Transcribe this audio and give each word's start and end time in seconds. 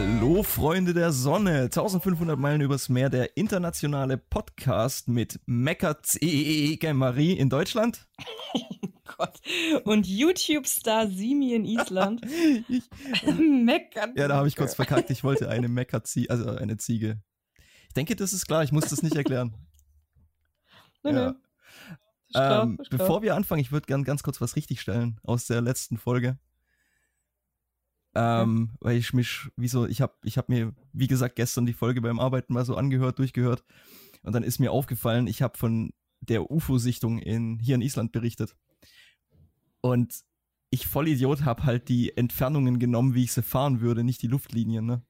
Hallo 0.00 0.44
Freunde 0.44 0.94
der 0.94 1.10
Sonne, 1.10 1.62
1500 1.62 2.38
Meilen 2.38 2.60
übers 2.60 2.88
Meer, 2.88 3.10
der 3.10 3.36
internationale 3.36 4.16
Podcast 4.16 5.08
mit 5.08 5.40
Mecca 5.44 6.00
C. 6.04 6.78
Marie 6.94 7.32
in 7.32 7.50
Deutschland. 7.50 8.06
Gott. 9.16 9.40
Und 9.82 10.06
YouTube-Star 10.06 11.08
Simi 11.08 11.52
in 11.52 11.64
Island. 11.64 12.24
ich, 12.68 12.88
Meckern. 13.40 14.14
ja, 14.14 14.28
da 14.28 14.36
habe 14.36 14.46
ich 14.46 14.54
kurz 14.54 14.76
verkackt. 14.76 15.10
Ich 15.10 15.24
wollte 15.24 15.48
eine 15.48 15.68
Ziege, 16.04 16.30
also 16.30 16.48
eine 16.48 16.76
Ziege. 16.76 17.20
Ich 17.88 17.94
denke, 17.94 18.14
das 18.14 18.32
ist 18.32 18.46
klar. 18.46 18.62
Ich 18.62 18.70
muss 18.70 18.84
das 18.84 19.02
nicht 19.02 19.16
erklären. 19.16 19.56
Nee, 21.02 21.12
ja. 21.12 21.34
klar, 22.32 22.62
Ähm, 22.64 22.78
bevor 22.90 23.22
wir 23.22 23.34
anfangen, 23.34 23.62
ich 23.62 23.72
würde 23.72 23.86
gern 23.86 24.04
ganz 24.04 24.22
kurz 24.22 24.40
was 24.40 24.54
richtigstellen 24.54 25.18
aus 25.24 25.46
der 25.46 25.60
letzten 25.60 25.96
Folge. 25.96 26.38
Ähm, 28.14 28.70
weil 28.80 28.96
ich 28.96 29.12
mich, 29.12 29.48
wieso, 29.56 29.86
ich 29.86 30.00
habe 30.00 30.14
ich 30.24 30.38
hab 30.38 30.48
mir, 30.48 30.72
wie 30.92 31.06
gesagt, 31.06 31.36
gestern 31.36 31.66
die 31.66 31.72
Folge 31.72 32.00
beim 32.00 32.18
Arbeiten 32.18 32.52
mal 32.52 32.64
so 32.64 32.74
angehört, 32.76 33.18
durchgehört. 33.18 33.64
Und 34.22 34.34
dann 34.34 34.42
ist 34.42 34.58
mir 34.58 34.72
aufgefallen, 34.72 35.26
ich 35.26 35.42
habe 35.42 35.56
von 35.56 35.92
der 36.20 36.50
UFO-Sichtung 36.50 37.18
in, 37.18 37.58
hier 37.60 37.76
in 37.76 37.82
Island 37.82 38.12
berichtet. 38.12 38.56
Und 39.80 40.22
ich 40.70 40.86
Vollidiot 40.86 41.44
habe 41.44 41.64
halt 41.64 41.88
die 41.88 42.16
Entfernungen 42.16 42.78
genommen, 42.78 43.14
wie 43.14 43.24
ich 43.24 43.32
sie 43.32 43.42
fahren 43.42 43.80
würde, 43.80 44.04
nicht 44.04 44.22
die 44.22 44.26
Luftlinien, 44.26 44.84
ne? 44.84 45.02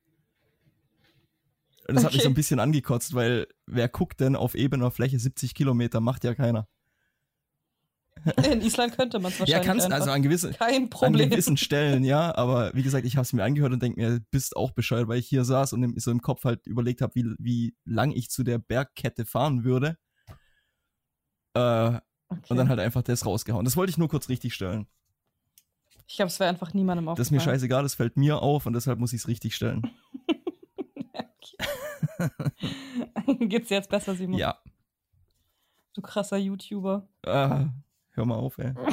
Und 1.89 1.95
das 1.95 2.05
hat 2.05 2.13
mich 2.13 2.21
Okay. 2.21 2.25
so 2.25 2.29
ein 2.29 2.35
bisschen 2.35 2.61
angekotzt, 2.61 3.15
weil 3.15 3.47
wer 3.67 3.89
guckt 3.89 4.21
denn 4.21 4.37
auf 4.37 4.55
ebener 4.55 4.91
Fläche 4.91 5.19
70 5.19 5.55
Kilometer? 5.55 6.01
Macht 6.01 6.23
ja 6.23 6.35
keiner. 6.35 6.69
In 8.53 8.61
Island 8.61 8.97
könnte 8.97 9.19
man 9.19 9.31
es 9.33 9.39
Ja, 9.39 9.41
wahrscheinlich 9.41 9.67
kannst 9.67 9.87
einfach. 9.87 9.99
also 10.01 10.11
an 10.11 10.23
gewissen, 10.23 10.53
Kein 10.55 10.85
an 10.85 10.91
Problem. 10.91 11.31
gewissen 11.31 11.57
Stellen, 11.59 12.05
ja, 12.05 12.35
aber 12.37 12.73
wie 12.75 12.83
gesagt, 12.83 13.05
ich 13.07 13.17
habe 13.17 13.23
es 13.23 13.33
mir 13.33 13.45
angehört 13.45 13.73
und 13.73 13.83
denke 13.83 14.01
mir, 14.01 14.21
bist 14.31 14.57
auch 14.57 14.71
bescheuert, 14.73 15.09
weil 15.09 15.19
ich 15.19 15.27
hier 15.29 15.45
saß 15.45 15.73
und 15.73 16.01
so 16.01 16.11
im 16.11 16.21
Kopf 16.23 16.45
halt 16.45 16.67
überlegt 16.67 17.01
habe, 17.01 17.15
wie, 17.15 17.25
wie 17.39 17.77
lang 17.85 18.11
ich 18.13 18.31
zu 18.31 18.43
der 18.45 18.59
Bergkette 18.59 19.25
fahren 19.25 19.65
würde. 19.65 19.97
Äh, 21.55 22.01
Okay. 22.31 22.43
Und 22.51 22.59
dann 22.59 22.69
halt 22.69 22.79
einfach 22.79 23.01
das 23.01 23.25
rausgehauen. 23.25 23.65
Das 23.65 23.75
wollte 23.75 23.89
ich 23.89 23.97
nur 23.97 24.09
kurz 24.11 24.29
richtig 24.29 24.53
stellen. 24.53 24.87
ich 26.07 26.17
glaube, 26.17 26.27
es 26.29 26.39
wäre 26.39 26.51
einfach 26.51 26.75
niemandem 26.75 27.07
Das 27.07 27.21
ist 27.21 27.31
mir 27.31 27.39
aufgefallen. 27.39 27.55
scheißegal, 27.57 27.83
das 27.85 27.95
fällt 27.95 28.19
mir 28.19 28.43
auf 28.43 28.67
und 28.67 28.75
deshalb 28.75 28.99
muss 28.99 29.15
ich 29.15 29.23
es 29.23 29.29
richtig 29.29 29.55
stellen. 29.57 29.81
Geht's 33.41 33.69
dir 33.69 33.77
jetzt 33.77 33.89
besser, 33.89 34.15
Simon? 34.15 34.39
Ja. 34.39 34.59
Du 35.95 36.03
krasser 36.03 36.37
YouTuber. 36.37 37.09
Äh, 37.23 37.65
hör 38.19 38.27
mal 38.27 38.37
auf, 38.37 38.59
ey. 38.59 38.75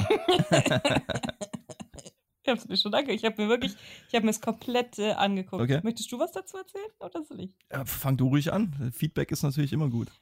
Ich 2.46 2.52
hab's 2.52 2.68
mir 2.68 2.76
schon 2.76 2.92
danke. 2.92 3.12
Ich 3.12 3.24
habe 3.24 3.42
mir 3.42 3.48
wirklich, 3.48 3.74
ich 4.06 4.14
habe 4.14 4.24
mir 4.24 4.30
das 4.30 4.40
komplett 4.40 5.00
äh, 5.00 5.14
angeguckt. 5.14 5.62
Okay. 5.62 5.80
Möchtest 5.82 6.12
du 6.12 6.20
was 6.20 6.30
dazu 6.30 6.56
erzählen 6.56 6.86
oder 7.00 7.24
soll 7.24 7.40
ich? 7.40 7.56
Ja, 7.72 7.84
fang 7.84 8.16
du 8.16 8.28
ruhig 8.28 8.52
an. 8.52 8.92
Feedback 8.94 9.32
ist 9.32 9.42
natürlich 9.42 9.72
immer 9.72 9.88
gut. 9.88 10.12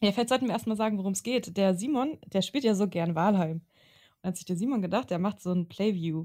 Ja, 0.00 0.10
vielleicht 0.10 0.30
sollten 0.30 0.46
wir 0.46 0.54
erstmal 0.54 0.78
sagen, 0.78 0.96
worum 0.96 1.12
es 1.12 1.22
geht. 1.22 1.58
Der 1.58 1.74
Simon, 1.74 2.18
der 2.24 2.40
spielt 2.40 2.64
ja 2.64 2.74
so 2.74 2.88
gern 2.88 3.14
Walheim. 3.14 3.60
Und 4.22 4.28
hat 4.28 4.36
sich 4.36 4.46
der 4.46 4.56
Simon 4.56 4.80
gedacht, 4.80 5.10
der 5.10 5.18
macht 5.18 5.42
so 5.42 5.52
ein 5.52 5.68
Playview. 5.68 6.24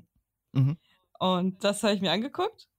Mhm. 0.54 0.78
Und 1.20 1.64
das 1.66 1.84
habe 1.84 1.94
ich 1.94 2.00
mir 2.00 2.12
angeguckt. 2.12 2.70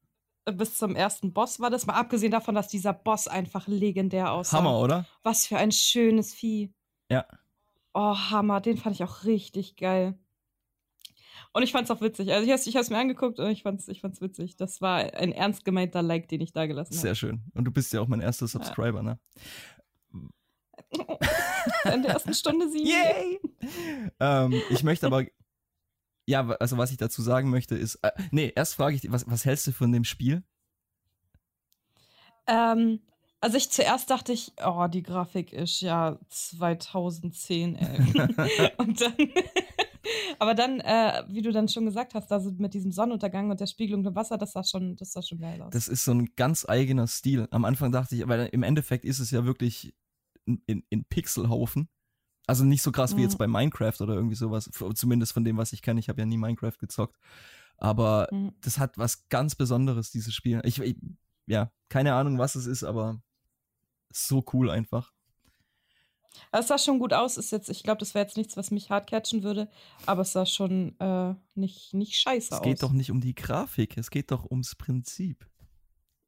Bis 0.50 0.78
zum 0.78 0.96
ersten 0.96 1.34
Boss 1.34 1.60
war 1.60 1.68
das, 1.68 1.84
mal 1.84 1.92
abgesehen 1.92 2.32
davon, 2.32 2.54
dass 2.54 2.68
dieser 2.68 2.94
Boss 2.94 3.28
einfach 3.28 3.68
legendär 3.68 4.32
aussah. 4.32 4.56
Hammer, 4.56 4.80
oder? 4.80 5.06
Was 5.22 5.44
für 5.44 5.58
ein 5.58 5.72
schönes 5.72 6.32
Vieh. 6.32 6.72
Ja. 7.10 7.26
Oh, 7.94 8.16
Hammer, 8.30 8.60
den 8.60 8.76
fand 8.76 8.94
ich 8.94 9.04
auch 9.04 9.24
richtig 9.24 9.76
geil. 9.76 10.18
Und 11.52 11.62
ich 11.62 11.72
fand's 11.72 11.90
auch 11.90 12.00
witzig. 12.00 12.32
Also 12.32 12.46
ich 12.46 12.52
hab's, 12.52 12.66
ich 12.66 12.76
hab's 12.76 12.90
mir 12.90 12.98
angeguckt 12.98 13.38
und 13.38 13.50
ich 13.50 13.62
fand's, 13.62 13.88
ich 13.88 14.00
fand's 14.00 14.20
witzig. 14.20 14.56
Das 14.56 14.80
war 14.80 14.98
ein 15.14 15.32
ernst 15.32 15.64
gemeinter 15.64 16.02
Like, 16.02 16.28
den 16.28 16.40
ich 16.40 16.52
da 16.52 16.66
gelassen 16.66 16.92
habe. 16.92 17.00
Sehr 17.00 17.14
schön. 17.14 17.42
Und 17.54 17.64
du 17.64 17.70
bist 17.70 17.92
ja 17.92 18.00
auch 18.00 18.08
mein 18.08 18.20
erster 18.20 18.46
Subscriber, 18.46 19.02
ne? 19.02 19.18
In 21.92 22.02
der 22.02 22.12
ersten 22.12 22.34
Stunde 22.34 22.70
sieben. 22.70 22.86
Yay! 22.86 23.40
ähm, 24.20 24.62
ich 24.70 24.82
möchte 24.82 25.06
aber, 25.06 25.24
ja, 26.26 26.46
also 26.48 26.78
was 26.78 26.90
ich 26.90 26.96
dazu 26.96 27.22
sagen 27.22 27.50
möchte 27.50 27.74
ist, 27.74 27.96
äh, 27.96 28.10
nee, 28.30 28.52
erst 28.54 28.74
frage 28.74 28.94
ich 28.94 29.00
dich, 29.00 29.10
was, 29.10 29.28
was 29.28 29.44
hältst 29.44 29.66
du 29.66 29.72
von 29.72 29.92
dem 29.92 30.04
Spiel? 30.04 30.42
Ähm, 32.46 33.00
also 33.40 33.56
ich 33.56 33.70
zuerst 33.70 34.10
dachte 34.10 34.32
ich, 34.32 34.52
oh, 34.64 34.86
die 34.88 35.02
Grafik 35.02 35.52
ist 35.52 35.80
ja 35.80 36.18
2010, 36.28 37.76
ey. 37.76 37.98
und 38.78 39.00
dann, 39.00 39.14
aber 40.38 40.54
dann, 40.54 40.80
äh, 40.80 41.24
wie 41.28 41.42
du 41.42 41.52
dann 41.52 41.68
schon 41.68 41.84
gesagt 41.84 42.14
hast, 42.14 42.32
also 42.32 42.50
mit 42.58 42.74
diesem 42.74 42.90
Sonnenuntergang 42.90 43.50
und 43.50 43.60
der 43.60 43.66
Spiegelung 43.66 44.04
im 44.04 44.14
Wasser, 44.14 44.38
das 44.38 44.52
sah 44.52 44.64
schon, 44.64 44.96
das 44.96 45.12
sah 45.12 45.22
schon 45.22 45.38
geil 45.38 45.62
aus. 45.62 45.70
Das 45.72 45.88
ist 45.88 46.04
so 46.04 46.12
ein 46.12 46.30
ganz 46.36 46.68
eigener 46.68 47.06
Stil. 47.06 47.46
Am 47.50 47.64
Anfang 47.64 47.92
dachte 47.92 48.16
ich, 48.16 48.26
weil 48.26 48.46
im 48.46 48.62
Endeffekt 48.62 49.04
ist 49.04 49.20
es 49.20 49.30
ja 49.30 49.44
wirklich 49.44 49.94
in, 50.44 50.82
in, 50.88 51.04
Pixelhaufen. 51.04 51.88
Also 52.46 52.64
nicht 52.64 52.82
so 52.82 52.90
krass 52.92 53.12
wie 53.12 53.20
Mhm. 53.20 53.24
jetzt 53.24 53.38
bei 53.38 53.46
Minecraft 53.46 54.00
oder 54.00 54.14
irgendwie 54.14 54.34
sowas, 54.34 54.70
zumindest 54.94 55.32
von 55.32 55.44
dem, 55.44 55.58
was 55.58 55.72
ich 55.72 55.82
kenne. 55.82 56.00
Ich 56.00 56.08
habe 56.08 56.20
ja 56.20 56.26
nie 56.26 56.38
Minecraft 56.38 56.78
gezockt. 56.78 57.16
Aber 57.76 58.28
Mhm. 58.32 58.52
das 58.62 58.78
hat 58.78 58.96
was 58.98 59.28
ganz 59.28 59.54
Besonderes, 59.54 60.10
dieses 60.10 60.34
Spiel. 60.34 60.60
Ich, 60.64 60.80
ich 60.80 60.96
ja, 61.46 61.70
keine 61.88 62.14
Ahnung, 62.14 62.38
was 62.38 62.54
es 62.54 62.66
ist, 62.66 62.84
aber 62.84 63.20
so 64.10 64.44
cool 64.52 64.70
einfach. 64.70 65.12
Es 66.52 66.68
sah 66.68 66.78
schon 66.78 66.98
gut 66.98 67.12
aus. 67.12 67.36
Ist 67.36 67.50
jetzt, 67.52 67.68
ich 67.68 67.82
glaube, 67.82 67.98
das 67.98 68.14
wäre 68.14 68.24
jetzt 68.24 68.36
nichts, 68.36 68.56
was 68.56 68.70
mich 68.70 68.90
hart 68.90 69.08
catchen 69.08 69.42
würde, 69.42 69.70
aber 70.06 70.22
es 70.22 70.32
sah 70.32 70.46
schon 70.46 70.98
äh, 71.00 71.34
nicht, 71.54 71.94
nicht 71.94 72.14
scheiße 72.14 72.54
Es 72.54 72.60
aus. 72.60 72.62
geht 72.62 72.82
doch 72.82 72.92
nicht 72.92 73.10
um 73.10 73.20
die 73.20 73.34
Grafik, 73.34 73.96
es 73.96 74.10
geht 74.10 74.30
doch 74.30 74.50
ums 74.50 74.74
Prinzip. 74.74 75.46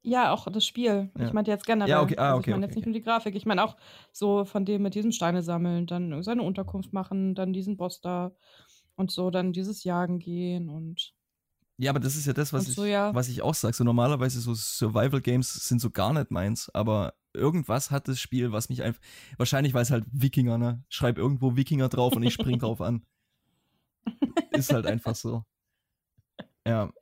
Ja, 0.03 0.33
auch 0.33 0.47
das 0.51 0.65
Spiel. 0.65 1.11
Ja. 1.17 1.27
Ich 1.27 1.33
meinte 1.33 1.51
jetzt 1.51 1.65
generell. 1.65 1.89
Ja, 1.89 2.01
okay, 2.01 2.17
ah, 2.17 2.29
also 2.29 2.39
okay, 2.39 2.49
ich 2.49 2.55
meine 2.55 2.65
okay, 2.65 2.71
jetzt 2.71 2.75
nicht 2.75 2.85
nur 2.85 2.93
die 2.93 3.03
Grafik. 3.03 3.35
Ich 3.35 3.45
meine 3.45 3.63
auch 3.63 3.77
so 4.11 4.45
von 4.45 4.65
dem 4.65 4.81
mit 4.81 4.95
diesem 4.95 5.11
Steine 5.11 5.43
sammeln, 5.43 5.85
dann 5.85 6.23
seine 6.23 6.41
Unterkunft 6.41 6.91
machen, 6.91 7.35
dann 7.35 7.53
diesen 7.53 7.77
Boss 7.77 8.01
da 8.01 8.31
und 8.95 9.11
so, 9.11 9.29
dann 9.29 9.53
dieses 9.53 9.83
Jagen 9.83 10.17
gehen 10.17 10.69
und 10.69 11.13
Ja, 11.81 11.89
aber 11.89 11.99
das 11.99 12.15
ist 12.15 12.27
ja 12.27 12.33
das, 12.33 12.53
was, 12.53 12.65
Und 12.65 12.69
ich, 12.69 12.75
so, 12.75 12.85
ja. 12.85 13.11
was 13.15 13.27
ich 13.27 13.41
auch 13.41 13.55
sage. 13.55 13.75
So 13.75 13.83
normalerweise 13.83 14.39
so 14.39 14.53
Survival-Games 14.53 15.51
sind 15.67 15.81
so 15.81 15.89
gar 15.89 16.13
nicht 16.13 16.29
meins, 16.29 16.69
aber 16.75 17.15
irgendwas 17.33 17.89
hat 17.89 18.07
das 18.07 18.19
Spiel, 18.19 18.51
was 18.51 18.69
mich 18.69 18.83
einfach. 18.83 19.01
Wahrscheinlich, 19.37 19.73
weil 19.73 19.81
es 19.81 19.89
halt 19.89 20.05
Wikinger, 20.11 20.59
ne? 20.59 20.83
Schreib 20.89 21.17
irgendwo 21.17 21.55
Wikinger 21.55 21.89
drauf 21.89 22.15
und 22.15 22.21
ich 22.21 22.35
spring 22.35 22.59
drauf 22.59 22.81
an. 22.81 23.03
Ist 24.51 24.71
halt 24.71 24.85
einfach 24.85 25.15
so. 25.15 25.43
Ja. 26.67 26.93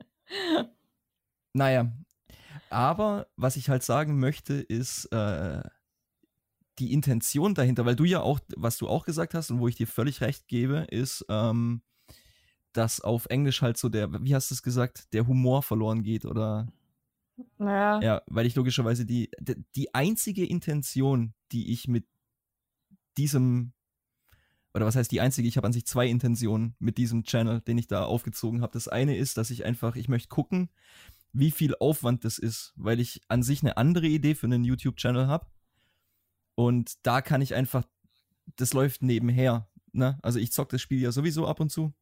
Naja. 1.51 1.91
Aber 2.69 3.27
was 3.35 3.57
ich 3.57 3.67
halt 3.67 3.83
sagen 3.83 4.17
möchte, 4.17 4.53
ist 4.53 5.11
äh, 5.11 5.61
die 6.77 6.93
Intention 6.93 7.53
dahinter, 7.53 7.85
weil 7.85 7.97
du 7.97 8.05
ja 8.05 8.21
auch, 8.21 8.39
was 8.55 8.77
du 8.77 8.87
auch 8.87 9.03
gesagt 9.03 9.33
hast 9.33 9.51
und 9.51 9.59
wo 9.59 9.67
ich 9.67 9.75
dir 9.75 9.87
völlig 9.87 10.21
recht 10.21 10.47
gebe, 10.47 10.87
ist, 10.89 11.25
ähm, 11.27 11.81
dass 12.73 13.01
auf 13.01 13.25
Englisch 13.27 13.61
halt 13.61 13.77
so 13.77 13.89
der, 13.89 14.23
wie 14.23 14.35
hast 14.35 14.51
du 14.51 14.53
es 14.55 14.63
gesagt, 14.63 15.13
der 15.13 15.27
Humor 15.27 15.63
verloren 15.63 16.03
geht 16.03 16.25
oder 16.25 16.71
naja. 17.57 18.01
ja, 18.01 18.21
weil 18.27 18.45
ich 18.45 18.55
logischerweise 18.55 19.05
die, 19.05 19.29
die 19.75 19.93
einzige 19.93 20.45
Intention, 20.45 21.33
die 21.51 21.71
ich 21.71 21.87
mit 21.87 22.05
diesem, 23.17 23.73
oder 24.73 24.85
was 24.85 24.95
heißt 24.95 25.11
die 25.11 25.21
einzige, 25.21 25.47
ich 25.47 25.57
habe 25.57 25.67
an 25.67 25.73
sich 25.73 25.85
zwei 25.85 26.07
Intentionen 26.07 26.75
mit 26.79 26.97
diesem 26.97 27.23
Channel, 27.23 27.61
den 27.61 27.77
ich 27.77 27.87
da 27.87 28.03
aufgezogen 28.03 28.61
habe. 28.61 28.73
Das 28.73 28.87
eine 28.87 29.17
ist, 29.17 29.37
dass 29.37 29.49
ich 29.49 29.65
einfach, 29.65 29.95
ich 29.95 30.09
möchte 30.09 30.29
gucken, 30.29 30.69
wie 31.33 31.51
viel 31.51 31.75
Aufwand 31.79 32.25
das 32.25 32.37
ist, 32.37 32.73
weil 32.75 32.99
ich 32.99 33.21
an 33.27 33.43
sich 33.43 33.61
eine 33.61 33.77
andere 33.77 34.07
Idee 34.07 34.35
für 34.35 34.47
einen 34.47 34.63
YouTube-Channel 34.63 35.27
habe. 35.27 35.47
Und 36.55 37.05
da 37.05 37.21
kann 37.21 37.41
ich 37.41 37.55
einfach, 37.55 37.85
das 38.55 38.73
läuft 38.73 39.01
nebenher. 39.01 39.69
Ne? 39.91 40.19
Also 40.21 40.39
ich 40.39 40.51
zock 40.51 40.69
das 40.69 40.81
Spiel 40.81 40.99
ja 40.99 41.11
sowieso 41.11 41.47
ab 41.47 41.59
und 41.59 41.69
zu. 41.69 41.93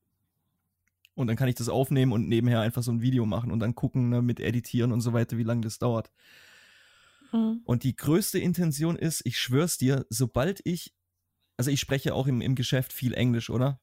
Und 1.17 1.25
dann 1.25 1.35
kann 1.35 1.49
ich 1.49 1.55
das 1.55 1.67
aufnehmen 1.67 2.11
und 2.11 2.27
nebenher 2.27 2.61
einfach 2.61 2.83
so 2.83 2.91
ein 2.91 3.01
Video 3.01 3.25
machen 3.25 3.51
und 3.51 3.59
dann 3.59 3.73
gucken, 3.73 4.09
ne, 4.09 4.21
mit 4.21 4.39
Editieren 4.39 4.91
und 4.91 5.01
so 5.01 5.13
weiter, 5.13 5.37
wie 5.39 5.43
lange 5.43 5.61
das 5.61 5.79
dauert. 5.79 6.11
Mhm. 7.31 7.61
Und 7.65 7.83
die 7.83 7.95
größte 7.95 8.37
Intention 8.37 8.95
ist, 8.95 9.25
ich 9.25 9.39
schwör's 9.39 9.79
dir, 9.79 10.05
sobald 10.09 10.61
ich, 10.63 10.93
also 11.57 11.71
ich 11.71 11.79
spreche 11.79 12.13
auch 12.13 12.27
im, 12.27 12.39
im 12.41 12.53
Geschäft 12.53 12.93
viel 12.93 13.15
Englisch, 13.15 13.49
oder? 13.49 13.81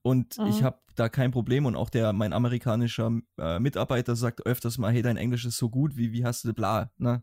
Und 0.00 0.38
Mhm. 0.38 0.46
ich 0.46 0.62
habe 0.62 0.80
da 0.94 1.10
kein 1.10 1.32
Problem 1.32 1.66
und 1.66 1.76
auch 1.76 1.90
der, 1.90 2.14
mein 2.14 2.32
amerikanischer 2.32 3.20
äh, 3.36 3.58
Mitarbeiter 3.58 4.16
sagt 4.16 4.46
öfters 4.46 4.78
mal, 4.78 4.90
hey, 4.90 5.02
dein 5.02 5.18
Englisch 5.18 5.44
ist 5.44 5.58
so 5.58 5.68
gut, 5.68 5.98
wie, 5.98 6.12
wie 6.12 6.24
hast 6.24 6.44
du, 6.44 6.54
bla, 6.54 6.90
ne? 6.96 7.22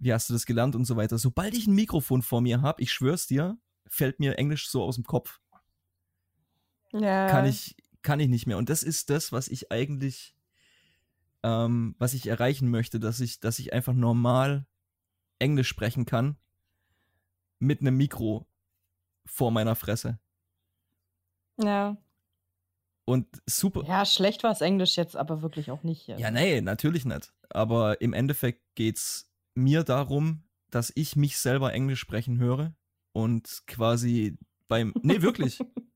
Wie 0.00 0.12
hast 0.12 0.28
du 0.28 0.32
das 0.32 0.44
gelernt 0.44 0.74
und 0.74 0.86
so 0.86 0.96
weiter. 0.96 1.18
Sobald 1.18 1.54
ich 1.54 1.68
ein 1.68 1.74
Mikrofon 1.74 2.22
vor 2.22 2.40
mir 2.40 2.62
habe, 2.62 2.82
ich 2.82 2.92
schwör's 2.92 3.28
dir, 3.28 3.58
fällt 3.86 4.18
mir 4.18 4.38
Englisch 4.38 4.68
so 4.68 4.82
aus 4.82 4.96
dem 4.96 5.04
Kopf. 5.04 5.40
Ja. 6.92 7.26
Kann 7.26 7.46
ich, 7.46 7.76
kann 8.08 8.20
ich 8.20 8.28
nicht 8.28 8.46
mehr. 8.46 8.56
Und 8.56 8.70
das 8.70 8.82
ist 8.82 9.10
das, 9.10 9.32
was 9.32 9.48
ich 9.48 9.70
eigentlich, 9.70 10.34
ähm, 11.42 11.94
was 11.98 12.14
ich 12.14 12.26
erreichen 12.26 12.70
möchte, 12.70 12.98
dass 12.98 13.20
ich, 13.20 13.38
dass 13.38 13.58
ich 13.58 13.74
einfach 13.74 13.92
normal 13.92 14.64
Englisch 15.38 15.68
sprechen 15.68 16.06
kann 16.06 16.38
mit 17.58 17.82
einem 17.82 17.98
Mikro 17.98 18.46
vor 19.26 19.50
meiner 19.50 19.74
Fresse. 19.74 20.18
Ja. 21.60 21.98
Und 23.04 23.26
super. 23.44 23.84
Ja, 23.86 24.06
schlecht 24.06 24.42
war 24.42 24.52
es 24.52 24.62
Englisch 24.62 24.96
jetzt, 24.96 25.14
aber 25.14 25.42
wirklich 25.42 25.70
auch 25.70 25.82
nicht. 25.82 26.08
Ja, 26.08 26.30
nee, 26.30 26.62
natürlich 26.62 27.04
nicht. 27.04 27.34
Aber 27.50 28.00
im 28.00 28.14
Endeffekt 28.14 28.74
geht 28.74 28.96
es 28.96 29.30
mir 29.54 29.84
darum, 29.84 30.44
dass 30.70 30.90
ich 30.94 31.14
mich 31.14 31.36
selber 31.36 31.74
Englisch 31.74 32.00
sprechen 32.00 32.38
höre 32.38 32.74
und 33.12 33.64
quasi 33.66 34.38
beim. 34.66 34.94
Nee, 35.02 35.20
wirklich. 35.20 35.58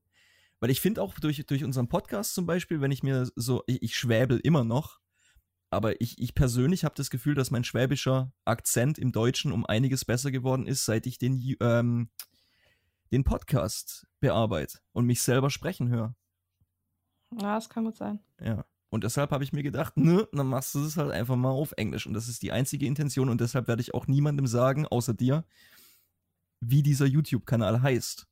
Weil 0.63 0.71
ich 0.71 0.79
finde 0.79 1.01
auch 1.01 1.19
durch, 1.19 1.45
durch 1.45 1.65
unseren 1.65 1.89
Podcast 1.89 2.33
zum 2.33 2.45
Beispiel, 2.45 2.79
wenn 2.79 2.89
ich 2.89 3.03
mir 3.03 3.29
so, 3.35 3.63
ich, 3.67 3.83
ich 3.83 3.97
schwäbel 3.97 4.39
immer 4.39 4.63
noch, 4.63 5.01
aber 5.69 5.99
ich, 5.99 6.21
ich 6.21 6.35
persönlich 6.35 6.85
habe 6.85 6.95
das 6.95 7.09
Gefühl, 7.09 7.35
dass 7.35 7.51
mein 7.51 7.65
schwäbischer 7.65 8.31
Akzent 8.45 8.97
im 8.97 9.11
Deutschen 9.11 9.51
um 9.51 9.65
einiges 9.65 10.05
besser 10.05 10.31
geworden 10.31 10.65
ist, 10.65 10.85
seit 10.85 11.05
ich 11.05 11.17
den, 11.17 11.57
ähm, 11.59 12.11
den 13.11 13.25
Podcast 13.25 14.07
bearbeite 14.21 14.79
und 14.93 15.05
mich 15.05 15.21
selber 15.21 15.49
sprechen 15.49 15.89
höre. 15.89 16.15
Ja, 17.41 17.55
das 17.55 17.67
kann 17.67 17.83
gut 17.83 17.97
sein. 17.97 18.21
Ja. 18.39 18.63
Und 18.89 19.03
deshalb 19.03 19.31
habe 19.31 19.43
ich 19.43 19.51
mir 19.51 19.63
gedacht, 19.63 19.97
ne, 19.97 20.29
dann 20.31 20.47
machst 20.47 20.75
du 20.75 20.85
es 20.85 20.95
halt 20.95 21.11
einfach 21.11 21.35
mal 21.35 21.51
auf 21.51 21.73
Englisch. 21.75 22.07
Und 22.07 22.13
das 22.13 22.29
ist 22.29 22.41
die 22.41 22.53
einzige 22.53 22.85
Intention 22.85 23.27
und 23.27 23.41
deshalb 23.41 23.67
werde 23.67 23.81
ich 23.81 23.93
auch 23.93 24.07
niemandem 24.07 24.47
sagen, 24.47 24.87
außer 24.87 25.13
dir, 25.13 25.43
wie 26.61 26.83
dieser 26.83 27.05
YouTube-Kanal 27.05 27.81
heißt. 27.81 28.29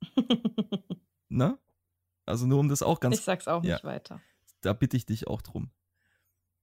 ne? 1.30 1.58
Also 2.26 2.46
nur 2.46 2.60
um 2.60 2.68
das 2.68 2.82
auch 2.82 3.00
ganz. 3.00 3.18
Ich 3.18 3.24
sag's 3.24 3.48
auch 3.48 3.64
ja, 3.64 3.74
nicht 3.74 3.84
weiter. 3.84 4.20
Da 4.60 4.72
bitte 4.72 4.96
ich 4.96 5.06
dich 5.06 5.26
auch 5.26 5.42
drum. 5.42 5.70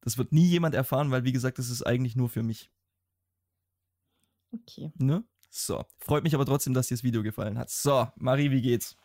Das 0.01 0.17
wird 0.17 0.31
nie 0.31 0.45
jemand 0.45 0.75
erfahren, 0.75 1.11
weil 1.11 1.23
wie 1.23 1.31
gesagt, 1.31 1.57
das 1.57 1.69
ist 1.69 1.83
eigentlich 1.83 2.15
nur 2.15 2.29
für 2.29 2.43
mich. 2.43 2.71
Okay. 4.53 4.91
Ne? 4.95 5.23
So. 5.49 5.83
Freut 5.97 6.23
mich 6.23 6.35
aber 6.35 6.45
trotzdem, 6.45 6.73
dass 6.73 6.87
dir 6.87 6.95
das 6.95 7.03
Video 7.03 7.23
gefallen 7.23 7.57
hat. 7.57 7.69
So, 7.69 8.07
Marie, 8.15 8.51
wie 8.51 8.61
geht's? 8.61 8.95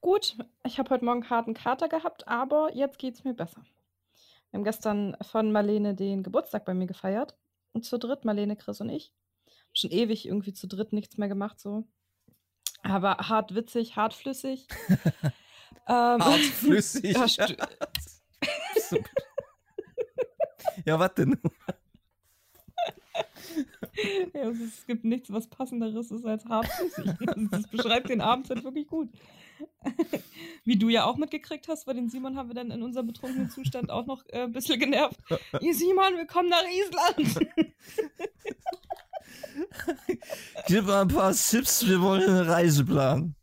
Gut, 0.00 0.36
ich 0.64 0.78
habe 0.78 0.90
heute 0.90 1.04
Morgen 1.04 1.28
harten 1.30 1.54
Kater 1.54 1.88
gehabt, 1.88 2.26
aber 2.26 2.74
jetzt 2.74 2.98
geht's 2.98 3.24
mir 3.24 3.34
besser. 3.34 3.64
Wir 4.50 4.58
haben 4.58 4.64
gestern 4.64 5.16
von 5.22 5.52
Marlene 5.52 5.94
den 5.94 6.22
Geburtstag 6.22 6.64
bei 6.64 6.74
mir 6.74 6.86
gefeiert. 6.86 7.36
Und 7.72 7.84
zu 7.84 7.98
dritt, 7.98 8.24
Marlene, 8.24 8.56
Chris 8.56 8.80
und 8.80 8.90
ich. 8.90 9.14
Schon 9.72 9.90
ewig 9.90 10.26
irgendwie 10.26 10.52
zu 10.52 10.66
dritt 10.66 10.92
nichts 10.92 11.16
mehr 11.16 11.28
gemacht, 11.28 11.58
so. 11.58 11.88
Aber 12.82 13.16
hart 13.16 13.54
witzig, 13.54 13.96
hart 13.96 14.14
flüssig. 14.14 14.66
ähm, 15.88 16.24
hart 16.24 16.40
flüssig. 16.40 17.14
ja, 20.84 20.98
was 20.98 21.14
denn? 21.16 21.38
ja, 24.34 24.42
also 24.42 24.64
es 24.64 24.86
gibt 24.86 25.04
nichts, 25.04 25.32
was 25.32 25.48
passenderes 25.48 26.10
ist 26.10 26.24
als 26.24 26.44
hartflüssig. 26.44 27.06
Also 27.26 27.48
das 27.50 27.68
beschreibt 27.68 28.08
den 28.08 28.20
Abend 28.20 28.50
halt 28.50 28.64
wirklich 28.64 28.88
gut. 28.88 29.08
Wie 30.64 30.76
du 30.76 30.88
ja 30.88 31.04
auch 31.04 31.16
mitgekriegt 31.16 31.68
hast, 31.68 31.86
weil 31.86 31.94
den 31.94 32.08
Simon 32.08 32.36
haben 32.36 32.48
wir 32.48 32.54
dann 32.54 32.72
in 32.72 32.82
unserem 32.82 33.06
betrunkenen 33.06 33.48
Zustand 33.48 33.90
auch 33.90 34.06
noch 34.06 34.24
äh, 34.28 34.42
ein 34.42 34.52
bisschen 34.52 34.80
genervt. 34.80 35.20
Ihr 35.60 35.74
Simon, 35.74 36.16
wir 36.16 36.26
kommen 36.26 36.48
nach 36.48 36.64
Island. 36.64 37.48
Gib 40.66 40.86
mal 40.86 41.02
ein 41.02 41.08
paar 41.08 41.32
Tipps, 41.32 41.86
wir 41.86 42.00
wollen 42.00 42.28
eine 42.28 42.46
Reise 42.48 42.84
planen. 42.84 43.34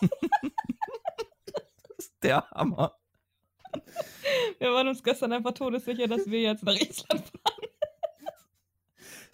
das 0.00 1.60
ist 1.98 2.12
der 2.22 2.48
Hammer. 2.50 2.96
Wir 4.58 4.72
waren 4.72 4.88
uns 4.88 5.02
gestern 5.02 5.32
einfach 5.32 5.52
todessicher, 5.52 6.06
dass 6.06 6.26
wir 6.26 6.40
jetzt 6.40 6.62
nach 6.64 6.74
Island 6.74 7.24
fahren. 7.24 7.68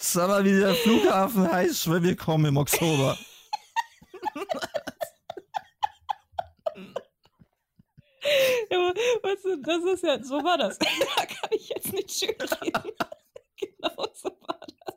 Sag 0.03 0.29
mal, 0.29 0.45
wie 0.45 0.59
der 0.59 0.75
Flughafen 0.75 1.53
heißt, 1.53 1.91
weil 1.91 2.03
wir 2.03 2.17
kommen 2.17 2.47
im 2.47 2.57
Oktober. 2.57 3.19
ja, 8.71 8.95
weißt 9.23 9.45
du, 9.45 9.57
das 9.63 9.85
ist 9.85 10.03
ja, 10.03 10.23
so 10.23 10.43
war 10.43 10.57
das. 10.57 10.79
da 11.17 11.27
kann 11.27 11.51
ich 11.51 11.69
jetzt 11.69 11.93
nicht 11.93 12.11
schön 12.11 12.31
reden. 12.41 12.93
genau 13.57 14.07
so 14.15 14.31
war 14.41 14.59
das. 14.87 14.95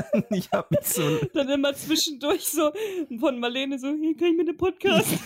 ich 0.30 0.50
hab 0.50 0.70
mich 0.70 0.84
so. 0.84 1.18
Dann 1.34 1.48
immer 1.48 1.74
zwischendurch 1.74 2.46
so 2.46 2.72
von 3.18 3.38
Marlene 3.38 3.78
so, 3.78 3.88
hier 3.94 4.16
kann 4.16 4.28
ich 4.28 4.36
mit 4.36 4.48
dem 4.48 4.56
Podcast. 4.56 5.08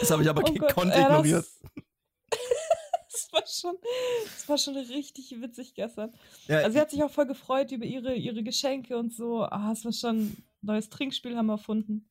Das 0.00 0.10
habe 0.10 0.22
ich 0.22 0.28
aber 0.28 0.42
oh 0.42 0.52
gekonnt 0.52 0.92
Gott, 0.92 0.96
ignoriert. 0.96 1.44
Das, 1.44 1.60
das, 3.12 3.32
war 3.32 3.46
schon, 3.46 3.76
das 4.24 4.48
war 4.48 4.58
schon 4.58 4.76
richtig 4.76 5.40
witzig 5.40 5.74
gestern. 5.74 6.12
Ja, 6.48 6.58
also 6.58 6.72
sie 6.72 6.80
hat 6.80 6.90
sich 6.90 7.02
auch 7.02 7.10
voll 7.10 7.26
gefreut 7.26 7.72
über 7.72 7.84
ihre, 7.84 8.14
ihre 8.14 8.42
Geschenke 8.42 8.96
und 8.96 9.14
so. 9.14 9.42
Ah, 9.42 9.72
es 9.72 9.84
war 9.84 9.92
schon 9.92 10.16
ein 10.18 10.44
neues 10.62 10.88
Trinkspiel 10.88 11.36
haben 11.36 11.46
wir 11.46 11.54
erfunden. 11.54 12.08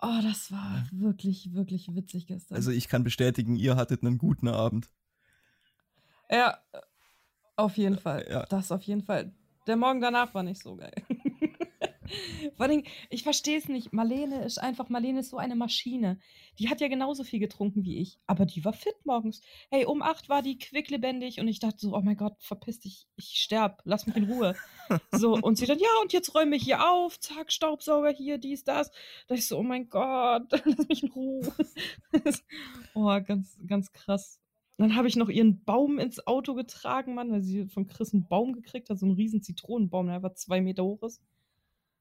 Oh, 0.00 0.20
das 0.22 0.52
war 0.52 0.86
wirklich, 0.92 1.54
wirklich 1.54 1.88
witzig 1.94 2.26
gestern. 2.26 2.54
Also 2.54 2.70
ich 2.70 2.88
kann 2.88 3.02
bestätigen, 3.02 3.56
ihr 3.56 3.74
hattet 3.74 4.04
einen 4.04 4.18
guten 4.18 4.46
Abend. 4.46 4.88
Ja, 6.30 6.58
auf 7.56 7.76
jeden 7.76 7.98
Fall. 7.98 8.26
Ja. 8.30 8.44
Das 8.46 8.70
auf 8.70 8.82
jeden 8.82 9.02
Fall. 9.02 9.32
Der 9.66 9.76
Morgen 9.76 10.00
danach 10.00 10.34
war 10.34 10.42
nicht 10.42 10.62
so 10.62 10.76
geil. 10.76 10.94
Vor 12.56 12.66
allem, 12.66 12.84
ich 13.10 13.22
verstehe 13.22 13.58
es 13.58 13.68
nicht. 13.68 13.92
Marlene 13.92 14.44
ist 14.44 14.58
einfach, 14.58 14.88
Marlene 14.88 15.20
ist 15.20 15.30
so 15.30 15.36
eine 15.36 15.56
Maschine. 15.56 16.18
Die 16.58 16.68
hat 16.68 16.80
ja 16.80 16.88
genauso 16.88 17.24
viel 17.24 17.38
getrunken 17.38 17.84
wie 17.84 17.98
ich, 17.98 18.18
aber 18.26 18.46
die 18.46 18.64
war 18.64 18.72
fit 18.72 18.94
morgens. 19.04 19.42
Hey, 19.70 19.84
um 19.84 20.02
acht 20.02 20.28
war 20.28 20.42
die 20.42 20.58
quicklebendig 20.58 21.40
und 21.40 21.48
ich 21.48 21.60
dachte 21.60 21.78
so, 21.80 21.94
oh 21.94 22.00
mein 22.00 22.16
Gott, 22.16 22.34
verpiss 22.38 22.80
dich, 22.80 23.06
ich 23.16 23.40
sterb, 23.40 23.82
lass 23.84 24.06
mich 24.06 24.16
in 24.16 24.24
Ruhe. 24.24 24.54
so, 25.12 25.34
und 25.42 25.58
sie 25.58 25.66
dann, 25.66 25.78
ja, 25.78 25.88
und 26.02 26.12
jetzt 26.12 26.34
räume 26.34 26.56
ich 26.56 26.64
hier 26.64 26.88
auf, 26.88 27.20
zack, 27.20 27.52
Staubsauger 27.52 28.10
hier, 28.10 28.38
dies, 28.38 28.64
das. 28.64 28.90
Da 29.26 29.34
ich 29.34 29.46
so, 29.46 29.58
oh 29.58 29.62
mein 29.62 29.88
Gott, 29.88 30.50
lass 30.64 30.88
mich 30.88 31.02
in 31.02 31.10
Ruhe. 31.10 31.52
oh, 32.94 33.20
ganz, 33.20 33.58
ganz 33.66 33.92
krass. 33.92 34.40
Dann 34.78 34.94
habe 34.94 35.08
ich 35.08 35.16
noch 35.16 35.28
ihren 35.28 35.64
Baum 35.64 35.98
ins 35.98 36.24
Auto 36.26 36.54
getragen, 36.54 37.14
Mann, 37.14 37.32
weil 37.32 37.42
sie 37.42 37.66
von 37.66 37.88
Chris 37.88 38.14
einen 38.14 38.28
Baum 38.28 38.52
gekriegt 38.52 38.88
hat, 38.88 38.98
so 38.98 39.06
einen 39.06 39.16
riesen 39.16 39.42
Zitronenbaum, 39.42 40.06
der 40.06 40.16
einfach 40.16 40.34
zwei 40.34 40.60
Meter 40.60 40.84
hoch 40.84 41.02
ist. 41.02 41.20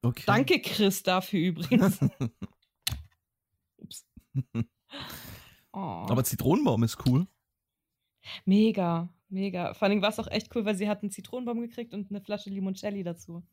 Okay. 0.03 0.23
Danke, 0.27 0.61
Chris, 0.61 1.01
dafür 1.01 1.39
übrigens. 1.39 1.99
Ups. 3.77 4.07
oh. 5.73 6.05
Aber 6.07 6.23
Zitronenbaum 6.23 6.83
ist 6.83 7.03
cool. 7.07 7.25
Mega, 8.45 9.09
mega. 9.27 9.73
Vor 9.73 9.87
allem 9.87 10.03
war 10.03 10.09
es 10.09 10.19
auch 10.19 10.27
echt 10.27 10.55
cool, 10.55 10.63
weil 10.65 10.75
sie 10.75 10.87
hat 10.87 11.01
einen 11.01 11.09
Zitronenbaum 11.09 11.59
gekriegt 11.61 11.95
und 11.95 12.11
eine 12.11 12.21
Flasche 12.21 12.51
Limoncelli 12.51 13.03
dazu. 13.03 13.43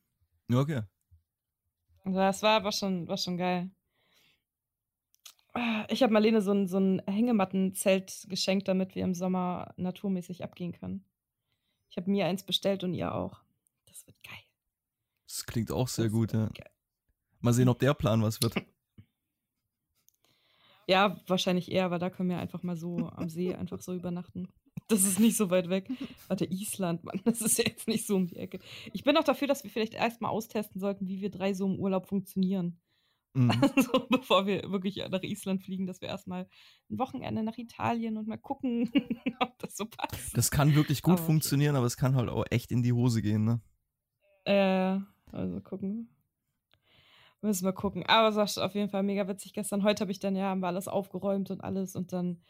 Okay. 0.52 0.82
Also 2.04 2.18
das 2.18 2.42
war 2.42 2.56
aber 2.56 2.72
schon, 2.72 3.08
war 3.08 3.16
schon 3.16 3.38
geil. 3.38 3.70
Ah, 5.54 5.87
ich 5.88 6.02
habe 6.02 6.12
Marlene 6.12 6.42
so 6.42 6.52
ein, 6.52 6.66
so 6.66 6.78
ein 6.78 7.00
Hängemattenzelt 7.06 8.26
geschenkt, 8.28 8.68
damit 8.68 8.94
wir 8.94 9.04
im 9.04 9.14
Sommer 9.14 9.73
naturmäßig 9.76 10.42
abgehen 10.42 10.73
können. 10.73 11.04
Ich 11.90 11.96
habe 11.96 12.11
mir 12.11 12.26
eins 12.26 12.42
bestellt 12.42 12.82
und 12.82 12.92
ihr 12.92 13.14
auch. 13.14 13.40
Das 13.87 14.06
wird 14.06 14.20
geil. 14.25 14.34
Das 15.26 15.46
klingt 15.46 15.70
auch 15.70 15.88
sehr 15.88 16.08
gut, 16.08 16.32
ja. 16.32 16.50
Mal 17.40 17.52
sehen, 17.52 17.68
ob 17.68 17.78
der 17.78 17.94
Plan 17.94 18.23
was 18.23 18.42
wird. 18.42 18.54
Ja, 20.87 21.18
wahrscheinlich 21.26 21.73
eher, 21.73 21.90
weil 21.90 21.99
da 21.99 22.11
können 22.11 22.28
wir 22.28 22.38
einfach 22.38 22.62
mal 22.62 22.76
so 22.76 23.08
am 23.08 23.28
See 23.28 23.54
einfach 23.54 23.80
so 23.80 23.94
übernachten. 23.94 24.49
Das 24.88 25.04
ist 25.04 25.18
nicht 25.18 25.37
so 25.37 25.50
weit 25.50 25.70
weg. 25.70 25.88
Warte, 26.28 26.44
Island, 26.44 27.04
Mann, 27.04 27.20
das 27.25 27.40
ist 27.40 27.58
ja 27.58 27.64
jetzt 27.66 27.88
nicht 27.88 28.06
so 28.06 28.16
um 28.16 28.26
die 28.26 28.37
Ecke. 28.37 28.58
Ich 28.92 29.02
bin 29.02 29.16
auch 29.16 29.25
dafür, 29.25 29.49
dass 29.49 29.64
wir 29.64 29.70
vielleicht 29.70 29.94
erstmal 29.94 30.30
austesten 30.30 30.80
sollten, 30.80 31.08
wie 31.08 31.20
wir 31.20 31.30
drei 31.30 31.54
so 31.54 31.66
im 31.66 31.78
Urlaub 31.78 32.06
funktionieren. 32.06 32.78
Mhm. 33.34 33.50
Also, 33.76 34.06
bevor 34.08 34.46
wir 34.46 34.70
wirklich 34.70 34.96
nach 35.10 35.22
Island 35.22 35.62
fliegen, 35.62 35.86
dass 35.86 36.00
wir 36.00 36.08
erstmal 36.08 36.48
ein 36.90 36.98
Wochenende 36.98 37.42
nach 37.42 37.58
Italien 37.58 38.16
und 38.16 38.28
mal 38.28 38.38
gucken, 38.38 38.90
ob 39.40 39.58
das 39.58 39.76
so 39.76 39.86
passt. 39.86 40.36
Das 40.36 40.50
kann 40.50 40.74
wirklich 40.74 41.02
gut 41.02 41.18
aber 41.18 41.22
funktionieren, 41.22 41.76
aber 41.76 41.86
es 41.86 41.96
kann 41.96 42.14
halt 42.14 42.30
auch 42.30 42.44
echt 42.50 42.70
in 42.70 42.82
die 42.82 42.92
Hose 42.92 43.22
gehen, 43.22 43.44
ne? 43.44 43.60
Äh, 44.44 45.00
also 45.32 45.60
gucken. 45.60 46.08
Müssen 47.40 47.64
wir 47.64 47.72
gucken. 47.72 48.06
Aber 48.06 48.28
es 48.28 48.56
war 48.56 48.64
auf 48.64 48.74
jeden 48.74 48.88
Fall 48.88 49.02
mega 49.02 49.28
witzig 49.28 49.52
gestern. 49.52 49.82
Heute 49.82 50.02
habe 50.02 50.12
ich 50.12 50.18
dann 50.18 50.36
ja, 50.36 50.44
haben 50.44 50.60
wir 50.60 50.68
alles 50.68 50.88
aufgeräumt 50.88 51.50
und 51.50 51.60
alles 51.60 51.94
und 51.94 52.12
dann 52.12 52.40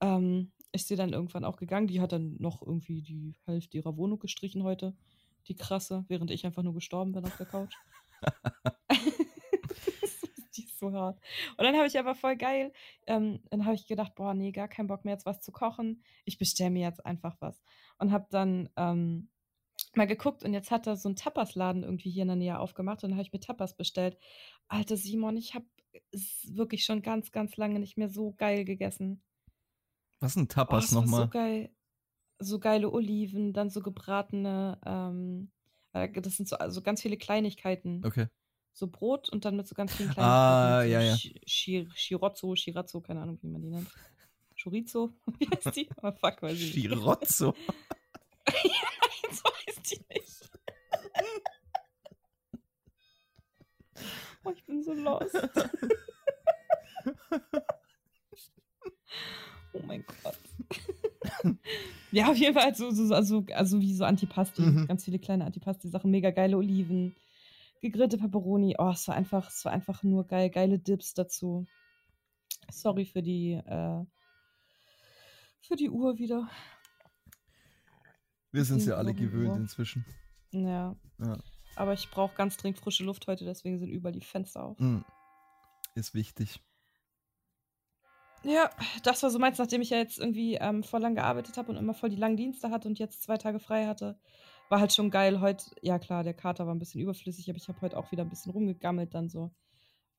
ähm, 0.00 0.52
ist 0.72 0.88
sie 0.88 0.96
dann 0.96 1.12
irgendwann 1.12 1.44
auch 1.44 1.56
gegangen. 1.56 1.88
Die 1.88 2.00
hat 2.00 2.12
dann 2.12 2.36
noch 2.38 2.62
irgendwie 2.62 3.02
die 3.02 3.34
Hälfte 3.44 3.76
ihrer 3.76 3.96
Wohnung 3.96 4.18
gestrichen 4.18 4.62
heute. 4.62 4.96
Die 5.48 5.56
krasse, 5.56 6.04
während 6.08 6.30
ich 6.30 6.46
einfach 6.46 6.62
nur 6.62 6.74
gestorben 6.74 7.12
bin 7.12 7.24
auf 7.24 7.36
der 7.36 7.46
Couch. 7.46 7.74
ist 10.80 10.92
so 10.92 10.92
hart. 10.92 11.20
Und 11.56 11.64
dann 11.64 11.76
habe 11.76 11.86
ich 11.86 11.98
aber 11.98 12.14
voll 12.14 12.36
geil, 12.36 12.72
ähm, 13.06 13.40
dann 13.50 13.64
habe 13.64 13.74
ich 13.74 13.86
gedacht, 13.86 14.14
boah, 14.14 14.34
nee, 14.34 14.52
gar 14.52 14.68
keinen 14.68 14.86
Bock 14.86 15.04
mehr 15.04 15.14
jetzt 15.14 15.26
was 15.26 15.40
zu 15.40 15.52
kochen. 15.52 16.02
Ich 16.24 16.38
bestelle 16.38 16.70
mir 16.70 16.86
jetzt 16.86 17.04
einfach 17.04 17.36
was. 17.40 17.62
Und 17.98 18.12
habe 18.12 18.26
dann 18.30 18.68
ähm, 18.76 19.28
mal 19.94 20.06
geguckt 20.06 20.44
und 20.44 20.52
jetzt 20.52 20.70
hat 20.70 20.86
er 20.86 20.96
so 20.96 21.08
einen 21.08 21.16
Tapas-Laden 21.16 21.82
irgendwie 21.82 22.10
hier 22.10 22.22
in 22.22 22.28
der 22.28 22.36
Nähe 22.36 22.58
aufgemacht 22.58 23.02
und 23.02 23.10
dann 23.10 23.18
habe 23.18 23.26
ich 23.26 23.32
mir 23.32 23.40
Tapas 23.40 23.76
bestellt. 23.76 24.18
Alter 24.68 24.96
Simon, 24.96 25.36
ich 25.36 25.54
habe 25.54 25.66
wirklich 26.44 26.84
schon 26.84 27.02
ganz, 27.02 27.32
ganz 27.32 27.56
lange 27.56 27.80
nicht 27.80 27.96
mehr 27.98 28.08
so 28.08 28.32
geil 28.32 28.64
gegessen. 28.64 29.22
Was 30.20 30.34
sind 30.34 30.52
Tapas 30.52 30.92
oh, 30.92 31.00
nochmal? 31.00 31.22
So 31.22 31.28
geil. 31.28 31.70
So 32.38 32.58
geile 32.58 32.90
Oliven, 32.90 33.52
dann 33.52 33.68
so 33.68 33.82
gebratene, 33.82 34.80
ähm, 34.86 35.50
Äh, 35.92 36.08
Das 36.20 36.36
sind 36.36 36.48
so 36.48 36.56
also 36.56 36.82
ganz 36.82 37.02
viele 37.02 37.16
Kleinigkeiten. 37.16 38.02
Okay. 38.04 38.28
So 38.72 38.86
Brot 38.86 39.28
und 39.28 39.44
dann 39.44 39.56
mit 39.56 39.66
so 39.68 39.74
ganz 39.74 39.94
vielen 39.94 40.10
Ah, 40.16 40.82
Kleinigkeiten. 40.84 40.88
so 40.88 40.92
ja, 40.92 41.00
ja. 41.02 41.16
Shi- 41.46 41.88
Shirozzo, 41.94 42.54
Shirazzo, 42.56 43.00
keine 43.00 43.20
Ahnung, 43.22 43.38
wie 43.42 43.48
man 43.48 43.60
die 43.62 43.68
nennt. 43.70 43.88
Chorizo, 44.62 45.12
wie 45.38 45.48
heißt 45.48 45.74
die? 45.76 45.88
Oh, 46.02 46.12
fuck, 46.12 46.42
weiß 46.42 46.58
ich 46.58 46.74
nicht. 46.74 46.84
Schirozzo. 46.84 47.54
Nein, 48.46 49.32
so 49.32 49.42
heißt 49.66 49.90
die 49.90 50.00
nicht. 50.14 50.50
Oh, 54.44 54.50
ich 54.54 54.64
bin 54.64 54.82
so 54.82 54.92
lost. 54.94 55.34
oh 59.72 59.80
mein 59.86 60.04
Gott. 60.22 60.38
ja, 62.12 62.30
auf 62.30 62.36
jeden 62.36 62.54
Fall 62.54 62.74
so, 62.74 62.90
so, 62.90 63.14
also, 63.14 63.44
also 63.54 63.80
wie 63.80 63.94
so 63.94 64.04
Antipasti. 64.04 64.62
Mhm. 64.62 64.86
Ganz 64.86 65.04
viele 65.04 65.18
kleine 65.18 65.44
Antipasti-Sachen. 65.44 66.10
Mega 66.10 66.30
geile 66.30 66.56
Oliven. 66.56 67.14
Gegrillte 67.80 68.18
Pepperoni. 68.18 68.76
Oh, 68.78 68.90
es 68.90 69.08
war 69.08 69.14
einfach, 69.14 69.48
es 69.48 69.64
war 69.64 69.72
einfach 69.72 70.02
nur 70.02 70.26
geil. 70.26 70.50
Geile 70.50 70.78
Dips 70.78 71.14
dazu. 71.14 71.66
Sorry 72.70 73.06
für 73.06 73.22
die, 73.22 73.52
äh, 73.52 74.04
für 75.60 75.76
die 75.76 75.90
Uhr 75.90 76.18
wieder. 76.18 76.48
Wir 78.52 78.64
sind 78.64 78.78
es 78.78 78.86
ja 78.86 78.96
alle 78.96 79.14
gewöhnt 79.14 79.56
inzwischen. 79.56 80.04
Ja. 80.50 80.96
Ja. 81.18 81.38
Aber 81.76 81.92
ich 81.92 82.10
brauche 82.10 82.34
ganz 82.34 82.56
dringend 82.56 82.78
frische 82.78 83.04
Luft 83.04 83.26
heute, 83.26 83.44
deswegen 83.44 83.78
sind 83.78 83.90
überall 83.90 84.12
die 84.12 84.20
Fenster 84.20 84.64
auf. 84.64 84.78
Mm. 84.80 85.02
Ist 85.94 86.14
wichtig. 86.14 86.60
Ja, 88.42 88.70
das 89.02 89.22
war 89.22 89.30
so 89.30 89.38
meins, 89.38 89.58
nachdem 89.58 89.82
ich 89.82 89.90
ja 89.90 89.98
jetzt 89.98 90.18
irgendwie 90.18 90.54
ähm, 90.54 90.82
voll 90.82 91.00
lang 91.00 91.14
gearbeitet 91.14 91.56
habe 91.56 91.70
und 91.70 91.76
immer 91.76 91.94
voll 91.94 92.08
die 92.08 92.16
langen 92.16 92.36
Dienste 92.36 92.70
hatte 92.70 92.88
und 92.88 92.98
jetzt 92.98 93.22
zwei 93.22 93.36
Tage 93.36 93.60
frei 93.60 93.86
hatte. 93.86 94.18
War 94.70 94.78
halt 94.78 94.92
schon 94.92 95.10
geil. 95.10 95.40
Heute, 95.40 95.64
ja 95.82 95.98
klar, 95.98 96.22
der 96.22 96.32
Kater 96.32 96.64
war 96.64 96.74
ein 96.74 96.78
bisschen 96.78 97.00
überflüssig, 97.00 97.50
aber 97.50 97.56
ich 97.56 97.68
habe 97.68 97.80
heute 97.80 97.98
auch 97.98 98.12
wieder 98.12 98.22
ein 98.22 98.30
bisschen 98.30 98.52
rumgegammelt 98.52 99.12
dann 99.12 99.28
so. 99.28 99.50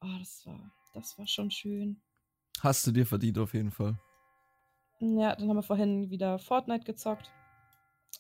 Oh, 0.02 0.18
das 0.20 0.46
war, 0.46 0.60
das 0.94 1.18
war 1.18 1.26
schon 1.26 1.50
schön. 1.50 2.02
Hast 2.60 2.86
du 2.86 2.92
dir 2.92 3.06
verdient 3.06 3.38
auf 3.38 3.54
jeden 3.54 3.72
Fall. 3.72 3.98
Ja, 5.00 5.36
dann 5.38 5.48
haben 5.48 5.56
wir 5.56 5.64
vorhin 5.64 6.10
wieder 6.10 6.38
Fortnite 6.38 6.84
gezockt. 6.84 7.32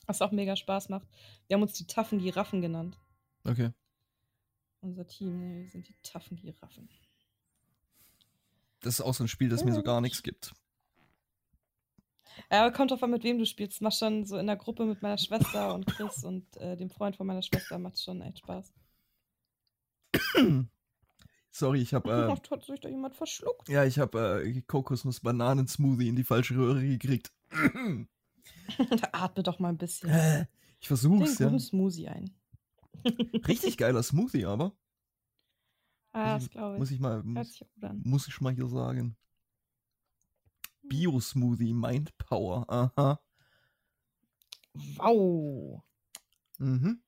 Was 0.08 0.22
auch 0.22 0.32
mega 0.32 0.56
Spaß 0.56 0.88
macht. 0.88 1.06
Wir 1.48 1.56
haben 1.56 1.64
uns 1.64 1.74
die 1.74 1.86
taffen 1.86 2.20
Giraffen 2.20 2.62
genannt. 2.62 2.98
Okay. 3.44 3.72
Unser 4.80 5.06
Team, 5.06 5.38
ne, 5.38 5.64
wir 5.64 5.70
sind 5.70 5.90
die 5.90 5.96
taffen 6.02 6.38
Giraffen. 6.38 6.90
Das 8.80 8.96
ist 8.96 9.02
auch 9.02 9.14
so 9.14 9.26
ein 9.26 9.28
Spiel, 9.28 9.50
das 9.50 9.66
mir 9.66 9.74
so 9.74 9.84
gar 9.84 10.00
nichts 10.00 10.24
gibt. 10.24 10.54
Ja, 12.52 12.64
aber 12.66 12.72
kommt 12.74 12.92
drauf 12.92 13.02
an, 13.04 13.12
mit 13.12 13.24
wem 13.24 13.38
du 13.40 13.46
spielst. 13.46 13.82
Mach 13.82 13.92
schon 13.92 14.26
so 14.26 14.38
in 14.38 14.48
der 14.48 14.56
Gruppe 14.58 14.86
mit 14.86 15.02
meiner 15.02 15.18
Schwester 15.18 15.74
und 15.74 15.86
Chris 15.86 16.24
und 16.24 16.46
äh, 16.58 16.76
dem 16.78 16.90
Freund 16.90 17.16
von 17.16 17.28
meiner 17.28 17.42
Schwester 17.42 17.78
macht 17.78 18.00
schon 18.02 18.22
echt 18.22 18.40
Spaß. 18.40 18.74
Sorry, 21.52 21.82
ich 21.82 21.94
habe 21.94 22.10
äh, 22.10 22.32
hat 22.50 22.64
sich 22.64 22.80
da 22.80 22.90
jemand 22.90 23.16
verschluckt? 23.16 23.68
ja, 23.68 23.84
ich 23.84 24.00
habe 24.00 24.44
äh, 24.46 24.62
Kokosnuss-Bananen-Smoothie 24.62 26.08
in 26.08 26.16
die 26.16 26.24
falsche 26.24 26.56
Röhre 26.56 26.82
gekriegt. 26.82 27.32
Atme 29.12 29.44
doch 29.44 29.60
mal 29.60 29.70
ein 29.70 29.78
bisschen. 29.78 30.10
Äh, 30.10 30.42
ich 30.80 30.88
Den 30.88 30.88
versuch's, 30.88 31.40
ja. 31.40 31.48
guten 31.48 31.60
Smoothie 31.60 32.08
ein. 32.08 32.32
Richtig 33.48 33.78
geiler 33.78 34.04
Smoothie, 34.04 34.46
aber 34.46 34.74
Ah, 36.14 36.34
Muss 36.34 36.44
das 36.44 36.52
glaube 36.52 36.74
ich. 36.76 36.80
muss 36.80 36.92
ich 36.92 37.00
mal 37.00 37.24
muss, 37.24 37.64
muss 38.04 38.28
ich 38.28 38.42
mal 38.42 38.54
hier 38.54 38.68
sagen. 38.68 39.16
Bio-Smoothie, 40.92 41.74
Mind 41.74 42.18
Power. 42.18 42.66
Aha. 42.70 43.22
Wow. 44.98 45.82
Mhm. 46.60 47.02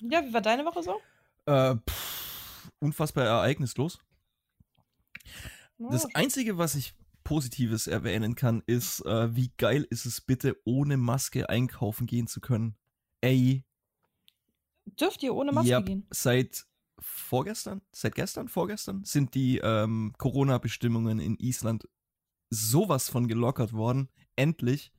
Ja, 0.00 0.24
wie 0.24 0.32
war 0.32 0.40
deine 0.40 0.64
Woche 0.64 0.82
so? 0.82 1.00
Äh, 1.44 1.76
pff, 1.76 2.70
unfassbar 2.78 3.26
ereignislos. 3.26 3.98
Das 5.78 6.14
Einzige, 6.14 6.56
was 6.56 6.74
ich 6.74 6.94
Positives 7.22 7.86
erwähnen 7.86 8.34
kann, 8.34 8.62
ist, 8.66 9.04
äh, 9.04 9.34
wie 9.36 9.52
geil 9.58 9.86
ist 9.90 10.06
es 10.06 10.22
bitte, 10.22 10.56
ohne 10.64 10.96
Maske 10.96 11.48
einkaufen 11.50 12.06
gehen 12.06 12.26
zu 12.28 12.40
können. 12.40 12.76
Ey, 13.20 13.64
dürft 14.98 15.22
ihr 15.22 15.34
ohne 15.34 15.52
Maske 15.52 15.70
Yep. 15.70 15.86
gehen? 15.86 16.06
seit 16.10 16.66
vorgestern, 17.00 17.82
seit 17.92 18.14
gestern, 18.14 18.48
vorgestern 18.48 19.04
sind 19.04 19.34
die 19.34 19.58
ähm, 19.58 20.14
Corona-Bestimmungen 20.18 21.20
in 21.20 21.36
Island 21.38 21.88
sowas 22.50 23.08
von 23.08 23.28
gelockert 23.28 23.72
worden. 23.72 24.08
Endlich. 24.36 24.92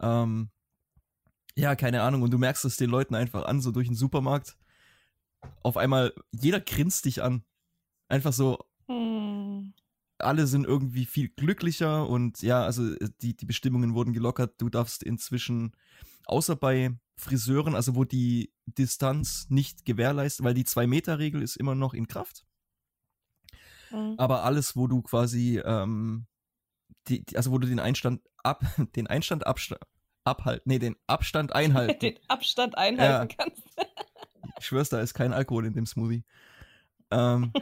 Ähm, 0.00 0.50
ja, 1.54 1.74
keine 1.76 2.02
Ahnung. 2.02 2.22
Und 2.22 2.30
du 2.30 2.38
merkst 2.38 2.64
es 2.64 2.76
den 2.76 2.90
Leuten 2.90 3.14
einfach 3.14 3.44
an, 3.44 3.60
so 3.60 3.72
durch 3.72 3.88
den 3.88 3.96
Supermarkt. 3.96 4.56
Auf 5.62 5.76
einmal, 5.76 6.12
jeder 6.32 6.60
grinst 6.60 7.04
dich 7.04 7.22
an. 7.22 7.44
Einfach 8.08 8.32
so, 8.32 8.58
Hm. 8.88 9.74
alle 10.18 10.46
sind 10.46 10.64
irgendwie 10.64 11.06
viel 11.06 11.28
glücklicher 11.28 12.08
und 12.08 12.40
ja, 12.42 12.62
also 12.62 12.94
äh, 12.94 13.08
die, 13.20 13.36
die 13.36 13.46
Bestimmungen 13.46 13.94
wurden 13.94 14.12
gelockert. 14.12 14.60
Du 14.60 14.68
darfst 14.68 15.02
inzwischen, 15.02 15.72
außer 16.26 16.56
bei 16.56 16.96
Friseuren, 17.18 17.74
also 17.74 17.94
wo 17.94 18.04
die 18.04 18.52
Distanz 18.66 19.46
nicht 19.48 19.84
gewährleistet, 19.84 20.44
weil 20.44 20.54
die 20.54 20.64
Zwei-Meter-Regel 20.64 21.42
ist 21.42 21.56
immer 21.56 21.74
noch 21.74 21.94
in 21.94 22.06
Kraft. 22.06 22.46
Hm. 23.88 24.14
Aber 24.18 24.44
alles, 24.44 24.76
wo 24.76 24.86
du 24.86 25.02
quasi, 25.02 25.60
ähm, 25.64 26.26
die, 27.08 27.24
also 27.34 27.52
wo 27.52 27.58
du 27.58 27.66
den 27.66 27.80
Einstand 27.80 28.22
ab, 28.42 28.62
den 28.96 29.06
Einstand 29.06 29.46
absta 29.46 29.78
abhalten, 30.24 30.68
nee, 30.68 30.78
den 30.78 30.96
Abstand 31.06 31.54
einhalten. 31.54 31.98
Den 32.00 32.18
Abstand 32.26 32.76
einhalten 32.76 33.36
kannst. 33.38 33.62
ich 34.58 34.66
schwör's, 34.66 34.88
da 34.88 35.00
ist 35.00 35.14
kein 35.14 35.32
Alkohol 35.32 35.66
in 35.66 35.72
dem 35.72 35.86
Smoothie. 35.86 36.24
Ähm, 37.12 37.52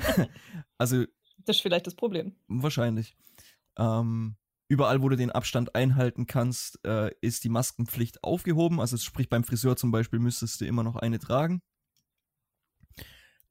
also 0.79 1.05
Das 1.45 1.57
ist 1.57 1.61
vielleicht 1.61 1.87
das 1.87 1.95
Problem. 1.95 2.35
Wahrscheinlich. 2.49 3.15
Ähm, 3.77 4.37
überall, 4.75 5.02
wo 5.02 5.09
du 5.09 5.16
den 5.16 5.31
Abstand 5.31 5.76
einhalten 5.76 6.26
kannst, 6.26 6.85
äh, 6.85 7.12
ist 7.21 7.45
die 7.45 7.49
Maskenpflicht 7.49 8.25
aufgehoben. 8.25 8.81
Also 8.81 8.97
sprich 8.97 9.28
beim 9.28 9.45
Friseur 9.45 9.76
zum 9.76 9.93
Beispiel 9.93 10.19
müsstest 10.19 10.61
du 10.61 10.66
immer 10.66 10.83
noch 10.83 10.97
eine 10.97 11.21
tragen. 11.21 11.62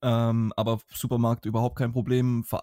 Ähm, 0.01 0.51
aber 0.57 0.81
Supermarkt 0.93 1.45
überhaupt 1.45 1.77
kein 1.77 1.93
Problem. 1.93 2.43
Ver 2.43 2.61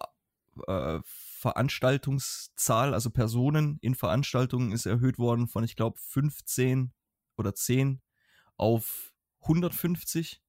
äh, 0.67 0.99
Veranstaltungszahl, 1.03 2.93
also 2.93 3.09
Personen 3.09 3.79
in 3.81 3.95
Veranstaltungen 3.95 4.71
ist 4.71 4.85
erhöht 4.85 5.17
worden 5.17 5.47
von, 5.47 5.63
ich 5.63 5.75
glaube, 5.75 5.97
15 5.97 6.93
oder 7.35 7.55
10 7.55 7.99
auf 8.57 9.11
150. 9.41 10.39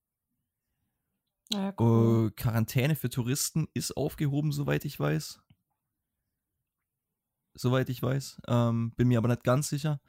Ja, 1.51 1.73
cool. 1.81 2.27
Äh, 2.29 2.31
Quarantäne 2.33 2.95
für 2.95 3.09
Touristen 3.09 3.69
ist 3.73 3.97
aufgehoben, 3.97 4.53
soweit 4.53 4.85
ich 4.85 5.01
weiß. 5.01 5.42
Soweit 7.55 7.89
ich 7.89 8.03
weiß. 8.03 8.41
Ähm, 8.49 8.93
bin 8.97 9.09
mir 9.09 9.19
aber 9.19 9.29
nicht 9.29 9.45
ganz 9.45 9.69
sicher. 9.69 10.01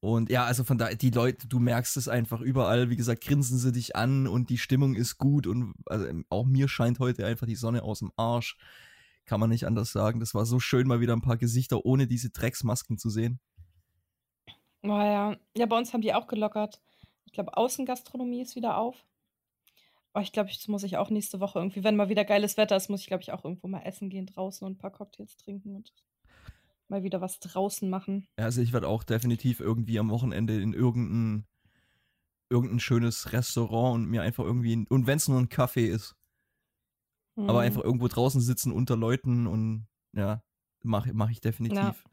Und 0.00 0.30
ja, 0.30 0.44
also 0.44 0.64
von 0.64 0.78
da, 0.78 0.88
die 0.94 1.10
Leute, 1.10 1.46
du 1.46 1.58
merkst 1.58 1.96
es 1.98 2.08
einfach 2.08 2.40
überall. 2.40 2.88
Wie 2.88 2.96
gesagt, 2.96 3.22
grinsen 3.22 3.58
sie 3.58 3.70
dich 3.70 3.96
an 3.96 4.26
und 4.26 4.48
die 4.48 4.56
Stimmung 4.56 4.94
ist 4.94 5.18
gut. 5.18 5.46
Und 5.46 5.74
also, 5.86 6.06
auch 6.30 6.46
mir 6.46 6.68
scheint 6.68 6.98
heute 6.98 7.26
einfach 7.26 7.46
die 7.46 7.54
Sonne 7.54 7.82
aus 7.82 7.98
dem 7.98 8.10
Arsch. 8.16 8.56
Kann 9.26 9.40
man 9.40 9.50
nicht 9.50 9.66
anders 9.66 9.92
sagen. 9.92 10.18
Das 10.18 10.34
war 10.34 10.46
so 10.46 10.58
schön, 10.58 10.88
mal 10.88 11.00
wieder 11.00 11.12
ein 11.14 11.20
paar 11.20 11.36
Gesichter 11.36 11.84
ohne 11.84 12.06
diese 12.06 12.30
Drecksmasken 12.30 12.96
zu 12.96 13.10
sehen. 13.10 13.40
Oh, 14.82 14.88
ja. 14.88 15.36
ja, 15.54 15.66
bei 15.66 15.76
uns 15.76 15.92
haben 15.92 16.00
die 16.00 16.14
auch 16.14 16.26
gelockert. 16.26 16.80
Ich 17.26 17.32
glaube, 17.32 17.54
Außengastronomie 17.56 18.40
ist 18.40 18.56
wieder 18.56 18.78
auf. 18.78 19.04
Aber 20.12 20.22
ich 20.22 20.32
glaube, 20.32 20.48
das 20.48 20.66
muss 20.66 20.82
ich 20.82 20.96
auch 20.96 21.10
nächste 21.10 21.40
Woche 21.40 21.58
irgendwie, 21.58 21.84
wenn 21.84 21.94
mal 21.94 22.08
wieder 22.08 22.24
geiles 22.24 22.56
Wetter 22.56 22.76
ist, 22.76 22.88
muss 22.88 23.02
ich, 23.02 23.06
glaube 23.06 23.22
ich, 23.22 23.32
auch 23.32 23.44
irgendwo 23.44 23.68
mal 23.68 23.82
essen 23.82 24.08
gehen 24.08 24.26
draußen 24.26 24.66
und 24.66 24.72
ein 24.72 24.78
paar 24.78 24.90
Cocktails 24.90 25.36
trinken 25.36 25.76
und 25.76 25.92
mal 26.90 27.02
wieder 27.02 27.20
was 27.20 27.38
draußen 27.40 27.88
machen. 27.88 28.26
Ja, 28.38 28.44
Also 28.46 28.60
ich 28.60 28.72
werde 28.72 28.88
auch 28.88 29.04
definitiv 29.04 29.60
irgendwie 29.60 29.98
am 29.98 30.10
Wochenende 30.10 30.60
in 30.60 30.72
irgendein, 30.74 31.46
irgendein 32.50 32.80
schönes 32.80 33.32
Restaurant 33.32 33.94
und 33.94 34.10
mir 34.10 34.22
einfach 34.22 34.44
irgendwie, 34.44 34.86
und 34.88 35.06
wenn 35.06 35.16
es 35.16 35.28
nur 35.28 35.38
ein 35.38 35.48
Kaffee 35.48 35.86
ist, 35.86 36.16
aber 37.36 37.60
Hm. 37.60 37.66
einfach 37.66 37.82
irgendwo 37.82 38.08
draußen 38.08 38.40
sitzen 38.40 38.72
unter 38.72 38.96
Leuten 38.96 39.46
und 39.46 39.86
ja, 40.14 40.42
mache 40.82 41.12
mach 41.14 41.30
ich 41.30 41.40
definitiv. 41.40 42.04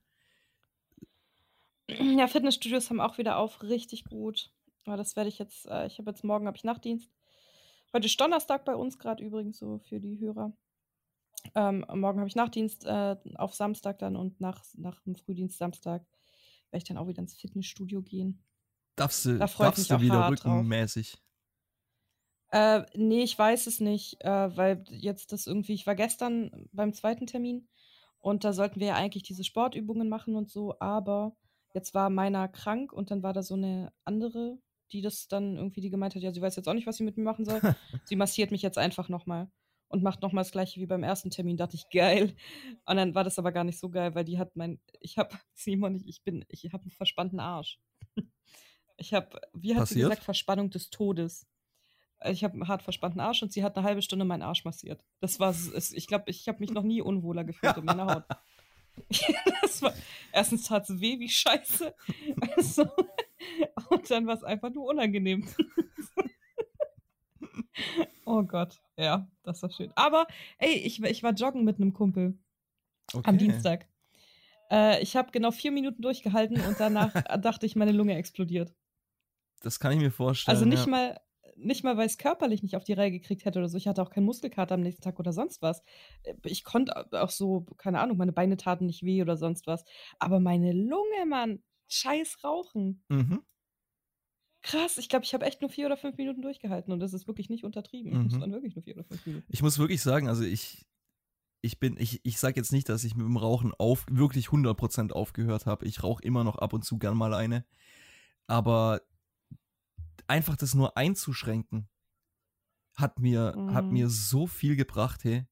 Ja, 1.90 2.28
Fitnessstudios 2.28 2.90
haben 2.90 3.00
auch 3.00 3.18
wieder 3.18 3.38
auf, 3.38 3.64
richtig 3.64 4.06
gut. 4.06 4.52
Aber 4.86 4.98
das 4.98 5.16
werde 5.16 5.30
ich 5.30 5.40
jetzt, 5.40 5.66
äh, 5.68 5.88
ich 5.88 6.00
habe 6.00 6.12
jetzt 6.12 6.24
morgen 6.24 6.48
habe 6.48 6.58
ich 6.58 6.64
Nachtdienst. 6.64 7.12
Heute 7.94 8.08
ist 8.08 8.20
Donnerstag 8.20 8.66
bei 8.66 8.76
uns 8.76 9.00
gerade 9.00 9.24
übrigens 9.24 9.58
so 9.58 9.80
für 9.80 10.00
die 10.00 10.20
Hörer. 10.20 10.54
Ähm, 11.56 11.86
morgen 11.94 12.20
habe 12.20 12.28
ich 12.28 12.36
Nachtdienst 12.36 12.86
äh, 12.86 13.16
auf 13.36 13.54
Samstag 13.54 14.00
dann 14.00 14.16
und 14.16 14.40
nach, 14.40 14.64
nach 14.76 15.02
dem 15.02 15.16
Frühdienst 15.16 15.58
Samstag 15.58 16.06
werde 16.72 16.78
ich 16.78 16.84
dann 16.84 16.98
auch 16.98 17.08
wieder 17.08 17.22
ins 17.22 17.36
Fitnessstudio 17.36 18.02
gehen. 18.02 18.44
Darfst 18.96 19.26
du, 19.26 19.38
Da 19.38 19.48
darfst 19.48 19.90
du 19.90 20.02
wieder 20.02 20.30
rückenmäßig? 20.30 21.18
Äh, 22.52 22.84
nee, 22.96 23.24
ich 23.24 23.38
weiß 23.38 23.68
es 23.68 23.80
nicht, 23.80 24.24
äh, 24.24 24.56
weil 24.56 24.84
jetzt 24.90 25.34
das 25.34 25.48
irgendwie, 25.48 25.74
ich 25.74 25.86
war 25.86 25.96
gestern 25.96 26.68
beim 26.72 26.94
zweiten 26.94 27.28
Termin 27.28 27.68
und 28.20 28.44
da 28.44 28.54
sollten 28.54 28.80
wir 28.80 28.88
ja 28.88 28.96
eigentlich 28.96 29.24
diese 29.24 29.44
Sportübungen 29.44 30.08
machen 30.08 30.36
und 30.36 30.50
so, 30.50 30.80
aber 30.80 31.36
jetzt 31.74 31.94
war 31.94 32.10
meiner 32.10 32.48
krank 32.48 32.94
und 32.94 33.12
dann 33.12 33.22
war 33.22 33.34
da 33.34 33.44
so 33.44 33.56
eine 33.56 33.92
andere 34.06 34.60
die 34.92 35.02
das 35.02 35.28
dann 35.28 35.58
irgendwie, 35.58 35.82
die 35.82 35.90
gemeint 35.90 36.16
hat, 36.16 36.22
ja, 36.22 36.32
sie 36.32 36.42
weiß 36.42 36.56
jetzt 36.56 36.68
auch 36.68 36.74
nicht, 36.74 36.88
was 36.88 36.98
sie 36.98 37.04
mit 37.04 37.18
mir 37.18 37.24
machen 37.24 37.46
soll. 37.46 37.62
sie 38.06 38.16
massiert 38.16 38.52
mich 38.52 38.62
jetzt 38.62 38.78
einfach 38.78 39.10
nochmal 39.10 39.50
und 39.90 40.04
macht 40.04 40.22
nochmal 40.22 40.44
das 40.44 40.52
gleiche 40.52 40.80
wie 40.80 40.86
beim 40.86 41.04
ersten 41.04 41.30
Termin. 41.30 41.58
Dachte 41.58 41.76
ich, 41.76 41.90
geil. 41.90 42.36
Und 42.86 42.98
dann 42.98 43.16
war 43.16 43.24
das 43.24 43.40
aber 43.40 43.52
gar 43.52 43.64
nicht 43.64 43.80
so 43.80 43.90
geil, 43.90 44.16
weil 44.16 44.26
die 44.26 44.38
hat 44.38 44.56
mein, 44.56 44.80
ich 45.00 45.18
habe, 45.18 45.30
Simon, 45.54 45.96
ich, 45.96 46.08
ich 46.08 46.24
bin, 46.24 46.46
ich 46.50 46.66
habe 46.74 46.84
einen 46.84 46.92
verspannten 46.92 47.40
Arsch. 47.40 47.80
Ich 48.98 49.14
habe, 49.14 49.40
wie 49.54 49.74
hat 49.76 49.82
Passiert? 49.82 49.98
sie 49.98 50.10
gesagt, 50.10 50.24
Verspannung 50.24 50.70
des 50.72 50.90
Todes. 50.90 51.46
Ich 52.26 52.44
habe 52.44 52.56
einen 52.56 52.68
hart 52.68 52.82
verspannten 52.82 53.20
Arsch 53.22 53.44
und 53.44 53.54
sie 53.54 53.64
hat 53.64 53.78
eine 53.78 53.86
halbe 53.86 54.02
Stunde 54.02 54.26
meinen 54.26 54.42
Arsch 54.42 54.66
massiert. 54.66 55.04
Das 55.20 55.40
war, 55.40 55.52
es- 55.52 55.94
ich 55.94 56.08
glaube, 56.08 56.26
ich 56.32 56.48
habe 56.48 56.60
mich 56.60 56.72
noch 56.72 56.82
nie 56.84 57.02
unwohler 57.02 57.44
gefühlt 57.44 57.78
in 57.78 57.86
meiner 57.86 58.08
Haut. 58.08 58.24
das 59.62 59.84
war, 59.84 59.94
erstens 60.34 60.64
tat 60.64 60.90
es 60.90 61.00
weh 61.00 61.20
wie 61.20 61.30
Scheiße. 61.30 61.94
Also, 62.56 62.90
und 63.92 64.10
dann 64.10 64.26
war 64.26 64.34
es 64.34 64.44
einfach 64.44 64.72
nur 64.74 64.86
unangenehm. 64.88 65.48
Oh 68.28 68.44
Gott, 68.44 68.82
ja, 68.98 69.28
das 69.44 69.62
war 69.64 69.70
schön. 69.72 69.92
Aber, 69.96 70.28
ey, 70.60 70.74
ich, 70.74 71.02
ich 71.04 71.24
war 71.24 71.34
joggen 71.34 71.64
mit 71.64 71.78
einem 71.78 71.94
Kumpel 71.94 72.38
Okay. 73.14 73.30
am 73.30 73.38
Dienstag. 73.38 73.88
Äh, 74.70 75.02
ich 75.02 75.16
habe 75.16 75.32
genau 75.32 75.52
vier 75.52 75.72
Minuten 75.72 76.02
durchgehalten 76.02 76.60
und 76.62 76.80
danach 76.80 77.14
dachte 77.42 77.66
ich, 77.66 77.76
meine 77.76 77.94
Lunge 77.94 78.16
explodiert. 78.16 78.74
Das 79.62 79.80
kann 79.80 79.94
ich 79.94 80.00
mir 80.00 80.12
vorstellen. 80.12 80.56
Also 80.56 80.66
nicht 80.66 80.86
ja. 80.86 80.92
mal, 80.92 81.20
nicht 81.56 81.84
mal, 81.84 81.98
weil 81.98 82.06
ich 82.06 82.14
es 82.14 82.18
körperlich 82.18 82.64
nicht 82.64 82.76
auf 82.76 82.84
die 82.84 82.94
Reihe 82.94 83.12
gekriegt 83.12 83.46
hätte 83.46 83.60
oder 83.60 83.70
so. 83.70 83.78
Ich 83.78 83.88
hatte 83.88 84.02
auch 84.02 84.10
keinen 84.10 84.26
Muskelkater 84.26 84.76
am 84.76 84.82
nächsten 84.82 85.02
Tag 85.02 85.20
oder 85.20 85.34
sonst 85.34 85.62
was. 85.62 85.84
Äh, 86.24 86.36
Ich 86.44 86.64
konnte 86.64 87.08
auch 87.14 87.32
so, 87.32 87.66
keine 87.78 88.00
Ahnung, 88.02 88.18
meine 88.18 88.34
Beine 88.34 88.58
taten 88.58 88.86
nicht 88.86 89.04
weh 89.04 89.22
oder 89.22 89.38
sonst 89.38 89.68
was. 89.68 89.86
Aber 90.20 90.40
meine 90.40 90.74
Lunge, 90.74 91.26
Mann, 91.28 91.64
scheiß 91.88 92.44
Rauchen. 92.44 93.04
Mhm. 93.10 93.42
Krass, 94.68 94.98
ich 94.98 95.08
glaube, 95.08 95.24
ich 95.24 95.34
habe 95.34 95.46
echt 95.46 95.62
nur 95.62 95.70
vier 95.70 95.86
oder 95.86 95.96
fünf 95.98 96.18
Minuten 96.18 96.42
durchgehalten 96.42 96.92
und 96.92 97.00
das 97.00 97.14
ist 97.14 97.26
wirklich 97.28 97.50
nicht 97.50 97.64
untertrieben. 97.64 98.12
Mhm. 98.26 98.42
waren 98.42 98.52
wirklich 98.52 98.76
nur 98.76 98.84
vier 98.84 98.96
oder 98.96 99.06
fünf 99.06 99.26
Minuten. 99.26 99.46
Ich 99.50 99.62
muss 99.62 99.80
wirklich 99.80 100.02
sagen, 100.02 100.28
also 100.28 100.44
ich, 100.44 100.86
ich 101.62 101.80
bin, 101.80 101.96
ich, 101.98 102.20
ich 102.24 102.38
sag 102.38 102.58
jetzt 102.58 102.72
nicht, 102.74 102.90
dass 102.90 103.04
ich 103.04 103.16
mit 103.16 103.26
dem 103.26 103.38
Rauchen 103.38 103.74
auf, 103.78 104.06
wirklich 104.10 104.48
100% 104.48 105.12
aufgehört 105.14 105.66
habe. 105.66 105.86
Ich 105.86 106.04
rauche 106.04 106.22
immer 106.24 106.44
noch 106.44 106.58
ab 106.58 106.74
und 106.74 106.84
zu 106.84 106.98
gern 106.98 107.16
mal 107.18 107.34
eine. 107.34 107.66
Aber 108.48 109.02
einfach 110.28 110.58
das 110.58 110.74
nur 110.76 110.98
einzuschränken, 110.98 111.88
hat 112.96 113.20
mir, 113.20 113.54
hat 113.72 113.86
Mhm. 113.86 113.94
mir 113.94 114.10
so 114.10 114.48
viel 114.48 114.76
gebracht, 114.76 115.24
hey. 115.24 115.46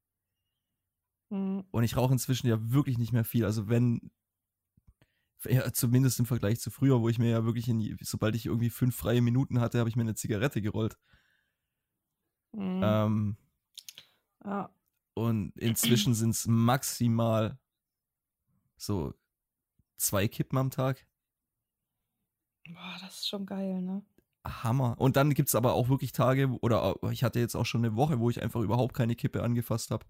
Mhm. 1.29 1.63
Und 1.72 1.84
ich 1.84 1.95
rauche 1.95 2.13
inzwischen 2.13 2.48
ja 2.48 2.57
wirklich 2.72 2.98
nicht 2.98 3.13
mehr 3.13 3.24
viel. 3.24 3.45
Also 3.45 3.69
wenn, 3.69 4.12
ja, 5.48 5.72
zumindest 5.74 6.20
im 6.20 6.25
Vergleich 6.25 6.60
zu 6.60 6.72
früher, 6.72 7.01
wo 7.01 7.10
ich 7.10 7.20
mir 7.20 7.30
ja 7.30 7.46
wirklich, 7.46 7.68
in, 7.68 7.98
sobald 8.01 8.36
ich 8.36 8.46
irgendwie 8.46 8.70
fünf 8.70 8.96
freie 8.96 9.22
Minuten 9.22 9.60
hatte, 9.60 9.80
habe 9.80 9.89
ich 9.89 9.96
mir 9.96 10.04
eine 10.04 10.15
Zigarette 10.15 10.62
gerollt. 10.62 10.98
Mhm. 12.54 12.82
Ähm, 12.84 13.38
ja. 14.46 14.70
und 15.13 15.58
inzwischen 15.58 16.13
sind 16.13 16.30
es 16.30 16.48
maximal 16.48 17.58
so 18.77 19.13
zwei 19.98 20.27
Kippen 20.27 20.58
am 20.58 20.70
Tag. 20.72 21.06
Boah, 22.68 22.98
das 23.01 23.20
ist 23.20 23.27
schon 23.27 23.46
geil, 23.46 23.82
ne? 23.82 24.04
Hammer. 24.46 24.96
Und 25.00 25.15
dann 25.15 25.34
gibt 25.34 25.50
es 25.50 25.56
aber 25.56 25.74
auch 25.74 25.89
wirklich 25.89 26.12
Tage, 26.12 26.50
oder 26.62 26.96
ich 27.12 27.24
hatte 27.24 27.39
jetzt 27.39 27.56
auch 27.56 27.65
schon 27.65 27.84
eine 27.84 27.96
Woche, 27.96 28.20
wo 28.20 28.30
ich 28.30 28.42
einfach 28.42 28.62
überhaupt 28.62 28.96
keine 28.96 29.15
Kippe 29.15 29.43
angefasst 29.43 29.91
habe. 29.91 30.06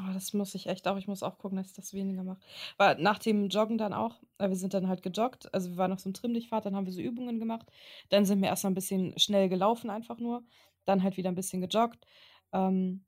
Oh, 0.00 0.12
das 0.14 0.32
muss 0.32 0.54
ich 0.54 0.66
echt 0.66 0.88
auch. 0.88 0.96
Ich 0.96 1.08
muss 1.08 1.22
auch 1.22 1.38
gucken, 1.38 1.58
dass 1.58 1.68
ich 1.68 1.74
das 1.74 1.92
weniger 1.92 2.22
mache. 2.22 2.40
War 2.78 2.94
nach 2.94 3.18
dem 3.18 3.48
Joggen 3.48 3.76
dann 3.76 3.92
auch, 3.92 4.22
äh, 4.38 4.48
wir 4.48 4.56
sind 4.56 4.72
dann 4.72 4.88
halt 4.88 5.02
gejoggt. 5.02 5.52
Also 5.52 5.70
wir 5.70 5.76
waren 5.76 5.92
auf 5.92 6.00
so 6.00 6.08
einem 6.08 6.14
Trimmdichtfahrt, 6.14 6.64
dann 6.64 6.76
haben 6.76 6.86
wir 6.86 6.92
so 6.92 7.00
Übungen 7.00 7.38
gemacht. 7.38 7.70
Dann 8.08 8.24
sind 8.24 8.40
wir 8.40 8.48
erstmal 8.48 8.70
ein 8.70 8.76
bisschen 8.76 9.18
schnell 9.18 9.48
gelaufen, 9.48 9.90
einfach 9.90 10.18
nur. 10.18 10.44
Dann 10.84 11.02
halt 11.02 11.16
wieder 11.16 11.28
ein 11.30 11.34
bisschen 11.34 11.60
gejoggt. 11.60 12.06
Ähm, 12.52 13.04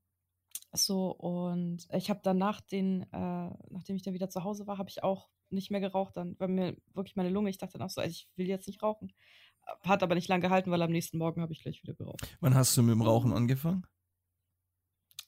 so, 0.72 1.10
und 1.12 1.86
ich 1.92 2.10
habe 2.10 2.20
dann 2.22 2.38
nach 2.38 2.60
den, 2.60 3.02
äh, 3.12 3.50
nachdem 3.70 3.96
ich 3.96 4.02
dann 4.02 4.14
wieder 4.14 4.30
zu 4.30 4.44
Hause 4.44 4.66
war, 4.66 4.78
habe 4.78 4.90
ich 4.90 5.02
auch 5.02 5.28
nicht 5.50 5.70
mehr 5.70 5.80
geraucht. 5.80 6.16
Dann 6.16 6.38
war 6.38 6.48
mir 6.48 6.76
wirklich 6.94 7.16
meine 7.16 7.30
Lunge, 7.30 7.50
ich 7.50 7.58
dachte 7.58 7.78
dann 7.78 7.86
auch 7.86 7.90
so, 7.90 8.00
also 8.00 8.10
ich 8.10 8.28
will 8.36 8.48
jetzt 8.48 8.66
nicht 8.66 8.82
rauchen. 8.82 9.12
Hat 9.82 10.02
aber 10.02 10.14
nicht 10.14 10.28
lang 10.28 10.40
gehalten, 10.40 10.70
weil 10.70 10.82
am 10.82 10.90
nächsten 10.90 11.18
Morgen 11.18 11.40
habe 11.40 11.52
ich 11.52 11.62
gleich 11.62 11.82
wieder 11.82 11.94
geraucht. 11.94 12.36
Wann 12.40 12.54
hast 12.54 12.76
du 12.76 12.82
mit 12.82 12.92
dem 12.92 13.02
Rauchen 13.02 13.32
angefangen? 13.32 13.86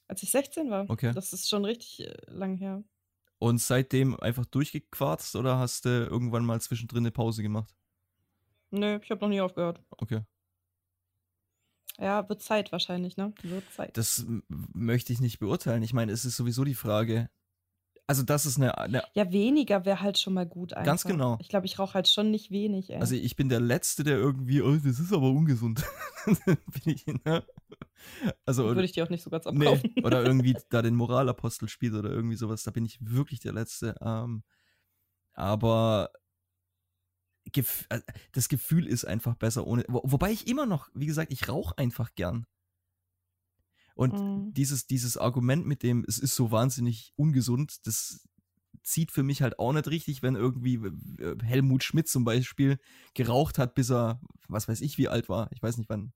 Als 0.07 0.23
ich 0.23 0.31
16 0.31 0.69
war. 0.69 0.89
Okay. 0.89 1.11
Das 1.13 1.33
ist 1.33 1.49
schon 1.49 1.65
richtig 1.65 2.07
äh, 2.07 2.15
lang 2.27 2.57
her. 2.57 2.83
Und 3.37 3.59
seitdem 3.59 4.19
einfach 4.19 4.45
durchgequarzt 4.45 5.35
oder 5.35 5.57
hast 5.57 5.85
du 5.85 5.89
irgendwann 5.89 6.45
mal 6.45 6.61
zwischendrin 6.61 6.99
eine 6.99 7.11
Pause 7.11 7.43
gemacht? 7.43 7.75
Nö, 8.71 8.99
ich 9.01 9.11
habe 9.11 9.21
noch 9.21 9.29
nie 9.29 9.41
aufgehört. 9.41 9.81
Okay. 9.91 10.21
Ja, 11.97 12.27
wird 12.27 12.41
Zeit 12.41 12.71
wahrscheinlich, 12.71 13.17
ne? 13.17 13.33
Wird 13.41 13.63
Zeit. 13.71 13.97
Das 13.97 14.25
möchte 14.47 15.13
ich 15.13 15.21
nicht 15.21 15.39
beurteilen. 15.39 15.83
Ich 15.83 15.93
meine, 15.93 16.11
es 16.11 16.25
ist 16.25 16.35
sowieso 16.35 16.63
die 16.63 16.75
Frage. 16.75 17.29
Also, 18.07 18.21
das 18.23 18.45
ist 18.45 18.57
eine. 18.57 18.77
eine 18.77 19.03
ja, 19.13 19.31
weniger 19.31 19.85
wäre 19.85 20.01
halt 20.01 20.19
schon 20.19 20.33
mal 20.33 20.45
gut 20.45 20.73
einfach. 20.73 20.85
Ganz 20.85 21.03
genau. 21.05 21.37
Ich 21.41 21.49
glaube, 21.49 21.65
ich 21.65 21.79
rauche 21.79 21.95
halt 21.95 22.07
schon 22.07 22.29
nicht 22.29 22.51
wenig, 22.51 22.91
ey. 22.91 22.99
also, 22.99 23.15
ich 23.15 23.35
bin 23.35 23.49
der 23.49 23.59
Letzte, 23.59 24.03
der 24.03 24.17
irgendwie, 24.17 24.61
oh, 24.61 24.75
das 24.75 24.99
ist 24.99 25.11
aber 25.11 25.29
ungesund. 25.29 25.83
bin 26.45 26.55
ich, 26.85 27.05
ne? 27.25 27.43
Also, 28.45 28.65
Würde 28.65 28.83
ich 28.83 28.91
dir 28.91 29.03
auch 29.03 29.09
nicht 29.09 29.23
so 29.23 29.29
ganz 29.29 29.45
nee, 29.45 29.67
abkaufen. 29.67 29.93
oder 30.03 30.23
irgendwie 30.23 30.55
da 30.69 30.81
den 30.81 30.95
Moralapostel 30.95 31.67
spielt 31.67 31.95
oder 31.95 32.11
irgendwie 32.11 32.35
sowas. 32.35 32.63
Da 32.63 32.71
bin 32.71 32.85
ich 32.85 32.99
wirklich 33.01 33.39
der 33.39 33.53
Letzte. 33.53 33.95
Ähm, 34.01 34.43
aber 35.33 36.11
äh, 37.53 37.63
das 38.33 38.49
Gefühl 38.49 38.87
ist 38.87 39.05
einfach 39.05 39.35
besser 39.35 39.65
ohne. 39.65 39.83
Wo, 39.87 40.01
wobei 40.03 40.31
ich 40.31 40.47
immer 40.47 40.65
noch, 40.65 40.89
wie 40.93 41.05
gesagt, 41.05 41.31
ich 41.31 41.49
rauche 41.49 41.77
einfach 41.77 42.13
gern. 42.15 42.45
Und 43.95 44.13
Mhm. 44.13 44.53
dieses, 44.53 44.87
dieses 44.87 45.17
Argument 45.17 45.65
mit 45.65 45.81
dem, 45.81 46.05
es 46.07 46.19
ist 46.19 46.35
so 46.35 46.51
wahnsinnig 46.51 47.13
ungesund, 47.15 47.87
das 47.87 48.27
zieht 48.83 49.11
für 49.11 49.23
mich 49.23 49.41
halt 49.41 49.57
auch 49.57 49.73
nicht 49.73 49.87
richtig, 49.87 50.21
wenn 50.21 50.35
irgendwie 50.35 50.79
Helmut 51.43 51.83
Schmidt 51.83 52.07
zum 52.07 52.23
Beispiel 52.23 52.77
geraucht 53.13 53.57
hat, 53.57 53.73
bis 53.73 53.89
er, 53.89 54.19
was 54.47 54.67
weiß 54.67 54.81
ich, 54.81 54.97
wie 54.97 55.07
alt 55.07 55.29
war. 55.29 55.49
Ich 55.53 55.63
weiß 55.63 55.77
nicht, 55.77 55.89
wann, 55.89 56.13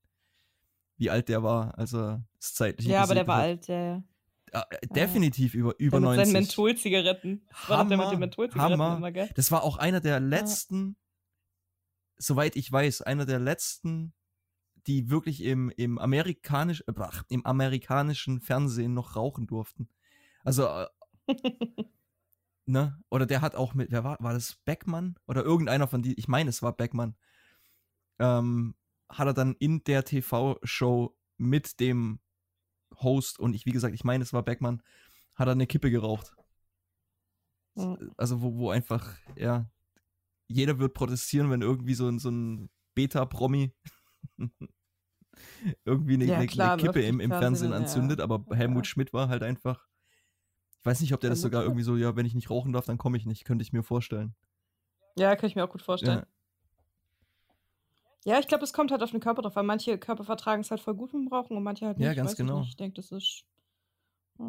wie 0.98 1.10
alt 1.10 1.30
der 1.30 1.42
war, 1.42 1.78
also 1.78 2.22
das 2.40 2.54
zeitlich. 2.54 2.90
ja, 2.90 3.04
aber 3.04 3.16
der 3.16 3.28
war 3.28 3.38
alt, 3.38 3.68
hat. 3.70 4.04
Ja, 4.54 4.66
definitiv 4.94 5.54
über, 5.54 5.74
über 5.80 6.00
mit 6.00 6.06
90. 6.08 6.26
seinen 6.26 6.34
Mentholzigaretten. 6.44 7.48
Das 7.50 7.70
war 7.70 7.78
doch 7.84 7.88
der 7.88 7.98
mit 7.98 8.06
Hammer, 8.06 8.12
den 8.12 8.20
Mentholzigaretten 8.20 8.82
Hammer. 8.82 8.98
immer, 8.98 9.12
gell? 9.12 9.30
Das 9.36 9.52
war 9.52 9.64
auch 9.64 9.78
einer 9.78 10.02
der 10.02 10.20
letzten, 10.20 10.98
soweit 12.18 12.56
ich 12.56 12.72
weiß, 12.72 13.02
einer 13.04 13.26
der 13.26 13.40
letzten, 13.40 14.14
die 14.88 15.10
wirklich 15.10 15.44
im, 15.44 15.70
im, 15.70 15.98
amerikanisch, 15.98 16.84
äh, 16.88 16.94
ach, 16.98 17.24
im 17.30 17.46
amerikanischen 17.46 18.42
Fernsehen 18.42 18.94
noch 18.94 19.16
rauchen 19.16 19.48
durften. 19.48 19.90
Also, 20.44 20.66
äh, 20.66 20.88
ne? 22.66 23.02
Oder 23.10 23.26
der 23.26 23.42
hat 23.42 23.56
auch 23.56 23.74
mit, 23.74 23.92
wer 23.92 24.04
war, 24.04 24.18
war 24.20 24.34
das 24.34 24.56
Beckmann? 24.66 25.18
Oder 25.28 25.44
irgendeiner 25.44 25.88
von 25.88 26.02
die, 26.02 26.14
ich 26.16 26.28
meine, 26.28 26.50
es 26.50 26.62
war 26.62 26.76
Beckmann. 26.76 27.16
Ähm, 28.20 28.76
hat 29.10 29.28
er 29.28 29.34
dann 29.34 29.56
in 29.60 29.84
der 29.84 30.06
TV-Show 30.06 31.16
mit 31.38 31.80
dem 31.80 32.20
Host, 32.96 33.40
und 33.40 33.54
ich, 33.54 33.66
wie 33.66 33.72
gesagt, 33.72 33.96
ich 33.96 34.04
meine, 34.04 34.24
es 34.24 34.34
war 34.34 34.44
Beckmann, 34.44 34.82
hat 35.36 35.48
er 35.48 35.54
eine 35.54 35.68
Kippe 35.68 35.90
geraucht. 35.90 36.36
Mhm. 37.76 38.12
Also, 38.18 38.42
wo, 38.42 38.56
wo 38.58 38.70
einfach, 38.70 39.16
ja, 39.36 39.70
jeder 40.48 40.80
wird 40.80 40.94
protestieren, 40.94 41.50
wenn 41.50 41.62
irgendwie 41.62 41.94
so 41.94 42.18
so 42.18 42.30
ein 42.30 42.70
Beta-Promi 42.96 43.72
irgendwie 45.86 46.14
eine, 46.16 46.26
Ja, 46.26 46.38
eine, 46.38 46.48
klar, 46.48 46.74
eine 46.74 46.82
Kippe 46.82 47.02
im, 47.02 47.20
im 47.20 47.32
Fernsehen 47.32 47.72
ja. 47.72 47.78
anzündet, 47.78 48.20
aber 48.20 48.46
Ja. 48.50 48.56
Helmut 48.56 48.88
Schmidt 48.88 49.14
war 49.14 49.30
halt 49.30 49.44
einfach. 49.44 49.88
Ich 50.80 50.86
weiß 50.86 51.02
nicht, 51.02 51.14
ob 51.14 51.20
der 51.20 51.30
das 51.30 51.42
sogar 51.42 51.64
irgendwie 51.64 51.84
so, 51.84 51.98
ja, 51.98 52.16
wenn 52.16 52.26
ich 52.26 52.36
nicht 52.36 52.50
rauchen 52.50 52.72
darf, 52.72 52.86
dann 52.86 52.98
komme 52.98 53.18
ich 53.18 53.26
nicht, 53.26 53.44
könnte 53.44 53.64
ich 53.64 53.74
mir 53.74 53.84
vorstellen. 53.84 54.34
Ja, 55.18 55.36
kann 55.36 55.48
ich 55.48 55.56
mir 55.56 55.66
auch 55.66 55.70
gut 55.70 55.82
vorstellen. 55.82 56.20
Ja. 56.20 56.28
Ja, 58.26 58.40
ich 58.40 58.48
glaube, 58.48 58.64
es 58.64 58.74
kommt 58.74 58.92
halt 58.92 59.02
auf 59.02 59.12
den 59.12 59.22
Körper 59.22 59.42
drauf, 59.42 59.56
weil 59.56 59.64
manche 59.64 59.98
Körper 59.98 60.24
vertragen 60.24 60.62
es 60.62 60.72
halt 60.72 60.82
voll 60.82 60.94
gut 60.94 61.14
mit 61.14 61.24
dem 61.24 61.28
Rauchen 61.30 61.56
und 61.56 61.64
manche 61.64 61.86
halt 61.86 61.98
nicht. 61.98 62.06
Ja, 62.06 62.14
ganz 62.14 62.32
ich 62.32 62.38
genau. 62.38 62.62
Ich 62.62 62.76
denke, 62.76 62.96
das 62.96 63.12
ist. 63.12 63.46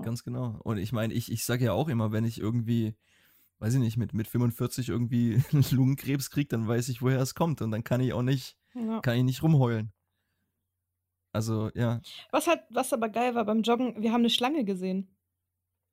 Ganz 0.02 0.22
genau. 0.22 0.60
Und 0.62 0.78
ich 0.78 0.92
meine, 0.92 1.14
ich, 1.14 1.32
ich 1.32 1.44
sage 1.44 1.64
ja 1.64 1.72
auch 1.72 1.88
immer, 1.88 2.12
wenn 2.12 2.24
ich 2.24 2.38
irgendwie, 2.40 2.94
weiß 3.58 3.74
ich 3.74 3.80
nicht, 3.80 3.96
mit, 3.96 4.14
mit 4.14 4.28
45 4.28 4.88
irgendwie 4.88 5.42
Lungenkrebs 5.72 6.30
kriege, 6.30 6.48
dann 6.48 6.68
weiß 6.68 6.88
ich, 6.88 7.02
woher 7.02 7.20
es 7.20 7.34
kommt. 7.34 7.60
Und 7.60 7.72
dann 7.72 7.82
kann 7.82 8.00
ich 8.00 8.12
auch 8.12 8.22
nicht, 8.22 8.56
Ja. 8.74 9.00
kann 9.00 9.16
ich 9.16 9.24
nicht 9.24 9.42
rumheulen. 9.42 9.92
Also, 11.32 11.70
ja. 11.74 12.00
Was 12.30 12.46
halt, 12.46 12.62
was 12.70 12.92
aber 12.92 13.08
geil 13.08 13.34
war 13.34 13.44
beim 13.44 13.62
Joggen, 13.62 14.02
wir 14.02 14.12
haben 14.12 14.22
eine 14.22 14.30
Schlange 14.30 14.64
gesehen. 14.64 15.14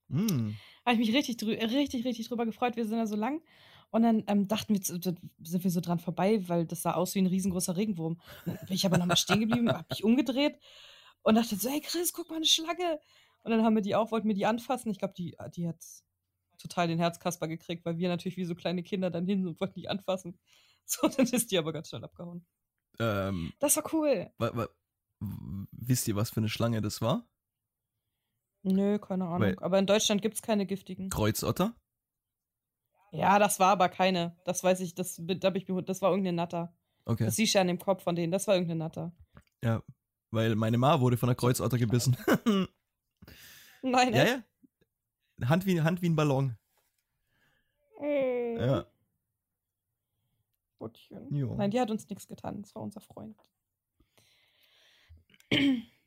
Hm. 0.10 0.56
Habe 0.86 0.94
ich 0.94 1.08
mich 1.08 1.16
richtig, 1.16 1.42
richtig, 1.44 2.06
richtig 2.06 2.28
drüber 2.28 2.46
gefreut. 2.46 2.76
Wir 2.76 2.86
sind 2.86 2.98
da 2.98 3.06
so 3.06 3.16
lang. 3.16 3.42
Und 3.90 4.04
dann 4.04 4.24
ähm, 4.28 4.48
dachten 4.48 4.74
wir, 4.74 4.84
sind 4.84 5.64
wir 5.64 5.72
so 5.72 5.80
dran 5.80 6.00
vorbei, 6.00 6.48
weil 6.48 6.66
das 6.66 6.82
sah 6.82 6.94
aus 6.94 7.16
wie 7.16 7.20
ein 7.20 7.28
riesengroßer 7.28 7.78
Regenwurm. 7.78 8.20
Dann 8.46 8.58
bin 8.66 8.76
ich 8.76 8.86
aber 8.86 8.98
nochmal 8.98 9.18
stehen 9.18 9.40
geblieben, 9.40 9.70
habe 9.72 9.86
mich 9.90 10.04
umgedreht 10.04 10.60
und 11.22 11.36
dachte 11.36 11.56
so, 11.56 11.70
hey 11.70 11.82
Chris, 11.82 12.12
guck 12.14 12.30
mal, 12.30 12.38
eine 12.38 12.46
Schlange. 12.46 13.00
Und 13.44 13.52
dann 13.52 13.64
haben 13.64 13.76
wir 13.76 13.82
die 13.82 13.96
auch, 13.96 14.12
wollten 14.12 14.28
wir 14.28 14.36
die 14.36 14.46
anfassen. 14.46 14.92
Ich 14.92 15.00
glaube, 15.00 15.14
die, 15.18 15.38
die 15.56 15.68
hat 15.68 15.78
total 16.58 16.88
den 16.88 17.00
Herzkasper 17.00 17.48
gekriegt, 17.48 17.86
weil 17.86 17.98
wir 17.98 18.10
natürlich 18.10 18.38
wie 18.38 18.46
so 18.46 18.56
kleine 18.56 18.84
Kinder 18.84 19.10
dann 19.10 19.26
hin 19.26 19.48
und 19.48 19.60
wollten 19.62 19.80
die 19.80 19.90
anfassen. 19.90 20.38
So, 20.90 21.06
dann 21.10 21.28
ist 21.28 21.52
die 21.52 21.58
aber 21.58 21.74
ganz 21.74 21.90
schnell 21.90 22.06
abgehauen. 22.06 22.46
Ähm, 23.00 23.54
Das 23.60 23.76
war 23.78 23.84
cool. 23.94 24.32
wisst 25.72 26.08
ihr, 26.08 26.16
was 26.16 26.30
für 26.30 26.40
eine 26.40 26.50
Schlange 26.50 26.82
das 26.82 27.02
war? 27.02 27.28
Nö, 28.64 29.00
keine 29.00 29.26
Ahnung. 29.26 29.42
Weil- 29.42 29.60
aber 29.60 29.80
in 29.80 29.86
Deutschland 29.88 30.22
gibt 30.22 30.36
es 30.36 30.42
keine 30.42 30.66
giftigen. 30.66 31.10
Kreuzotter? 31.10 31.76
Ja, 33.12 33.40
das 33.40 33.60
war 33.60 33.72
aber 33.72 33.88
keine. 33.90 34.36
Das 34.46 34.64
weiß 34.64 34.80
ich, 34.82 34.94
das, 34.94 35.16
da 35.24 35.50
ich, 35.56 35.66
das 35.86 36.02
war 36.02 36.10
irgendeine 36.12 36.36
Natter. 36.36 36.76
Okay. 37.06 37.24
Das 37.26 37.36
siehst 37.38 37.54
du 37.54 37.58
ja 37.58 37.62
an 37.62 37.68
dem 37.68 37.80
Kopf 37.80 38.04
von 38.04 38.16
denen. 38.16 38.32
Das 38.32 38.48
war 38.48 38.56
irgendeine 38.56 38.80
Natter. 38.80 39.16
Ja, 39.64 39.82
weil 40.32 40.56
meine 40.56 40.78
Ma 40.78 41.00
wurde 41.00 41.16
von 41.18 41.30
einer 41.30 41.36
Kreuzotter 41.36 41.78
gebissen. 41.78 42.18
Nein, 43.82 44.14
ja, 44.14 44.24
echt? 44.24 44.44
ja. 45.40 45.50
Hand 45.50 45.66
wie, 45.66 45.82
Hand 45.82 46.02
wie 46.02 46.10
ein 46.10 46.16
Ballon. 46.16 46.58
Äh, 48.02 48.66
Ja. 48.66 48.86
Buttchen. 50.78 51.34
Jo. 51.34 51.56
Nein, 51.56 51.72
die 51.72 51.80
hat 51.80 51.92
uns 51.92 52.08
nichts 52.10 52.28
getan. 52.28 52.62
Das 52.62 52.76
war 52.76 52.84
unser 52.84 53.02
Freund. 53.02 53.38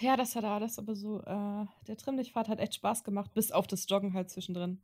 Ja, 0.00 0.16
das 0.16 0.34
hat 0.34 0.44
alles, 0.44 0.78
aber 0.78 0.94
so, 0.94 1.20
äh, 1.20 1.66
der 1.86 1.96
Trimmlichtfahrt 1.98 2.48
hat 2.48 2.58
echt 2.58 2.74
Spaß 2.74 3.04
gemacht, 3.04 3.34
bis 3.34 3.52
auf 3.52 3.66
das 3.66 3.86
Joggen 3.88 4.14
halt 4.14 4.30
zwischendrin. 4.30 4.80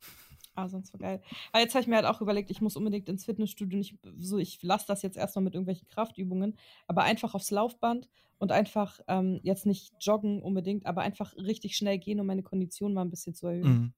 Ah, 0.54 0.68
sonst 0.68 0.92
war 0.92 1.00
geil. 1.00 1.22
Aber 1.52 1.62
jetzt 1.62 1.74
habe 1.74 1.82
ich 1.82 1.86
mir 1.86 1.96
halt 1.96 2.06
auch 2.06 2.20
überlegt, 2.20 2.50
ich 2.50 2.60
muss 2.60 2.76
unbedingt 2.76 3.08
ins 3.08 3.24
Fitnessstudio. 3.24 3.78
Nicht 3.78 3.98
so, 4.18 4.38
ich 4.38 4.62
lasse 4.62 4.86
das 4.86 5.02
jetzt 5.02 5.16
erstmal 5.16 5.42
mit 5.42 5.54
irgendwelchen 5.54 5.88
Kraftübungen, 5.88 6.58
aber 6.86 7.02
einfach 7.02 7.34
aufs 7.34 7.50
Laufband 7.50 8.08
und 8.38 8.52
einfach 8.52 9.00
ähm, 9.08 9.40
jetzt 9.42 9.66
nicht 9.66 9.94
joggen 10.00 10.42
unbedingt, 10.42 10.86
aber 10.86 11.02
einfach 11.02 11.34
richtig 11.36 11.76
schnell 11.76 11.98
gehen, 11.98 12.20
um 12.20 12.26
meine 12.26 12.42
Kondition 12.42 12.94
mal 12.94 13.02
ein 13.02 13.10
bisschen 13.10 13.34
zu 13.34 13.46
erhöhen. 13.46 13.68
Mhm. 13.68 13.94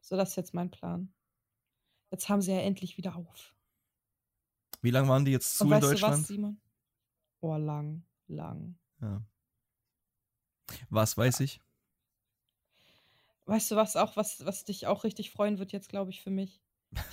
So, 0.00 0.16
das 0.16 0.30
ist 0.30 0.36
jetzt 0.36 0.54
mein 0.54 0.70
Plan. 0.70 1.12
Jetzt 2.10 2.28
haben 2.28 2.40
sie 2.40 2.52
ja 2.52 2.60
endlich 2.60 2.96
wieder 2.96 3.16
auf. 3.16 3.54
Wie 4.80 4.90
lange 4.90 5.08
waren 5.08 5.24
die 5.24 5.32
jetzt 5.32 5.58
zu 5.58 5.64
Und 5.64 5.70
in 5.70 5.74
weißt 5.76 5.84
du 5.84 5.88
Deutschland? 5.90 6.14
was, 6.20 6.26
Simon? 6.28 6.60
Oh, 7.40 7.56
lang, 7.56 8.02
lang. 8.28 8.76
ja. 9.00 9.22
Was 10.90 11.16
weiß 11.16 11.40
ich? 11.40 11.60
Weißt 13.46 13.70
du 13.70 13.76
was 13.76 13.96
auch, 13.96 14.16
was, 14.16 14.44
was 14.44 14.64
dich 14.64 14.86
auch 14.86 15.04
richtig 15.04 15.30
freuen 15.30 15.58
wird 15.58 15.72
jetzt, 15.72 15.88
glaube 15.88 16.10
ich, 16.10 16.20
für 16.22 16.30
mich? 16.30 16.60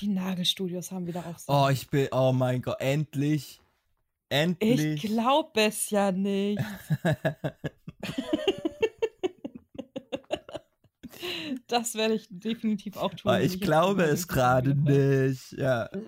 Die 0.01 0.08
Nagelstudios 0.08 0.91
haben 0.91 1.08
wieder 1.08 1.25
auf. 1.25 1.43
Oh, 1.47 1.69
ich 1.69 1.89
bin. 1.89 2.10
Oh 2.12 2.34
mein 2.34 2.62
Gott, 2.62 2.80
endlich. 2.80 3.62
ich 4.30 4.36
Endlich. 4.38 5.01
glaube 5.01 5.62
es 5.62 5.89
ja 5.89 6.12
nicht. 6.12 6.62
Das 11.67 11.95
werde 11.95 12.13
ich 12.13 12.28
definitiv 12.30 12.97
auch 12.97 13.13
tun. 13.13 13.32
Wenn 13.32 13.41
ich 13.41 13.54
jetzt 13.54 13.62
glaube 13.63 14.04
es 14.04 14.28
gerade 14.28 14.75
nicht. 14.75 15.54
Ja. 15.54 15.89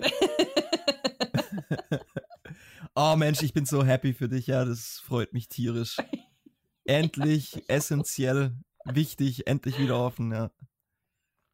oh 2.96 3.16
Mensch, 3.16 3.42
ich 3.44 3.54
bin 3.54 3.66
so 3.66 3.84
happy 3.84 4.14
für 4.14 4.30
dich. 4.30 4.48
Ja, 4.48 4.66
das 4.66 5.00
freut 5.00 5.34
mich 5.34 5.48
tierisch. 5.50 5.98
Endlich, 6.86 7.64
essentiell, 7.68 8.56
wichtig, 8.86 9.46
endlich 9.48 9.78
wieder 9.78 10.00
offen. 10.00 10.32
Ja. 10.32 10.52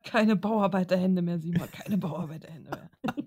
Keine 0.04 0.36
Bauarbeiterhände 0.36 1.24
mehr, 1.24 1.40
Simon. 1.40 1.72
Keine 1.72 1.98
Bauarbeiterhände 1.98 2.70
mehr. 2.70 2.92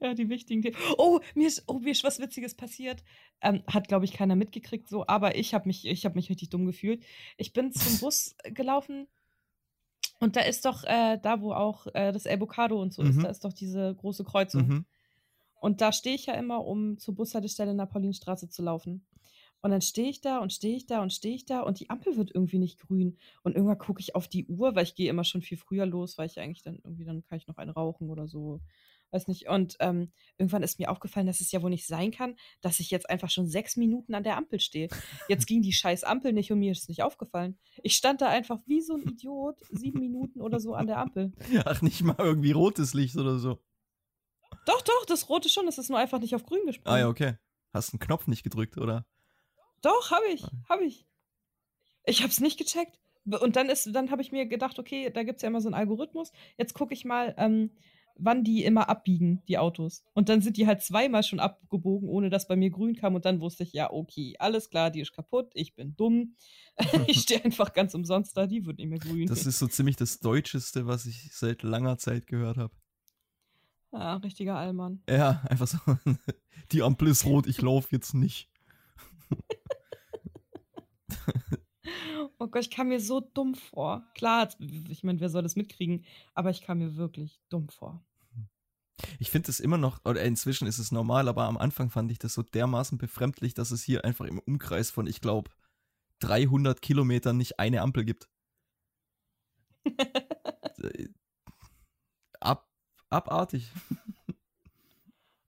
ja, 0.00 0.14
die 0.14 0.30
wichtigen 0.30 0.62
Themen. 0.62 0.76
Oh, 0.96 1.20
mir 1.34 1.48
ist, 1.48 1.64
oh, 1.66 1.78
mir 1.80 1.90
ist 1.90 2.04
was 2.04 2.20
Witziges 2.20 2.54
passiert. 2.54 3.04
Ähm, 3.42 3.62
hat, 3.66 3.86
glaube 3.86 4.06
ich, 4.06 4.12
keiner 4.14 4.36
mitgekriegt 4.36 4.88
so, 4.88 5.06
aber 5.06 5.36
ich 5.36 5.52
habe 5.52 5.66
mich, 5.66 5.84
ich 5.84 6.06
hab 6.06 6.14
mich 6.14 6.30
richtig 6.30 6.48
dumm 6.48 6.64
gefühlt. 6.64 7.04
Ich 7.36 7.52
bin 7.52 7.70
zum 7.72 7.98
Bus 7.98 8.34
gelaufen 8.44 9.08
und 10.22 10.36
da 10.36 10.40
ist 10.42 10.64
doch, 10.64 10.84
äh, 10.84 11.18
da 11.20 11.40
wo 11.40 11.52
auch 11.52 11.86
äh, 11.94 12.12
das 12.12 12.26
Avocado 12.26 12.80
und 12.80 12.92
so 12.94 13.02
ist, 13.02 13.16
Mhm. 13.16 13.22
da 13.24 13.28
ist 13.28 13.44
doch 13.44 13.52
diese 13.52 13.94
große 13.94 14.24
Kreuzung. 14.24 14.66
Mhm. 14.68 14.84
Und 15.60 15.80
da 15.80 15.92
stehe 15.92 16.16
ich 16.16 16.26
ja 16.26 16.34
immer, 16.34 16.64
um 16.64 16.98
zur 16.98 17.14
Bushaltestelle 17.14 17.70
in 17.70 17.78
der 17.78 17.86
Paulinstraße 17.86 18.48
zu 18.48 18.62
laufen. 18.62 19.06
Und 19.60 19.70
dann 19.70 19.80
stehe 19.80 20.08
ich 20.08 20.20
da 20.20 20.38
und 20.38 20.52
stehe 20.52 20.74
ich 20.76 20.86
da 20.86 21.02
und 21.02 21.12
stehe 21.12 21.36
ich 21.36 21.44
da 21.46 21.60
und 21.60 21.78
die 21.78 21.88
Ampel 21.88 22.16
wird 22.16 22.32
irgendwie 22.34 22.58
nicht 22.58 22.80
grün. 22.80 23.16
Und 23.44 23.54
irgendwann 23.54 23.78
gucke 23.78 24.00
ich 24.00 24.16
auf 24.16 24.26
die 24.26 24.44
Uhr, 24.46 24.74
weil 24.74 24.82
ich 24.82 24.96
gehe 24.96 25.08
immer 25.08 25.22
schon 25.22 25.40
viel 25.42 25.56
früher 25.56 25.86
los, 25.86 26.18
weil 26.18 26.26
ich 26.26 26.40
eigentlich 26.40 26.62
dann 26.62 26.80
irgendwie, 26.82 27.04
dann 27.04 27.22
kann 27.22 27.38
ich 27.38 27.46
noch 27.46 27.58
einen 27.58 27.70
rauchen 27.70 28.10
oder 28.10 28.26
so. 28.26 28.60
Weiß 29.12 29.28
nicht. 29.28 29.48
Und 29.48 29.76
ähm, 29.80 30.10
irgendwann 30.38 30.62
ist 30.62 30.78
mir 30.78 30.90
aufgefallen, 30.90 31.26
dass 31.26 31.40
es 31.40 31.52
ja 31.52 31.62
wohl 31.62 31.70
nicht 31.70 31.86
sein 31.86 32.10
kann, 32.10 32.34
dass 32.62 32.80
ich 32.80 32.90
jetzt 32.90 33.08
einfach 33.10 33.30
schon 33.30 33.46
sechs 33.46 33.76
Minuten 33.76 34.14
an 34.14 34.24
der 34.24 34.36
Ampel 34.38 34.58
stehe. 34.58 34.88
Jetzt 35.28 35.46
ging 35.46 35.60
die 35.62 35.72
scheiß 35.72 36.02
Ampel 36.02 36.32
nicht 36.32 36.50
und 36.50 36.58
mir 36.58 36.72
ist 36.72 36.82
es 36.82 36.88
nicht 36.88 37.02
aufgefallen. 37.02 37.58
Ich 37.82 37.94
stand 37.94 38.22
da 38.22 38.28
einfach 38.28 38.58
wie 38.66 38.80
so 38.80 38.94
ein 38.94 39.02
Idiot, 39.02 39.58
sieben 39.70 40.00
Minuten 40.00 40.40
oder 40.40 40.58
so 40.58 40.74
an 40.74 40.86
der 40.86 40.98
Ampel. 40.98 41.32
Ach, 41.66 41.82
nicht 41.82 42.02
mal 42.02 42.16
irgendwie 42.18 42.52
rotes 42.52 42.94
Licht 42.94 43.16
oder 43.16 43.38
so. 43.38 43.58
Doch, 44.66 44.80
doch, 44.82 45.04
das 45.06 45.28
rote 45.28 45.48
schon, 45.48 45.68
es 45.68 45.78
ist 45.78 45.90
nur 45.90 45.98
einfach 45.98 46.18
nicht 46.18 46.34
auf 46.34 46.44
grün 46.44 46.64
gesprungen. 46.66 46.94
Ah 46.94 46.98
ja, 47.00 47.08
okay. 47.08 47.34
Hast 47.72 47.92
einen 47.92 48.00
Knopf 48.00 48.26
nicht 48.26 48.42
gedrückt, 48.44 48.78
oder? 48.78 49.06
Doch, 49.82 50.10
habe 50.10 50.26
ich, 50.32 50.44
Okay. 50.44 50.56
habe 50.68 50.84
ich. 50.84 51.06
Ich 52.04 52.20
habe 52.22 52.30
es 52.30 52.40
nicht 52.40 52.58
gecheckt. 52.58 52.98
Und 53.24 53.56
dann 53.56 53.68
ist, 53.68 53.88
dann 53.94 54.10
habe 54.10 54.22
ich 54.22 54.32
mir 54.32 54.46
gedacht, 54.46 54.78
okay, 54.78 55.10
da 55.10 55.22
gibt 55.22 55.36
es 55.36 55.42
ja 55.42 55.48
immer 55.48 55.60
so 55.60 55.68
einen 55.68 55.74
Algorithmus. 55.74 56.32
Jetzt 56.56 56.74
gucke 56.74 56.92
ich 56.94 57.04
mal, 57.04 57.34
ähm, 57.38 57.70
wann 58.16 58.44
die 58.44 58.64
immer 58.64 58.88
abbiegen, 58.88 59.42
die 59.48 59.58
Autos. 59.58 60.04
Und 60.14 60.28
dann 60.28 60.40
sind 60.40 60.56
die 60.56 60.66
halt 60.66 60.82
zweimal 60.82 61.22
schon 61.22 61.40
abgebogen, 61.40 62.08
ohne 62.08 62.30
dass 62.30 62.48
bei 62.48 62.56
mir 62.56 62.70
grün 62.70 62.94
kam. 62.94 63.14
Und 63.14 63.24
dann 63.24 63.40
wusste 63.40 63.62
ich, 63.62 63.72
ja, 63.72 63.90
okay, 63.90 64.34
alles 64.38 64.70
klar, 64.70 64.90
die 64.90 65.00
ist 65.00 65.12
kaputt, 65.12 65.50
ich 65.54 65.74
bin 65.74 65.96
dumm. 65.96 66.36
ich 67.06 67.20
stehe 67.20 67.44
einfach 67.44 67.72
ganz 67.72 67.94
umsonst 67.94 68.36
da, 68.36 68.46
die 68.46 68.66
wird 68.66 68.78
nicht 68.78 68.88
mehr 68.88 68.98
grün. 68.98 69.26
Das 69.26 69.46
ist 69.46 69.58
so 69.58 69.66
ziemlich 69.66 69.96
das 69.96 70.20
Deutscheste, 70.20 70.86
was 70.86 71.06
ich 71.06 71.30
seit 71.32 71.62
langer 71.62 71.98
Zeit 71.98 72.26
gehört 72.26 72.56
habe. 72.56 72.74
ja, 73.92 74.16
richtiger 74.16 74.56
Allmann. 74.56 75.02
Ja, 75.08 75.42
einfach 75.48 75.66
so. 75.66 75.78
Die 76.72 76.82
Ampel 76.82 77.08
ist 77.08 77.24
rot, 77.24 77.46
ich 77.46 77.60
laufe 77.60 77.88
jetzt 77.90 78.14
nicht. 78.14 78.48
Oh 82.38 82.46
Gott, 82.48 82.62
ich 82.62 82.70
kam 82.70 82.88
mir 82.88 83.00
so 83.00 83.20
dumm 83.20 83.54
vor. 83.54 84.04
Klar, 84.14 84.48
ich 84.88 85.02
meine, 85.04 85.20
wer 85.20 85.28
soll 85.28 85.42
das 85.42 85.56
mitkriegen? 85.56 86.04
Aber 86.34 86.50
ich 86.50 86.62
kam 86.62 86.78
mir 86.78 86.96
wirklich 86.96 87.40
dumm 87.48 87.68
vor. 87.68 88.04
Ich 89.18 89.30
finde 89.30 89.50
es 89.50 89.60
immer 89.60 89.78
noch, 89.78 90.04
oder 90.04 90.22
inzwischen 90.22 90.66
ist 90.66 90.78
es 90.78 90.92
normal, 90.92 91.28
aber 91.28 91.44
am 91.44 91.56
Anfang 91.56 91.90
fand 91.90 92.10
ich 92.12 92.18
das 92.18 92.34
so 92.34 92.42
dermaßen 92.42 92.98
befremdlich, 92.98 93.54
dass 93.54 93.70
es 93.70 93.82
hier 93.82 94.04
einfach 94.04 94.26
im 94.26 94.38
Umkreis 94.38 94.90
von, 94.90 95.06
ich 95.06 95.20
glaube, 95.20 95.50
300 96.20 96.80
Kilometern 96.80 97.36
nicht 97.36 97.58
eine 97.58 97.82
Ampel 97.82 98.04
gibt. 98.04 98.28
Äh, 100.82 101.08
Ab, 102.40 102.68
abartig. 103.08 103.70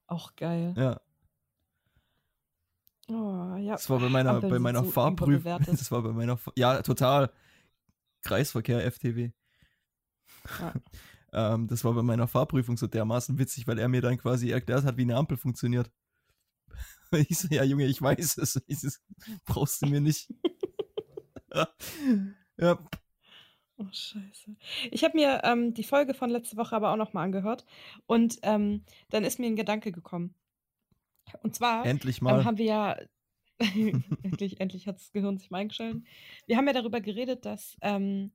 Auch 0.06 0.36
geil. 0.36 0.74
Ja, 0.76 1.00
Oh, 3.08 3.56
ja. 3.56 3.72
das 3.72 3.90
war 3.90 3.98
bei 4.00 4.08
meiner, 4.08 4.30
Ampeln 4.30 4.50
bei 4.50 4.58
meiner 4.58 4.84
so 4.84 4.90
Fahrprüfung. 4.90 5.58
Das 5.66 5.90
war 5.90 6.02
bei 6.02 6.12
meiner, 6.12 6.36
Fa- 6.36 6.52
ja, 6.56 6.80
total. 6.82 7.30
Kreisverkehr, 8.22 8.84
FTW. 8.90 9.30
Ja. 10.60 10.74
ähm, 11.54 11.66
das 11.68 11.84
war 11.84 11.92
bei 11.92 12.02
meiner 12.02 12.26
Fahrprüfung 12.28 12.76
so 12.76 12.86
dermaßen 12.86 13.38
witzig, 13.38 13.66
weil 13.66 13.78
er 13.78 13.88
mir 13.88 14.00
dann 14.00 14.16
quasi 14.18 14.50
erklärt 14.50 14.84
hat, 14.84 14.96
wie 14.96 15.02
eine 15.02 15.16
Ampel 15.16 15.36
funktioniert. 15.36 15.90
Ich 17.28 17.38
so, 17.38 17.46
ja, 17.48 17.62
Junge, 17.62 17.86
ich 17.86 18.02
weiß 18.02 18.38
es. 18.38 18.60
Ich 18.66 18.80
so, 18.80 18.88
brauchst 19.44 19.80
du 19.82 19.86
mir 19.86 20.00
nicht. 20.00 20.34
ja, 22.58 22.78
Oh, 23.76 23.86
scheiße. 23.90 24.56
Ich 24.92 25.02
habe 25.02 25.16
mir 25.16 25.40
ähm, 25.42 25.74
die 25.74 25.82
Folge 25.82 26.14
von 26.14 26.30
letzte 26.30 26.56
Woche 26.56 26.76
aber 26.76 26.92
auch 26.92 26.96
nochmal 26.96 27.24
angehört. 27.24 27.64
Und 28.06 28.38
ähm, 28.42 28.84
dann 29.10 29.24
ist 29.24 29.38
mir 29.40 29.46
ein 29.46 29.56
Gedanke 29.56 29.90
gekommen. 29.90 30.34
Und 31.42 31.54
zwar 31.54 31.84
endlich 31.86 32.18
ähm, 32.18 32.24
mal. 32.24 32.44
haben 32.44 32.58
wir 32.58 32.64
ja. 32.64 32.96
endlich, 34.22 34.60
endlich 34.60 34.88
hat 34.88 34.96
das 34.96 35.12
Gehirn 35.12 35.38
sich 35.38 35.50
mal 35.50 35.58
eingeschaltet. 35.58 36.02
Wir 36.46 36.56
haben 36.56 36.66
ja 36.66 36.72
darüber 36.72 37.00
geredet, 37.00 37.44
dass 37.44 37.76
ähm, 37.82 38.32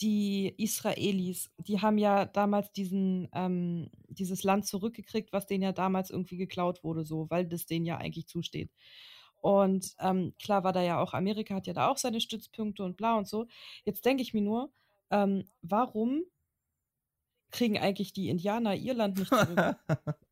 die 0.00 0.54
Israelis, 0.58 1.50
die 1.58 1.80
haben 1.80 1.98
ja 1.98 2.26
damals 2.26 2.72
diesen, 2.72 3.28
ähm, 3.32 3.90
dieses 4.08 4.42
Land 4.42 4.66
zurückgekriegt, 4.66 5.32
was 5.32 5.46
denen 5.46 5.62
ja 5.62 5.72
damals 5.72 6.10
irgendwie 6.10 6.36
geklaut 6.36 6.84
wurde, 6.84 7.04
so, 7.04 7.30
weil 7.30 7.46
das 7.46 7.66
denen 7.66 7.86
ja 7.86 7.96
eigentlich 7.98 8.26
zusteht. 8.26 8.70
Und 9.36 9.94
ähm, 10.00 10.34
klar 10.42 10.64
war 10.64 10.72
da 10.72 10.82
ja 10.82 11.00
auch, 11.00 11.14
Amerika 11.14 11.54
hat 11.54 11.66
ja 11.66 11.72
da 11.72 11.88
auch 11.88 11.98
seine 11.98 12.20
Stützpunkte 12.20 12.82
und 12.82 12.96
bla 12.96 13.16
und 13.16 13.28
so. 13.28 13.46
Jetzt 13.84 14.04
denke 14.04 14.22
ich 14.22 14.34
mir 14.34 14.42
nur, 14.42 14.72
ähm, 15.10 15.44
warum 15.62 16.22
kriegen 17.50 17.78
eigentlich 17.78 18.12
die 18.12 18.28
Indianer 18.28 18.74
ihr 18.74 18.94
Land 18.94 19.18
nicht 19.18 19.32
zurück? 19.32 19.76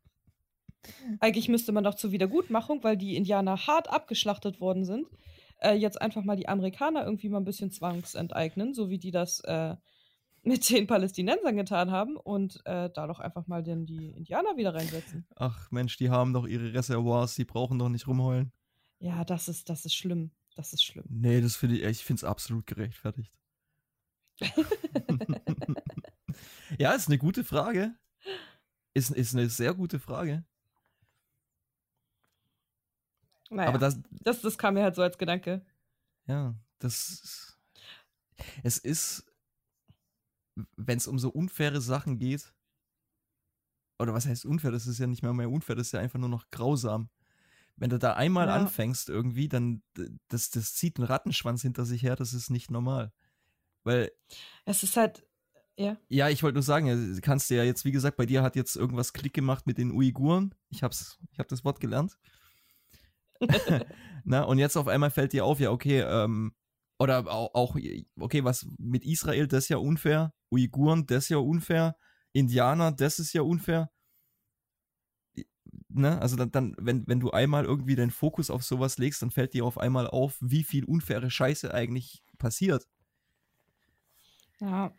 eigentlich 1.21 1.49
müsste 1.49 1.73
man 1.73 1.85
doch 1.85 1.95
zur 1.95 2.13
Wiedergutmachung, 2.13 2.83
weil 2.83 2.97
die 2.97 3.17
Indianer 3.17 3.67
hart 3.67 3.89
abgeschlachtet 3.89 4.61
worden 4.61 4.85
sind, 4.85 5.07
äh, 5.61 5.75
jetzt 5.75 6.01
einfach 6.01 6.25
mal 6.25 6.37
die 6.37 6.49
Amerikaner 6.49 7.05
irgendwie 7.05 7.29
mal 7.29 7.39
ein 7.39 7.45
bisschen 7.45 7.71
zwangsenteignen, 7.71 8.75
so 8.75 8.91
wie 8.91 8.99
die 8.99 9.11
das 9.11 9.41
äh, 9.41 9.77
mit 10.43 10.69
den 10.69 10.87
Palästinensern 10.87 11.57
getan 11.57 11.91
haben 11.91 12.17
und 12.17 12.61
äh, 12.67 12.91
da 12.91 13.07
doch 13.07 13.19
einfach 13.19 13.47
mal 13.47 13.63
dann 13.63 13.87
die 13.87 14.11
Indianer 14.11 14.57
wieder 14.57 14.75
reinsetzen. 14.75 15.27
Ach 15.37 15.71
Mensch, 15.71 15.97
die 15.97 16.11
haben 16.11 16.35
doch 16.35 16.47
ihre 16.47 16.75
Reservoirs, 16.75 17.35
die 17.35 17.47
brauchen 17.47 17.79
doch 17.79 17.89
nicht 17.89 18.07
rumheulen. 18.07 18.53
Ja, 18.99 19.25
das 19.25 19.49
ist, 19.49 19.71
das 19.71 19.87
ist 19.87 19.95
schlimm. 19.95 20.33
Das 20.55 20.73
ist 20.73 20.85
schlimm. 20.85 21.07
Nee, 21.09 21.41
das 21.41 21.57
finde 21.57 21.77
ich, 21.77 21.83
ich 21.83 22.05
finde 22.05 22.21
es 22.21 22.25
absolut 22.25 22.67
gerechtfertigt. 22.67 23.33
ja, 26.79 26.93
ist 26.93 27.09
eine 27.09 27.19
gute 27.19 27.43
Frage. 27.43 27.95
Ist, 28.95 29.11
ist 29.11 29.35
eine 29.35 29.49
sehr 29.49 29.75
gute 29.75 29.99
Frage. 29.99 30.45
Naja, 33.55 33.69
Aber 33.69 33.79
das, 33.79 34.01
das, 34.23 34.41
das 34.43 34.59
kam 34.59 34.75
mir 34.75 34.83
halt 34.83 34.95
so 34.95 35.03
als 35.03 35.19
Gedanke. 35.19 35.65
ja, 36.27 36.55
das. 36.79 37.59
Es 38.63 38.79
ist, 38.79 39.25
wenn 40.77 40.99
es 40.99 41.07
um 41.07 41.19
so 41.19 41.31
unfaire 41.31 41.81
Sachen 41.81 42.19
geht, 42.19 42.53
oder 43.99 44.13
was 44.13 44.27
heißt 44.27 44.45
unfair? 44.45 44.73
Das 44.73 44.87
ist 44.87 44.99
ja 44.99 45.07
nicht 45.07 45.23
mehr 45.23 45.33
mehr 45.33 45.51
unfair, 45.51 45.77
das 45.77 45.89
ist 45.89 45.93
ja 45.93 46.01
einfach 46.01 46.19
nur 46.19 46.29
noch 46.29 46.51
grausam. 46.51 47.11
Wenn 47.77 47.91
du 47.91 47.99
da 47.99 48.15
einmal 48.15 48.49
Ja. 48.49 48.55
anfängst 48.55 49.09
irgendwie, 49.09 49.49
dann 49.49 49.83
das, 50.29 50.51
das 50.51 50.75
zieht 50.75 50.99
einen 50.99 51.07
Rattenschwanz 51.07 51.63
hinter 51.63 51.85
sich 51.85 52.03
her, 52.03 52.17
das 52.17 52.33
ist 52.35 52.51
nicht 52.51 52.71
normal. 52.71 53.13
Weil 53.85 54.13
Es 54.65 54.83
ist 54.83 54.97
halt, 54.97 55.27
ja. 55.77 55.97
Ja, 56.09 56.29
ich 56.29 56.43
wollte 56.43 56.55
nur 56.55 56.63
sagen, 56.63 57.21
kannst 57.23 57.51
du 57.51 57.57
ja 57.57 57.65
jetzt, 57.65 57.85
wie 57.85 57.93
gesagt, 57.93 58.17
bei 58.17 58.27
dir 58.27 58.43
hat 58.43 58.57
jetzt 58.57 58.77
irgendwas 58.77 59.13
Klick 59.13 59.33
gemacht 59.33 59.67
mit 59.67 59.79
den 59.79 59.91
Uiguren. 59.93 60.55
Ich 60.71 60.83
hab's, 60.83 61.19
ich 61.33 61.39
hab 61.39 61.49
das 61.49 61.65
Wort 61.65 61.81
gelernt. 61.81 62.19
Na, 64.25 64.43
und 64.43 64.59
jetzt 64.59 64.77
auf 64.77 64.89
einmal 64.89 65.11
fällt 65.11 65.33
dir 65.33 65.45
auf, 65.45 65.61
ja, 65.61 65.71
okay, 65.71 66.01
ähm, 66.01 66.55
oder 66.99 67.27
auch, 67.29 67.77
okay, 68.19 68.45
was 68.45 68.67
mit 68.79 69.05
Israel, 69.05 69.47
das 69.47 69.65
ist 69.65 69.69
ja 69.69 69.79
unfair. 69.79 70.33
Uiguren, 70.51 71.07
das 71.07 71.25
ist 71.25 71.29
ja 71.31 71.39
unfair. 71.39 71.97
Indianer, 72.33 72.93
das 72.93 73.19
ist 73.19 73.33
ja 73.33 73.43
unfair. 73.43 73.91
Ne? 75.89 76.21
Also 76.21 76.37
dann, 76.37 76.51
dann 76.51 76.75
wenn, 76.79 77.07
wenn 77.07 77.21
du 77.21 77.31
einmal 77.31 77.65
irgendwie 77.65 77.97
deinen 77.97 78.11
Fokus 78.11 78.51
auf 78.51 78.65
sowas 78.65 78.99
legst, 78.99 79.23
dann 79.23 79.31
fällt 79.31 79.55
dir 79.55 79.65
auf 79.65 79.79
einmal 79.79 80.07
auf, 80.07 80.37
wie 80.41 80.65
viel 80.65 80.85
unfaire 80.85 81.31
Scheiße 81.31 81.73
eigentlich 81.73 82.25
passiert. 82.39 82.89
Ja. 84.61 84.93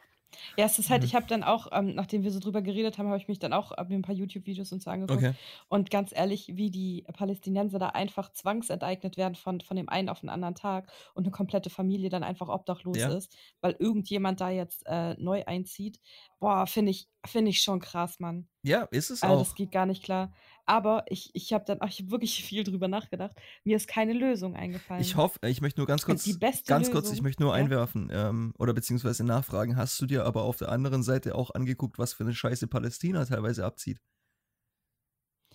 Ja, 0.57 0.65
es 0.65 0.79
ist 0.79 0.89
halt, 0.89 1.01
Mhm. 1.01 1.05
ich 1.07 1.15
habe 1.15 1.25
dann 1.27 1.43
auch, 1.43 1.67
ähm, 1.71 1.95
nachdem 1.95 2.23
wir 2.23 2.31
so 2.31 2.39
drüber 2.39 2.61
geredet 2.61 2.97
haben, 2.97 3.07
habe 3.07 3.17
ich 3.17 3.27
mich 3.27 3.39
dann 3.39 3.53
auch 3.53 3.71
mir 3.87 3.95
ein 3.95 4.01
paar 4.01 4.15
YouTube-Videos 4.15 4.71
und 4.71 4.81
so 4.81 4.89
angeguckt. 4.89 5.17
Okay. 5.23 5.33
Und 5.69 5.89
ganz 5.91 6.11
ehrlich, 6.15 6.51
wie 6.55 6.71
die 6.71 7.05
Palästinenser 7.13 7.79
da 7.79 7.89
einfach 7.89 8.31
zwangsenteignet 8.33 9.17
werden 9.17 9.35
von, 9.35 9.61
von 9.61 9.77
dem 9.77 9.89
einen 9.89 10.09
auf 10.09 10.21
den 10.21 10.29
anderen 10.29 10.55
Tag 10.55 10.91
und 11.13 11.23
eine 11.23 11.31
komplette 11.31 11.69
Familie 11.69 12.09
dann 12.09 12.23
einfach 12.23 12.49
obdachlos 12.49 12.97
Ja. 12.97 13.09
ist, 13.13 13.35
weil 13.61 13.75
irgendjemand 13.79 14.41
da 14.41 14.49
jetzt 14.49 14.83
äh, 14.85 15.15
neu 15.15 15.43
einzieht. 15.45 15.99
Boah, 16.39 16.67
finde 16.67 16.91
ich, 16.91 17.09
finde 17.25 17.49
ich 17.51 17.61
schon 17.61 17.79
krass, 17.79 18.19
Mann. 18.19 18.47
Ja, 18.63 18.83
ist 18.91 19.09
es 19.11 19.21
Also 19.23 19.35
auch. 19.35 19.39
das 19.39 19.55
geht 19.55 19.71
gar 19.71 19.85
nicht 19.85 20.03
klar. 20.03 20.33
Aber 20.67 21.05
ich, 21.09 21.29
ich 21.35 21.53
habe 21.53 21.63
dann 21.65 21.79
ich 21.87 21.99
hab 21.99 22.09
wirklich 22.09 22.43
viel 22.45 22.63
drüber 22.63 22.87
nachgedacht. 22.87 23.35
Mir 23.63 23.75
ist 23.75 23.87
keine 23.87 24.13
Lösung 24.13 24.55
eingefallen. 24.55 25.01
Ich 25.01 25.15
hoffe, 25.15 25.39
ich 25.47 25.61
möchte 25.61 25.79
nur 25.79 25.87
ganz 25.87 26.05
kurz, 26.05 26.23
die 26.23 26.33
beste 26.33 26.67
ganz 26.67 26.89
kurz, 26.91 27.05
ich 27.05 27.11
Lösung- 27.11 27.23
möchte 27.23 27.43
nur 27.43 27.55
Ja? 27.55 27.63
einwerfen 27.63 28.09
ähm, 28.11 28.53
oder 28.57 28.73
beziehungsweise 28.73 29.23
nachfragen. 29.23 29.77
Hast 29.77 29.99
du 30.01 30.05
dir 30.05 30.25
aber 30.25 30.43
auf 30.43 30.57
der 30.57 30.69
anderen 30.69 31.03
Seite 31.03 31.35
auch 31.35 31.51
angeguckt, 31.51 31.99
was 31.99 32.13
für 32.13 32.23
eine 32.23 32.33
Scheiße 32.33 32.67
Palästina 32.67 33.25
teilweise 33.25 33.63
abzieht? 33.65 33.99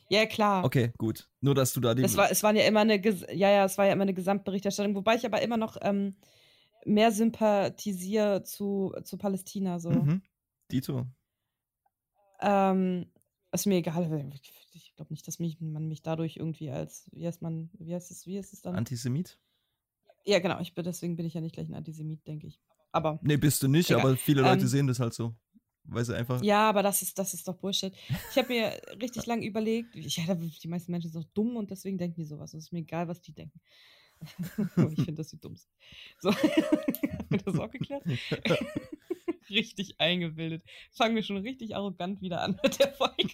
Ja, 0.08 0.26
klar. 0.26 0.64
Okay, 0.64 0.92
gut. 0.98 1.28
Nur, 1.40 1.54
dass 1.54 1.72
du 1.72 1.80
da 1.80 1.94
die. 1.94 2.02
Es 2.02 2.16
war, 2.16 2.30
es 2.30 2.42
waren 2.42 2.56
ja 2.56 2.64
immer 2.64 2.80
eine, 2.80 2.96
ja, 3.32 3.50
ja, 3.50 3.64
es 3.64 3.78
war 3.78 3.86
ja 3.86 3.92
immer 3.92 4.02
eine 4.02 4.14
Gesamtberichterstattung, 4.14 4.96
wobei 4.96 5.14
ich 5.14 5.24
aber 5.24 5.40
immer 5.40 5.56
noch 5.56 5.76
ähm, 5.82 6.16
mehr 6.84 7.12
sympathisiere 7.12 8.42
zu, 8.42 8.92
zu 9.04 9.18
Palästina. 9.18 9.78
So. 9.78 9.90
mhm. 9.90 10.22
Dito. 10.72 11.06
Ähm, 12.40 13.06
ist 13.52 13.66
mir 13.66 13.76
egal. 13.76 14.30
Ich 14.72 14.89
glaube 15.00 15.14
nicht, 15.14 15.26
dass 15.26 15.38
mich, 15.38 15.58
man 15.60 15.88
mich 15.88 16.02
dadurch 16.02 16.36
irgendwie 16.36 16.70
als, 16.70 17.08
wie 17.12 17.26
heißt 17.26 17.40
man, 17.40 17.70
wie 17.78 17.94
heißt 17.94 18.10
es, 18.10 18.26
wie 18.26 18.36
ist 18.36 18.52
es 18.52 18.60
dann? 18.60 18.76
Antisemit? 18.76 19.38
ja, 20.26 20.38
genau, 20.40 20.60
ich 20.60 20.74
bin, 20.74 20.84
deswegen 20.84 21.16
bin 21.16 21.24
ich 21.24 21.32
ja 21.32 21.40
nicht 21.40 21.54
gleich 21.54 21.68
ein 21.70 21.74
Antisemit, 21.74 22.26
denke 22.26 22.46
ich. 22.46 22.60
Aber 22.92 23.18
Nee, 23.22 23.38
bist 23.38 23.62
du 23.62 23.68
nicht, 23.68 23.90
Egal. 23.90 24.02
aber 24.02 24.16
viele 24.18 24.42
Leute 24.42 24.60
Ähm, 24.62 24.68
sehen 24.68 24.86
das 24.86 25.00
halt 25.00 25.14
so. 25.14 25.34
Weil 25.84 26.04
sie 26.04 26.14
einfach. 26.14 26.42
Ja, 26.42 26.68
aber 26.68 26.82
das 26.82 27.00
ist, 27.00 27.18
das 27.18 27.32
ist 27.32 27.48
doch 27.48 27.56
Bullshit. 27.56 27.94
Ich 28.30 28.36
habe 28.36 28.48
mir 28.48 28.78
richtig 29.00 29.24
lang 29.24 29.42
überlegt, 29.42 29.96
ich, 29.96 30.18
ja, 30.18 30.34
die 30.34 30.68
meisten 30.68 30.92
Menschen 30.92 31.10
sind 31.10 31.24
doch 31.24 31.30
dumm 31.32 31.56
und 31.56 31.70
deswegen 31.70 31.96
denken 31.96 32.20
die 32.20 32.26
sowas. 32.26 32.52
Und 32.52 32.58
es 32.58 32.66
ist 32.66 32.72
mir 32.72 32.80
egal, 32.80 33.08
was 33.08 33.22
die 33.22 33.32
denken. 33.32 33.58
ich 34.92 35.02
finde, 35.02 35.14
dass 35.14 35.30
sie 35.30 35.38
dumm 35.40 35.56
sind. 35.56 35.70
So, 36.18 36.30
haben 36.34 37.26
wir 37.30 37.38
das 37.38 37.58
auch 37.58 37.70
geklärt? 37.70 38.04
richtig 39.48 39.98
eingebildet. 39.98 40.62
Fangen 40.92 41.16
wir 41.16 41.22
schon 41.22 41.38
richtig 41.38 41.74
arrogant 41.74 42.20
wieder 42.20 42.42
an 42.42 42.60
mit 42.62 42.78
der 42.78 42.92
Folge. 42.92 43.32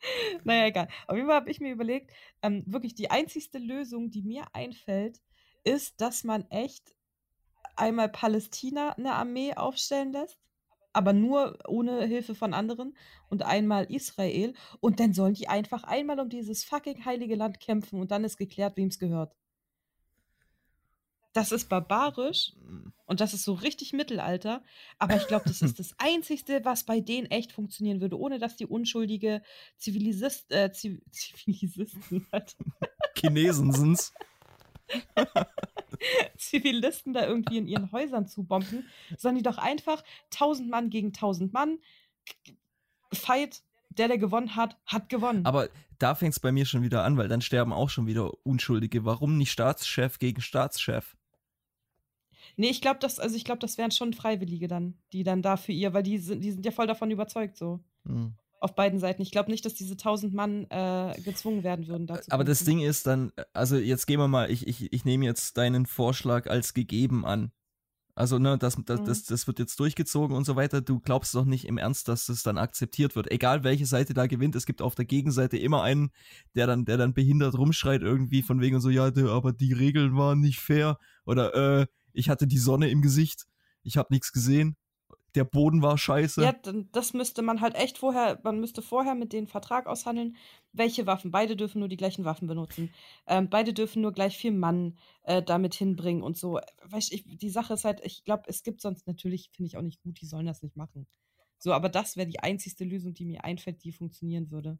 naja, 0.44 0.66
egal. 0.66 0.88
Auf 1.06 1.16
jeden 1.16 1.28
Fall 1.28 1.36
habe 1.36 1.50
ich 1.50 1.60
mir 1.60 1.72
überlegt, 1.72 2.12
ähm, 2.42 2.62
wirklich 2.66 2.94
die 2.94 3.10
einzigste 3.10 3.58
Lösung, 3.58 4.10
die 4.10 4.22
mir 4.22 4.44
einfällt, 4.52 5.20
ist, 5.64 6.00
dass 6.00 6.24
man 6.24 6.48
echt 6.50 6.94
einmal 7.76 8.08
Palästina 8.08 8.90
eine 8.90 9.14
Armee 9.14 9.54
aufstellen 9.54 10.12
lässt, 10.12 10.38
aber 10.92 11.12
nur 11.12 11.58
ohne 11.68 12.04
Hilfe 12.06 12.34
von 12.34 12.54
anderen 12.54 12.96
und 13.30 13.42
einmal 13.42 13.84
Israel 13.84 14.54
und 14.80 15.00
dann 15.00 15.14
sollen 15.14 15.34
die 15.34 15.48
einfach 15.48 15.84
einmal 15.84 16.18
um 16.20 16.28
dieses 16.28 16.64
fucking 16.64 17.04
heilige 17.04 17.36
Land 17.36 17.60
kämpfen 17.60 18.00
und 18.00 18.10
dann 18.10 18.24
ist 18.24 18.36
geklärt, 18.36 18.76
wem 18.76 18.88
es 18.88 18.98
gehört. 18.98 19.34
Das 21.38 21.52
ist 21.52 21.68
barbarisch 21.68 22.52
und 23.06 23.20
das 23.20 23.32
ist 23.32 23.44
so 23.44 23.52
richtig 23.52 23.92
Mittelalter, 23.92 24.60
aber 24.98 25.14
ich 25.14 25.28
glaube, 25.28 25.44
das 25.46 25.62
ist 25.62 25.78
das 25.78 25.94
Einzigste, 25.98 26.64
was 26.64 26.82
bei 26.82 26.98
denen 26.98 27.30
echt 27.30 27.52
funktionieren 27.52 28.00
würde, 28.00 28.18
ohne 28.18 28.40
dass 28.40 28.56
die 28.56 28.66
unschuldige 28.66 29.40
Zivilisist, 29.76 30.50
äh, 30.50 30.72
Ziv 30.72 31.00
Zivilisisten, 31.12 32.26
Chinesen 33.16 33.72
sind's. 33.72 34.12
Zivilisten 36.36 37.12
da 37.12 37.24
irgendwie 37.24 37.58
in 37.58 37.68
ihren 37.68 37.92
Häusern 37.92 38.26
zu 38.26 38.42
bomben, 38.42 38.88
sondern 39.16 39.36
die 39.36 39.48
doch 39.48 39.58
einfach 39.58 40.02
1000 40.32 40.68
Mann 40.68 40.90
gegen 40.90 41.08
1000 41.08 41.52
Mann 41.52 41.78
Fight, 43.12 43.62
der, 43.90 44.08
der 44.08 44.18
gewonnen 44.18 44.56
hat, 44.56 44.76
hat 44.86 45.08
gewonnen. 45.08 45.46
Aber 45.46 45.68
da 46.00 46.16
fängt 46.16 46.32
es 46.32 46.40
bei 46.40 46.50
mir 46.50 46.66
schon 46.66 46.82
wieder 46.82 47.04
an, 47.04 47.16
weil 47.16 47.28
dann 47.28 47.42
sterben 47.42 47.72
auch 47.72 47.90
schon 47.90 48.08
wieder 48.08 48.44
Unschuldige. 48.44 49.04
Warum 49.04 49.36
nicht 49.36 49.52
Staatschef 49.52 50.18
gegen 50.18 50.40
Staatschef? 50.40 51.14
Nee, 52.58 52.68
ich 52.68 52.80
glaube, 52.80 52.98
das, 53.00 53.18
also 53.18 53.36
ich 53.36 53.44
glaube, 53.44 53.60
das 53.60 53.78
wären 53.78 53.90
schon 53.90 54.12
Freiwillige 54.12 54.68
dann, 54.68 54.98
die 55.12 55.22
dann 55.22 55.40
da 55.42 55.56
für 55.56 55.72
ihr, 55.72 55.94
weil 55.94 56.02
die 56.02 56.18
sind, 56.18 56.42
die 56.42 56.50
sind 56.50 56.66
ja 56.66 56.72
voll 56.72 56.86
davon 56.86 57.10
überzeugt 57.10 57.56
so. 57.56 57.80
Hm. 58.04 58.34
Auf 58.60 58.74
beiden 58.74 58.98
Seiten. 58.98 59.22
Ich 59.22 59.30
glaube 59.30 59.52
nicht, 59.52 59.64
dass 59.64 59.74
diese 59.74 59.92
1000 59.92 60.34
Mann 60.34 60.66
äh, 60.70 61.14
gezwungen 61.24 61.62
werden 61.62 61.86
würden 61.86 62.08
dazu. 62.08 62.28
Aber 62.32 62.42
das 62.42 62.64
Ding 62.64 62.80
ist 62.80 63.06
dann, 63.06 63.30
also 63.52 63.76
jetzt 63.76 64.06
gehen 64.06 64.18
wir 64.18 64.26
mal, 64.26 64.50
ich, 64.50 64.66
ich, 64.66 64.92
ich 64.92 65.04
nehme 65.04 65.24
jetzt 65.24 65.56
deinen 65.56 65.86
Vorschlag 65.86 66.48
als 66.48 66.74
gegeben 66.74 67.24
an. 67.24 67.52
Also, 68.16 68.40
ne, 68.40 68.58
das, 68.58 68.76
das, 68.84 69.00
Mhm. 69.00 69.04
das, 69.04 69.22
das 69.26 69.46
wird 69.46 69.60
jetzt 69.60 69.78
durchgezogen 69.78 70.36
und 70.36 70.44
so 70.44 70.56
weiter. 70.56 70.80
Du 70.80 70.98
glaubst 70.98 71.32
doch 71.36 71.44
nicht 71.44 71.66
im 71.68 71.78
Ernst, 71.78 72.08
dass 72.08 72.26
das 72.26 72.42
dann 72.42 72.58
akzeptiert 72.58 73.14
wird. 73.14 73.30
Egal 73.30 73.62
welche 73.62 73.86
Seite 73.86 74.12
da 74.12 74.26
gewinnt, 74.26 74.56
es 74.56 74.66
gibt 74.66 74.82
auf 74.82 74.96
der 74.96 75.04
Gegenseite 75.04 75.56
immer 75.56 75.84
einen, 75.84 76.10
der 76.56 76.66
dann, 76.66 76.84
der 76.84 76.96
dann 76.96 77.14
behindert 77.14 77.56
rumschreit, 77.56 78.02
irgendwie 78.02 78.42
von 78.42 78.60
wegen 78.60 78.80
so, 78.80 78.90
ja, 78.90 79.12
aber 79.28 79.52
die 79.52 79.72
Regeln 79.72 80.16
waren 80.16 80.40
nicht 80.40 80.58
fair. 80.58 80.98
Oder 81.26 81.54
äh, 81.82 81.86
ich 82.18 82.28
hatte 82.28 82.46
die 82.46 82.58
Sonne 82.58 82.90
im 82.90 83.00
Gesicht, 83.00 83.46
ich 83.82 83.96
habe 83.96 84.12
nichts 84.12 84.32
gesehen. 84.32 84.76
Der 85.34 85.44
Boden 85.44 85.82
war 85.82 85.96
scheiße. 85.98 86.42
Ja, 86.42 86.54
das 86.90 87.12
müsste 87.12 87.42
man 87.42 87.60
halt 87.60 87.74
echt 87.76 87.98
vorher, 87.98 88.40
man 88.42 88.58
müsste 88.60 88.82
vorher 88.82 89.14
mit 89.14 89.32
denen 89.32 89.46
Vertrag 89.46 89.86
aushandeln, 89.86 90.36
welche 90.72 91.06
Waffen. 91.06 91.30
Beide 91.30 91.54
dürfen 91.54 91.78
nur 91.78 91.88
die 91.88 91.98
gleichen 91.98 92.24
Waffen 92.24 92.48
benutzen. 92.48 92.90
Ähm, 93.26 93.48
beide 93.48 93.72
dürfen 93.72 94.02
nur 94.02 94.12
gleich 94.12 94.36
viel 94.36 94.52
Mann 94.52 94.98
äh, 95.22 95.42
damit 95.42 95.74
hinbringen 95.74 96.22
und 96.22 96.36
so. 96.36 96.60
Weißt, 96.82 97.12
ich, 97.12 97.24
die 97.24 97.50
Sache 97.50 97.74
ist 97.74 97.84
halt, 97.84 98.00
ich 98.04 98.24
glaube, 98.24 98.44
es 98.46 98.62
gibt 98.62 98.80
sonst 98.80 99.06
natürlich, 99.06 99.50
finde 99.52 99.68
ich 99.68 99.76
auch 99.76 99.82
nicht 99.82 100.02
gut, 100.02 100.20
die 100.20 100.26
sollen 100.26 100.46
das 100.46 100.62
nicht 100.62 100.76
machen. 100.76 101.06
So, 101.58 101.72
aber 101.72 101.88
das 101.88 102.16
wäre 102.16 102.26
die 102.26 102.40
einzigste 102.40 102.84
Lösung, 102.84 103.14
die 103.14 103.26
mir 103.26 103.44
einfällt, 103.44 103.84
die 103.84 103.92
funktionieren 103.92 104.50
würde. 104.50 104.78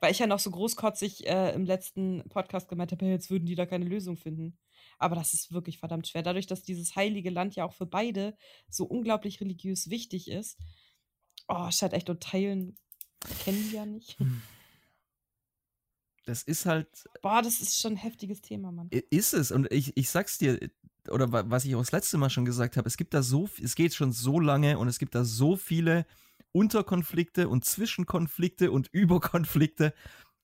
Weil 0.00 0.12
ich 0.12 0.18
ja 0.18 0.26
noch 0.26 0.38
so 0.38 0.50
großkotzig 0.50 1.28
äh, 1.28 1.52
im 1.54 1.66
letzten 1.66 2.24
Podcast 2.30 2.68
gemeint 2.68 2.92
habe, 2.92 3.04
jetzt 3.06 3.30
würden 3.30 3.44
die 3.44 3.54
da 3.54 3.66
keine 3.66 3.84
Lösung 3.84 4.16
finden. 4.16 4.58
Aber 5.00 5.16
das 5.16 5.34
ist 5.34 5.52
wirklich 5.52 5.78
verdammt 5.78 6.06
schwer. 6.06 6.22
Dadurch, 6.22 6.46
dass 6.46 6.62
dieses 6.62 6.94
heilige 6.94 7.30
Land 7.30 7.56
ja 7.56 7.64
auch 7.64 7.72
für 7.72 7.86
beide 7.86 8.36
so 8.68 8.84
unglaublich 8.84 9.40
religiös 9.40 9.90
wichtig 9.90 10.30
ist. 10.30 10.56
Oh, 11.48 11.66
ist 11.68 11.82
halt 11.82 11.94
echt 11.94 12.08
und 12.10 12.22
teilen 12.22 12.76
kennen 13.44 13.68
die 13.68 13.76
ja 13.76 13.86
nicht. 13.86 14.16
Das 16.26 16.42
ist 16.42 16.66
halt, 16.66 16.86
Boah, 17.22 17.42
das 17.42 17.60
ist 17.60 17.80
schon 17.80 17.94
ein 17.94 17.96
heftiges 17.96 18.40
Thema, 18.40 18.70
Mann. 18.70 18.88
Ist 19.10 19.32
es. 19.32 19.50
Und 19.50 19.72
ich, 19.72 19.96
ich 19.96 20.10
sag's 20.10 20.38
dir, 20.38 20.70
oder 21.08 21.32
wa- 21.32 21.44
was 21.46 21.64
ich 21.64 21.74
auch 21.74 21.80
das 21.80 21.92
letzte 21.92 22.18
Mal 22.18 22.30
schon 22.30 22.44
gesagt 22.44 22.76
habe, 22.76 22.86
es 22.86 22.96
gibt 22.96 23.14
da 23.14 23.22
so, 23.22 23.48
es 23.62 23.74
geht 23.74 23.94
schon 23.94 24.12
so 24.12 24.38
lange 24.38 24.78
und 24.78 24.86
es 24.88 24.98
gibt 24.98 25.14
da 25.14 25.24
so 25.24 25.56
viele 25.56 26.06
Unterkonflikte 26.52 27.48
und 27.48 27.64
Zwischenkonflikte 27.64 28.70
und 28.70 28.88
Überkonflikte, 28.92 29.94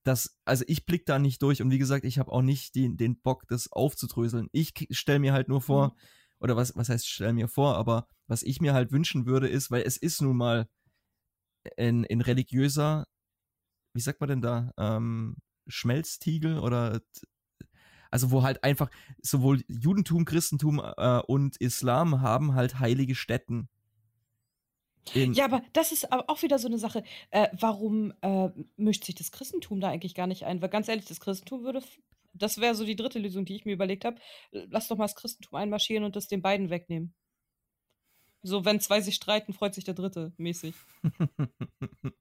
dass, 0.07 0.38
also 0.45 0.64
ich 0.69 0.87
blick 0.87 1.05
da 1.07 1.19
nicht 1.19 1.42
durch 1.42 1.62
und 1.62 1.71
wie 1.71 1.79
gesagt, 1.79 2.05
ich 2.05 2.19
habe 2.19 2.31
auch 2.31 2.42
nicht 2.42 2.75
den, 2.75 2.97
den 2.97 3.21
Bock, 3.21 3.47
das 3.49 3.73
aufzudröseln. 3.73 4.49
Ich 4.53 4.73
stelle 4.90 5.19
mir 5.19 5.33
halt 5.33 5.49
nur 5.49 5.61
vor, 5.61 5.88
Mhm. 5.88 5.92
oder 6.40 6.57
was, 6.57 6.77
was 6.77 6.88
heißt 6.88 7.09
stell 7.09 7.33
mir 7.33 7.49
vor, 7.49 7.77
aber 7.77 8.07
was 8.29 8.42
ich 8.42 8.61
mir 8.61 8.73
halt 8.75 8.92
wünschen 8.92 9.27
würde, 9.27 9.49
ist, 9.49 9.71
weil 9.71 9.83
es 9.83 9.97
ist 9.97 10.21
nun 10.23 10.37
mal 10.37 10.69
in, 11.77 12.05
in 12.05 12.21
religiöser, 12.21 13.07
wie 13.95 14.01
sagt 14.01 14.21
man 14.21 14.29
denn 14.29 14.42
da, 14.42 14.73
ähm, 14.77 15.37
Schmelztiegel 15.66 16.59
oder 16.61 17.01
also 18.12 18.31
wo 18.31 18.45
halt 18.45 18.62
einfach 18.62 18.88
sowohl 19.21 19.64
Judentum, 19.66 20.25
Christentum 20.25 20.81
äh, 20.97 21.19
und 21.27 21.57
Islam 21.57 22.21
haben 22.21 22.55
halt 22.55 22.79
heilige 22.79 23.16
Stätten. 23.16 23.69
In, 25.14 25.35
Ja, 25.35 25.45
aber 25.45 25.62
das 25.73 25.92
ist 25.92 26.12
aber 26.12 26.29
auch 26.29 26.42
wieder 26.42 26.59
so 26.59 26.69
eine 26.69 26.79
Sache. 26.79 27.05
Äh, 27.31 27.49
warum 27.53 28.12
äh, 28.23 28.49
mischt 28.77 29.05
sich 29.05 29.14
das 29.14 29.31
Christentum 29.31 29.81
da 29.81 29.88
eigentlich 29.88 30.14
gar 30.14 30.27
nicht 30.27 30.45
ein? 30.45 30.61
Weil 30.61 30.69
ganz 30.69 30.88
ehrlich, 30.88 31.07
das 31.07 31.21
Christentum 31.21 31.62
würde, 31.62 31.83
das 32.35 32.59
wäre 32.61 32.75
so 32.75 32.85
die 32.85 32.97
dritte 32.97 33.19
Lösung, 33.19 33.45
die 33.45 33.57
ich 33.57 33.64
mir 33.64 33.73
überlegt 33.73 34.05
habe. 34.05 34.19
Lass 34.51 34.88
doch 34.88 34.97
mal 34.97 35.05
das 35.05 35.14
Christentum 35.14 35.57
einmarschieren 35.59 36.05
und 36.05 36.16
das 36.16 36.29
den 36.29 36.42
beiden 36.42 36.71
wegnehmen. 36.71 37.14
So, 38.42 38.64
wenn 38.64 38.81
zwei 38.81 39.01
sich 39.01 39.16
streiten, 39.16 39.53
freut 39.53 39.75
sich 39.75 39.85
der 39.85 39.95
Dritte, 39.95 40.33
mäßig. 40.37 40.75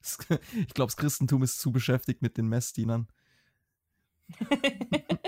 ich 0.00 0.74
glaube, 0.74 0.90
das 0.90 0.96
Christentum 0.96 1.42
ist 1.42 1.60
zu 1.60 1.72
beschäftigt 1.72 2.22
mit 2.22 2.36
den 2.36 2.48
Messdienern. 2.48 3.08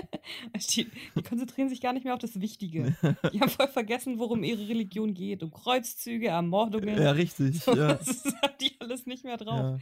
die, 0.75 0.87
die 1.15 1.21
konzentrieren 1.23 1.69
sich 1.69 1.81
gar 1.81 1.93
nicht 1.93 2.03
mehr 2.03 2.13
auf 2.13 2.19
das 2.19 2.39
Wichtige. 2.39 2.95
Die 3.33 3.39
haben 3.39 3.49
voll 3.49 3.67
vergessen, 3.67 4.19
worum 4.19 4.43
ihre 4.43 4.67
Religion 4.67 5.13
geht. 5.13 5.43
Um 5.43 5.51
Kreuzzüge, 5.51 6.27
Ermordungen. 6.27 7.01
Ja, 7.01 7.11
richtig. 7.11 7.59
So, 7.61 7.75
Ja. 7.75 7.95
Das 8.05 8.23
haben 8.41 8.53
die 8.61 8.75
alles 8.79 9.05
nicht 9.05 9.23
mehr 9.23 9.37
drauf. 9.37 9.81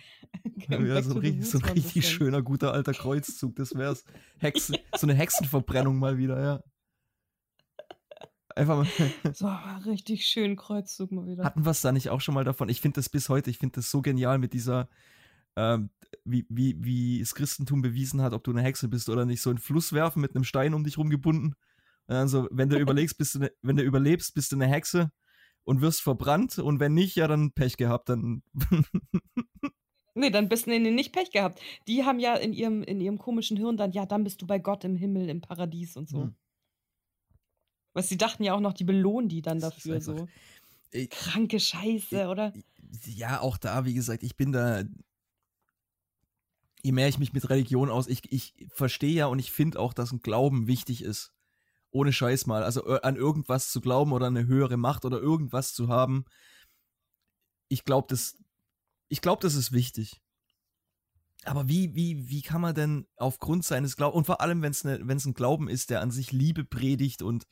Ja. 0.69 0.79
Ja, 0.79 1.01
so 1.01 1.19
richtig, 1.19 1.49
so 1.49 1.59
ein 1.59 1.65
richtig 1.65 2.07
schöner, 2.07 2.41
guter 2.41 2.73
alter 2.73 2.93
Kreuzzug, 2.93 3.55
das 3.55 3.75
wär's. 3.75 4.05
Hexen, 4.39 4.77
so 4.95 5.07
eine 5.07 5.13
Hexenverbrennung 5.13 5.97
mal 5.97 6.17
wieder, 6.17 6.41
ja. 6.41 6.63
Einfach 8.55 8.77
mal. 8.77 9.33
So, 9.33 9.49
richtig 9.89 10.27
schön 10.27 10.55
Kreuzzug 10.55 11.11
mal 11.11 11.25
wieder. 11.25 11.43
Hatten 11.43 11.65
wir 11.65 11.71
es 11.71 11.81
da 11.81 11.91
nicht 11.91 12.09
auch 12.09 12.21
schon 12.21 12.35
mal 12.35 12.43
davon? 12.43 12.69
Ich 12.69 12.81
finde 12.81 12.95
das 12.95 13.09
bis 13.09 13.29
heute, 13.29 13.49
ich 13.49 13.57
finde 13.57 13.75
das 13.75 13.89
so 13.89 14.01
genial 14.01 14.37
mit 14.37 14.53
dieser, 14.53 14.89
ähm, 15.55 15.89
wie, 16.25 16.45
wie, 16.49 16.75
wie 16.83 17.19
das 17.19 17.35
Christentum 17.35 17.81
bewiesen 17.81 18.21
hat, 18.21 18.33
ob 18.33 18.43
du 18.43 18.51
eine 18.51 18.61
Hexe 18.61 18.87
bist 18.87 19.09
oder 19.09 19.25
nicht. 19.25 19.41
So 19.41 19.49
einen 19.49 19.59
Fluss 19.59 19.93
werfen 19.93 20.21
mit 20.21 20.35
einem 20.35 20.43
Stein 20.43 20.73
um 20.73 20.83
dich 20.83 20.97
rumgebunden. 20.97 21.55
Und 22.07 22.15
dann 22.15 22.27
so, 22.27 22.47
wenn 22.51 22.69
du 22.69 22.77
überlegst, 22.79 23.17
bist 23.17 23.35
du 23.35 23.39
ne, 23.39 23.51
wenn 23.61 23.75
du 23.75 23.83
überlebst, 23.83 24.33
bist 24.33 24.51
du 24.51 24.55
eine 24.55 24.67
Hexe 24.67 25.11
und 25.63 25.81
wirst 25.81 26.01
verbrannt. 26.01 26.59
Und 26.59 26.79
wenn 26.79 26.93
nicht, 26.93 27.15
ja, 27.15 27.27
dann 27.27 27.51
Pech 27.51 27.77
gehabt. 27.77 28.09
Dann 28.09 28.43
Nee, 30.15 30.29
dann 30.29 30.47
bist 30.47 30.67
du 30.67 30.69
nee, 30.69 30.79
nicht 30.91 31.11
Pech 31.11 31.31
gehabt. 31.31 31.59
Die 31.87 32.03
haben 32.03 32.19
ja 32.19 32.35
in 32.35 32.53
ihrem, 32.53 32.83
in 32.83 33.01
ihrem 33.01 33.17
komischen 33.17 33.57
Hirn 33.57 33.77
dann, 33.77 33.91
ja, 33.93 34.05
dann 34.05 34.23
bist 34.23 34.41
du 34.41 34.47
bei 34.47 34.59
Gott 34.59 34.83
im 34.83 34.95
Himmel, 34.95 35.27
im 35.29 35.41
Paradies 35.41 35.97
und 35.97 36.07
so. 36.07 36.23
Hm. 36.23 36.35
Was 37.93 38.09
sie 38.09 38.17
dachten 38.17 38.43
ja 38.43 38.53
auch 38.53 38.59
noch, 38.59 38.73
die 38.73 38.83
belohnen 38.83 39.29
die 39.29 39.41
dann 39.41 39.59
Das 39.59 39.73
dafür 39.73 40.01
so. 40.01 40.27
Ich- 40.91 41.09
Kranke 41.09 41.59
Scheiße, 41.59 42.27
oder? 42.27 42.53
ja, 43.05 43.41
auch 43.41 43.57
da, 43.57 43.85
wie 43.85 43.95
gesagt, 43.95 44.21
ich 44.23 44.35
bin 44.35 44.51
da. 44.51 44.83
Je 46.83 46.91
mehr 46.91 47.07
ich 47.07 47.17
mich 47.17 47.33
mit 47.33 47.49
Religion 47.49 47.89
aus, 47.89 48.07
ich, 48.07 48.31
ich 48.31 48.67
verstehe 48.73 49.13
ja 49.15 49.25
und 49.27 49.39
ich 49.39 49.51
finde 49.51 49.79
auch, 49.79 49.93
dass 49.93 50.11
ein 50.11 50.19
Glauben 50.19 50.67
wichtig 50.67 51.01
ist. 51.01 51.33
Ohne 51.91 52.11
Scheiß 52.11 52.45
mal. 52.45 52.63
Also 52.63 52.85
äh, 52.87 52.99
an 53.03 53.15
irgendwas 53.15 53.71
zu 53.71 53.79
glauben 53.81 54.11
oder 54.11 54.27
eine 54.27 54.45
höhere 54.45 54.77
Macht 54.77 55.05
oder 55.05 55.19
irgendwas 55.19 55.73
zu 55.73 55.87
haben. 55.87 56.25
Ich 57.69 57.85
glaube, 57.85 58.07
das, 58.09 58.37
ich 59.07 59.21
glaube, 59.21 59.41
das 59.41 59.55
ist 59.55 59.71
wichtig. 59.71 60.21
Aber 61.45 61.67
wie, 61.67 61.93
wie, 61.95 62.29
wie 62.29 62.41
kann 62.41 62.61
man 62.61 62.75
denn 62.75 63.07
aufgrund 63.15 63.63
seines 63.65 63.95
Glaubens, 63.95 64.17
und 64.17 64.25
vor 64.25 64.41
allem, 64.41 64.61
wenn 64.61 64.71
es 64.71 64.83
ne, 64.83 64.99
wenn's 65.03 65.25
ein 65.25 65.33
Glauben 65.33 65.69
ist, 65.69 65.89
der 65.89 66.01
an 66.01 66.11
sich 66.11 66.31
Liebe 66.31 66.63
predigt 66.63 67.21
und 67.21 67.45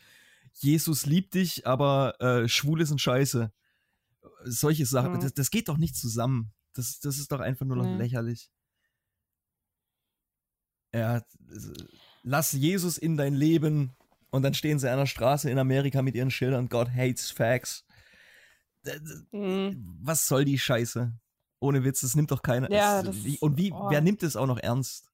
Jesus 0.54 1.06
liebt 1.06 1.34
dich, 1.34 1.66
aber 1.66 2.20
äh, 2.20 2.48
Schwule 2.50 2.86
sind 2.86 3.00
scheiße. 3.00 3.54
Solche 4.44 4.86
Sachen, 4.86 5.14
Mhm. 5.14 5.20
das, 5.22 5.34
das 5.34 5.52
geht 5.52 5.70
doch 5.70 5.78
nicht 5.78 5.96
zusammen. 5.96 6.52
Das, 6.74 7.00
das 7.00 7.18
ist 7.18 7.32
doch 7.32 7.40
einfach 7.40 7.66
nur 7.66 7.78
noch 7.78 7.86
Nee. 7.86 7.98
lächerlich. 7.98 8.50
Ja, 10.94 11.24
lass 12.24 12.52
Jesus 12.52 12.98
in 12.98 13.18
dein 13.18 13.34
Leben 13.34 13.96
und 14.30 14.44
dann 14.44 14.54
stehen 14.54 14.80
sie 14.80 14.90
an 14.92 14.98
der 15.00 15.06
Straße 15.06 15.50
in 15.50 15.58
Amerika 15.58 16.02
mit 16.02 16.16
ihren 16.16 16.32
Schildern, 16.32 16.70
God 16.70 16.90
hates 16.90 17.32
facts. 17.32 17.86
D- 18.86 19.00
d- 19.00 19.38
Hm. 19.38 19.98
Was 20.02 20.28
soll 20.28 20.44
die 20.46 20.58
Scheiße? 20.60 21.14
Ohne 21.60 21.84
Witz, 21.84 22.02
das 22.02 22.16
nimmt 22.16 22.32
doch 22.32 22.42
keiner. 22.42 22.72
Ja, 22.72 23.00
es- 23.00 23.06
das- 23.06 23.24
wie, 23.24 23.38
und 23.40 23.58
wie, 23.58 23.72
oh. 23.72 23.90
wer 23.90 24.02
nimmt 24.02 24.24
es 24.24 24.36
auch 24.36 24.48
noch 24.48 24.58
ernst? 24.58 25.10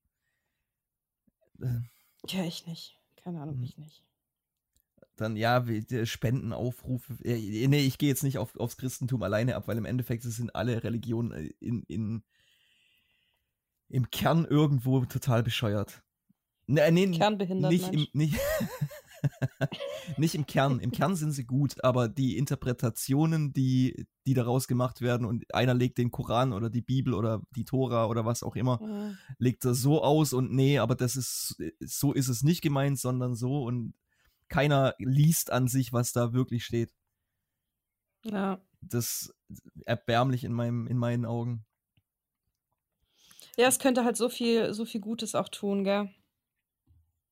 Ja, 2.27 2.43
ich 2.43 2.65
nicht. 2.67 2.99
Keine 3.23 3.41
Ahnung, 3.41 3.55
Hm. 3.57 3.63
ich 3.63 3.77
nicht. 3.77 4.03
Dann 5.15 5.35
ja, 5.35 5.65
Spendenaufrufe. 6.05 7.17
Äh, 7.23 7.67
Nee, 7.67 7.85
ich 7.85 7.97
gehe 7.97 8.09
jetzt 8.09 8.23
nicht 8.23 8.37
auf, 8.37 8.55
aufs 8.57 8.77
Christentum 8.77 9.23
alleine 9.23 9.55
ab, 9.55 9.67
weil 9.67 9.77
im 9.77 9.85
Endeffekt 9.85 10.23
es 10.25 10.35
sind 10.35 10.55
alle 10.55 10.83
Religionen 10.83 11.31
äh, 11.31 11.49
in, 11.59 11.81
in, 11.83 12.23
im 13.89 14.09
Kern 14.11 14.45
irgendwo 14.45 15.05
total 15.05 15.43
bescheuert. 15.43 16.03
Nee, 16.69 16.91
nee, 16.91 17.11
Kernbehindert, 17.11 17.71
nicht 17.71 17.93
im, 17.93 18.07
nicht, 18.11 18.37
nicht 20.17 20.35
im 20.35 20.45
Kern. 20.45 20.79
Im 20.81 20.91
Kern 20.91 21.15
sind 21.15 21.31
sie 21.31 21.45
gut, 21.45 21.81
aber 21.83 22.09
die 22.09 22.37
Interpretationen, 22.37 23.53
die, 23.53 24.05
die 24.25 24.33
daraus 24.33 24.67
gemacht 24.67 24.99
werden 24.99 25.25
und 25.25 25.53
einer 25.53 25.73
legt 25.73 25.97
den 25.97 26.11
Koran 26.11 26.51
oder 26.51 26.69
die 26.69 26.81
Bibel 26.81 27.13
oder 27.13 27.41
die 27.55 27.63
Tora 27.63 28.07
oder 28.07 28.25
was 28.25 28.43
auch 28.43 28.57
immer, 28.57 28.79
Ja. 28.81 29.13
legt 29.37 29.63
er 29.63 29.73
so 29.75 30.03
aus 30.03 30.33
und 30.33 30.51
nee, 30.51 30.77
aber 30.79 30.95
das 30.95 31.15
ist, 31.15 31.55
so 31.79 32.11
ist 32.11 32.27
es 32.27 32.43
nicht 32.43 32.61
gemeint, 32.61 32.99
sondern 32.99 33.35
so 33.35 33.63
und 33.63 33.93
keiner 34.49 34.93
liest 34.99 35.51
an 35.51 35.67
sich, 35.69 35.93
was 35.93 36.11
da 36.11 36.33
wirklich 36.33 36.65
steht. 36.65 36.93
Ja. 38.23 38.61
Das 38.81 39.05
ist 39.05 39.35
erbärmlich 39.85 40.43
in 40.43 40.51
meinem, 40.53 40.85
in 40.87 40.97
meinen 40.97 41.25
Augen. 41.25 41.65
Ja, 43.57 43.67
es 43.67 43.79
könnte 43.79 44.03
halt 44.03 44.17
so 44.17 44.29
viel, 44.29 44.73
so 44.73 44.85
viel 44.85 45.01
Gutes 45.01 45.35
auch 45.35 45.49
tun, 45.49 45.83
gell? 45.83 46.09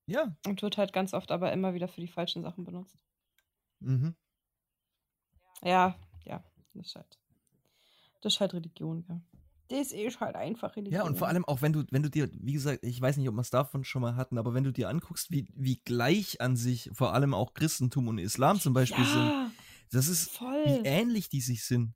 Ja. 0.07 0.35
Und 0.45 0.61
wird 0.61 0.77
halt 0.77 0.93
ganz 0.93 1.13
oft 1.13 1.31
aber 1.31 1.51
immer 1.53 1.73
wieder 1.73 1.87
für 1.87 2.01
die 2.01 2.07
falschen 2.07 2.41
Sachen 2.41 2.63
benutzt. 2.63 2.97
Mhm. 3.79 4.15
Ja, 5.63 5.95
ja, 6.25 6.43
das 6.73 6.87
ist 6.87 6.95
halt. 6.95 7.19
Das 8.21 8.33
ist 8.33 8.39
halt 8.39 8.53
Religion, 8.53 9.03
gell? 9.05 9.21
Das 9.69 9.91
ist 9.91 10.19
halt 10.19 10.35
einfach 10.35 10.75
Religion. 10.75 11.01
Ja, 11.01 11.07
und 11.07 11.17
vor 11.17 11.27
allem 11.27 11.43
auch, 11.45 11.61
wenn 11.61 11.73
du, 11.73 11.83
wenn 11.89 12.03
du 12.03 12.09
dir, 12.09 12.29
wie 12.31 12.53
gesagt, 12.53 12.83
ich 12.83 13.01
weiß 13.01 13.17
nicht, 13.17 13.27
ob 13.27 13.35
wir 13.35 13.41
es 13.41 13.49
davon 13.49 13.83
schon 13.83 14.03
mal 14.03 14.15
hatten, 14.15 14.37
aber 14.37 14.53
wenn 14.53 14.63
du 14.63 14.71
dir 14.71 14.89
anguckst, 14.89 15.31
wie, 15.31 15.47
wie 15.55 15.77
gleich 15.77 16.39
an 16.39 16.55
sich 16.55 16.89
vor 16.93 17.13
allem 17.13 17.33
auch 17.33 17.55
Christentum 17.55 18.07
und 18.07 18.19
Islam 18.19 18.59
zum 18.59 18.73
Beispiel 18.73 19.05
sind, 19.05 19.25
ja, 19.25 19.51
das 19.91 20.07
ist, 20.07 20.29
voll. 20.29 20.63
wie 20.65 20.87
ähnlich 20.87 21.29
die 21.29 21.41
sich 21.41 21.65
sind. 21.65 21.95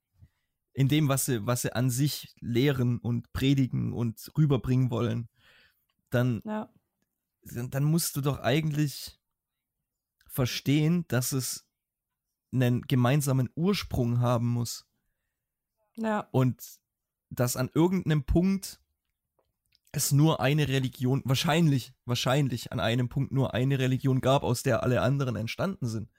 In 0.80 0.88
dem, 0.88 1.10
was 1.10 1.26
sie, 1.26 1.46
was 1.46 1.63
sie 1.63 1.74
an 1.74 1.89
sich 1.89 2.34
lehren 2.39 3.00
und 3.00 3.34
predigen 3.34 3.92
und 3.92 4.32
rüberbringen 4.38 4.89
wollen, 4.89 5.28
dann, 6.10 6.42
Ja, 6.46 6.70
dann 7.44 7.84
musst 7.84 8.15
du 8.15 8.22
doch 8.22 8.39
eigentlich 8.39 9.20
verstehen, 10.26 11.04
dass 11.10 11.34
es 11.34 11.68
einen 12.54 12.84
gemeinsamen 12.84 13.50
Ursprung 13.56 14.22
haben 14.22 14.48
muss. 14.48 14.88
ja, 15.96 16.30
Und 16.32 16.63
dass 17.30 17.58
an 17.58 17.70
irgendeinem 17.74 18.24
Punkt 18.24 18.80
es 19.92 20.13
nur 20.13 20.39
eine 20.39 20.70
Religion, 20.70 21.22
wahrscheinlich, 21.26 21.94
wahrscheinlich 22.06 22.72
an 22.72 22.80
einem 22.80 23.10
Punkt 23.10 23.34
nur 23.34 23.54
eine 23.54 23.80
Religion 23.80 24.22
gab, 24.22 24.44
aus 24.44 24.63
der 24.63 24.82
alle 24.82 25.02
anderen 25.02 25.36
entstanden 25.36 25.88
sind. 25.88 26.10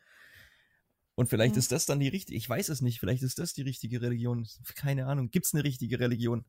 Und 1.17 1.29
vielleicht 1.29 1.55
Mhm. 1.55 1.59
ist 1.59 1.73
das 1.73 1.87
dann 1.87 2.01
die 2.01 2.09
richtige, 2.09 2.37
ich 2.37 2.49
weiß 2.49 2.69
es 2.69 2.81
nicht, 2.81 3.01
vielleicht 3.01 3.23
ist 3.23 3.39
das 3.39 3.53
die 3.53 3.63
richtige 3.63 4.01
Religion. 4.01 4.47
Keine 4.75 5.07
Ahnung, 5.07 5.31
gibt 5.31 5.47
es 5.47 5.55
eine 5.55 5.65
richtige 5.65 6.01
Religion? 6.01 6.45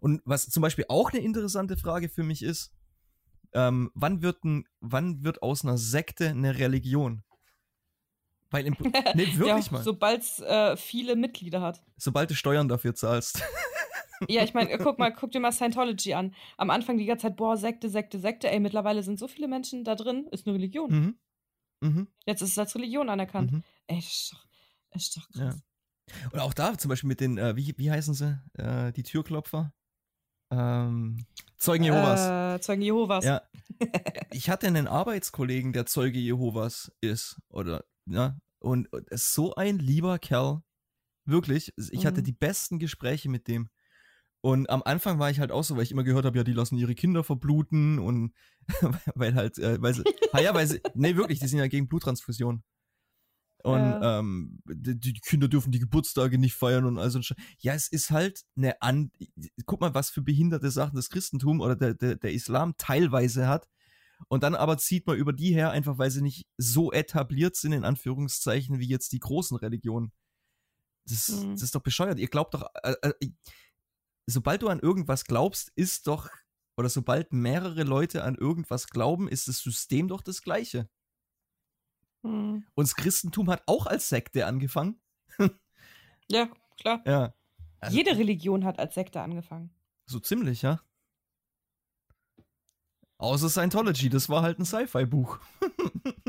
Und 0.00 0.20
was 0.24 0.48
zum 0.48 0.60
Beispiel 0.60 0.86
auch 0.88 1.12
eine 1.12 1.22
interessante 1.22 1.76
Frage 1.76 2.08
für 2.08 2.22
mich 2.22 2.42
ist, 2.42 2.72
ähm, 3.52 3.90
wann, 3.94 4.20
wird 4.22 4.44
ein, 4.44 4.64
wann 4.80 5.22
wird 5.24 5.42
aus 5.42 5.64
einer 5.64 5.78
Sekte 5.78 6.28
eine 6.28 6.58
Religion? 6.58 7.22
Weil 8.50 8.66
im, 8.66 8.76
nee, 9.14 9.26
wirklich 9.36 9.66
ja, 9.66 9.72
mal. 9.72 9.82
sobald 9.82 10.22
es 10.22 10.40
äh, 10.40 10.76
viele 10.76 11.16
Mitglieder 11.16 11.60
hat. 11.60 11.82
Sobald 11.96 12.30
du 12.30 12.34
Steuern 12.34 12.68
dafür 12.68 12.94
zahlst. 12.94 13.42
Ja, 14.26 14.42
ich 14.42 14.52
meine, 14.52 14.76
guck 14.78 14.98
mal, 14.98 15.12
guck 15.12 15.30
dir 15.30 15.38
mal 15.38 15.52
Scientology 15.52 16.12
an. 16.14 16.34
Am 16.56 16.70
Anfang 16.70 16.98
die 16.98 17.04
ganze 17.06 17.28
Zeit, 17.28 17.36
boah, 17.36 17.56
Sekte, 17.56 17.88
Sekte, 17.88 18.18
Sekte. 18.18 18.50
Ey, 18.50 18.58
mittlerweile 18.58 19.04
sind 19.04 19.16
so 19.16 19.28
viele 19.28 19.46
Menschen 19.46 19.84
da 19.84 19.94
drin, 19.94 20.26
ist 20.32 20.44
eine 20.44 20.56
Religion. 20.56 20.90
Mhm. 20.90 21.18
Mhm. 21.80 22.08
Jetzt 22.26 22.42
ist 22.42 22.50
es 22.52 22.58
als 22.58 22.74
Religion 22.74 23.08
anerkannt. 23.08 23.52
Mhm. 23.52 23.62
Ey, 23.86 23.96
das 23.96 24.06
ist 24.06 24.32
doch, 24.32 24.46
das 24.90 25.02
ist 25.02 25.16
doch 25.16 25.28
Ja. 25.34 25.50
krass. 25.50 25.62
Und 26.32 26.40
auch 26.40 26.54
da 26.54 26.76
zum 26.78 26.88
Beispiel 26.88 27.08
mit 27.08 27.20
den, 27.20 27.36
äh, 27.38 27.54
wie, 27.56 27.74
wie 27.76 27.90
heißen 27.90 28.14
sie? 28.14 28.40
Äh, 28.54 28.92
die 28.92 29.02
Türklopfer? 29.02 29.72
Ähm, 30.50 31.26
Zeugen 31.58 31.84
Jehovas. 31.84 32.56
Äh, 32.56 32.60
Zeugen 32.62 32.82
Jehovas. 32.82 33.24
Ja. 33.24 33.42
Ich 34.32 34.50
hatte 34.50 34.66
einen 34.66 34.86
Arbeitskollegen, 34.88 35.72
der 35.72 35.86
Zeuge 35.86 36.18
Jehovas 36.18 36.90
ist. 37.00 37.38
Oder, 37.48 37.84
ja. 38.06 38.38
Und 38.58 38.92
und 38.92 39.08
ist 39.10 39.34
so 39.34 39.54
ein 39.54 39.78
lieber 39.78 40.18
Kerl. 40.18 40.62
Wirklich. 41.26 41.72
Ich 41.92 42.06
hatte 42.06 42.20
Mhm. 42.22 42.24
die 42.24 42.32
besten 42.32 42.78
Gespräche 42.78 43.28
mit 43.28 43.46
dem. 43.48 43.68
Und 44.40 44.70
am 44.70 44.82
Anfang 44.84 45.18
war 45.18 45.30
ich 45.30 45.40
halt 45.40 45.50
auch 45.50 45.64
so, 45.64 45.76
weil 45.76 45.82
ich 45.82 45.90
immer 45.90 46.04
gehört 46.04 46.24
habe, 46.24 46.38
ja, 46.38 46.44
die 46.44 46.52
lassen 46.52 46.78
ihre 46.78 46.94
Kinder 46.94 47.24
verbluten 47.24 47.98
und 47.98 48.32
weil 49.14 49.34
halt, 49.34 49.58
äh, 49.58 49.80
weil 49.82 49.94
sie, 49.94 50.04
ah 50.32 50.40
ja, 50.40 50.54
weil 50.54 50.66
sie, 50.66 50.80
nee, 50.94 51.16
wirklich, 51.16 51.40
die 51.40 51.48
sind 51.48 51.58
ja 51.58 51.66
gegen 51.66 51.88
Bluttransfusion. 51.88 52.62
Und 53.64 53.98
Ja. 54.00 54.20
ähm, 54.20 54.60
die, 54.66 54.98
die 54.98 55.14
Kinder 55.14 55.48
dürfen 55.48 55.72
die 55.72 55.80
Geburtstage 55.80 56.38
nicht 56.38 56.54
feiern 56.54 56.84
und 56.84 56.96
all 56.98 57.10
so 57.10 57.18
ein 57.18 57.22
Sch- 57.22 57.36
Ja, 57.58 57.74
es 57.74 57.88
ist 57.88 58.12
halt 58.12 58.44
eine 58.56 58.80
an. 58.80 59.10
Guck 59.66 59.80
mal, 59.80 59.94
was 59.94 60.10
für 60.10 60.22
behinderte 60.22 60.70
Sachen 60.70 60.94
das 60.94 61.10
Christentum 61.10 61.60
oder 61.60 61.74
der, 61.74 61.94
der, 61.94 62.14
der 62.14 62.32
Islam 62.32 62.74
teilweise 62.78 63.48
hat. 63.48 63.68
Und 64.28 64.44
dann 64.44 64.54
aber 64.54 64.78
zieht 64.78 65.06
man 65.08 65.16
über 65.16 65.32
die 65.32 65.52
her, 65.52 65.72
einfach 65.72 65.98
weil 65.98 66.10
sie 66.12 66.22
nicht 66.22 66.46
so 66.56 66.92
etabliert 66.92 67.56
sind, 67.56 67.72
in 67.72 67.84
Anführungszeichen, 67.84 68.78
wie 68.78 68.86
jetzt 68.88 69.10
die 69.12 69.18
großen 69.20 69.56
Religionen. 69.56 70.12
Das, 71.04 71.28
Mhm. 71.28 71.52
das 71.52 71.62
ist 71.62 71.74
doch 71.74 71.82
bescheuert. 71.82 72.18
Ihr 72.20 72.28
glaubt 72.28 72.54
doch, 72.54 72.64
äh, 72.84 72.94
äh, 73.02 73.12
sobald 74.32 74.62
du 74.62 74.68
an 74.68 74.80
irgendwas 74.80 75.24
glaubst, 75.24 75.70
ist 75.74 76.06
doch, 76.06 76.28
oder 76.76 76.88
sobald 76.88 77.32
mehrere 77.32 77.82
Leute 77.82 78.24
an 78.24 78.34
irgendwas 78.34 78.86
glauben, 78.88 79.28
ist 79.28 79.48
das 79.48 79.58
System 79.58 80.08
doch 80.08 80.22
das 80.22 80.42
gleiche. 80.42 80.88
Hm. 82.24 82.66
Und 82.74 82.84
das 82.88 82.94
Christentum 82.96 83.50
hat 83.50 83.62
auch 83.66 83.86
als 83.86 84.08
Sekte 84.08 84.46
angefangen. 84.46 85.00
Ja, 86.30 86.50
klar. 86.78 87.02
Ja. 87.06 87.34
Also- 87.80 87.96
Jede 87.96 88.18
Religion 88.18 88.66
hat 88.66 88.78
als 88.78 88.94
Sekte 88.94 89.22
angefangen. 89.22 89.74
So 90.04 90.20
ziemlich, 90.20 90.60
ja. 90.60 90.82
Außer 93.16 93.48
Scientology, 93.48 94.10
das 94.10 94.28
war 94.28 94.42
halt 94.42 94.58
ein 94.58 94.66
Sci-Fi-Buch. 94.66 95.38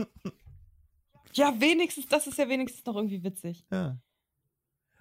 Ja, 1.33 1.59
wenigstens, 1.59 2.07
das 2.07 2.27
ist 2.27 2.37
ja 2.37 2.49
wenigstens 2.49 2.85
noch 2.85 2.95
irgendwie 2.95 3.23
witzig. 3.23 3.65
Ja. 3.71 3.99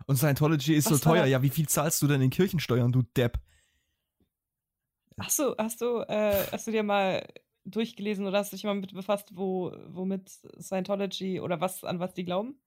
Und 0.08 0.16
Scientology 0.16 0.72
ist 0.72 0.90
Was 0.90 1.00
so 1.00 1.10
teuer. 1.10 1.26
Ja, 1.26 1.42
wie 1.42 1.50
viel 1.50 1.68
zahlst 1.68 2.00
du 2.00 2.06
denn 2.06 2.22
in 2.22 2.30
Kirchensteuern, 2.30 2.90
du 2.90 3.02
Depp? 3.02 3.38
Ach 5.18 5.28
so, 5.28 5.54
hast 5.58 5.82
du, 5.82 6.00
äh, 6.08 6.46
hast 6.50 6.66
du 6.66 6.70
dir 6.70 6.82
mal 6.82 7.26
durchgelesen 7.66 8.26
oder 8.26 8.38
hast 8.38 8.50
du 8.50 8.56
dich 8.56 8.64
mal 8.64 8.74
mit 8.74 8.94
befasst, 8.94 9.36
wo, 9.36 9.70
womit 9.88 10.30
Scientology 10.58 11.40
oder 11.40 11.60
was, 11.60 11.84
an 11.84 12.00
was 12.00 12.14
die 12.14 12.24
glauben? 12.24 12.58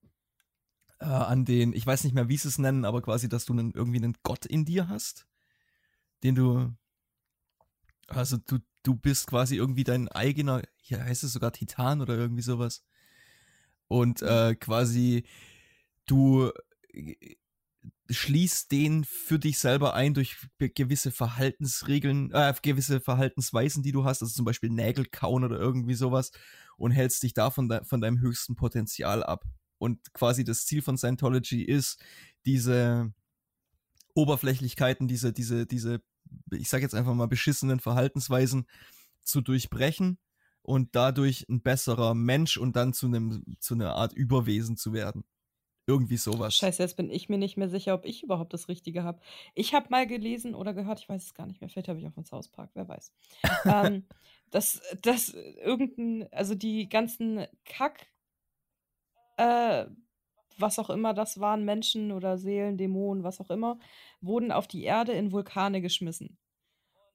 Äh, 1.00 1.06
an 1.06 1.44
den, 1.44 1.72
ich 1.72 1.84
weiß 1.84 2.04
nicht 2.04 2.14
mehr, 2.14 2.28
wie 2.28 2.36
sie 2.36 2.46
es 2.46 2.58
nennen, 2.58 2.84
aber 2.84 3.02
quasi, 3.02 3.28
dass 3.28 3.44
du 3.44 3.54
einen, 3.54 3.72
irgendwie 3.72 3.98
einen 3.98 4.16
Gott 4.22 4.46
in 4.46 4.64
dir 4.64 4.86
hast, 4.86 5.26
den 6.22 6.36
du, 6.36 6.70
also 8.06 8.36
du, 8.36 8.58
du 8.84 8.94
bist 8.94 9.26
quasi 9.26 9.56
irgendwie 9.56 9.82
dein 9.82 10.06
eigener, 10.06 10.62
hier 10.76 11.02
heißt 11.02 11.24
es 11.24 11.32
sogar 11.32 11.50
Titan 11.50 12.02
oder 12.02 12.16
irgendwie 12.16 12.42
sowas. 12.42 12.84
Und 13.88 14.22
äh, 14.22 14.54
quasi 14.54 15.24
du 16.06 16.52
schließt 18.10 18.70
den 18.70 19.04
für 19.04 19.38
dich 19.38 19.58
selber 19.58 19.94
ein 19.94 20.14
durch 20.14 20.36
gewisse 20.58 21.10
Verhaltensregeln, 21.10 22.30
äh, 22.32 22.54
gewisse 22.62 23.00
Verhaltensweisen, 23.00 23.82
die 23.82 23.92
du 23.92 24.04
hast, 24.04 24.22
also 24.22 24.32
zum 24.32 24.44
Beispiel 24.44 24.70
Nägel 24.70 25.06
kauen 25.06 25.44
oder 25.44 25.58
irgendwie 25.58 25.94
sowas 25.94 26.30
und 26.76 26.92
hältst 26.92 27.22
dich 27.22 27.34
davon 27.34 27.68
de 27.68 27.84
von 27.84 28.00
deinem 28.00 28.20
höchsten 28.20 28.54
Potenzial 28.54 29.22
ab. 29.22 29.44
Und 29.78 30.12
quasi 30.12 30.44
das 30.44 30.66
Ziel 30.66 30.82
von 30.82 30.96
Scientology 30.96 31.62
ist, 31.62 31.98
diese 32.44 33.12
Oberflächlichkeiten, 34.14 35.08
diese, 35.08 35.32
diese, 35.32 35.66
diese, 35.66 36.02
ich 36.52 36.68
sag 36.68 36.82
jetzt 36.82 36.94
einfach 36.94 37.14
mal 37.14 37.26
beschissenen 37.26 37.80
Verhaltensweisen 37.80 38.66
zu 39.22 39.40
durchbrechen 39.40 40.18
und 40.62 40.94
dadurch 40.94 41.46
ein 41.48 41.62
besserer 41.62 42.14
Mensch 42.14 42.56
und 42.56 42.76
dann 42.76 42.92
zu 42.92 43.06
einem, 43.06 43.44
zu 43.58 43.74
einer 43.74 43.94
Art 43.94 44.12
Überwesen 44.12 44.76
zu 44.76 44.92
werden. 44.92 45.24
Irgendwie 45.86 46.16
sowas. 46.16 46.54
Scheiße, 46.54 46.82
jetzt 46.82 46.96
bin 46.96 47.10
ich 47.10 47.28
mir 47.28 47.38
nicht 47.38 47.56
mehr 47.56 47.68
sicher, 47.68 47.94
ob 47.94 48.04
ich 48.04 48.22
überhaupt 48.22 48.52
das 48.52 48.68
Richtige 48.68 49.02
habe. 49.02 49.20
Ich 49.54 49.74
habe 49.74 49.88
mal 49.90 50.06
gelesen 50.06 50.54
oder 50.54 50.74
gehört, 50.74 51.00
ich 51.00 51.08
weiß 51.08 51.24
es 51.24 51.34
gar 51.34 51.46
nicht 51.46 51.60
mehr, 51.60 51.68
vielleicht 51.68 51.88
habe 51.88 51.98
ich 51.98 52.06
auch 52.06 52.12
von 52.12 52.24
South 52.24 52.48
Park, 52.48 52.70
wer 52.74 52.86
weiß. 52.86 53.12
ähm, 53.64 54.04
dass, 54.50 54.80
dass 55.02 55.30
irgendein, 55.30 56.32
also 56.32 56.54
die 56.54 56.88
ganzen 56.88 57.46
Kack, 57.64 58.06
äh, 59.38 59.86
was 60.58 60.78
auch 60.78 60.90
immer 60.90 61.14
das 61.14 61.40
waren, 61.40 61.64
Menschen 61.64 62.12
oder 62.12 62.38
Seelen, 62.38 62.76
Dämonen, 62.78 63.24
was 63.24 63.40
auch 63.40 63.50
immer, 63.50 63.78
wurden 64.20 64.52
auf 64.52 64.68
die 64.68 64.84
Erde 64.84 65.12
in 65.12 65.32
Vulkane 65.32 65.80
geschmissen. 65.80 66.38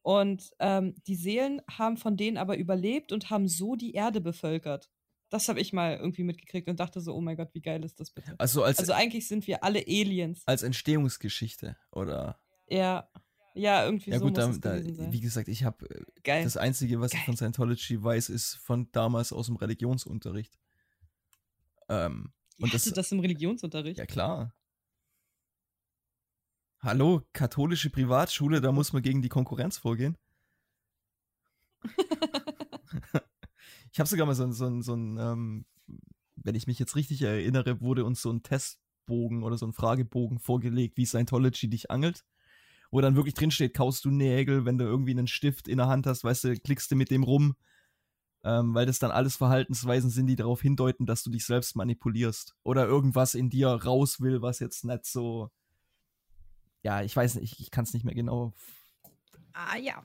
Und 0.02 0.52
ähm, 0.60 0.96
die 1.06 1.16
Seelen 1.16 1.62
haben 1.70 1.98
von 1.98 2.18
denen 2.18 2.38
aber 2.38 2.58
überlebt 2.58 3.12
und 3.12 3.30
haben 3.30 3.48
so 3.48 3.76
die 3.76 3.94
Erde 3.94 4.22
bevölkert. 4.22 4.90
Das 5.30 5.50
habe 5.50 5.60
ich 5.60 5.74
mal 5.74 5.98
irgendwie 5.98 6.24
mitgekriegt 6.24 6.70
und 6.70 6.80
dachte 6.80 7.02
so, 7.02 7.14
oh 7.14 7.20
mein 7.22 7.36
Gott, 7.36 7.54
wie 7.54 7.62
geil 7.62 7.84
ist 7.84 8.00
das 8.00 8.12
bitte? 8.12 8.36
Also 8.38 8.64
als, 8.64 8.80
Also 8.80 8.94
eigentlich 8.94 9.28
sind 9.28 9.46
wir 9.48 9.64
alle 9.64 9.80
Aliens. 9.80 10.42
als 10.46 10.64
Entstehungsgeschichte, 10.64 11.76
oder? 11.92 12.40
Ja, 12.70 13.10
ja, 13.54 13.84
irgendwie 13.86 14.12
Ja 14.12 14.20
so 14.20 14.26
gut, 14.26 14.38
muss 14.38 14.60
da, 14.62 14.80
da, 14.80 15.12
wie 15.12 15.20
gesagt, 15.20 15.48
ich 15.48 15.64
habe 15.64 15.88
Geil. 16.24 16.44
das 16.44 16.56
Einzige, 16.58 17.02
was 17.02 17.12
ich 17.12 17.18
Geil. 17.18 17.26
von 17.26 17.36
Scientology 17.38 18.02
weiß, 18.02 18.30
ist 18.30 18.56
von 18.56 18.90
damals 18.92 19.34
aus 19.34 19.48
dem 19.48 19.56
Religionsunterricht. 19.58 20.58
Ähm, 21.90 22.32
und 22.60 22.68
Hast 22.74 22.74
das, 22.74 22.84
du 22.86 22.92
das 22.92 23.12
im 23.12 23.20
Religionsunterricht? 23.20 23.98
ja 23.98 24.06
klar. 24.06 24.54
Hallo, 26.80 27.24
katholische 27.34 27.90
Privatschule, 27.90 28.62
da 28.62 28.72
muss 28.72 28.94
man 28.94 29.02
gegen 29.02 29.22
die 29.22 29.30
Konkurrenz 29.30 29.78
vorgehen. 29.78 30.16
ich 33.92 34.00
habe 34.00 34.10
sogar 34.10 34.26
mal 34.26 34.36
so 34.36 34.44
ein, 34.44 34.54
so 34.54 34.66
ein, 34.66 34.82
so 34.82 34.94
ein 34.96 35.18
ähm, 35.18 35.66
wenn 36.36 36.56
ich 36.56 36.68
mich 36.68 36.80
jetzt 36.80 36.96
richtig 36.96 37.22
erinnere, 37.22 37.82
wurde 37.82 38.06
uns 38.06 38.22
so 38.22 38.32
ein 38.32 38.44
Testbogen 38.44 39.44
oder 39.44 39.58
so 39.58 39.66
ein 39.66 39.74
Fragebogen 39.74 40.40
vorgelegt, 40.40 40.98
wie 40.98 41.06
Scientology 41.06 41.70
dich 41.70 41.92
angelt. 41.92 42.24
Wo 42.90 43.02
dann 43.02 43.16
wirklich 43.16 43.34
drin 43.34 43.52
steht, 43.52 43.74
kaust 43.74 44.06
du 44.06 44.12
Nägel, 44.12 44.64
wenn 44.64 44.78
du 44.78 44.86
irgendwie 44.86 45.12
einen 45.12 45.28
Stift 45.28 45.68
in 45.68 45.78
der 45.78 45.88
Hand 45.88 46.08
hast, 46.08 46.24
weißt 46.24 46.46
du, 46.46 46.58
klickst 46.58 46.90
du 46.90 46.96
mit 46.96 47.12
dem 47.12 47.24
rum. 47.24 47.56
Ähm, 48.44 48.74
weil 48.74 48.86
das 48.86 49.00
dann 49.00 49.12
alles 49.12 49.36
Verhaltensweisen 49.36 50.10
sind, 50.10 50.28
die 50.28 50.38
darauf 50.38 50.62
hindeuten, 50.62 51.06
dass 51.06 51.24
du 51.24 51.30
dich 51.30 51.46
selbst 51.46 51.76
manipulierst. 51.76 52.56
Oder 52.64 52.86
irgendwas 52.86 53.34
in 53.34 53.50
dir 53.50 53.68
raus 53.70 54.22
will, 54.22 54.42
was 54.42 54.60
jetzt 54.60 54.86
nicht 54.86 55.06
so. 55.06 55.52
Ja, 56.82 57.02
ich 57.02 57.14
weiß 57.14 57.36
nicht, 57.36 57.52
ich, 57.52 57.60
ich 57.60 57.72
kann 57.72 57.84
es 57.84 57.94
nicht 57.94 58.06
mehr 58.06 58.16
genau. 58.16 58.54
Ah 59.52 59.76
ja. 59.76 60.02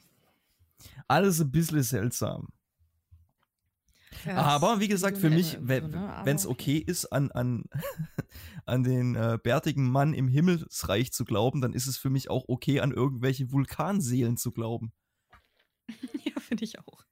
Alles 1.06 1.40
ein 1.40 1.52
bisschen 1.52 1.82
seltsam. 1.84 2.48
Aber 4.26 4.80
wie 4.80 4.88
gesagt, 4.88 5.18
für 5.18 5.30
mich, 5.30 5.58
wenn 5.60 5.90
ne? 5.90 6.24
es 6.26 6.46
okay 6.46 6.78
ist, 6.78 7.06
an, 7.06 7.30
an, 7.30 7.64
an 8.66 8.82
den 8.82 9.14
äh, 9.14 9.38
bärtigen 9.42 9.90
Mann 9.90 10.14
im 10.14 10.28
Himmelsreich 10.28 11.12
zu 11.12 11.24
glauben, 11.24 11.60
dann 11.60 11.72
ist 11.72 11.86
es 11.86 11.96
für 11.96 12.10
mich 12.10 12.30
auch 12.30 12.44
okay, 12.48 12.80
an 12.80 12.92
irgendwelche 12.92 13.52
Vulkanseelen 13.52 14.36
zu 14.36 14.50
glauben. 14.50 14.92
ja, 16.24 16.40
finde 16.40 16.64
ich 16.64 16.78
auch. 16.78 17.04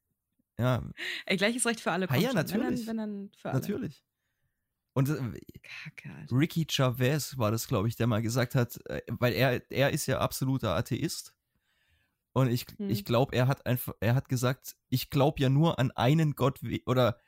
Ja, 0.59 0.83
Ey, 1.25 1.37
gleiches 1.37 1.65
Recht 1.65 1.81
für 1.81 1.91
alle. 1.91 2.09
Ah 2.11 2.17
ja, 2.17 2.33
natürlich. 2.33 2.87
Wenn 2.87 2.99
dann, 2.99 3.09
wenn 3.09 3.21
dann 3.21 3.31
für 3.35 3.49
alle. 3.51 3.61
natürlich. 3.61 4.05
Und 4.93 5.09
äh. 5.09 6.31
Ricky 6.31 6.67
Chavez 6.69 7.39
war 7.39 7.51
das, 7.51 7.67
glaube 7.69 7.89
ich, 7.89 7.97
der 7.97 8.07
mal 8.07 8.23
gesagt 8.23 8.55
hat, 8.55 8.79
äh, 8.87 9.01
weil 9.09 9.33
er, 9.33 9.71
er 9.71 9.91
ist 9.91 10.07
ja 10.07 10.19
absoluter 10.19 10.77
Atheist. 10.77 11.35
Und 12.33 12.49
ich, 12.51 12.67
Hm. 12.79 12.89
ich 12.91 13.05
glaube, 13.05 13.35
er 13.35 13.49
hat 13.49 13.67
einfach, 13.67 13.95
er 14.01 14.15
hat 14.15 14.29
gesagt, 14.29 14.77
ich 14.89 15.11
glaube 15.11 15.41
ja 15.43 15.49
nur 15.49 15.79
an 15.79 15.91
einen 15.93 16.35
Gott 16.37 16.61
oder 16.87 17.19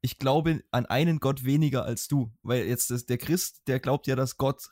ich 0.00 0.18
glaube 0.18 0.62
an 0.70 0.86
einen 0.86 1.20
Gott 1.20 1.44
weniger 1.44 1.84
als 1.84 2.08
du. 2.08 2.32
Weil 2.42 2.66
jetzt 2.66 2.90
das, 2.90 3.06
der 3.06 3.18
Christ, 3.18 3.62
der 3.66 3.80
glaubt 3.80 4.06
ja, 4.06 4.16
dass 4.16 4.36
Gott 4.36 4.68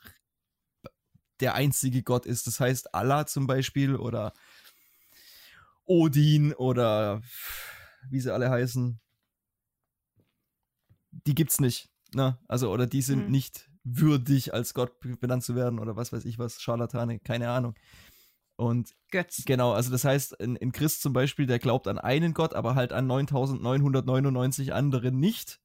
der 1.39 1.55
einzige 1.55 2.03
Gott 2.03 2.25
ist. 2.25 2.47
Das 2.47 2.59
heißt, 2.59 2.93
Allah 2.93 3.25
zum 3.25 3.47
Beispiel 3.47 3.95
oder 3.95 4.33
Odin 5.85 6.53
oder 6.53 7.21
wie 8.09 8.19
sie 8.19 8.33
alle 8.33 8.49
heißen, 8.49 8.99
die 11.11 11.35
gibt's 11.35 11.59
nicht. 11.59 11.89
Ne? 12.13 12.37
Also, 12.47 12.71
oder 12.71 12.87
die 12.87 13.01
sind 13.01 13.25
Hm. 13.25 13.31
nicht 13.31 13.69
würdig, 13.83 14.53
als 14.53 14.73
Gott 14.73 14.99
benannt 15.19 15.43
zu 15.43 15.55
werden 15.55 15.79
oder 15.79 15.95
was 15.95 16.13
weiß 16.13 16.25
ich 16.25 16.37
was, 16.37 16.61
Scharlatane, 16.61 17.19
keine 17.19 17.49
Ahnung. 17.49 17.73
Und 18.61 18.95
Götz. 19.09 19.43
genau, 19.45 19.71
also 19.73 19.89
das 19.89 20.03
heißt, 20.03 20.39
ein, 20.39 20.55
ein 20.55 20.71
Christ 20.71 21.01
zum 21.01 21.13
Beispiel, 21.13 21.47
der 21.47 21.57
glaubt 21.57 21.87
an 21.87 21.97
einen 21.97 22.35
Gott, 22.35 22.53
aber 22.53 22.75
halt 22.75 22.93
an 22.93 23.07
9999 23.07 24.71
andere 24.73 25.11
nicht. 25.11 25.59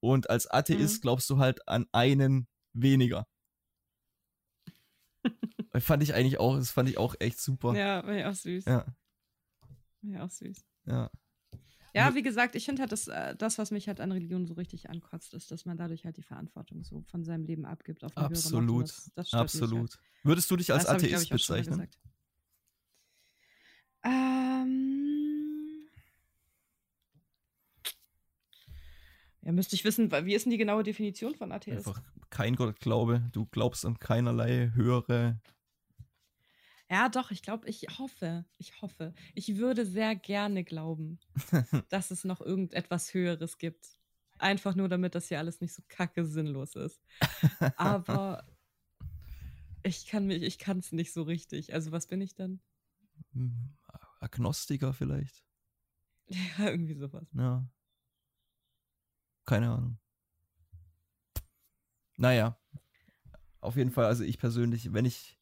Und 0.00 0.28
als 0.28 0.48
Atheist 0.50 0.96
Mhm. 0.96 1.00
glaubst 1.02 1.30
du 1.30 1.38
halt 1.38 1.68
an 1.68 1.86
einen 1.92 2.48
weniger. 2.72 3.28
fand 5.78 6.02
ich 6.02 6.14
eigentlich 6.14 6.40
auch, 6.40 6.56
das 6.56 6.72
fand 6.72 6.88
ich 6.88 6.98
auch 6.98 7.14
echt 7.20 7.40
super. 7.40 7.76
Ja, 7.76 8.04
war 8.04 8.14
ja 8.14 8.28
auch 8.30 8.34
süß. 8.34 8.64
Ja, 8.64 8.86
Ja, 10.02 10.24
auch 10.24 10.30
süß. 10.30 10.64
ja. 10.86 11.10
Ja, 11.94 12.14
wie 12.14 12.22
gesagt, 12.22 12.54
ich 12.56 12.64
finde 12.64 12.80
halt, 12.80 12.90
das, 12.90 13.06
äh, 13.06 13.36
das, 13.36 13.58
was 13.58 13.70
mich 13.70 13.86
halt 13.86 14.00
an 14.00 14.10
Religion 14.12 14.46
so 14.46 14.54
richtig 14.54 14.88
ankotzt, 14.88 15.34
ist, 15.34 15.50
dass 15.50 15.66
man 15.66 15.76
dadurch 15.76 16.06
halt 16.06 16.16
die 16.16 16.22
Verantwortung 16.22 16.82
so 16.82 17.02
von 17.02 17.22
seinem 17.22 17.44
Leben 17.44 17.66
abgibt 17.66 18.02
auf 18.02 18.16
eine 18.16 18.30
höhere 18.30 18.34
Macht. 18.34 18.44
Absolut. 18.46 18.82
Das, 18.88 19.10
das 19.14 19.26
mich 19.26 19.34
Absolut. 19.34 19.90
Halt. 19.90 19.98
Würdest 20.24 20.50
du 20.50 20.56
dich 20.56 20.72
als 20.72 20.84
Das 20.86 21.02
ich, 21.02 21.14
Atheist 21.14 21.24
ich, 21.24 21.30
mal 21.30 21.36
bezeichnen? 21.36 21.88
Ähm. 24.04 25.88
Ja, 29.42 29.52
müsste 29.52 29.74
ich 29.74 29.84
wissen, 29.84 30.10
wie 30.10 30.34
ist 30.34 30.44
denn 30.44 30.50
die 30.52 30.58
genaue 30.58 30.84
Definition 30.84 31.34
von 31.34 31.50
Atheist? 31.50 31.88
Einfach 31.88 32.02
kein 32.30 32.56
Gottglaube. 32.56 33.28
Du 33.32 33.46
glaubst 33.46 33.84
an 33.84 33.98
keinerlei 33.98 34.70
höhere. 34.74 35.40
Ja, 36.88 37.08
doch, 37.08 37.30
ich 37.30 37.42
glaube, 37.42 37.68
ich 37.68 37.86
hoffe, 37.98 38.44
ich 38.58 38.82
hoffe. 38.82 39.14
Ich 39.34 39.56
würde 39.56 39.86
sehr 39.86 40.14
gerne 40.14 40.62
glauben, 40.62 41.18
dass 41.88 42.10
es 42.10 42.22
noch 42.24 42.40
irgendetwas 42.40 43.14
Höheres 43.14 43.58
gibt. 43.58 43.96
Einfach 44.38 44.74
nur, 44.74 44.88
damit 44.88 45.14
das 45.14 45.28
hier 45.28 45.38
alles 45.38 45.60
nicht 45.60 45.72
so 45.72 45.82
kacke 45.88 46.24
sinnlos 46.26 46.74
ist. 46.74 47.00
Aber 47.76 48.46
ich 49.82 50.06
kann 50.06 50.26
mich, 50.26 50.42
ich 50.42 50.58
kann 50.58 50.80
es 50.80 50.92
nicht 50.92 51.12
so 51.12 51.22
richtig. 51.22 51.72
Also, 51.72 51.92
was 51.92 52.06
bin 52.08 52.20
ich 52.20 52.34
dann? 52.34 52.60
Agnostiker 54.22 54.92
vielleicht. 54.92 55.44
Ja, 56.58 56.70
irgendwie 56.70 56.94
sowas. 56.94 57.26
Ja. 57.34 57.68
Keine 59.44 59.70
Ahnung. 59.70 59.98
Naja. 62.16 62.58
auf 63.60 63.76
jeden 63.76 63.90
Fall, 63.90 64.06
also 64.06 64.24
ich 64.24 64.38
persönlich, 64.38 64.94
wenn 64.94 65.04
ich. 65.04 65.38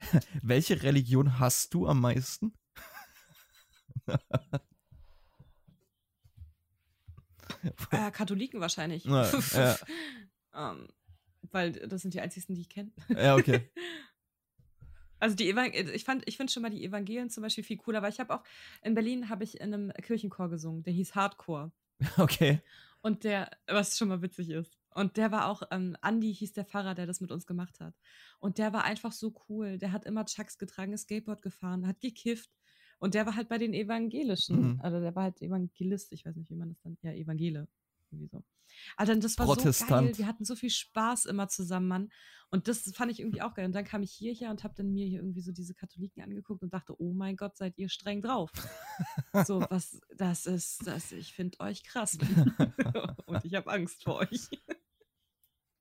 Welche 0.42 0.82
Religion 0.82 1.38
hast 1.38 1.74
du 1.74 1.86
am 1.86 2.00
meisten? 2.00 2.54
äh, 7.90 8.10
Katholiken 8.10 8.60
wahrscheinlich. 8.60 9.04
Na, 9.04 9.30
ja. 9.52 9.76
ähm, 10.54 10.88
weil 11.50 11.72
das 11.72 12.02
sind 12.02 12.14
die 12.14 12.20
einzigsten, 12.20 12.54
die 12.54 12.62
ich 12.62 12.70
kenne. 12.70 12.92
ja, 13.08 13.36
okay. 13.36 13.70
Also 15.20 15.36
die 15.36 15.48
Evang 15.48 15.72
ich 15.72 16.04
fand, 16.04 16.22
ich 16.26 16.36
finde 16.36 16.52
schon 16.52 16.62
mal 16.62 16.70
die 16.70 16.84
Evangelien 16.84 17.30
zum 17.30 17.42
Beispiel 17.42 17.64
viel 17.64 17.76
cooler, 17.76 18.02
weil 18.02 18.12
ich 18.12 18.20
habe 18.20 18.34
auch 18.34 18.42
in 18.82 18.94
Berlin 18.94 19.28
habe 19.28 19.44
ich 19.44 19.60
in 19.60 19.72
einem 19.74 19.92
Kirchenchor 20.02 20.50
gesungen, 20.50 20.82
der 20.82 20.92
hieß 20.92 21.14
Hardcore. 21.14 21.72
Okay. 22.18 22.60
Und 23.02 23.24
der, 23.24 23.50
was 23.66 23.98
schon 23.98 24.08
mal 24.08 24.22
witzig 24.22 24.48
ist. 24.48 24.78
Und 24.94 25.16
der 25.16 25.30
war 25.30 25.48
auch, 25.48 25.62
ähm, 25.70 25.96
Andy 26.02 26.34
hieß 26.34 26.54
der 26.54 26.64
Pfarrer, 26.64 26.94
der 26.94 27.06
das 27.06 27.20
mit 27.20 27.30
uns 27.30 27.46
gemacht 27.46 27.78
hat. 27.80 27.94
Und 28.38 28.58
der 28.58 28.72
war 28.72 28.84
einfach 28.84 29.12
so 29.12 29.34
cool. 29.48 29.76
Der 29.76 29.92
hat 29.92 30.06
immer 30.06 30.24
Chucks 30.24 30.56
getragen, 30.56 30.94
ist 30.94 31.02
Skateboard 31.02 31.42
gefahren, 31.42 31.86
hat 31.86 32.00
gekifft. 32.00 32.50
Und 32.98 33.14
der 33.14 33.26
war 33.26 33.36
halt 33.36 33.48
bei 33.48 33.58
den 33.58 33.74
Evangelischen. 33.74 34.74
Mhm. 34.74 34.80
Also 34.80 35.00
der 35.00 35.14
war 35.14 35.24
halt 35.24 35.42
Evangelist, 35.42 36.12
ich 36.12 36.24
weiß 36.24 36.36
nicht, 36.36 36.50
wie 36.50 36.56
man 36.56 36.70
das 36.70 36.80
dann, 36.80 36.96
ja, 37.02 37.12
Evangele. 37.12 37.68
Irgendwie 38.14 38.28
so. 38.28 38.44
Also 38.96 39.14
das 39.14 39.38
war 39.38 39.46
so 39.46 39.86
geil. 39.86 40.16
Wir 40.16 40.26
hatten 40.26 40.44
so 40.44 40.56
viel 40.56 40.70
Spaß 40.70 41.26
immer 41.26 41.48
zusammen, 41.48 41.88
Mann. 41.88 42.12
Und 42.50 42.68
das 42.68 42.82
fand 42.94 43.10
ich 43.10 43.20
irgendwie 43.20 43.42
auch 43.42 43.54
geil. 43.54 43.66
Und 43.66 43.74
dann 43.74 43.84
kam 43.84 44.02
ich 44.02 44.12
hierher 44.12 44.50
und 44.50 44.62
habe 44.62 44.74
dann 44.76 44.92
mir 44.92 45.06
hier 45.06 45.18
irgendwie 45.18 45.40
so 45.40 45.52
diese 45.52 45.74
Katholiken 45.74 46.22
angeguckt 46.22 46.62
und 46.62 46.72
dachte, 46.72 46.94
oh 47.00 47.12
mein 47.12 47.36
Gott, 47.36 47.56
seid 47.56 47.76
ihr 47.78 47.88
streng 47.88 48.20
drauf. 48.20 48.50
so, 49.46 49.64
was, 49.70 50.00
das 50.16 50.46
ist, 50.46 50.86
das, 50.86 51.10
ich 51.12 51.34
finde 51.34 51.58
euch 51.60 51.82
krass. 51.82 52.16
und 53.26 53.44
ich 53.44 53.54
habe 53.54 53.70
Angst 53.70 54.04
vor 54.04 54.18
euch. 54.18 54.48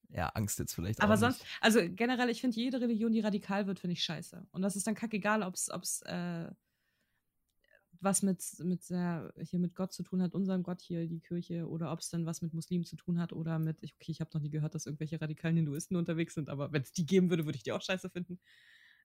Ja, 0.09 0.29
Angst 0.29 0.59
jetzt 0.59 0.73
vielleicht 0.73 1.01
Aber 1.01 1.17
sonst, 1.17 1.39
nicht. 1.39 1.57
also 1.61 1.79
generell, 1.89 2.29
ich 2.29 2.41
finde 2.41 2.55
jede 2.55 2.79
Religion, 2.79 3.11
die 3.11 3.21
radikal 3.21 3.67
wird, 3.67 3.79
finde 3.79 3.93
ich 3.93 4.03
scheiße. 4.03 4.47
Und 4.51 4.61
das 4.61 4.75
ist 4.75 4.86
dann 4.86 4.95
kackegal, 4.95 5.43
ob 5.43 5.55
es 5.55 6.01
äh, 6.03 6.49
was 8.04 8.22
mit, 8.22 8.43
mit 8.60 8.89
der, 8.89 9.34
hier 9.41 9.60
mit 9.60 9.76
Gott 9.76 9.93
zu 9.93 10.04
tun 10.04 10.22
hat, 10.22 10.34
unserem 10.34 10.64
Gott 10.64 10.82
hier, 10.82 11.08
die 11.08 11.22
Kirche, 11.22 11.68
oder 11.68 11.91
ob 11.91 11.99
es 11.99 12.10
dann 12.10 12.26
was 12.26 12.41
mit 12.41 12.54
Muslimen 12.54 12.86
zu 12.86 12.95
tun 12.95 13.20
hat 13.20 13.34
oder 13.34 13.60
mit, 13.60 13.78
okay, 13.78 14.12
ich 14.12 14.22
habe 14.22 14.32
noch 14.34 14.41
nie 14.41 14.49
gehört, 14.49 14.76
dass 14.76 14.86
irgendwelche 14.86 15.20
radikalen 15.20 15.56
Hinduisten 15.56 15.95
unterwegs 15.95 16.34
sind, 16.34 16.49
aber 16.49 16.72
wenn 16.72 16.82
es 16.82 16.91
die 16.91 17.06
geben 17.06 17.30
würde, 17.30 17.45
würde 17.45 17.58
ich 17.58 17.64
die 17.64 17.72
auch 17.72 17.82
scheiße 17.82 18.10
finden. 18.10 18.39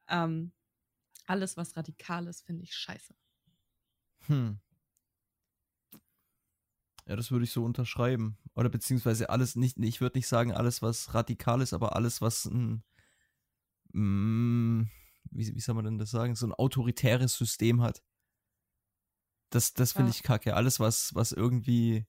Ähm, 0.08 0.52
alles, 1.26 1.56
was 1.56 1.76
radikal 1.76 2.26
ist, 2.26 2.42
finde 2.42 2.62
ich 2.62 2.74
scheiße. 2.74 3.14
Hm. 4.26 4.58
Ja, 7.06 7.16
das 7.16 7.30
würde 7.30 7.44
ich 7.44 7.52
so 7.52 7.64
unterschreiben. 7.64 8.36
Oder 8.54 8.68
beziehungsweise 8.68 9.30
alles 9.30 9.56
nicht, 9.56 9.78
ich 9.78 10.00
würde 10.00 10.18
nicht 10.18 10.28
sagen 10.28 10.52
alles, 10.52 10.82
was 10.82 11.14
radikal 11.14 11.62
ist, 11.62 11.72
aber 11.72 11.96
alles, 11.96 12.20
was 12.20 12.44
ein, 12.44 12.82
mm, 13.92 14.82
wie, 15.30 15.54
wie 15.54 15.60
soll 15.60 15.74
man 15.74 15.86
denn 15.86 15.98
das 15.98 16.10
sagen, 16.10 16.34
so 16.34 16.46
ein 16.46 16.52
autoritäres 16.52 17.36
System 17.36 17.80
hat. 17.80 18.02
Das, 19.50 19.72
das 19.74 19.92
finde 19.92 20.10
Ja. 20.10 20.16
ich 20.16 20.22
kacke. 20.22 20.54
Alles, 20.54 20.78
was, 20.80 21.14
was 21.14 21.32
irgendwie, 21.32 22.06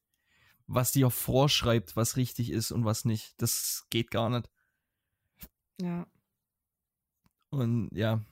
was 0.67 0.91
dir 0.91 1.09
vorschreibt, 1.09 1.95
was 1.95 2.17
richtig 2.17 2.51
ist 2.51 2.71
und 2.71 2.85
was 2.85 3.05
nicht, 3.05 3.41
das 3.41 3.85
geht 3.89 4.11
gar 4.11 4.29
nicht. 4.29 4.49
Ja. 5.81 6.05
Und 7.49 7.89
ja. 7.93 8.23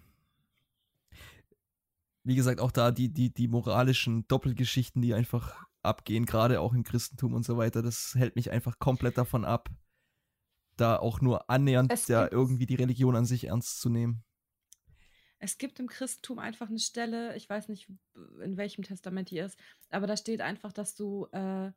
Wie 2.23 2.35
gesagt, 2.35 2.59
auch 2.59 2.71
da 2.71 2.91
die, 2.91 3.11
die, 3.13 3.33
die 3.33 3.47
moralischen 3.47 4.27
Doppelgeschichten, 4.27 5.01
die 5.01 5.13
einfach 5.13 5.65
abgehen, 5.81 6.25
gerade 6.25 6.59
auch 6.59 6.73
im 6.73 6.83
Christentum 6.83 7.33
und 7.33 7.45
so 7.45 7.57
weiter, 7.57 7.81
das 7.81 8.13
hält 8.15 8.35
mich 8.35 8.51
einfach 8.51 8.79
komplett 8.79 9.17
davon 9.17 9.45
ab, 9.45 9.69
da 10.75 10.97
auch 10.97 11.21
nur 11.21 11.49
annähernd 11.49 12.07
ja, 12.09 12.29
irgendwie 12.29 12.65
die 12.65 12.75
Religion 12.75 13.15
an 13.15 13.25
sich 13.25 13.45
ernst 13.45 13.79
zu 13.79 13.89
nehmen. 13.89 14.23
Es 15.39 15.57
gibt 15.57 15.79
im 15.79 15.87
Christentum 15.87 16.39
einfach 16.39 16.69
eine 16.69 16.79
Stelle, 16.79 17.35
ich 17.35 17.49
weiß 17.49 17.69
nicht, 17.69 17.87
in 18.41 18.57
welchem 18.57 18.83
Testament 18.83 19.29
die 19.29 19.39
ist, 19.39 19.57
aber 19.89 20.07
da 20.07 20.17
steht 20.17 20.41
einfach, 20.41 20.73
dass 20.73 20.95
du 20.95 21.27
äh, 21.31 21.71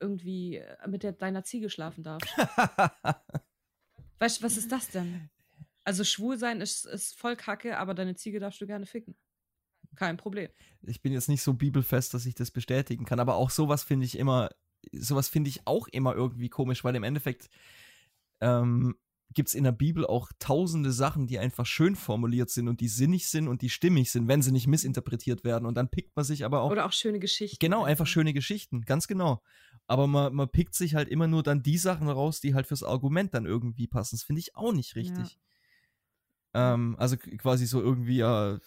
irgendwie 0.00 0.62
mit 0.86 1.02
der, 1.02 1.12
deiner 1.12 1.44
Ziege 1.44 1.70
schlafen 1.70 2.02
darfst. 2.02 2.28
Weißt 4.18 4.40
du, 4.40 4.44
was 4.44 4.56
ist 4.56 4.72
das 4.72 4.88
denn? 4.88 5.30
Also 5.84 6.04
schwul 6.04 6.38
sein 6.38 6.60
ist, 6.60 6.86
ist 6.86 7.18
voll 7.18 7.36
kacke, 7.36 7.78
aber 7.78 7.94
deine 7.94 8.14
Ziege 8.14 8.40
darfst 8.40 8.60
du 8.60 8.66
gerne 8.66 8.86
ficken. 8.86 9.16
Kein 9.94 10.16
Problem. 10.16 10.48
ich 10.82 11.02
bin 11.02 11.12
jetzt 11.12 11.28
nicht 11.28 11.42
so 11.42 11.52
bibelfest, 11.54 12.14
dass 12.14 12.24
ich 12.24 12.34
das 12.34 12.50
bestätigen 12.50 13.04
kann, 13.04 13.20
aber 13.20 13.34
auch 13.34 13.50
sowas 13.50 13.82
finde 13.82 14.06
ich 14.06 14.16
immer, 14.18 14.50
sowas 14.92 15.28
finde 15.28 15.50
ich 15.50 15.66
auch 15.66 15.86
immer 15.88 16.14
irgendwie 16.14 16.48
komisch, 16.48 16.82
weil 16.82 16.96
im 16.96 17.02
Endeffekt 17.02 17.50
ähm, 18.40 18.96
gibt 19.34 19.48
es 19.48 19.54
in 19.54 19.64
der 19.64 19.72
Bibel 19.72 20.06
auch 20.06 20.30
tausende 20.38 20.92
Sachen, 20.92 21.26
die 21.26 21.38
einfach 21.38 21.66
schön 21.66 21.96
formuliert 21.96 22.50
sind 22.50 22.68
und 22.68 22.80
die 22.80 22.88
sinnig 22.88 23.28
sind 23.28 23.48
und 23.48 23.62
die 23.62 23.70
stimmig 23.70 24.10
sind, 24.10 24.28
wenn 24.28 24.42
sie 24.42 24.52
nicht 24.52 24.66
missinterpretiert 24.66 25.44
werden. 25.44 25.66
Und 25.66 25.74
dann 25.74 25.88
pickt 25.88 26.14
man 26.16 26.24
sich 26.24 26.44
aber 26.44 26.62
auch. 26.62 26.70
Oder 26.70 26.86
auch 26.86 26.92
schöne 26.92 27.18
Geschichten. 27.18 27.58
genau, 27.60 27.84
einfach 27.84 28.06
schöne 28.06 28.32
Geschichten, 28.32 28.82
ganz 28.82 29.06
genau. 29.06 29.42
Aber 29.86 30.06
man, 30.06 30.34
man 30.34 30.48
pickt 30.48 30.74
sich 30.74 30.94
halt 30.94 31.08
immer 31.08 31.26
nur 31.26 31.42
dann 31.42 31.62
die 31.62 31.78
Sachen 31.78 32.08
raus, 32.08 32.40
die 32.40 32.54
halt 32.54 32.66
fürs 32.66 32.82
Argument 32.82 33.34
dann 33.34 33.46
irgendwie 33.46 33.86
passen. 33.86 34.16
Das 34.16 34.22
finde 34.22 34.40
ich 34.40 34.56
auch 34.56 34.72
nicht 34.72 34.96
richtig. 34.96 35.38
Ähm, 36.54 36.96
also 36.98 37.16
quasi 37.16 37.66
so 37.66 37.80
irgendwie, 37.80 38.16
ja. 38.16 38.58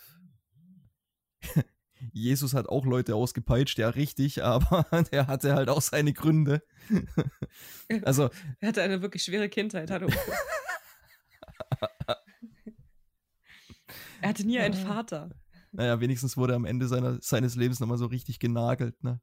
Jesus 2.11 2.53
hat 2.53 2.67
auch 2.67 2.85
Leute 2.85 3.15
ausgepeitscht, 3.15 3.77
ja, 3.79 3.89
richtig, 3.89 4.43
aber 4.43 4.85
der 5.11 5.27
hatte 5.27 5.55
halt 5.55 5.69
auch 5.69 5.81
seine 5.81 6.13
Gründe. 6.13 6.61
also, 8.03 8.29
Er 8.59 8.69
hatte 8.69 8.81
eine 8.81 9.01
wirklich 9.01 9.23
schwere 9.23 9.49
Kindheit. 9.49 9.89
Hallo. 9.91 10.07
er 14.21 14.29
hatte 14.29 14.45
nie 14.45 14.59
einen 14.59 14.73
Vater. 14.73 15.29
naja, 15.71 15.99
wenigstens 15.99 16.37
wurde 16.37 16.53
er 16.53 16.57
am 16.57 16.65
Ende 16.65 16.87
seiner, 16.87 17.21
seines 17.21 17.55
Lebens 17.55 17.79
nochmal 17.79 17.97
so 17.97 18.05
richtig 18.07 18.39
genagelt, 18.39 19.03
ne? 19.03 19.19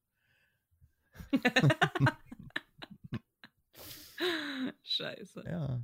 Scheiße. 4.83 5.45
Ja, 5.47 5.83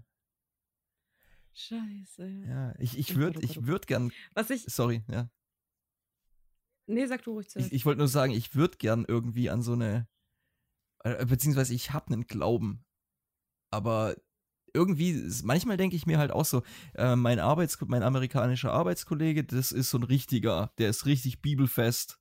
Scheiße. 1.58 2.44
Ja. 2.46 2.72
Ich, 2.78 2.96
ich 2.96 3.16
würde 3.16 3.40
ich 3.42 3.66
würd 3.66 3.88
gern, 3.88 4.12
Was 4.34 4.48
ich. 4.50 4.62
sorry, 4.68 5.02
ja. 5.10 5.28
Nee, 6.88 7.06
sag 7.06 7.22
du 7.22 7.32
ruhig 7.32 7.46
Ich, 7.46 7.52
zuerst. 7.52 7.72
ich 7.72 7.86
wollte 7.86 7.98
nur 7.98 8.08
sagen, 8.08 8.32
ich 8.32 8.54
würde 8.54 8.78
gern 8.78 9.04
irgendwie 9.06 9.50
an 9.50 9.62
so 9.62 9.72
eine, 9.74 10.08
äh, 11.04 11.24
beziehungsweise 11.26 11.74
ich 11.74 11.92
habe 11.92 12.12
einen 12.12 12.26
Glauben, 12.26 12.84
aber 13.70 14.16
irgendwie, 14.74 15.30
manchmal 15.44 15.76
denke 15.76 15.96
ich 15.96 16.06
mir 16.06 16.18
halt 16.18 16.30
auch 16.30 16.44
so, 16.44 16.62
äh, 16.94 17.16
mein 17.16 17.40
Arbeits, 17.40 17.78
mein 17.86 18.02
amerikanischer 18.02 18.72
Arbeitskollege, 18.72 19.44
das 19.44 19.72
ist 19.72 19.90
so 19.90 19.98
ein 19.98 20.02
richtiger, 20.02 20.72
der 20.78 20.88
ist 20.88 21.06
richtig 21.06 21.40
bibelfest 21.42 22.18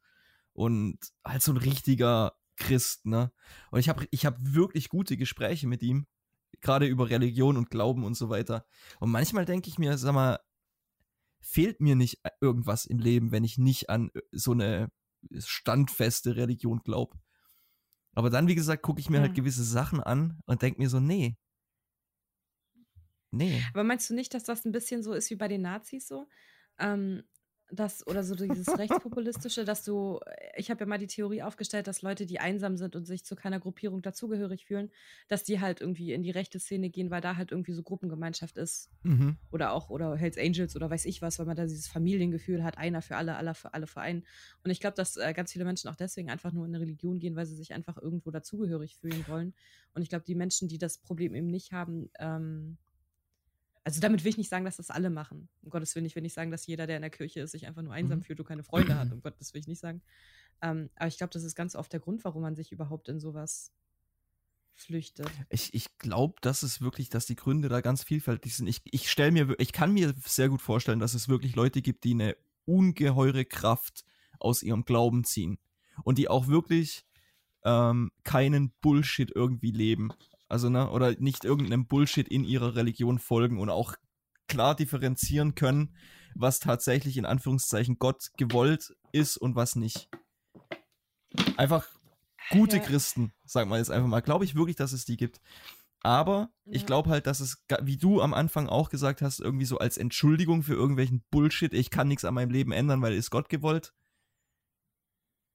und 0.53 0.97
halt 1.25 1.41
so 1.41 1.51
ein 1.53 1.57
richtiger 1.57 2.33
Christ, 2.57 3.05
ne? 3.05 3.31
Und 3.71 3.79
ich 3.79 3.89
habe 3.89 4.07
ich 4.11 4.25
hab 4.25 4.37
wirklich 4.39 4.89
gute 4.89 5.15
Gespräche 5.17 5.67
mit 5.67 5.83
ihm, 5.83 6.07
gerade 6.61 6.87
über 6.87 7.09
Religion 7.09 7.55
und 7.57 7.69
Glauben 7.69 8.03
und 8.03 8.15
so 8.15 8.29
weiter. 8.29 8.65
Und 8.99 9.11
manchmal 9.11 9.45
denke 9.45 9.69
ich 9.69 9.77
mir, 9.77 9.97
sag 9.97 10.13
mal, 10.13 10.39
fehlt 11.41 11.81
mir 11.81 11.95
nicht 11.95 12.21
irgendwas 12.41 12.85
im 12.85 12.99
Leben, 12.99 13.31
wenn 13.31 13.43
ich 13.43 13.57
nicht 13.57 13.89
an 13.89 14.11
äh, 14.13 14.21
so 14.31 14.51
eine 14.51 14.91
standfeste 15.37 16.35
Religion 16.35 16.81
glaube. 16.83 17.17
Aber 18.15 18.29
dann, 18.29 18.47
wie 18.47 18.55
gesagt, 18.55 18.83
gucke 18.83 18.99
ich 18.99 19.09
mir 19.09 19.21
halt 19.21 19.33
Hm. 19.33 19.35
gewisse 19.35 19.63
Sachen 19.63 20.01
an 20.01 20.41
und 20.45 20.61
denke 20.61 20.81
mir 20.81 20.89
so, 20.89 20.99
nee. 20.99 21.37
Nee. 23.31 23.69
Aber 23.73 23.83
meinst 23.83 24.09
du 24.09 24.13
nicht, 24.13 24.33
dass 24.33 24.43
das 24.43 24.65
ein 24.65 24.71
bisschen 24.71 25.03
so 25.03 25.13
ist 25.13 25.29
wie 25.29 25.35
bei 25.35 25.47
den 25.47 25.61
Nazis 25.61 26.07
so? 26.07 26.27
Ähm, 26.79 27.23
das, 27.69 28.05
oder 28.07 28.23
so 28.23 28.35
dieses 28.35 28.77
Rechtspopulistische, 28.77 29.65
dass 29.65 29.83
du, 29.83 30.19
ich 30.55 30.69
habe 30.69 30.81
ja 30.81 30.85
mal 30.85 30.97
die 30.97 31.07
Theorie 31.07 31.41
aufgestellt, 31.41 31.87
dass 31.87 32.01
Leute, 32.01 32.25
die 32.25 32.39
einsam 32.39 32.77
sind 32.77 32.95
und 32.95 33.05
sich 33.05 33.25
zu 33.25 33.35
keiner 33.35 33.59
Gruppierung 33.59 34.01
dazugehörig 34.01 34.65
fühlen, 34.65 34.89
dass 35.27 35.43
die 35.43 35.59
halt 35.59 35.81
irgendwie 35.81 36.13
in 36.13 36.23
die 36.23 36.31
rechte 36.31 36.59
Szene 36.59 36.89
gehen, 36.89 37.11
weil 37.11 37.21
da 37.21 37.35
halt 37.35 37.51
irgendwie 37.51 37.73
so 37.73 37.83
Gruppengemeinschaft 37.83 38.57
ist. 38.57 38.89
Mhm. 39.03 39.37
Oder 39.51 39.73
auch, 39.73 39.89
oder 39.89 40.15
Hells 40.15 40.37
Angels 40.37 40.75
oder 40.75 40.89
weiß 40.89 41.05
ich 41.05 41.21
was, 41.21 41.39
weil 41.39 41.45
man 41.45 41.57
da 41.57 41.63
dieses 41.63 41.87
Familiengefühl 41.87 42.63
hat, 42.63 42.77
einer 42.77 43.01
für 43.01 43.17
alle, 43.17 43.35
aller 43.35 43.53
für 43.53 43.73
alle 43.73 43.87
Vereinen. 43.87 44.23
Und 44.63 44.71
ich 44.71 44.79
glaube, 44.79 44.95
dass 44.95 45.17
äh, 45.17 45.33
ganz 45.33 45.51
viele 45.51 45.65
Menschen 45.65 45.89
auch 45.89 45.95
deswegen 45.95 46.29
einfach 46.29 46.53
nur 46.53 46.65
in 46.65 46.73
eine 46.73 46.81
Religion 46.81 47.19
gehen, 47.19 47.35
weil 47.35 47.45
sie 47.45 47.55
sich 47.55 47.73
einfach 47.73 47.97
irgendwo 47.97 48.31
dazugehörig 48.31 48.95
fühlen 48.97 49.25
wollen. 49.27 49.53
Und 49.93 50.03
ich 50.03 50.09
glaube, 50.09 50.25
die 50.25 50.35
Menschen, 50.35 50.67
die 50.67 50.77
das 50.77 50.97
Problem 50.99 51.35
eben 51.35 51.47
nicht 51.47 51.73
haben, 51.73 52.09
ähm, 52.19 52.77
also 53.87 54.01
damit 54.01 54.25
will 54.25 54.29
ich 54.31 54.37
nicht 54.37 54.49
sagen, 54.49 54.65
dass 54.65 54.75
das 54.75 54.89
alle 54.89 55.09
machen. 55.09 55.47
Um 55.61 55.69
Gottes 55.69 55.95
Willen, 55.95 56.05
ich 56.05 56.13
will 56.13 56.21
nicht 56.21 56.33
sagen, 56.33 56.51
dass 56.51 56.67
jeder, 56.67 56.87
der 56.87 56.97
in 56.97 57.03
der 57.03 57.09
Kirche 57.09 57.39
ist, 57.39 57.51
sich 57.51 57.65
einfach 57.67 57.81
nur 57.81 57.93
einsam 57.93 58.19
Mhm. 58.19 58.23
fühlt 58.23 58.37
und 58.41 58.45
keine 58.45 58.63
Freunde 58.63 58.97
hat. 58.97 59.07
Um 59.13 59.21
Gottes 59.21 59.53
will 59.53 59.61
ich 59.61 59.67
nicht 59.67 59.79
sagen. 59.79 60.01
Ähm, 60.61 60.89
aber 60.97 61.07
ich 61.07 61.17
glaube, 61.17 61.31
das 61.31 61.43
ist 61.43 61.55
ganz 61.55 61.73
oft 61.73 61.93
der 61.93 62.01
Grund, 62.01 62.25
warum 62.25 62.41
man 62.41 62.53
sich 62.53 62.73
überhaupt 62.73 63.07
in 63.07 63.21
sowas 63.21 63.71
flüchtet. 64.75 65.29
Ich, 65.49 65.73
ich 65.73 65.97
glaube, 65.99 66.35
das 66.41 66.63
ist 66.63 66.81
wirklich, 66.81 67.09
dass 67.09 67.27
die 67.27 67.37
Gründe 67.37 67.69
da 67.69 67.79
ganz 67.79 68.03
vielfältig 68.03 68.57
sind. 68.57 68.67
Ich, 68.67 68.81
ich 68.83 69.09
stelle 69.09 69.31
mir, 69.31 69.55
ich 69.57 69.71
kann 69.71 69.93
mir 69.93 70.13
sehr 70.25 70.49
gut 70.49 70.61
vorstellen, 70.61 70.99
dass 70.99 71.13
es 71.13 71.29
wirklich 71.29 71.55
Leute 71.55 71.81
gibt, 71.81 72.03
die 72.03 72.11
eine 72.11 72.35
ungeheure 72.65 73.45
Kraft 73.45 74.03
aus 74.37 74.63
ihrem 74.63 74.83
Glauben 74.83 75.23
ziehen 75.23 75.59
und 76.03 76.17
die 76.17 76.27
auch 76.27 76.47
wirklich 76.47 77.05
ähm, 77.63 78.11
keinen 78.25 78.71
Bullshit 78.81 79.31
irgendwie 79.33 79.71
leben. 79.71 80.11
Also, 80.49 80.69
ne, 80.69 80.89
oder 80.89 81.11
nicht 81.19 81.43
irgendeinem 81.43 81.87
Bullshit 81.87 82.27
in 82.27 82.43
ihrer 82.43 82.75
Religion 82.75 83.19
folgen 83.19 83.59
und 83.59 83.69
auch 83.69 83.95
klar 84.47 84.75
differenzieren 84.75 85.55
können, 85.55 85.95
was 86.35 86.59
tatsächlich 86.59 87.17
in 87.17 87.25
Anführungszeichen 87.25 87.99
Gott 87.99 88.31
gewollt 88.37 88.95
ist 89.11 89.37
und 89.37 89.55
was 89.55 89.75
nicht. 89.75 90.09
Einfach 91.57 91.87
gute 92.49 92.77
Ja. 92.77 92.83
Christen, 92.83 93.33
sag 93.43 93.67
mal 93.67 93.79
jetzt 93.79 93.91
einfach 93.91 94.07
mal. 94.07 94.21
Glaube 94.21 94.45
ich 94.45 94.55
wirklich, 94.55 94.75
dass 94.77 94.93
es 94.93 95.03
die 95.05 95.17
gibt. 95.17 95.41
Aber 96.01 96.49
ich 96.65 96.81
Ja. 96.81 96.87
glaube 96.87 97.09
halt, 97.09 97.27
dass 97.27 97.41
es, 97.41 97.65
wie 97.81 97.97
du 97.97 98.21
am 98.21 98.33
Anfang 98.33 98.69
auch 98.69 98.89
gesagt 98.89 99.21
hast, 99.21 99.41
irgendwie 99.41 99.65
so 99.65 99.79
als 99.79 99.97
Entschuldigung 99.97 100.63
für 100.63 100.73
irgendwelchen 100.75 101.25
Bullshit, 101.31 101.73
ich 101.73 101.89
kann 101.89 102.07
nichts 102.07 102.23
an 102.23 102.35
meinem 102.35 102.51
Leben 102.51 102.71
ändern, 102.71 103.01
weil 103.01 103.13
ist 103.13 103.31
Gott 103.31 103.49
gewollt. 103.49 103.93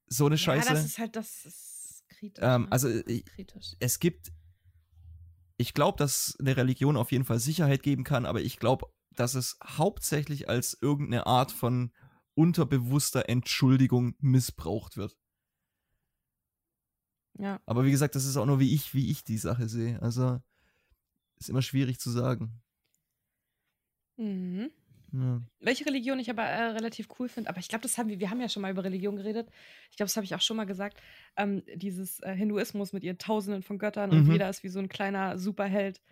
So 0.09 0.27
eine 0.27 0.37
Scheiße. 0.37 0.69
Ja, 0.69 0.75
das 0.75 0.85
ist 0.85 0.99
halt, 0.99 1.17
das 1.17 1.47
ist 1.47 2.05
kritisch. 2.09 2.45
Ähm, 2.45 2.63
ne? 2.63 2.73
also 2.73 2.89
ich, 2.89 3.25
kritisch. 3.25 3.77
es 3.81 3.99
gibt, 3.99 4.33
ich 5.63 5.75
glaube, 5.75 5.97
dass 5.97 6.37
eine 6.41 6.57
Religion 6.57 6.97
auf 6.97 7.13
jeden 7.13 7.25
Fall 7.25 7.39
Sicherheit 7.39 7.85
geben 7.85 8.03
kann, 8.03 8.27
aber 8.27 8.41
ich 8.41 8.59
glaube, 8.59 8.87
dass 9.15 9.35
es 9.35 9.59
hauptsächlich 9.65 10.49
als 10.49 10.77
irgendeine 10.81 11.27
Art 11.27 11.53
von 11.53 11.93
unterbewusster 12.35 13.29
Entschuldigung 13.29 14.17
missbraucht 14.19 14.97
wird. 14.97 15.17
Ja. 17.39 17.61
Aber 17.65 17.85
wie 17.85 17.93
gesagt, 17.93 18.17
das 18.17 18.25
ist 18.25 18.37
auch 18.37 18.47
nur 18.47 18.59
wie 18.59 18.75
ich, 18.75 18.93
wie 18.93 19.11
ich 19.11 19.23
die 19.23 19.39
Sache 19.39 19.69
sehe. 19.69 20.03
Also 20.03 20.41
ist 21.39 21.49
immer 21.49 21.63
schwierig 21.63 22.01
zu 22.01 22.11
sagen. 22.11 22.61
Mhm. 24.17 24.71
Ja. 25.13 25.43
Welche 25.61 25.87
Religion 25.87 26.19
ich 26.19 26.29
aber 26.29 26.43
äh, 26.43 26.71
relativ 26.73 27.09
cool 27.19 27.29
finde, 27.29 27.49
aber 27.49 27.61
ich 27.61 27.69
glaube, 27.69 27.83
das 27.83 27.97
haben 27.97 28.09
wir, 28.09 28.19
wir 28.19 28.31
haben 28.31 28.41
ja 28.41 28.49
schon 28.49 28.63
mal 28.63 28.73
über 28.73 28.83
Religion 28.83 29.15
geredet. 29.17 29.49
Ich 29.91 29.97
glaube, 29.97 30.09
das 30.09 30.17
habe 30.17 30.25
ich 30.25 30.35
auch 30.35 30.41
schon 30.41 30.57
mal 30.57 30.65
gesagt. 30.67 31.01
Ähm, 31.37 31.63
dieses 31.77 32.19
äh, 32.21 32.35
Hinduismus 32.35 32.93
mit 32.93 33.05
ihren 33.05 33.19
Tausenden 33.19 33.63
von 33.63 33.79
Göttern 33.79 34.13
und 34.13 34.27
Mhm. 34.27 34.29
jeder 34.29 34.49
ist 34.51 34.65
wie 34.65 34.69
so 34.69 34.81
ein 34.81 34.89
kleiner 34.89 35.39
Superheld, 35.39 36.03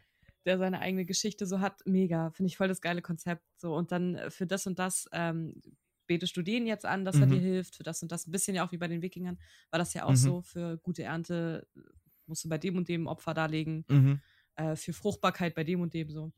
der 0.47 0.59
seine 0.59 0.81
eigene 0.81 1.05
Geschichte 1.05 1.47
so 1.47 1.61
hat. 1.61 1.81
Mega, 1.87 2.31
finde 2.31 2.49
ich 2.49 2.57
voll 2.57 2.69
das 2.69 2.81
geile 2.81 3.03
Konzept. 3.03 3.45
So 3.57 3.75
und 3.75 3.93
dann 3.93 4.15
äh, 4.17 4.31
für 4.31 4.47
das 4.47 4.67
und 4.69 4.79
das 4.79 5.09
ähm, 5.13 5.61
betest 6.07 6.37
du 6.37 6.43
den 6.43 6.67
jetzt 6.67 6.87
an, 6.87 7.05
dass 7.05 7.21
er 7.21 7.27
Mhm. 7.27 7.29
dir 7.29 7.41
hilft. 7.41 7.77
Für 7.77 7.83
das 7.85 8.03
und 8.03 8.13
das 8.13 8.27
ein 8.29 8.33
bisschen 8.33 8.55
ja 8.55 8.65
auch 8.67 8.73
wie 8.73 8.79
bei 8.79 8.89
den 8.89 9.03
Wikingern 9.03 9.39
war 9.71 9.79
das 9.79 9.95
ja 9.95 10.05
auch 10.05 10.15
Mhm. 10.15 10.17
so. 10.17 10.43
Für 10.43 10.79
gute 10.79 11.03
Ernte 11.03 11.67
äh, 11.77 11.81
musst 12.27 12.45
du 12.45 12.49
bei 12.49 12.59
dem 12.59 12.77
und 12.77 12.89
dem 12.89 13.07
Opfer 13.09 13.35
darlegen 13.35 13.85
Mhm. 13.89 14.21
äh, 14.57 14.77
für 14.77 14.93
Fruchtbarkeit 14.93 15.55
bei 15.55 15.65
dem 15.65 15.81
und 15.81 15.95
dem 15.95 16.11
so. 16.11 16.33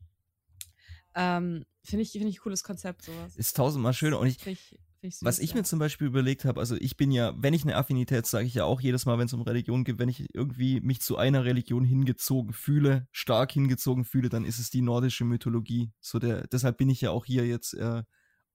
Ähm, 1.15 1.65
Finde 1.85 2.03
ich, 2.03 2.11
find 2.11 2.29
ich 2.29 2.37
ein 2.37 2.41
cooles 2.41 2.63
Konzept, 2.63 3.03
sowas. 3.03 3.35
Ist 3.35 3.57
tausendmal 3.57 3.93
schöner. 3.93 4.19
Und 4.19 4.27
ich, 4.27 4.37
Find 4.37 4.57
ich, 4.57 4.69
find 4.69 4.79
ich 5.01 5.15
süß, 5.17 5.25
was 5.25 5.39
ich 5.39 5.49
ja. 5.49 5.57
mir 5.57 5.63
zum 5.63 5.79
Beispiel 5.79 6.07
überlegt 6.07 6.45
habe, 6.45 6.61
also 6.61 6.75
ich 6.75 6.95
bin 6.95 7.11
ja, 7.11 7.33
wenn 7.37 7.53
ich 7.53 7.63
eine 7.63 7.75
Affinität, 7.75 8.25
sage 8.25 8.45
ich 8.45 8.53
ja 8.53 8.63
auch 8.63 8.79
jedes 8.79 9.05
Mal, 9.05 9.17
wenn 9.17 9.25
es 9.25 9.33
um 9.33 9.41
Religion 9.41 9.83
geht, 9.83 9.99
wenn 9.99 10.07
ich 10.07 10.33
irgendwie 10.33 10.79
mich 10.79 11.01
zu 11.01 11.17
einer 11.17 11.43
Religion 11.43 11.83
hingezogen 11.83 12.53
fühle, 12.53 13.07
stark 13.11 13.51
hingezogen 13.51 14.05
fühle, 14.05 14.29
dann 14.29 14.45
ist 14.45 14.59
es 14.59 14.69
die 14.69 14.81
nordische 14.81 15.25
Mythologie. 15.25 15.91
So 15.99 16.19
der, 16.19 16.47
deshalb 16.47 16.77
bin 16.77 16.89
ich 16.89 17.01
ja 17.01 17.11
auch 17.11 17.25
hier 17.25 17.45
jetzt 17.45 17.73
äh, 17.73 18.03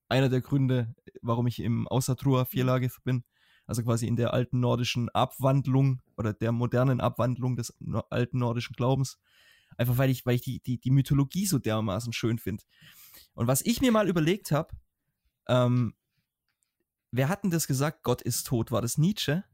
einer 0.09 0.31
der 0.31 0.41
Gründe, 0.41 0.95
warum 1.21 1.47
ich 1.47 1.61
im 1.61 1.87
Außertrua 1.87 2.47
Vierlage 2.47 2.91
bin. 3.05 3.25
Also 3.67 3.83
quasi 3.83 4.07
in 4.07 4.17
der 4.17 4.33
alten 4.33 4.61
nordischen 4.61 5.11
Abwandlung 5.11 6.01
oder 6.17 6.33
der 6.33 6.53
modernen 6.53 7.03
Abwandlung 7.03 7.57
des 7.57 7.77
alten 8.09 8.39
nordischen 8.39 8.75
Glaubens. 8.75 9.19
Einfach 9.77 9.99
weil 9.99 10.11
ich, 10.11 10.27
weil 10.27 10.37
ich 10.37 10.43
die, 10.43 10.61
die, 10.61 10.79
die 10.79 10.91
Mythologie 10.91 11.47
so 11.47 11.59
dermaßen 11.59 12.13
schön 12.13 12.39
finde. 12.39 12.65
Und 13.35 13.47
was 13.47 13.63
ich 13.63 13.81
mir 13.81 13.93
mal 13.93 14.09
überlegt 14.09 14.51
habe, 14.51 14.75
ähm, 15.49 15.95
wer 17.11 17.29
hat 17.29 17.45
denn 17.45 17.51
das 17.51 17.67
gesagt, 17.67 18.03
Gott 18.03 18.23
ist 18.23 18.47
tot? 18.47 18.71
War 18.71 18.83
das 18.83 18.99
Nietzsche? 18.99 19.45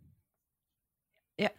Ja. 1.38 1.50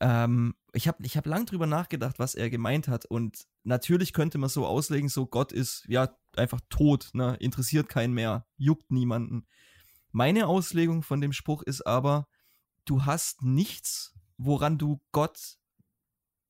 Ähm, 0.00 0.54
ich 0.72 0.88
habe 0.88 1.04
ich 1.04 1.16
hab 1.16 1.26
lang 1.26 1.46
drüber 1.46 1.66
nachgedacht, 1.66 2.18
was 2.18 2.34
er 2.34 2.50
gemeint 2.50 2.88
hat. 2.88 3.06
Und 3.06 3.46
natürlich 3.64 4.12
könnte 4.12 4.38
man 4.38 4.50
so 4.50 4.66
auslegen, 4.66 5.08
so 5.08 5.26
Gott 5.26 5.52
ist 5.52 5.84
ja 5.88 6.16
einfach 6.36 6.60
tot, 6.68 7.10
ne? 7.14 7.36
interessiert 7.40 7.88
keinen 7.88 8.12
mehr, 8.12 8.46
juckt 8.56 8.90
niemanden. 8.90 9.46
Meine 10.12 10.46
Auslegung 10.46 11.02
von 11.02 11.20
dem 11.20 11.32
Spruch 11.32 11.62
ist 11.62 11.86
aber, 11.86 12.28
du 12.84 13.04
hast 13.04 13.42
nichts, 13.42 14.14
woran 14.38 14.78
du 14.78 15.00
Gott 15.12 15.58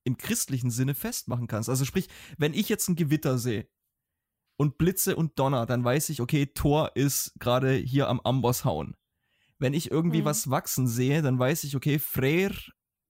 im 0.06 0.16
christlichen 0.16 0.70
Sinne 0.70 0.94
festmachen 0.94 1.48
kannst. 1.48 1.68
Also 1.68 1.84
sprich, 1.84 2.08
wenn 2.38 2.54
ich 2.54 2.68
jetzt 2.68 2.88
ein 2.88 2.96
Gewitter 2.96 3.38
sehe 3.38 3.68
und 4.56 4.78
Blitze 4.78 5.16
und 5.16 5.38
Donner, 5.38 5.66
dann 5.66 5.84
weiß 5.84 6.08
ich, 6.10 6.20
okay, 6.20 6.46
Thor 6.46 6.92
ist 6.94 7.34
gerade 7.38 7.74
hier 7.74 8.08
am 8.08 8.20
Amboss 8.20 8.64
hauen. 8.64 8.96
Wenn 9.58 9.74
ich 9.74 9.90
irgendwie 9.90 10.20
Mhm. 10.22 10.26
was 10.26 10.48
wachsen 10.50 10.86
sehe, 10.86 11.22
dann 11.22 11.38
weiß 11.38 11.64
ich, 11.64 11.76
okay, 11.76 11.98
Freyr 11.98 12.52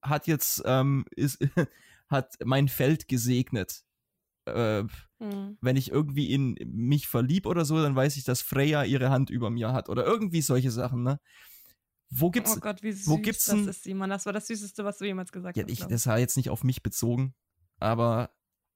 hat 0.02 0.26
jetzt 0.26 0.62
ähm, 0.64 1.04
ist, 1.14 1.38
hat 2.08 2.34
mein 2.44 2.68
Feld 2.68 3.08
gesegnet. 3.08 3.84
Äh, 4.46 4.84
Mhm. 5.18 5.56
wenn 5.62 5.76
ich 5.76 5.90
irgendwie 5.90 6.30
in 6.32 6.56
mich 6.66 7.08
verlieb 7.08 7.46
oder 7.46 7.64
so, 7.64 7.80
dann 7.82 7.96
weiß 7.96 8.16
ich, 8.18 8.24
dass 8.24 8.42
Freya 8.42 8.84
ihre 8.84 9.10
Hand 9.10 9.30
über 9.30 9.50
mir 9.50 9.72
hat 9.72 9.88
oder 9.88 10.04
irgendwie 10.04 10.42
solche 10.42 10.70
Sachen, 10.70 11.02
ne? 11.02 11.18
Wo 12.18 12.30
gibt's 12.30 12.56
oh 12.56 12.60
Gott, 12.60 12.82
wie 12.82 12.92
süß 12.92 13.08
wo 13.08 13.18
gibt's 13.18 13.46
das 13.46 13.60
ist, 13.66 13.82
Simon. 13.84 14.10
Das 14.10 14.26
war 14.26 14.32
das 14.32 14.46
Süßeste, 14.46 14.84
was 14.84 14.98
du 14.98 15.04
jemals 15.04 15.32
gesagt 15.32 15.56
Ja, 15.56 15.64
hast. 15.64 15.70
ich, 15.70 15.80
das 15.80 16.06
war 16.06 16.18
jetzt 16.18 16.36
nicht 16.36 16.50
auf 16.50 16.64
mich 16.64 16.82
bezogen, 16.82 17.34
aber 17.78 18.30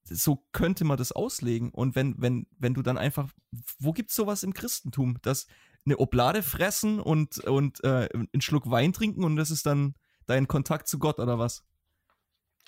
so 0.04 0.44
könnte 0.52 0.84
man 0.84 0.96
das 0.96 1.12
auslegen. 1.12 1.70
Und 1.70 1.94
wenn, 1.94 2.14
wenn, 2.18 2.46
wenn 2.58 2.74
du 2.74 2.82
dann 2.82 2.98
einfach, 2.98 3.30
wo 3.78 3.92
gibt's 3.92 4.14
sowas 4.14 4.42
im 4.42 4.52
Christentum, 4.54 5.18
dass 5.22 5.46
eine 5.86 5.98
Oblade 5.98 6.42
fressen 6.42 7.00
und, 7.00 7.38
und 7.38 7.82
äh, 7.84 8.08
einen 8.12 8.40
Schluck 8.40 8.70
Wein 8.70 8.92
trinken 8.92 9.24
und 9.24 9.36
das 9.36 9.50
ist 9.50 9.66
dann 9.66 9.94
dein 10.26 10.46
Kontakt 10.48 10.88
zu 10.88 10.98
Gott 10.98 11.18
oder 11.18 11.38
was? 11.38 11.64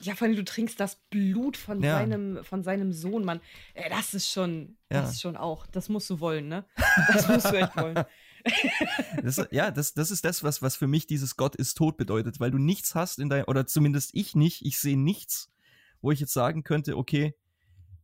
Ja, 0.00 0.14
vor 0.14 0.26
allem, 0.26 0.36
du 0.36 0.44
trinkst 0.44 0.80
das 0.80 0.96
Blut 1.10 1.56
von, 1.56 1.82
Ja. 1.82 1.98
seinem, 1.98 2.42
von 2.44 2.62
seinem 2.62 2.92
Sohn, 2.92 3.24
Mann. 3.24 3.40
Ey, 3.74 3.90
das 3.90 4.14
ist 4.14 4.30
schon, 4.30 4.78
Ja. 4.90 5.02
das 5.02 5.12
ist 5.12 5.20
schon 5.20 5.36
auch. 5.36 5.66
Das 5.66 5.88
musst 5.88 6.08
du 6.10 6.18
wollen, 6.20 6.48
ne? 6.48 6.64
Das 7.08 7.28
musst 7.28 7.46
du 7.46 7.56
echt 7.56 7.76
wollen. 7.76 8.02
Das, 9.22 9.40
ja, 9.50 9.70
das, 9.70 9.94
das 9.94 10.10
ist 10.10 10.24
das, 10.24 10.42
was, 10.42 10.62
was 10.62 10.76
für 10.76 10.86
mich 10.88 11.06
dieses 11.06 11.36
Gott 11.36 11.54
ist 11.54 11.74
tot 11.74 11.96
bedeutet, 11.96 12.40
weil 12.40 12.50
du 12.50 12.58
nichts 12.58 12.94
hast 12.94 13.18
in 13.18 13.28
deinem, 13.28 13.44
oder 13.46 13.66
zumindest 13.66 14.10
ich 14.14 14.34
nicht, 14.34 14.64
ich 14.64 14.80
sehe 14.80 14.98
nichts, 14.98 15.52
wo 16.00 16.10
ich 16.10 16.20
jetzt 16.20 16.32
sagen 16.32 16.64
könnte, 16.64 16.96
okay, 16.96 17.36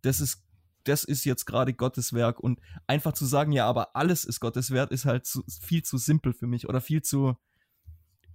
das 0.03 0.20
ist, 0.20 0.45
das 0.84 1.05
ist 1.05 1.24
jetzt 1.24 1.45
gerade 1.45 1.74
Gottes 1.74 2.12
Werk 2.12 2.39
und 2.41 2.61
einfach 2.86 3.12
zu 3.12 3.26
sagen, 3.26 3.53
ja, 3.53 3.66
aber 3.66 3.97
alles 3.97 4.24
ist 4.24 4.41
Gottes 4.41 4.70
Werk, 4.70 4.91
ist 4.93 5.05
halt 5.05 5.26
zu, 5.26 5.43
viel 5.61 5.82
zu 5.82 5.99
simpel 5.99 6.32
für 6.32 6.47
mich 6.47 6.68
oder 6.68 6.80
viel 6.80 7.03
zu 7.03 7.36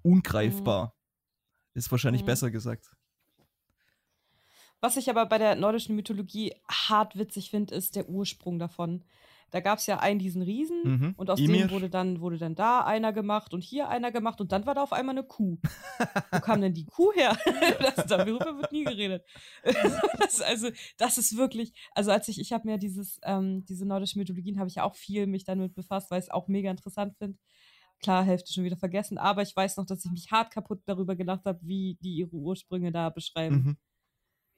ungreifbar. 0.02 0.96
Ist 1.74 1.90
wahrscheinlich 1.92 2.24
Mhm. 2.24 2.28
besser 2.28 2.52
gesagt. 2.52 2.92
Was 4.82 4.98
ich 4.98 5.10
aber 5.10 5.26
bei 5.26 5.38
der 5.38 5.56
nordischen 5.56 5.96
Mythologie 5.96 6.54
hart 6.70 7.18
witzig 7.18 7.50
finde, 7.50 7.74
ist 7.74 7.96
der 7.96 8.10
Ursprung 8.10 8.60
davon. 8.60 9.06
Da 9.52 9.60
gab 9.60 9.80
es 9.80 9.86
ja 9.86 10.00
einen 10.00 10.20
diesen 10.20 10.42
Riesen 10.42 10.82
Mhm. 10.84 11.14
und 11.18 11.30
aus 11.30 11.40
Ymir. 11.40 11.68
dem 11.68 11.72
wurde 11.72 11.90
dann, 11.90 12.20
wurde 12.22 12.38
dann 12.38 12.56
da 12.56 12.82
einer 12.82 13.14
gemacht 13.14 13.54
und 13.54 13.62
hier 13.64 13.88
einer 13.90 14.12
gemacht 14.12 14.42
und 14.42 14.52
dann 14.52 14.66
war 14.66 14.74
da 14.76 14.84
auf 14.84 14.94
einmal 14.94 15.14
eine 15.18 15.24
Kuh. 15.26 15.58
Wo 16.32 16.40
kam 16.40 16.62
denn 16.62 16.74
die 16.74 16.86
Kuh 16.86 17.12
her? 17.14 17.38
das, 17.96 18.06
darüber 18.08 18.58
wird 18.58 18.72
nie 18.72 18.84
geredet. 18.84 19.24
das, 20.20 20.42
also, 20.42 20.70
das 20.98 21.18
ist 21.18 21.38
wirklich, 21.38 21.74
also 21.94 22.12
als 22.12 22.28
ich, 22.28 22.40
ich 22.40 22.52
habe 22.54 22.68
mir 22.68 22.78
dieses, 22.78 23.20
ähm, 23.24 23.64
diese 23.66 23.86
nordischen 23.86 24.20
Mythologien 24.20 24.58
habe 24.60 24.68
ich 24.70 24.76
ja 24.76 24.84
auch 24.84 24.96
viel 24.96 25.28
mich 25.28 25.44
damit 25.44 25.76
befasst, 25.76 26.10
weil 26.12 26.20
ich 26.20 26.26
es 26.26 26.32
auch 26.32 26.48
mega 26.48 26.72
interessant 26.72 27.16
finde. 27.18 27.38
Klar, 28.02 28.24
Hälfte 28.26 28.52
schon 28.52 28.66
wieder 28.66 28.76
vergessen, 28.78 29.18
aber 29.18 29.44
ich 29.44 29.56
weiß 29.56 29.78
noch, 29.78 29.86
dass 29.86 30.04
ich 30.04 30.12
mich 30.12 30.30
hart 30.32 30.52
kaputt 30.52 30.82
darüber 30.86 31.16
gelacht 31.16 31.46
habe, 31.46 31.60
wie 31.62 31.98
die 32.02 32.16
ihre 32.16 32.36
Ursprünge 32.36 32.92
da 32.92 33.10
beschreiben. 33.10 33.56
Mhm. 33.56 33.78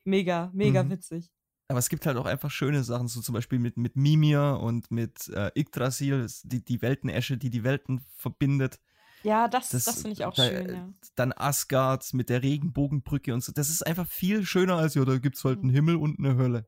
Mega, 0.04 0.50
mega 0.54 0.84
Mhm. 0.84 0.92
witzig. 0.92 1.30
Aber 1.68 1.80
es 1.80 1.90
gibt 1.90 2.06
halt 2.06 2.18
auch 2.18 2.26
einfach 2.26 2.52
schöne 2.52 2.84
Sachen, 2.84 3.08
so 3.08 3.22
zum 3.22 3.34
Beispiel 3.34 3.58
mit, 3.60 3.76
mit 3.78 3.96
Mimir 3.96 4.60
und 4.62 4.92
mit 4.92 5.28
äh, 5.30 5.52
Yggdrasil, 5.60 6.28
die, 6.44 6.64
die 6.64 6.82
Weltenesche, 6.82 7.38
die 7.38 7.50
die 7.50 7.64
Welten 7.64 8.02
verbindet. 8.16 8.80
Ja, 9.24 9.48
das, 9.48 9.70
Das- 9.70 9.86
das, 9.86 9.96
finde 9.96 10.12
ich 10.12 10.26
auch 10.26 10.36
da- 10.36 10.48
schön, 10.48 10.70
ja. 10.70 10.94
Dann 11.16 11.34
Asgard 11.34 12.14
mit 12.14 12.30
der 12.30 12.44
Regenbogenbrücke 12.44 13.34
und 13.34 13.44
so. 13.44 13.52
Das 13.52 13.70
ist 13.70 13.86
einfach 13.86 14.08
viel 14.08 14.46
schöner 14.46 14.76
als, 14.76 14.94
ja, 14.94 15.04
da 15.06 15.18
gibt's 15.18 15.44
halt 15.44 15.60
einen 15.60 15.70
Mhm. 15.72 15.76
Himmel 15.76 15.96
und 15.96 16.20
eine 16.20 16.36
Hölle. 16.38 16.68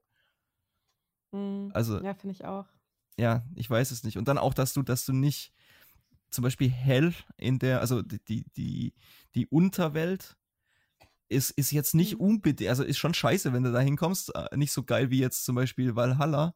Mhm. 1.31 1.69
Also, 1.73 2.01
Ja, 2.01 2.13
finde 2.15 2.33
ich 2.33 2.45
auch. 2.45 2.65
ja, 3.17 3.43
ich 3.55 3.69
weiß 3.69 3.91
es 3.91 4.03
nicht. 4.03 4.17
Und 4.17 4.27
dann 4.27 4.37
auch, 4.37 4.53
dass 4.53 4.73
du, 4.73 4.81
dass 4.83 5.05
du 5.05 5.13
nicht 5.13 5.53
zum 6.29 6.43
Beispiel 6.43 6.69
hell 6.69 7.13
in 7.37 7.59
der, 7.59 7.81
also 7.81 8.01
die, 8.01 8.19
die, 8.25 8.45
die, 8.55 8.93
die 9.35 9.47
Unterwelt 9.47 10.37
ist, 11.29 11.51
ist 11.51 11.71
jetzt 11.71 11.93
nicht 11.95 12.13
Mhm. 12.13 12.19
unbedingt, 12.19 12.69
also 12.69 12.83
ist 12.83 12.97
schon 12.97 13.13
scheiße, 13.13 13.53
wenn 13.53 13.63
du 13.63 13.71
da 13.71 13.79
hinkommst. 13.79 14.33
äh, 14.35 14.55
Nicht 14.57 14.71
so 14.71 14.83
geil 14.83 15.09
wie 15.11 15.19
jetzt 15.19 15.45
zum 15.45 15.55
Beispiel 15.55 15.95
Valhalla, 15.95 16.55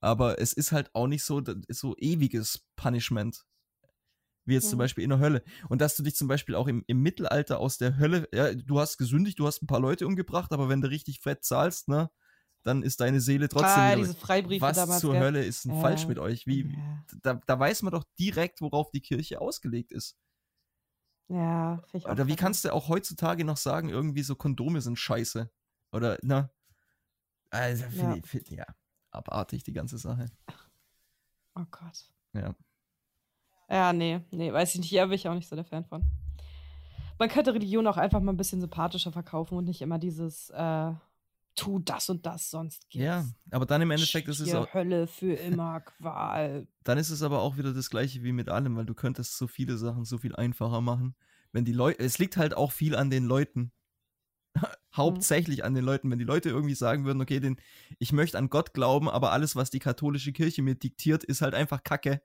aber 0.00 0.40
es 0.40 0.52
ist 0.52 0.72
halt 0.72 0.90
auch 0.94 1.06
nicht 1.06 1.24
so, 1.24 1.42
so 1.68 1.96
ewiges 1.98 2.66
Punishment. 2.76 3.44
Wie 4.44 4.54
jetzt 4.54 4.70
zum 4.70 4.78
Mhm. 4.78 4.78
Beispiel 4.78 5.04
in 5.04 5.10
der 5.10 5.20
Hölle. 5.20 5.44
Und 5.68 5.80
dass 5.80 5.94
du 5.96 6.02
dich 6.02 6.16
zum 6.16 6.26
Beispiel 6.26 6.56
auch 6.56 6.66
im, 6.66 6.82
im 6.88 7.00
Mittelalter 7.00 7.60
aus 7.60 7.78
der 7.78 7.96
Hölle, 7.98 8.28
ja, 8.32 8.52
du 8.54 8.80
hast 8.80 8.98
gesündigt, 8.98 9.38
du 9.38 9.46
hast 9.46 9.62
ein 9.62 9.68
paar 9.68 9.78
Leute 9.80 10.04
umgebracht, 10.06 10.52
aber 10.52 10.68
wenn 10.68 10.80
du 10.80 10.90
richtig 10.90 11.20
fett 11.20 11.44
zahlst, 11.44 11.88
ne, 11.88 12.10
dann 12.64 12.82
ist 12.82 13.00
deine 13.00 13.20
Seele 13.20 13.48
trotzdem 13.48 13.84
ah, 13.84 13.96
diese 13.96 14.14
Freibriefe 14.14 14.72
was 14.72 14.72
damals. 14.72 15.00
zur 15.00 15.12
gell? 15.12 15.22
Hölle 15.24 15.44
ist 15.44 15.64
denn 15.64 15.74
Ja. 15.74 15.74
falsch 15.74 16.08
mit 16.08 16.18
euch? 16.18 16.46
Wie, 16.46 16.72
Ja, 16.76 17.04
da, 17.22 17.40
da 17.46 17.58
weiß 17.58 17.82
man 17.82 17.92
doch 17.92 18.04
direkt, 18.18 18.60
worauf 18.60 18.90
die 18.90 19.00
Kirche 19.00 19.40
ausgelegt 19.40 19.92
ist. 19.92 20.16
Ja 21.28 21.76
finde 21.86 21.98
ich 21.98 22.06
auch. 22.06 22.12
Oder 22.12 22.26
wie 22.26 22.36
kannst 22.36 22.64
du 22.64 22.72
auch 22.72 22.88
heutzutage 22.88 23.44
noch 23.44 23.56
sagen, 23.56 23.88
irgendwie 23.88 24.22
so 24.22 24.34
Kondome 24.34 24.80
sind 24.80 24.98
scheiße? 24.98 25.50
Oder, 25.92 26.18
na? 26.22 26.50
Also, 27.50 27.84
Ja. 27.84 28.12
find, 28.12 28.26
find, 28.26 28.50
ja, 28.50 28.64
abartig 29.10 29.62
die 29.62 29.72
ganze 29.72 29.98
Sache. 29.98 30.26
Oh 31.54 31.64
Gott. 31.70 32.10
Ja. 32.32 32.54
Ja, 33.68 33.92
nee, 33.92 34.20
nee, 34.30 34.52
weiß 34.52 34.74
ich 34.74 34.80
nicht. 34.80 34.90
Ja, 34.90 35.04
bin 35.06 35.14
ich 35.14 35.28
auch 35.28 35.34
nicht 35.34 35.48
so 35.48 35.56
der 35.56 35.64
Fan 35.64 35.84
von. 35.84 36.02
Man 37.18 37.28
könnte 37.28 37.54
Religion 37.54 37.86
auch 37.86 37.96
einfach 37.98 38.20
mal 38.20 38.32
ein 38.32 38.36
bisschen 38.36 38.60
sympathischer 38.60 39.12
verkaufen 39.12 39.56
und 39.56 39.64
nicht 39.64 39.80
immer 39.82 39.98
dieses 39.98 40.50
äh, 40.50 40.92
tu 41.54 41.78
das 41.78 42.08
und 42.08 42.24
das, 42.26 42.50
sonst 42.50 42.88
geht's. 42.90 43.04
Ja, 43.04 43.26
aber 43.50 43.66
dann 43.66 43.82
im 43.82 43.90
Endeffekt 43.90 44.28
ist 44.28 44.40
es 44.40 44.54
auch, 44.54 44.72
Hölle 44.72 45.06
für 45.06 45.34
immer, 45.34 45.80
Qual. 45.80 46.66
dann 46.84 46.98
ist 46.98 47.10
es 47.10 47.22
aber 47.22 47.40
auch 47.40 47.56
wieder 47.56 47.72
das 47.72 47.90
gleiche 47.90 48.22
wie 48.22 48.32
mit 48.32 48.48
allem, 48.48 48.76
weil 48.76 48.86
du 48.86 48.94
könntest 48.94 49.36
so 49.36 49.46
viele 49.46 49.76
Sachen 49.76 50.04
so 50.04 50.18
viel 50.18 50.34
einfacher 50.34 50.80
machen. 50.80 51.14
Wenn 51.52 51.64
die 51.64 51.72
Leute, 51.72 52.02
es 52.02 52.18
liegt 52.18 52.36
halt 52.36 52.54
auch 52.54 52.72
viel 52.72 52.96
an 52.96 53.10
den 53.10 53.24
Leuten. 53.24 53.72
Hauptsächlich 54.94 55.64
an 55.64 55.74
den 55.74 55.84
Leuten. 55.84 56.10
Wenn 56.10 56.18
die 56.18 56.24
Leute 56.24 56.48
irgendwie 56.50 56.74
sagen 56.74 57.04
würden, 57.04 57.20
okay, 57.20 57.40
den, 57.40 57.60
ich 57.98 58.12
möchte 58.12 58.38
an 58.38 58.50
Gott 58.50 58.74
glauben, 58.74 59.08
aber 59.08 59.32
alles, 59.32 59.56
was 59.56 59.70
die 59.70 59.78
katholische 59.78 60.32
Kirche 60.32 60.62
mir 60.62 60.74
diktiert, 60.74 61.24
ist 61.24 61.42
halt 61.42 61.54
einfach 61.54 61.82
Kacke, 61.82 62.22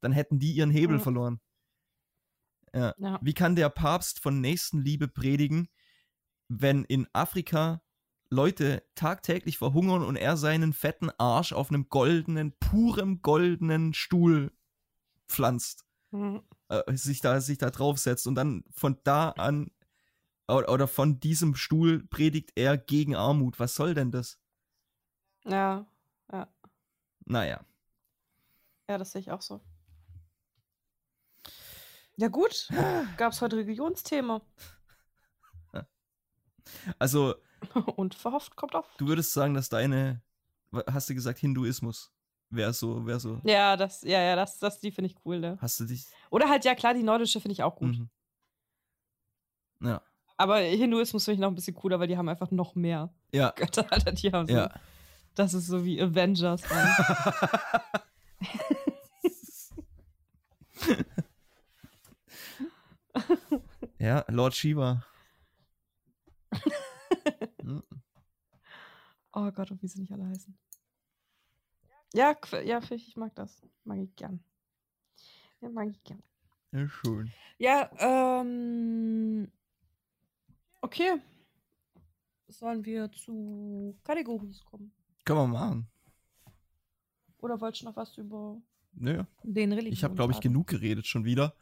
dann 0.00 0.12
hätten 0.12 0.38
die 0.38 0.52
ihren 0.52 0.70
Hebel 0.70 0.96
Ja. 0.96 1.02
verloren. 1.02 1.40
Ja. 2.74 2.94
Ja. 2.98 3.18
Wie 3.22 3.34
kann 3.34 3.56
der 3.56 3.68
Papst 3.68 4.20
von 4.20 4.40
Nächstenliebe 4.40 5.08
predigen, 5.08 5.68
wenn 6.48 6.84
in 6.84 7.06
Afrika 7.12 7.83
Leute 8.34 8.82
tagtäglich 8.94 9.58
verhungern 9.58 10.02
und 10.02 10.16
er 10.16 10.36
seinen 10.36 10.72
fetten 10.72 11.10
Arsch 11.18 11.52
auf 11.52 11.70
einem 11.70 11.88
goldenen, 11.88 12.52
purem 12.58 13.22
goldenen 13.22 13.94
Stuhl 13.94 14.52
pflanzt, 15.28 15.84
Hm. 16.10 16.42
äh, 16.68 16.96
sich 16.96 17.20
da 17.20 17.40
sich 17.40 17.58
da 17.58 17.70
draufsetzt 17.70 18.26
und 18.26 18.34
dann 18.34 18.64
von 18.72 18.98
da 19.04 19.30
an 19.30 19.70
oder, 20.46 20.70
oder 20.70 20.88
von 20.88 21.18
diesem 21.20 21.54
Stuhl 21.54 22.04
predigt 22.06 22.52
er 22.54 22.76
gegen 22.76 23.16
Armut. 23.16 23.58
Was 23.58 23.74
soll 23.74 23.94
denn 23.94 24.10
das? 24.10 24.38
Ja, 25.44 25.86
Naja. 27.26 27.64
ja, 28.88 28.98
das 28.98 29.12
sehe 29.12 29.20
ich 29.22 29.30
auch 29.30 29.40
so. 29.40 29.60
Ja, 32.16 32.28
gut. 32.28 32.68
Gab's 33.16 33.40
heute 33.40 33.56
Religionsthema. 33.56 34.42
Also, 36.98 37.34
Und 37.96 38.14
verhofft 38.14 38.56
kommt 38.56 38.74
auf. 38.74 38.86
du 38.98 39.06
würdest 39.06 39.32
sagen, 39.32 39.54
dass 39.54 39.68
deine, 39.68 40.22
hast 40.86 41.08
du 41.10 41.14
gesagt, 41.14 41.38
Hinduismus 41.38 42.12
wäre 42.50 42.72
so, 42.72 43.04
wäre 43.06 43.20
so, 43.20 43.40
Ja, 43.44 43.76
das, 43.76 44.02
ja, 44.02 44.20
ja, 44.20 44.36
das, 44.36 44.58
das, 44.58 44.80
die 44.80 44.90
finde 44.92 45.10
ich 45.10 45.16
cool, 45.24 45.40
ne? 45.40 45.58
hast 45.60 45.80
du 45.80 45.84
dich. 45.84 46.06
Oder 46.30 46.48
halt, 46.48 46.64
ja 46.64 46.74
klar, 46.74 46.94
die 46.94 47.02
nordische 47.02 47.40
finde 47.40 47.52
ich 47.52 47.62
auch 47.62 47.76
gut. 47.76 47.98
Mhm. 47.98 48.08
Ja. 49.80 50.02
Aber 50.36 50.58
Hinduismus 50.58 51.24
finde 51.24 51.34
ich 51.34 51.40
noch 51.40 51.48
ein 51.48 51.54
bisschen 51.54 51.74
cooler, 51.74 52.00
weil 52.00 52.08
die 52.08 52.16
haben 52.16 52.28
einfach 52.28 52.50
noch 52.50 52.74
mehr 52.74 53.12
Ja. 53.32 53.50
Götter, 53.56 53.86
Alter. 53.90 54.12
Die 54.12 54.32
haben 54.32 54.46
so, 54.46 54.54
Ja. 54.54 54.70
Das 55.34 55.52
ist 55.52 55.66
so 55.66 55.84
wie 55.84 56.00
Avengers. 56.00 56.62
Ja, 63.98 64.24
Lord 64.28 64.54
Shiva. 64.54 65.02
Oh 69.34 69.50
Gott, 69.50 69.70
und 69.70 69.82
wie 69.82 69.88
sie 69.88 70.00
nicht 70.00 70.12
alle 70.12 70.26
heißen. 70.26 70.56
Ja, 72.14 72.36
ja, 72.64 72.80
ich 72.90 73.16
mag 73.16 73.34
das. 73.34 73.60
Mag 73.84 73.98
ich 73.98 74.14
gern. 74.14 74.42
Ja, 75.60 75.68
mag 75.68 75.88
ich 75.88 76.02
gern. 76.04 76.22
Ja, 76.72 76.88
schön. 76.88 77.32
Ja, 77.58 77.90
ähm. 77.98 79.50
Okay. 80.80 81.20
Sollen 82.48 82.84
wir 82.84 83.10
zu 83.10 83.98
Kategories 84.04 84.64
kommen? 84.64 84.92
Können 85.24 85.38
wir 85.40 85.46
machen. 85.46 85.88
Oder 87.38 87.60
wolltest 87.60 87.82
du 87.82 87.86
noch 87.86 87.96
was 87.96 88.16
über 88.16 88.60
Nö. 88.92 89.24
den 89.42 89.72
Religion 89.72 89.92
Ich 89.92 90.04
habe, 90.04 90.14
glaube 90.14 90.32
ich, 90.32 90.40
genug 90.40 90.68
geredet 90.68 91.06
schon 91.06 91.24
wieder. 91.24 91.54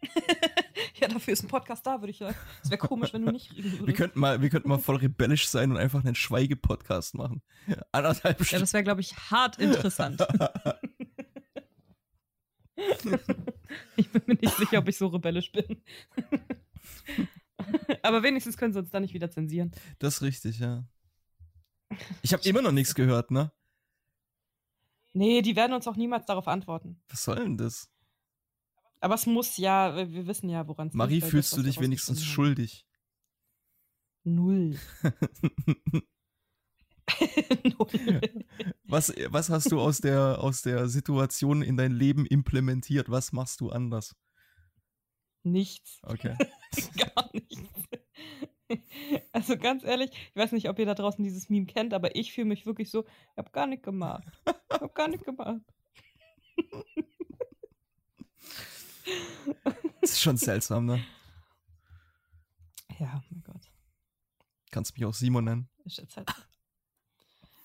Ja, 1.02 1.08
dafür 1.08 1.32
ist 1.32 1.42
ein 1.42 1.48
Podcast 1.48 1.84
da, 1.86 2.00
würde 2.00 2.10
ich 2.12 2.18
sagen. 2.18 2.36
Es 2.62 2.70
wäre 2.70 2.78
komisch, 2.78 3.12
wenn 3.12 3.26
du 3.26 3.32
nicht 3.32 3.50
reden 3.52 3.72
Wir 3.72 3.78
würdest. 3.80 3.98
könnten 3.98 4.20
mal, 4.20 4.40
wir 4.40 4.48
könnten 4.50 4.68
mal 4.68 4.78
voll 4.78 4.96
rebellisch 4.96 5.48
sein 5.48 5.70
und 5.72 5.76
einfach 5.76 6.04
einen 6.04 6.14
Schweige-Podcast 6.14 7.14
machen. 7.16 7.42
Anderthalb 7.90 8.38
Ja, 8.38 8.44
Stunden. 8.44 8.62
das 8.62 8.72
wäre, 8.72 8.84
glaube 8.84 9.00
ich, 9.00 9.16
hart 9.16 9.58
interessant. 9.58 10.20
ich 13.96 14.10
bin 14.10 14.22
mir 14.26 14.34
nicht 14.34 14.56
sicher, 14.56 14.78
ob 14.78 14.88
ich 14.88 14.96
so 14.96 15.08
rebellisch 15.08 15.52
bin. 15.52 15.82
Aber 18.02 18.22
wenigstens 18.22 18.56
können 18.56 18.72
sie 18.72 18.78
uns 18.78 18.90
dann 18.90 19.02
nicht 19.02 19.14
wieder 19.14 19.30
zensieren. 19.30 19.70
das 19.98 20.14
ist 20.16 20.22
richtig, 20.22 20.58
ja. 20.58 20.84
Ich 22.22 22.32
habe 22.32 22.42
immer 22.48 22.62
noch 22.62 22.72
nichts 22.72 22.94
gehört, 22.94 23.30
ne? 23.30 23.52
Nee, 25.12 25.42
die 25.42 25.56
werden 25.56 25.74
uns 25.74 25.86
auch 25.86 25.96
niemals 25.96 26.24
darauf 26.26 26.48
antworten. 26.48 27.02
Was 27.08 27.24
soll 27.24 27.36
denn 27.36 27.56
das? 27.58 27.91
Aber 29.02 29.16
es 29.16 29.26
muss 29.26 29.56
ja, 29.56 29.96
wir 29.96 30.12
wir 30.12 30.26
wissen 30.28 30.48
ja, 30.48 30.68
woran 30.68 30.86
es 30.86 30.94
Marie, 30.94 31.16
liegt, 31.16 31.26
fühlst 31.26 31.52
das, 31.52 31.56
du 31.58 31.64
dich 31.64 31.80
wenigstens 31.80 32.24
schuldig? 32.24 32.86
Null. 34.22 34.78
Null. 37.64 38.20
Was, 38.84 39.12
was 39.30 39.50
hast 39.50 39.72
du 39.72 39.80
aus 39.80 39.98
der, 39.98 40.38
aus 40.40 40.62
der 40.62 40.86
Situation 40.86 41.62
in 41.62 41.76
dein 41.76 41.90
Leben 41.92 42.26
implementiert? 42.26 43.10
Was 43.10 43.32
machst 43.32 43.60
du 43.60 43.70
anders? 43.70 44.14
Nichts. 45.42 45.98
Okay. 46.02 46.36
Gar 46.96 47.30
nichts. 47.32 47.58
Also 49.32 49.56
ganz 49.56 49.82
ehrlich, 49.82 50.10
ich 50.12 50.36
weiß 50.36 50.52
nicht, 50.52 50.68
ob 50.68 50.78
ihr 50.78 50.86
da 50.86 50.94
draußen 50.94 51.22
dieses 51.24 51.50
Meme 51.50 51.66
kennt, 51.66 51.92
aber 51.92 52.14
ich 52.16 52.32
fühle 52.32 52.46
mich 52.46 52.64
wirklich 52.64 52.90
so, 52.90 53.04
ich 53.04 53.38
habe 53.38 53.50
gar 53.50 53.66
nicht 53.66 53.82
gemacht. 53.82 54.24
Ich 54.46 54.80
habe 54.80 54.92
gar 54.94 55.08
nicht 55.08 55.24
gemacht. 55.24 55.60
Das 60.00 60.10
ist 60.10 60.20
schon 60.20 60.36
seltsam, 60.36 60.86
ne? 60.86 61.04
Ja, 62.98 63.22
mein 63.30 63.42
Gott. 63.44 63.62
Kannst 64.70 64.96
mich 64.96 65.04
auch 65.04 65.14
Simon 65.14 65.44
nennen. 65.44 65.68
Jetzt 65.84 66.16
halt. 66.16 66.30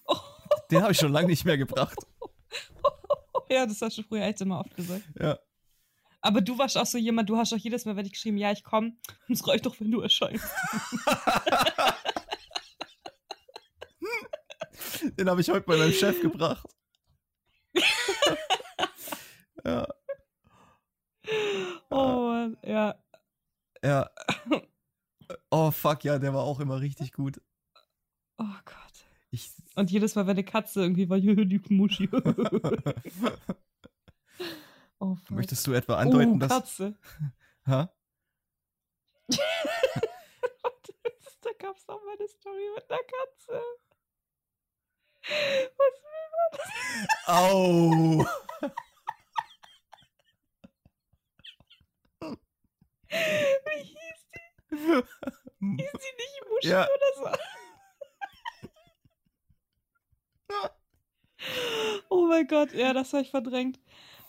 Oh, 0.05 0.17
Den 0.71 0.81
habe 0.81 0.91
ich 0.91 0.97
schon 0.97 1.11
lange 1.11 1.27
nicht 1.27 1.45
mehr 1.45 1.57
gebracht. 1.57 1.97
ja, 3.49 3.65
das 3.65 3.81
hast 3.81 3.97
du 3.97 4.03
früher 4.03 4.23
echt 4.23 4.41
immer 4.41 4.59
oft 4.59 4.75
gesagt. 4.75 5.03
Ja. 5.19 5.39
Aber 6.21 6.41
du 6.41 6.57
warst 6.57 6.77
auch 6.77 6.85
so 6.85 6.97
jemand, 6.97 7.29
du 7.29 7.37
hast 7.37 7.53
auch 7.53 7.57
jedes 7.57 7.85
Mal, 7.85 7.95
wenn 7.95 8.05
ich 8.05 8.11
geschrieben, 8.13 8.37
ja, 8.37 8.51
ich 8.51 8.63
komme, 8.63 8.97
es 9.29 9.47
reicht 9.47 9.65
doch, 9.65 9.79
wenn 9.79 9.91
du 9.91 10.01
erscheinst. 10.01 10.45
Den 15.17 15.29
habe 15.29 15.41
ich 15.41 15.49
heute 15.49 15.61
bei 15.61 15.77
meinem 15.77 15.93
Chef 15.93 16.21
gebracht. 16.21 16.67
ja, 19.63 19.87
Oh 21.89 22.29
Mann, 22.29 22.57
ja. 22.63 22.95
ja. 23.83 24.09
Oh 25.51 25.71
fuck, 25.71 26.05
ja, 26.05 26.19
der 26.19 26.33
war 26.33 26.43
auch 26.43 26.61
immer 26.61 26.79
richtig 26.79 27.11
gut. 27.11 27.41
Oh 28.37 28.45
Gott. 28.63 29.07
Ich, 29.29 29.51
Und 29.75 29.91
jedes 29.91 30.15
Mal, 30.15 30.25
wenn 30.25 30.37
eine 30.37 30.45
Katze 30.45 30.81
irgendwie 30.81 31.09
war, 31.09 31.19
die 31.19 31.61
Muschi. 31.69 32.09
oh, 34.99 35.15
fuck. 35.15 35.31
möchtest 35.31 35.67
du 35.67 35.73
etwa 35.73 35.97
andeuten, 35.97 36.35
uh, 36.35 36.39
dass. 36.39 36.49
Katze. 36.49 36.97
Ha? 37.65 37.93
Da 41.41 41.51
gab 41.59 41.75
es 41.75 41.85
noch 41.87 42.01
mal 42.05 42.15
eine 42.17 42.27
Story 42.29 42.69
mit 42.75 42.89
einer 42.89 43.03
Katze. 43.03 43.61
Was 45.77 45.93
wie 46.03 46.31
war 46.33 46.49
das? 46.51 46.69
Au! 47.27 48.25
Wie 53.09 53.83
hieß 53.83 54.19
die? 54.33 54.77
Hieß 54.79 55.91
die 55.91 56.15
nicht 56.17 56.43
Muschi 56.49 56.67
Ja. 56.69 56.85
oder 56.85 57.11
so? 57.15 57.37
oh 62.09 62.27
mein 62.27 62.47
Gott, 62.47 62.73
ja, 62.73 62.93
das 62.93 63.13
habe 63.13 63.23
ich 63.23 63.31
verdrängt. 63.31 63.79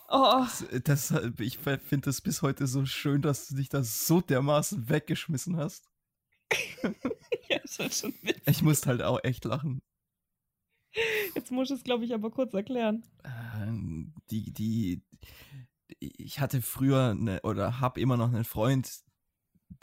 Oh, 0.09 0.45
Das, 0.83 1.11
ich 1.39 1.57
finde 1.59 2.01
das 2.01 2.21
bis 2.21 2.41
heute 2.41 2.65
so 2.67 2.85
schön, 2.85 3.21
dass 3.21 3.47
du 3.47 3.55
dich 3.55 3.69
da 3.69 3.83
so 3.83 4.21
dermaßen 4.21 4.89
weggeschmissen 4.89 5.55
hast. 5.57 5.87
ja, 7.47 7.59
das 7.59 7.77
war 7.79 7.91
schon 7.91 8.13
witzig. 8.23 8.41
Ich 8.47 8.61
musste 8.63 8.89
halt 8.89 9.03
auch 9.03 9.19
echt 9.23 9.45
lachen. 9.45 9.81
Jetzt 11.35 11.51
muss 11.51 11.69
ich 11.69 11.77
es, 11.77 11.83
glaube 11.83 12.05
ich, 12.05 12.13
aber 12.15 12.31
kurz 12.31 12.53
erklären. 12.55 13.03
Ähm, 13.23 14.15
Die, 14.31 14.51
die, 14.51 15.03
ich 15.99 16.39
hatte 16.39 16.61
früher 16.61 17.11
eine, 17.11 17.41
oder 17.41 17.79
habe 17.79 17.99
immer 17.99 18.17
noch 18.17 18.27
einen 18.27 18.43
Freund, 18.43 18.99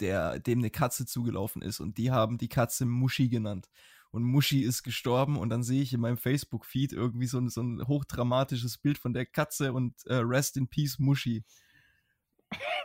der 0.00 0.38
dem 0.38 0.60
eine 0.60 0.70
Katze 0.70 1.06
zugelaufen 1.06 1.62
ist 1.62 1.80
und 1.80 1.98
die 1.98 2.10
haben 2.10 2.38
die 2.38 2.48
Katze 2.48 2.86
Muschi 2.86 3.28
genannt. 3.28 3.68
Und 4.10 4.22
Muschi 4.22 4.62
ist 4.62 4.82
gestorben 4.82 5.36
und 5.36 5.50
dann 5.50 5.62
sehe 5.62 5.82
ich 5.82 5.92
in 5.92 6.00
meinem 6.00 6.16
Facebook-Feed 6.16 6.92
irgendwie 6.92 7.26
so 7.26 7.38
ein, 7.38 7.50
so 7.50 7.62
ein 7.62 7.86
hochdramatisches 7.86 8.78
Bild 8.78 8.98
von 8.98 9.12
der 9.12 9.26
Katze 9.26 9.72
und 9.72 9.94
äh, 10.06 10.14
Rest 10.16 10.56
in 10.56 10.68
Peace 10.68 10.98
Muschi. 10.98 11.44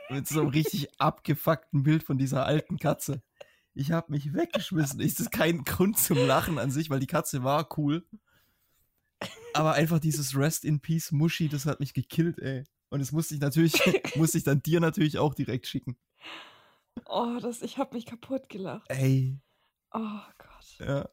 Mit 0.10 0.28
so 0.28 0.42
einem 0.42 0.50
richtig 0.50 0.90
abgefuckten 1.00 1.84
Bild 1.84 2.04
von 2.04 2.18
dieser 2.18 2.46
alten 2.46 2.78
Katze. 2.78 3.24
Ich 3.74 3.92
habe 3.92 4.12
mich 4.12 4.34
weggeschmissen. 4.34 5.00
Ist 5.00 5.20
das 5.20 5.32
kein 5.32 5.64
Grund 5.64 5.98
zum 5.98 6.18
Lachen 6.18 6.60
an 6.60 6.72
sich, 6.72 6.90
weil 6.90 7.00
die 7.00 7.08
Katze 7.08 7.44
war 7.44 7.70
cool. 7.78 8.06
Aber 9.54 9.74
einfach 9.74 10.00
dieses 10.00 10.36
Rest 10.36 10.66
in 10.66 10.82
Peace 10.82 11.12
Muschi, 11.12 11.48
das 11.48 11.66
hat 11.66 11.80
mich 11.80 11.94
gekillt, 11.94 12.40
ey. 12.40 12.66
Und 12.92 13.00
das 13.00 13.14
musste 13.14 13.34
ich 13.34 13.42
natürlich, 13.42 13.74
musste 14.16 14.38
ich 14.38 14.44
dann 14.44 14.62
dir 14.62 14.82
natürlich 14.82 15.18
auch 15.18 15.34
direkt 15.34 15.66
schicken. 15.66 15.98
Oh, 17.06 17.38
das, 17.42 17.62
ich 17.62 17.78
habe 17.78 17.96
mich 17.96 18.06
kaputt 18.06 18.50
gelacht. 18.50 18.86
Ey. 18.90 19.40
Oh 19.94 20.20
Gott. 20.38 20.78
Ja. 20.80 21.10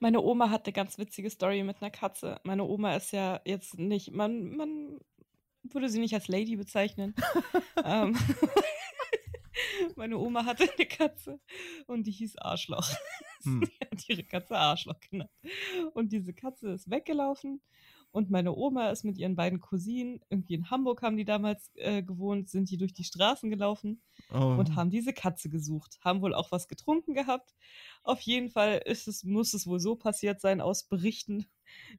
Meine 0.00 0.20
Oma 0.20 0.50
hat 0.50 0.66
eine 0.66 0.72
ganz 0.72 0.98
witzige 0.98 1.30
Story 1.30 1.62
mit 1.62 1.80
einer 1.80 1.92
Katze. 1.92 2.40
Meine 2.42 2.64
Oma 2.64 2.96
ist 2.96 3.12
ja 3.12 3.40
jetzt 3.44 3.78
nicht, 3.78 4.10
man, 4.10 4.56
man 4.56 4.98
würde 5.62 5.88
sie 5.88 6.00
nicht 6.00 6.14
als 6.14 6.26
Lady 6.26 6.56
bezeichnen. 6.56 7.14
ähm, 7.84 8.18
meine 9.94 10.18
Oma 10.18 10.44
hatte 10.44 10.68
eine 10.76 10.86
Katze 10.86 11.40
und 11.86 12.08
die 12.08 12.12
hieß 12.12 12.38
Arschloch. 12.38 12.90
Hm. 13.44 13.62
Sie 13.64 13.86
hat 13.86 14.08
ihre 14.08 14.24
Katze 14.24 14.58
Arschloch 14.58 14.98
genannt. 14.98 15.30
Und 15.94 16.10
diese 16.10 16.34
Katze 16.34 16.72
ist 16.72 16.90
weggelaufen 16.90 17.62
und 18.12 18.30
meine 18.30 18.54
Oma 18.54 18.90
ist 18.90 19.04
mit 19.04 19.16
ihren 19.18 19.36
beiden 19.36 19.60
Cousinen, 19.60 20.20
irgendwie 20.28 20.54
in 20.54 20.70
Hamburg 20.70 21.02
haben 21.02 21.16
die 21.16 21.24
damals 21.24 21.70
äh, 21.74 22.02
gewohnt, 22.02 22.48
sind 22.48 22.70
die 22.70 22.76
durch 22.76 22.92
die 22.92 23.04
Straßen 23.04 23.50
gelaufen 23.50 24.02
Oh. 24.32 24.56
und 24.58 24.76
haben 24.76 24.90
diese 24.90 25.12
Katze 25.12 25.48
gesucht. 25.48 25.98
Haben 26.02 26.20
wohl 26.22 26.34
auch 26.34 26.52
was 26.52 26.68
getrunken 26.68 27.14
gehabt. 27.14 27.54
Auf 28.02 28.20
jeden 28.20 28.50
Fall 28.50 28.80
ist 28.84 29.08
es, 29.08 29.24
muss 29.24 29.54
es 29.54 29.66
wohl 29.66 29.80
so 29.80 29.96
passiert 29.96 30.40
sein 30.40 30.60
aus 30.60 30.84
Berichten, 30.84 31.46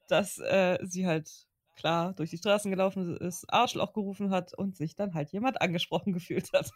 dass 0.08 0.38
äh, 0.38 0.78
sie 0.84 1.06
halt 1.08 1.30
klar 1.76 2.14
durch 2.14 2.30
die 2.30 2.38
Straßen 2.38 2.70
gelaufen 2.70 3.18
ist, 3.18 3.46
Arschloch 3.52 3.94
gerufen 3.94 4.30
hat 4.30 4.54
und 4.54 4.76
sich 4.78 4.96
dann 4.96 5.14
halt 5.14 5.32
jemand 5.32 5.62
angesprochen 5.62 6.14
gefühlt 6.14 6.52
hat, 6.54 6.72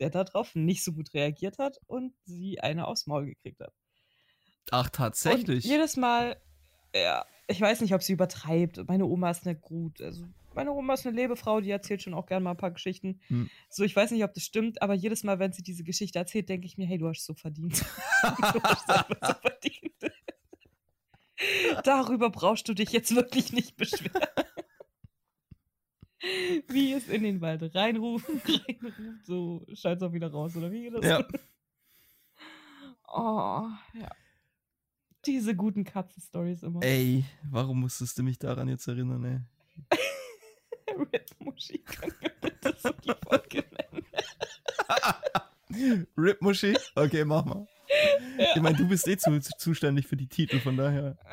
der 0.00 0.10
darauf 0.10 0.54
nicht 0.54 0.82
so 0.82 0.92
gut 0.92 1.14
reagiert 1.14 1.58
hat 1.58 1.78
und 1.86 2.14
sie 2.24 2.60
eine 2.60 2.86
aufs 2.88 3.06
Maul 3.06 3.26
gekriegt 3.26 3.60
hat. 3.60 3.72
Ach, 4.70 4.88
tatsächlich. 4.90 5.64
Und 5.64 5.70
jedes 5.70 5.96
Mal, 5.96 6.36
ja, 6.94 7.24
ich 7.50 7.60
weiß 7.60 7.80
nicht, 7.80 7.94
ob 7.94 8.02
sie 8.02 8.12
übertreibt. 8.12 8.86
Meine 8.88 9.06
Oma 9.06 9.30
ist 9.30 9.46
eine 9.46 9.56
gut, 9.56 10.00
also 10.00 10.24
meine 10.54 10.72
Oma 10.72 10.94
ist 10.94 11.06
eine 11.06 11.16
Lebefrau, 11.16 11.60
die 11.60 11.70
erzählt 11.70 12.02
schon 12.02 12.14
auch 12.14 12.26
gerne 12.26 12.42
mal 12.44 12.52
ein 12.52 12.56
paar 12.56 12.70
Geschichten. 12.70 13.20
Hm. 13.28 13.50
So, 13.68 13.84
ich 13.84 13.94
weiß 13.94 14.10
nicht, 14.10 14.24
ob 14.24 14.34
das 14.34 14.42
stimmt, 14.42 14.82
aber 14.82 14.94
jedes 14.94 15.22
Mal, 15.22 15.38
wenn 15.38 15.52
sie 15.52 15.62
diese 15.62 15.84
Geschichte 15.84 16.18
erzählt, 16.18 16.48
denke 16.48 16.66
ich 16.66 16.76
mir, 16.76 16.86
hey, 16.86 16.98
du 16.98 17.08
hast 17.08 17.20
es 17.20 17.26
so 17.26 17.34
verdient. 17.34 17.80
du 18.22 18.62
hast 18.62 18.86
so 18.86 19.34
verdient. 19.40 19.90
Darüber 21.84 22.30
brauchst 22.30 22.68
du 22.68 22.74
dich 22.74 22.90
jetzt 22.90 23.14
wirklich 23.14 23.52
nicht 23.52 23.76
beschweren. 23.76 24.22
Wie 26.68 26.92
es 26.92 27.08
in 27.08 27.22
den 27.22 27.40
Wald 27.40 27.74
reinruft, 27.74 28.28
reinruft 28.28 29.24
so 29.24 29.64
scheint 29.72 30.02
es 30.02 30.08
auch 30.08 30.12
wieder 30.12 30.30
raus, 30.30 30.54
oder 30.54 30.70
wie 30.70 30.82
geht 30.82 30.94
das? 30.94 31.04
Ja. 31.04 31.26
Oh, 33.08 33.68
ja. 33.94 34.10
Diese 35.26 35.54
guten 35.54 35.84
Katzen-Stories 35.84 36.62
immer. 36.62 36.82
Ey, 36.82 37.24
warum 37.50 37.80
musstest 37.80 38.18
du 38.18 38.22
mich 38.22 38.38
daran 38.38 38.68
jetzt 38.68 38.86
erinnern, 38.88 39.24
ey? 39.24 39.98
Red 41.12 41.34
Muschi, 41.40 41.82
bitte 42.40 42.74
so 42.78 42.90
die 42.90 43.12
Folge 43.22 43.64
nennen? 43.92 44.06
Rip 46.16 46.40
Muschi? 46.42 46.76
Okay, 46.94 47.24
mach 47.24 47.44
mal. 47.44 47.66
Ja. 48.38 48.46
Ich 48.54 48.62
meine, 48.62 48.76
du 48.76 48.88
bist 48.88 49.06
eh 49.08 49.16
zu, 49.16 49.38
zuständig 49.40 50.06
für 50.06 50.16
die 50.16 50.28
Titel, 50.28 50.60
von 50.60 50.76
daher. 50.76 51.16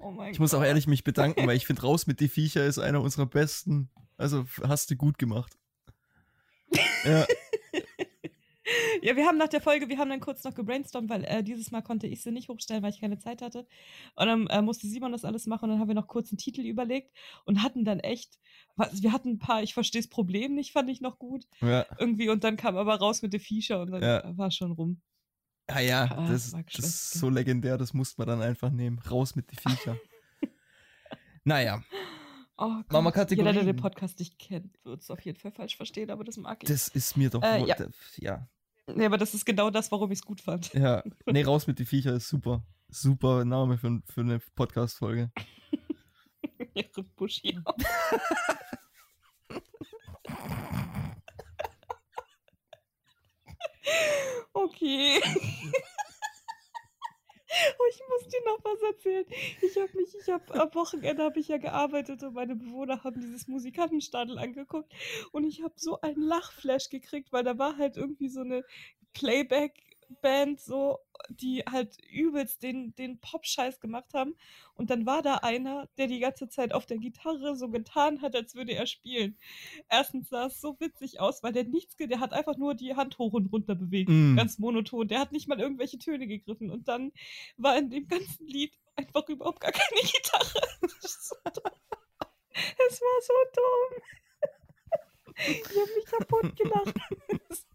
Oh 0.00 0.10
mein 0.10 0.32
Ich 0.32 0.38
muss 0.38 0.54
auch 0.54 0.58
Gott. 0.60 0.68
ehrlich 0.68 0.86
mich 0.86 1.04
bedanken, 1.04 1.46
weil 1.46 1.56
ich 1.56 1.66
finde, 1.66 1.82
raus 1.82 2.06
mit 2.06 2.20
die 2.20 2.28
Viecher 2.28 2.64
ist 2.64 2.78
einer 2.78 3.00
unserer 3.02 3.26
besten. 3.26 3.90
Also 4.16 4.46
hast 4.62 4.90
du 4.90 4.96
gut 4.96 5.18
gemacht. 5.18 5.58
Ja, 7.04 7.26
Ja, 9.02 9.16
wir 9.16 9.26
haben 9.26 9.38
nach 9.38 9.48
der 9.48 9.60
Folge, 9.60 9.88
wir 9.88 9.98
haben 9.98 10.10
dann 10.10 10.20
kurz 10.20 10.44
noch 10.44 10.54
gebrainstormt, 10.54 11.08
weil 11.10 11.24
äh, 11.24 11.42
dieses 11.42 11.70
Mal 11.70 11.82
konnte 11.82 12.06
ich 12.06 12.22
sie 12.22 12.30
nicht 12.32 12.48
hochstellen, 12.48 12.82
weil 12.82 12.90
ich 12.90 13.00
keine 13.00 13.18
Zeit 13.18 13.42
hatte. 13.42 13.66
Und 14.14 14.26
dann 14.26 14.46
äh, 14.48 14.62
musste 14.62 14.86
Simon 14.86 15.12
das 15.12 15.24
alles 15.24 15.46
machen 15.46 15.64
und 15.64 15.70
dann 15.70 15.80
haben 15.80 15.88
wir 15.88 15.94
noch 15.94 16.08
kurz 16.08 16.30
einen 16.30 16.38
Titel 16.38 16.62
überlegt 16.62 17.12
und 17.44 17.62
hatten 17.62 17.84
dann 17.84 18.00
echt, 18.00 18.38
was- 18.76 19.02
wir 19.02 19.12
hatten 19.12 19.30
ein 19.30 19.38
paar, 19.38 19.62
ich 19.62 19.74
verstehe 19.74 20.00
das 20.02 20.08
Problem 20.10 20.54
nicht, 20.54 20.72
fand 20.72 20.88
ich 20.90 21.00
noch 21.00 21.18
gut. 21.18 21.46
ja. 21.60 21.84
Irgendwie 21.98 22.28
und 22.28 22.44
dann 22.44 22.56
kam 22.56 22.76
aber 22.76 22.96
raus 22.96 23.22
mit 23.22 23.32
der 23.32 23.40
Viecher 23.40 23.80
und 23.82 23.90
dann 23.92 24.02
Ja. 24.02 24.36
war 24.36 24.50
schon 24.50 24.72
rum. 24.72 25.00
Ja, 25.70 25.80
ja, 25.80 26.04
Ah, 26.04 26.26
das, 26.28 26.50
das 26.52 26.64
geschwätzt, 26.66 26.86
ist 26.86 27.10
so 27.20 27.28
legendär, 27.28 27.76
das 27.76 27.92
musste 27.92 28.20
man 28.20 28.28
dann 28.28 28.42
einfach 28.42 28.70
nehmen. 28.70 28.98
Raus 29.00 29.34
mit 29.36 29.50
die 29.50 29.56
Viecher. 29.56 29.98
naja, 31.44 31.82
Oh 32.60 32.66
Machen 32.88 33.04
wir 33.04 33.12
Gott, 33.12 33.30
Jeder, 33.30 33.44
der 33.44 33.52
Kategorien. 33.52 33.66
den 33.66 33.76
Podcast 33.76 34.18
nicht 34.18 34.36
kennt, 34.36 34.84
wird 34.84 35.00
es 35.00 35.10
auf 35.12 35.20
jeden 35.20 35.38
Fall 35.38 35.52
falsch 35.52 35.76
verstehen, 35.76 36.10
aber 36.10 36.24
das 36.24 36.36
mag 36.38 36.60
ich. 36.62 36.68
das 36.68 36.88
ist 36.88 37.16
mir 37.16 37.30
doch. 37.30 37.40
Äh, 37.42 37.64
ja. 37.66 37.76
ja. 38.16 38.48
Nee, 38.94 39.06
aber 39.06 39.18
das 39.18 39.34
ist 39.34 39.44
genau 39.44 39.70
das, 39.70 39.90
warum 39.92 40.10
ich 40.12 40.18
es 40.18 40.24
gut 40.24 40.40
fand. 40.40 40.72
Ja, 40.74 41.02
nee, 41.26 41.42
raus 41.42 41.66
mit 41.66 41.78
die 41.78 41.84
Viecher 41.84 42.14
ist 42.14 42.28
super. 42.28 42.62
Super 42.90 43.44
Name 43.44 43.76
für, 43.76 44.00
für 44.06 44.22
eine 44.22 44.40
Podcast-Folge. 44.54 45.30
Ihre 46.74 47.02
Buschi. 47.16 47.58
okay. 54.52 55.20
Oh, 57.78 57.84
ich 57.90 58.00
muss 58.08 58.28
dir 58.28 58.40
noch 58.44 58.58
was 58.64 58.82
erzählen. 58.82 59.24
Ich 59.62 59.76
habe 59.76 59.90
mich, 59.96 60.14
ich 60.14 60.28
habe 60.28 60.60
am 60.60 60.74
Wochenende 60.74 61.22
habe 61.22 61.40
ich 61.40 61.48
ja 61.48 61.58
gearbeitet 61.58 62.22
und 62.22 62.34
meine 62.34 62.56
Bewohner 62.56 63.02
haben 63.04 63.20
dieses 63.20 63.48
Musikantenstadel 63.48 64.38
angeguckt 64.38 64.92
und 65.32 65.44
ich 65.44 65.62
habe 65.62 65.74
so 65.76 66.00
einen 66.00 66.22
Lachflash 66.22 66.88
gekriegt, 66.88 67.32
weil 67.32 67.44
da 67.44 67.58
war 67.58 67.76
halt 67.76 67.96
irgendwie 67.96 68.28
so 68.28 68.40
eine 68.40 68.64
Playback-Band 70.08 70.60
so, 70.60 70.98
die 71.28 71.60
halt 71.60 71.98
übelst 72.10 72.62
den, 72.62 72.94
den 72.94 73.18
Pop-Scheiß 73.20 73.80
gemacht 73.80 74.14
haben 74.14 74.34
und 74.74 74.90
dann 74.90 75.06
war 75.06 75.22
da 75.22 75.36
einer, 75.36 75.88
der 75.98 76.06
die 76.06 76.20
ganze 76.20 76.48
Zeit 76.48 76.72
auf 76.72 76.86
der 76.86 76.98
Gitarre 76.98 77.56
so 77.56 77.68
getan 77.68 78.22
hat, 78.22 78.34
als 78.34 78.54
würde 78.54 78.72
er 78.72 78.86
spielen. 78.86 79.36
Erstens 79.88 80.28
sah 80.28 80.46
es 80.46 80.60
so 80.60 80.78
witzig 80.80 81.20
aus, 81.20 81.42
weil 81.42 81.52
der 81.52 81.64
nichts, 81.64 81.96
der 81.96 82.20
hat 82.20 82.32
einfach 82.32 82.56
nur 82.56 82.74
die 82.74 82.94
Hand 82.94 83.18
hoch 83.18 83.32
und 83.32 83.52
runter 83.52 83.74
bewegt. 83.74 84.08
Mm. 84.08 84.36
Ganz 84.36 84.58
monoton. 84.58 85.08
Der 85.08 85.20
hat 85.20 85.32
nicht 85.32 85.48
mal 85.48 85.60
irgendwelche 85.60 85.98
Töne 85.98 86.26
gegriffen. 86.26 86.70
Und 86.70 86.88
dann 86.88 87.12
war 87.56 87.76
in 87.76 87.90
dem 87.90 88.06
ganzen 88.06 88.46
Lied 88.46 88.72
einfach 88.96 89.28
überhaupt 89.28 89.60
gar 89.60 89.72
keine 89.72 90.00
Gitarre. 90.00 90.62
Es 90.82 91.32
war 93.00 93.22
so 93.22 93.32
dumm. 93.54 94.02
Ich 95.40 95.62
habe 95.68 95.94
mich 95.94 96.04
kaputt 96.06 96.56
gelacht. 96.56 96.98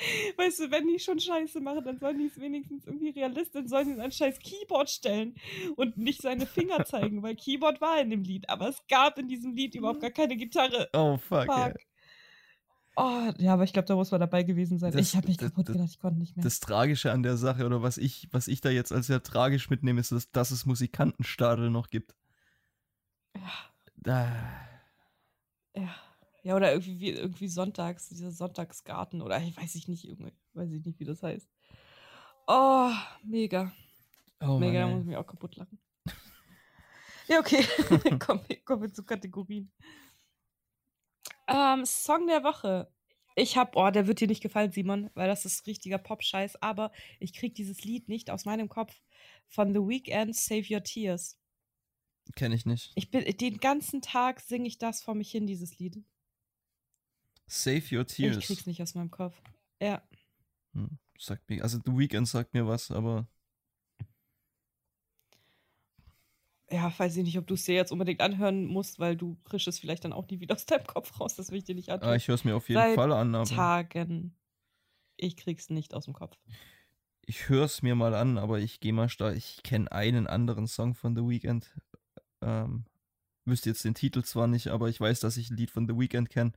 Weißt 0.36 0.60
du, 0.60 0.70
wenn 0.70 0.86
die 0.88 0.98
schon 0.98 1.18
Scheiße 1.20 1.60
machen, 1.60 1.84
dann 1.84 1.98
sollen 1.98 2.18
die 2.18 2.26
es 2.26 2.40
wenigstens 2.40 2.86
irgendwie 2.86 3.10
realistisch, 3.10 3.52
dann 3.54 3.68
sollen 3.68 3.94
sie 3.96 4.00
ein 4.00 4.12
scheiß 4.12 4.38
Keyboard 4.38 4.88
stellen 4.90 5.34
und 5.76 5.96
nicht 5.98 6.22
seine 6.22 6.46
Finger 6.46 6.84
zeigen, 6.84 7.22
weil 7.22 7.36
Keyboard 7.36 7.80
war 7.80 8.00
in 8.00 8.10
dem 8.10 8.22
Lied, 8.22 8.48
aber 8.48 8.68
es 8.68 8.82
gab 8.88 9.18
in 9.18 9.28
diesem 9.28 9.52
Lied 9.54 9.74
überhaupt 9.74 10.00
gar 10.00 10.10
keine 10.10 10.36
Gitarre. 10.36 10.88
Oh, 10.92 11.16
fuck. 11.18 11.46
Fuck. 11.46 11.74
Oh, 12.96 13.30
ja, 13.38 13.54
aber 13.54 13.64
ich 13.64 13.72
glaube, 13.72 13.86
da 13.86 13.94
muss 13.94 14.10
man 14.10 14.20
dabei 14.20 14.42
gewesen 14.42 14.78
sein. 14.78 14.92
Das- 14.92 15.00
ich 15.10 15.16
habe 15.16 15.28
mich 15.28 15.36
das- 15.36 15.50
kaputt 15.50 15.68
das- 15.68 15.74
gelacht, 15.76 15.90
ich 15.92 15.98
konnte 16.00 16.18
nicht 16.18 16.36
mehr. 16.36 16.42
Das 16.42 16.60
Tragische 16.60 17.12
an 17.12 17.22
der 17.22 17.36
Sache, 17.36 17.64
oder 17.64 17.82
was 17.82 17.96
ich, 17.98 18.28
was 18.32 18.48
ich 18.48 18.60
da 18.60 18.68
jetzt 18.70 18.92
als 18.92 19.06
sehr 19.06 19.22
tragisch 19.22 19.70
mitnehme, 19.70 20.00
ist, 20.00 20.12
dass, 20.12 20.30
dass 20.32 20.50
es 20.50 20.66
Musikantenstadel 20.66 21.70
noch 21.70 21.88
gibt. 21.88 22.14
ja, 23.36 23.42
Da, 23.96 24.26
ja. 25.76 25.94
Ja, 26.42 26.56
oder 26.56 26.72
irgendwie, 26.72 26.98
wie- 27.00 27.10
irgendwie 27.10 27.48
sonntags, 27.48 28.08
dieser 28.08 28.30
Sonntagsgarten 28.30 29.20
oder 29.22 29.40
ich 29.42 29.56
weiß 29.56 29.74
ich 29.74 29.88
nicht, 29.88 30.04
irgendwie, 30.04 30.32
weiß 30.54 30.70
ich 30.72 30.84
nicht, 30.84 30.98
wie 31.00 31.04
das 31.04 31.22
heißt. 31.22 31.48
Oh, 32.46 32.90
mega. 33.22 33.72
oh 34.40 34.58
mega, 34.58 34.80
da 34.80 34.86
muss 34.88 35.00
ich 35.02 35.06
mich 35.06 35.16
auch 35.16 35.26
kaputt 35.26 35.56
lachen. 35.56 35.78
Ja, 37.28 37.38
okay. 37.38 37.62
kommen, 38.18 38.42
wir, 38.48 38.60
kommen 38.64 38.82
wir 38.82 38.92
zu 38.92 39.04
Kategorien. 39.04 39.70
Ähm, 41.46 41.84
Song 41.84 42.26
der 42.26 42.42
Woche. 42.42 42.90
Ich 43.36 43.56
hab, 43.56 43.76
oh, 43.76 43.90
der 43.90 44.06
wird 44.06 44.20
dir 44.20 44.26
nicht 44.26 44.42
gefallen, 44.42 44.72
Simon, 44.72 45.10
weil 45.14 45.28
das 45.28 45.44
ist 45.44 45.66
richtiger 45.66 45.98
Pop-Scheiß, 45.98 46.60
aber 46.62 46.90
ich 47.20 47.32
krieg 47.32 47.54
dieses 47.54 47.84
Lied 47.84 48.08
nicht 48.08 48.30
aus 48.30 48.44
meinem 48.44 48.68
Kopf. 48.68 49.00
Von 49.46 49.72
The 49.72 49.80
Weeknd, 49.80 50.34
Save 50.34 50.66
Your 50.68 50.82
Tears. 50.82 51.38
Kenn 52.34 52.52
ich 52.52 52.66
nicht. 52.66 52.92
Ich 52.96 53.10
bin, 53.10 53.24
den 53.24 53.58
ganzen 53.58 54.02
Tag 54.02 54.40
singe 54.40 54.66
ich 54.68 54.78
das 54.78 55.02
vor 55.02 55.14
mich 55.14 55.30
hin, 55.30 55.46
dieses 55.46 55.78
Lied. 55.78 56.02
Save 57.50 57.82
Your 57.96 58.02
Ich 58.02 58.14
Tears. 58.14 58.46
krieg's 58.46 58.66
nicht 58.66 58.80
aus 58.80 58.94
meinem 58.94 59.10
Kopf. 59.10 59.34
Ja. 59.82 60.02
Hm, 60.72 60.98
sagt 61.18 61.48
mir, 61.50 61.62
also 61.62 61.78
The 61.84 61.92
Weeknd 61.96 62.28
sagt 62.28 62.54
mir 62.54 62.66
was, 62.66 62.90
aber 62.90 63.26
Ja, 66.72 66.92
weiß 66.96 67.16
ich 67.16 67.24
nicht, 67.24 67.36
ob 67.36 67.48
du 67.48 67.54
es 67.54 67.64
dir 67.64 67.74
jetzt 67.74 67.90
unbedingt 67.90 68.20
anhören 68.20 68.66
musst, 68.66 69.00
weil 69.00 69.16
du 69.16 69.36
kriegst 69.42 69.66
es 69.66 69.80
vielleicht 69.80 70.04
dann 70.04 70.12
auch 70.12 70.28
nie 70.28 70.38
wieder 70.38 70.54
aus 70.54 70.66
deinem 70.66 70.86
Kopf 70.86 71.18
raus. 71.18 71.34
Das 71.34 71.50
will 71.50 71.58
ich 71.58 71.64
dir 71.64 71.74
nicht 71.74 71.90
antun. 71.90 72.08
ah, 72.10 72.14
ich 72.14 72.28
höre 72.28 72.36
es 72.36 72.44
mir 72.44 72.54
auf 72.54 72.68
jeden 72.68 72.80
Seit 72.80 72.94
Fall 72.94 73.10
an. 73.12 73.34
Aber 73.34 73.44
Tagen. 73.44 74.36
Ich 75.16 75.36
krieg's 75.36 75.68
nicht 75.68 75.92
aus 75.94 76.04
dem 76.04 76.14
Kopf. 76.14 76.38
ich 77.22 77.48
höre 77.48 77.64
es 77.64 77.82
mir 77.82 77.96
mal 77.96 78.14
an, 78.14 78.38
aber 78.38 78.60
ich 78.60 78.78
gehe 78.78 78.92
mal 78.92 79.08
stark. 79.08 79.36
Ich 79.36 79.64
kenne 79.64 79.90
einen 79.90 80.28
anderen 80.28 80.68
Song 80.68 80.94
von 80.94 81.16
The 81.16 81.22
Weeknd. 81.22 81.68
Ähm, 82.40 82.84
wüsste 83.44 83.70
jetzt 83.70 83.84
den 83.84 83.94
Titel 83.94 84.22
zwar 84.22 84.46
nicht, 84.46 84.68
aber 84.68 84.88
ich 84.88 85.00
weiß, 85.00 85.18
dass 85.18 85.36
ich 85.36 85.50
ein 85.50 85.56
Lied 85.56 85.72
von 85.72 85.88
The 85.88 85.98
Weeknd 85.98 86.30
kenne. 86.30 86.52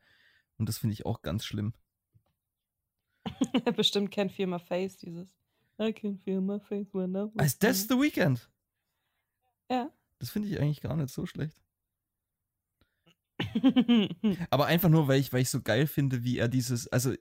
Und 0.57 0.69
das 0.69 0.77
finde 0.77 0.93
ich 0.93 1.05
auch 1.05 1.21
ganz 1.21 1.45
schlimm. 1.45 1.73
Bestimmt 3.75 4.13
Can't 4.13 4.29
Feel 4.29 4.47
My 4.47 4.59
Face, 4.59 4.97
dieses 4.97 5.35
I 5.79 5.91
can 5.91 6.17
feel 6.17 6.41
my 6.41 6.59
face 6.59 6.93
when 6.93 7.15
I'm 7.15 7.43
Ist 7.43 7.63
das 7.63 7.87
The 7.87 7.95
Weekend? 7.95 8.49
Ja. 9.69 9.91
Das 10.19 10.29
finde 10.29 10.47
ich 10.49 10.59
eigentlich 10.59 10.81
gar 10.81 10.95
nicht 10.95 11.09
so 11.09 11.25
schlecht. 11.25 11.61
Aber 14.51 14.67
einfach 14.67 14.89
nur, 14.89 15.07
weil 15.07 15.19
ich, 15.19 15.33
weil 15.33 15.41
ich 15.41 15.49
so 15.49 15.61
geil 15.61 15.87
finde, 15.87 16.23
wie 16.23 16.37
er 16.37 16.47
dieses, 16.47 16.87
also 16.87 17.13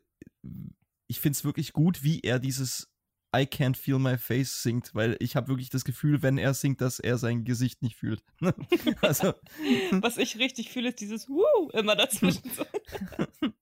ich 1.06 1.20
finde 1.20 1.36
es 1.36 1.44
wirklich 1.44 1.72
gut, 1.72 2.02
wie 2.02 2.20
er 2.20 2.38
dieses 2.38 2.91
I 3.34 3.46
can't 3.46 3.76
feel 3.76 3.98
my 3.98 4.18
face 4.18 4.62
singt, 4.62 4.94
weil 4.94 5.16
ich 5.18 5.36
habe 5.36 5.48
wirklich 5.48 5.70
das 5.70 5.84
Gefühl, 5.84 6.22
wenn 6.22 6.36
er 6.36 6.52
singt, 6.52 6.82
dass 6.82 6.98
er 6.98 7.16
sein 7.16 7.44
Gesicht 7.44 7.82
nicht 7.82 7.96
fühlt. 7.96 8.22
also. 9.00 9.32
Was 9.90 10.18
ich 10.18 10.38
richtig 10.38 10.70
fühle, 10.70 10.90
ist 10.90 11.00
dieses 11.00 11.28
Woo 11.28 11.70
immer 11.70 11.96
dazwischen. 11.96 12.42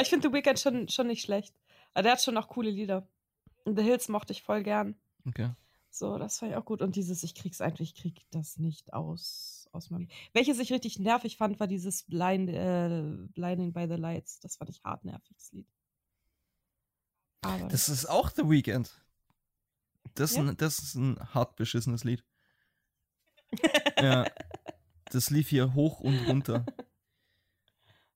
ich 0.00 0.08
finde 0.08 0.28
The 0.28 0.34
Weeknd 0.34 0.58
schon, 0.58 0.88
schon 0.88 1.06
nicht 1.06 1.22
schlecht. 1.22 1.54
Aber 1.92 2.04
der 2.04 2.12
hat 2.12 2.22
schon 2.22 2.38
auch 2.38 2.48
coole 2.48 2.70
Lieder. 2.70 3.06
The 3.66 3.82
Hills 3.82 4.08
mochte 4.08 4.32
ich 4.32 4.42
voll 4.42 4.62
gern. 4.62 4.98
Okay. 5.26 5.50
So, 5.90 6.16
das 6.16 6.38
fand 6.38 6.52
ich 6.52 6.56
auch 6.56 6.64
gut. 6.64 6.80
Und 6.80 6.96
dieses, 6.96 7.22
ich 7.24 7.34
krieg's 7.34 7.60
einfach, 7.60 7.80
ich 7.80 7.94
krieg 7.94 8.22
das 8.30 8.56
nicht 8.56 8.94
aus, 8.94 9.68
aus 9.72 9.90
meinem. 9.90 10.08
Welches 10.32 10.58
ich 10.60 10.72
richtig 10.72 10.98
nervig 10.98 11.36
fand, 11.36 11.60
war 11.60 11.66
dieses 11.66 12.04
Blind, 12.04 12.48
äh, 12.48 13.02
Blinding 13.34 13.74
by 13.74 13.86
the 13.86 13.96
Lights. 13.96 14.40
Das 14.40 14.56
fand 14.56 14.70
ich 14.70 14.82
hart 14.82 15.04
nervig, 15.04 15.34
das 15.36 15.52
Lied. 15.52 15.66
Aber 17.42 17.68
das 17.68 17.88
ist 17.88 18.06
auch 18.06 18.30
The 18.30 18.48
Weekend. 18.48 18.90
Das, 20.14 20.36
ja? 20.36 20.42
ein, 20.42 20.56
das 20.56 20.78
ist 20.78 20.94
ein 20.94 21.18
hart 21.34 21.56
beschissenes 21.56 22.04
Lied. 22.04 22.24
ja. 23.98 24.26
Das 25.06 25.30
lief 25.30 25.48
hier 25.48 25.74
hoch 25.74 26.00
und 26.00 26.18
runter. 26.26 26.64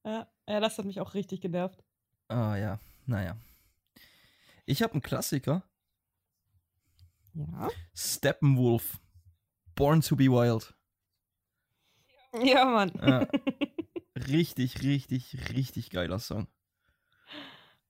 Ja, 0.04 0.28
ja, 0.48 0.60
das 0.60 0.78
hat 0.78 0.84
mich 0.84 1.00
auch 1.00 1.14
richtig 1.14 1.40
genervt. 1.40 1.82
Ah 2.28 2.56
ja, 2.56 2.78
naja. 3.06 3.36
Ich 4.66 4.82
habe 4.82 4.92
einen 4.92 5.02
Klassiker. 5.02 5.64
Ja. 7.34 7.68
Steppenwolf. 7.94 9.00
Born 9.74 10.02
to 10.02 10.14
be 10.14 10.26
Wild. 10.26 10.74
Ja, 12.42 12.64
Mann. 12.64 12.92
Ja. 13.00 13.28
Richtig, 14.16 14.82
richtig, 14.82 15.50
richtig 15.52 15.90
geiler 15.90 16.20
Song. 16.20 16.46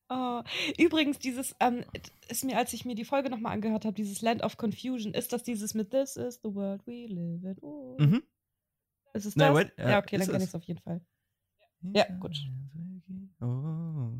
Oh. 0.09 0.43
Übrigens, 0.79 1.19
dieses 1.19 1.55
ähm, 1.61 1.85
ist 2.29 2.45
mir, 2.45 2.59
als 2.59 2.73
ich 2.73 2.85
mir 2.85 2.95
die 2.95 3.05
Folge 3.05 3.31
nochmal 3.31 3.53
angehört 3.53 3.85
habe, 3.85 3.95
dieses 3.95 4.21
Land 4.23 4.43
of 4.43 4.57
Confusion, 4.57 5.15
ist 5.15 5.33
das 5.33 5.43
dieses 5.43 5.75
mit 5.75 5.91
This 5.91 6.17
is 6.17 6.41
the 6.43 6.55
world 6.55 6.87
we 6.87 7.07
live 7.07 7.43
in? 7.45 7.57
Oh. 7.63 7.97
Mhm. 7.99 8.23
Ist 9.15 9.25
es 9.27 9.35
das? 9.35 9.37
Nein, 9.37 9.55
wait, 9.55 9.73
ja, 9.79 9.91
ja, 9.91 9.99
okay, 9.99 10.19
dann 10.19 10.27
kenne 10.27 10.45
ich 10.45 10.51
es 10.51 10.55
auf 10.55 10.65
jeden 10.65 10.81
Fall. 10.81 11.01
Ja, 11.81 12.05
gut. 12.19 12.39
Oh. 13.41 14.11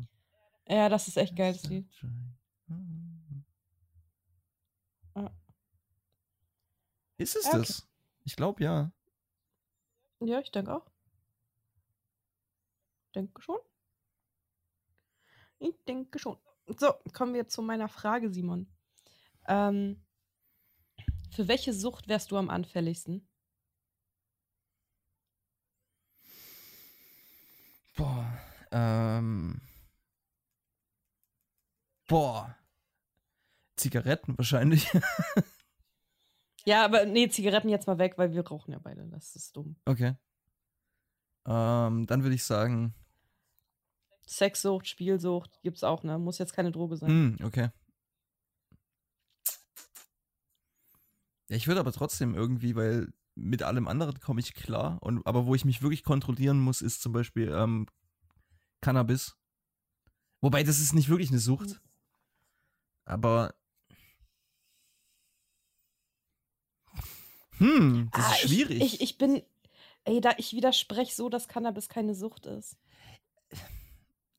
Ja, 0.67 0.89
das 0.89 1.07
ist 1.07 1.17
echt 1.17 1.35
geil, 1.35 1.53
das 1.53 1.63
Lied. 1.69 1.87
Ist 7.17 7.35
es 7.35 7.45
okay. 7.45 7.57
das? 7.57 7.87
Ich 8.25 8.35
glaube 8.35 8.63
ja. 8.63 8.91
Ja, 10.19 10.39
ich 10.39 10.51
denke 10.51 10.75
auch. 10.75 10.85
Denke 13.13 13.41
schon. 13.41 13.59
Ich 15.59 15.75
denke 15.87 16.19
schon. 16.19 16.37
So, 16.67 16.93
kommen 17.13 17.33
wir 17.33 17.47
zu 17.47 17.61
meiner 17.61 17.87
Frage, 17.87 18.29
Simon. 18.29 18.67
Ähm, 19.47 20.03
für 21.31 21.47
welche 21.47 21.73
Sucht 21.73 22.07
wärst 22.07 22.31
du 22.31 22.37
am 22.37 22.49
anfälligsten? 22.49 23.27
Boah, 27.95 28.37
ähm. 28.71 29.61
Boah. 32.07 32.55
Zigaretten 33.77 34.37
wahrscheinlich. 34.37 34.89
ja, 36.65 36.85
aber 36.85 37.05
nee, 37.05 37.29
Zigaretten 37.29 37.69
jetzt 37.69 37.87
mal 37.87 37.97
weg, 37.97 38.17
weil 38.17 38.31
wir 38.31 38.47
rauchen 38.47 38.71
ja 38.71 38.79
beide. 38.79 39.05
Das 39.07 39.35
ist 39.35 39.55
dumm. 39.55 39.75
Okay. 39.85 40.15
Ähm, 41.47 42.05
dann 42.07 42.23
würde 42.23 42.35
ich 42.35 42.43
sagen, 42.43 42.95
Sexsucht, 44.27 44.87
Spielsucht 44.87 45.61
gibt's 45.61 45.83
auch, 45.83 46.03
ne? 46.03 46.17
Muss 46.17 46.37
jetzt 46.37 46.53
keine 46.53 46.71
Droge 46.71 46.97
sein. 46.97 47.35
Mm, 47.37 47.45
okay. 47.45 47.69
Ja, 51.47 51.55
ich 51.55 51.67
würde 51.67 51.79
aber 51.79 51.91
trotzdem 51.91 52.33
irgendwie, 52.33 52.75
weil 52.75 53.13
mit 53.35 53.61
allem 53.61 53.87
anderen 53.87 54.19
komme 54.19 54.39
ich 54.39 54.53
klar. 54.53 54.97
Und, 55.01 55.25
aber 55.27 55.45
wo 55.45 55.53
ich 55.53 55.65
mich 55.65 55.81
wirklich 55.81 56.03
kontrollieren 56.03 56.59
muss, 56.59 56.81
ist 56.81 57.01
zum 57.01 57.13
Beispiel 57.13 57.51
ähm, 57.51 57.85
Cannabis. 58.81 59.35
Wobei, 60.41 60.63
das 60.63 60.79
ist 60.79 60.93
nicht 60.93 61.09
wirklich 61.09 61.29
eine 61.29 61.39
Sucht. 61.39 61.69
Hm. 61.69 61.79
Aber. 63.05 63.53
Hm, 67.57 68.09
das 68.11 68.25
ah, 68.25 68.31
ist 68.31 68.39
schwierig. 68.41 68.81
Ich, 68.81 68.93
ich, 68.95 69.01
ich 69.01 69.17
bin. 69.17 69.43
Ey, 70.03 70.21
da 70.21 70.31
ich 70.37 70.53
widerspreche 70.53 71.13
so, 71.13 71.29
dass 71.29 71.47
Cannabis 71.47 71.89
keine 71.89 72.13
Sucht 72.15 72.45
ist. 72.45 72.77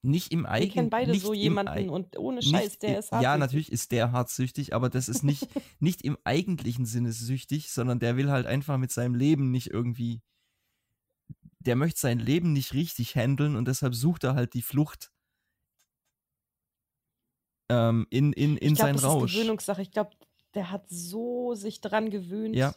Nicht 0.07 0.33
im 0.33 0.47
eigenen. 0.47 0.69
Wir 0.69 0.75
kennen 0.75 0.91
beide 0.91 1.15
so 1.19 1.35
jemanden 1.35 1.91
und 1.91 2.17
ohne 2.19 2.41
Scheiß, 2.41 2.79
der 2.79 3.01
ist 3.01 3.13
hartsüchtig. 3.13 3.23
Ja, 3.23 3.37
natürlich 3.37 3.73
ist 3.73 3.91
der 3.93 4.13
hartsüchtig, 4.13 4.75
aber 4.75 4.89
das 4.89 5.09
ist 5.09 5.25
nicht, 5.25 5.49
nicht 5.81 6.03
im 6.03 6.17
eigentlichen 6.25 6.87
Sinne 6.87 7.13
süchtig, 7.13 7.73
sondern 7.73 7.99
der 7.99 8.17
will 8.17 8.31
halt 8.31 8.47
einfach 8.47 8.79
mit 8.79 8.93
seinem 8.93 9.15
Leben 9.15 9.51
nicht 9.51 9.71
irgendwie. 9.71 10.23
Der 11.59 11.75
möchte 11.75 11.99
sein 11.99 12.21
Leben 12.21 12.53
nicht 12.53 12.73
richtig 12.73 13.17
handeln 13.17 13.57
und 13.57 13.67
deshalb 13.67 13.95
sucht 13.97 14.23
er 14.23 14.35
halt 14.35 14.55
die 14.55 14.63
Flucht 14.63 15.11
ähm, 17.69 18.07
in, 18.11 18.33
in, 18.33 18.57
in 18.57 18.73
ich 18.73 18.75
glaub, 18.75 18.87
seinen 18.87 18.95
das 18.95 19.05
Rausch. 19.05 19.33
Ist 19.33 19.39
Gewöhnungssache. 19.39 19.83
Ich 19.83 19.91
glaube, 19.91 20.11
der 20.55 20.71
hat 20.71 20.89
so 20.89 21.55
sich 21.55 21.81
dran 21.81 22.11
gewöhnt. 22.11 22.55
Ja. 22.55 22.75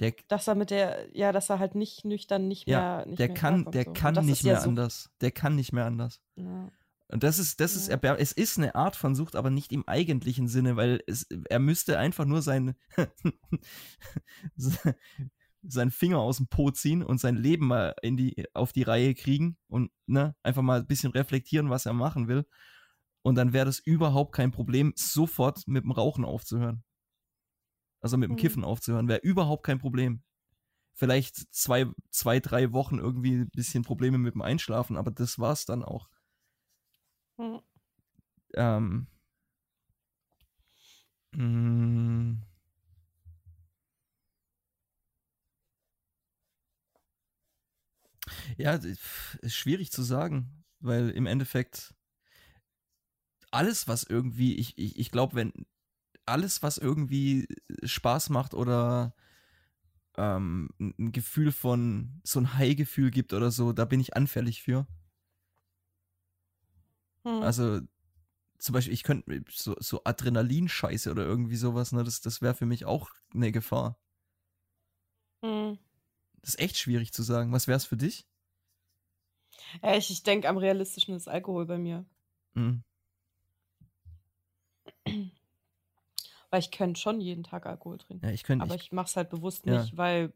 Der, 0.00 0.14
dass 0.28 0.48
er 0.48 0.54
mit 0.54 0.70
der, 0.70 1.08
ja, 1.16 1.32
dass 1.32 1.50
er 1.50 1.58
halt 1.58 1.74
nicht 1.74 2.04
nüchtern 2.04 2.48
nicht 2.48 2.68
ja, 2.68 2.96
mehr. 2.96 3.06
Nicht 3.06 3.18
der 3.18 3.28
mehr 3.28 3.36
kann, 3.36 3.70
der 3.70 3.84
so. 3.84 3.92
kann 3.92 4.24
nicht 4.24 4.44
mehr 4.44 4.54
ja 4.54 4.60
anders. 4.60 5.10
Der 5.20 5.30
kann 5.30 5.54
nicht 5.54 5.72
mehr 5.72 5.86
anders. 5.86 6.20
Ja. 6.36 6.70
Und 7.12 7.22
das 7.22 7.38
ist, 7.38 7.60
das 7.60 7.76
ist, 7.76 7.90
es 7.90 8.32
ist 8.32 8.58
eine 8.58 8.74
Art 8.74 8.96
von 8.96 9.14
Sucht, 9.14 9.36
aber 9.36 9.50
nicht 9.50 9.70
im 9.70 9.86
eigentlichen 9.86 10.48
Sinne, 10.48 10.76
weil 10.76 11.02
es, 11.06 11.26
er 11.50 11.58
müsste 11.58 11.98
einfach 11.98 12.24
nur 12.24 12.40
sein, 12.40 12.74
seinen 15.62 15.90
Finger 15.90 16.20
aus 16.20 16.38
dem 16.38 16.48
Po 16.48 16.70
ziehen 16.70 17.02
und 17.02 17.18
sein 17.18 17.36
Leben 17.36 17.66
mal 17.66 17.94
in 18.00 18.16
die, 18.16 18.46
auf 18.54 18.72
die 18.72 18.82
Reihe 18.82 19.14
kriegen 19.14 19.58
und 19.68 19.90
ne, 20.06 20.34
einfach 20.42 20.62
mal 20.62 20.80
ein 20.80 20.86
bisschen 20.86 21.12
reflektieren, 21.12 21.68
was 21.68 21.84
er 21.84 21.92
machen 21.92 22.28
will. 22.28 22.46
Und 23.20 23.34
dann 23.34 23.52
wäre 23.52 23.66
das 23.66 23.78
überhaupt 23.78 24.34
kein 24.34 24.50
Problem, 24.50 24.94
sofort 24.96 25.68
mit 25.68 25.84
dem 25.84 25.92
Rauchen 25.92 26.24
aufzuhören. 26.24 26.82
Also 28.02 28.16
mit 28.18 28.28
dem 28.28 28.32
mhm. 28.32 28.40
Kiffen 28.40 28.64
aufzuhören, 28.64 29.08
wäre 29.08 29.20
überhaupt 29.20 29.64
kein 29.64 29.78
Problem. 29.78 30.22
Vielleicht 30.92 31.36
zwei, 31.54 31.86
zwei, 32.10 32.40
drei 32.40 32.72
Wochen 32.72 32.98
irgendwie 32.98 33.36
ein 33.36 33.50
bisschen 33.50 33.84
Probleme 33.84 34.18
mit 34.18 34.34
dem 34.34 34.42
Einschlafen, 34.42 34.96
aber 34.96 35.10
das 35.10 35.38
war's 35.38 35.64
dann 35.64 35.82
auch. 35.82 36.08
Mhm. 37.38 37.60
Ähm. 38.54 39.06
Mh, 41.34 41.44
mm. 41.44 42.42
ja, 48.56 48.74
ist 48.74 49.54
schwierig 49.54 49.92
zu 49.92 50.02
sagen, 50.02 50.64
weil 50.80 51.10
im 51.10 51.26
Endeffekt 51.26 51.94
alles, 53.50 53.88
was 53.88 54.02
irgendwie, 54.04 54.56
ich, 54.56 54.76
ich, 54.78 54.98
ich 54.98 55.10
glaube, 55.10 55.34
wenn 55.36 55.52
alles, 56.26 56.62
was 56.62 56.78
irgendwie 56.78 57.46
Spaß 57.84 58.30
macht 58.30 58.54
oder 58.54 59.14
ähm, 60.16 60.68
ein 60.78 61.12
Gefühl 61.12 61.52
von, 61.52 62.20
so 62.24 62.40
ein 62.40 62.54
High-Gefühl 62.54 63.10
gibt 63.10 63.32
oder 63.32 63.50
so, 63.50 63.72
da 63.72 63.84
bin 63.84 64.00
ich 64.00 64.16
anfällig 64.16 64.62
für. 64.62 64.86
Hm. 67.24 67.42
Also, 67.42 67.80
zum 68.58 68.72
Beispiel, 68.74 68.94
ich 68.94 69.02
könnte 69.02 69.44
so, 69.50 69.74
so 69.78 70.02
Adrenalinscheiße 70.04 71.10
oder 71.10 71.24
irgendwie 71.24 71.56
sowas, 71.56 71.92
ne, 71.92 72.04
das, 72.04 72.20
das 72.20 72.42
wäre 72.42 72.54
für 72.54 72.66
mich 72.66 72.84
auch 72.84 73.10
eine 73.34 73.52
Gefahr. 73.52 73.98
Hm. 75.42 75.78
Das 76.40 76.54
ist 76.54 76.60
echt 76.60 76.78
schwierig 76.78 77.12
zu 77.12 77.22
sagen. 77.22 77.52
Was 77.52 77.68
wäre 77.68 77.76
es 77.76 77.84
für 77.86 77.96
dich? 77.96 78.26
Ja, 79.82 79.96
ich, 79.96 80.10
ich 80.10 80.22
denke, 80.22 80.48
am 80.48 80.56
realistischen 80.56 81.14
ist 81.14 81.28
Alkohol 81.28 81.66
bei 81.66 81.78
mir. 81.78 82.04
Mhm. 82.54 82.82
Weil 86.52 86.60
ich 86.60 86.70
könnte 86.70 87.00
schon 87.00 87.18
jeden 87.22 87.44
Tag 87.44 87.64
Alkohol 87.64 87.96
trinken. 87.96 88.26
Ja, 88.26 88.30
ich 88.30 88.42
könnte. 88.42 88.62
Aber 88.62 88.74
ich, 88.74 88.82
ich 88.82 88.92
mache 88.92 89.06
es 89.06 89.16
halt 89.16 89.30
bewusst 89.30 89.64
ja. 89.64 89.80
nicht, 89.80 89.96
weil 89.96 90.34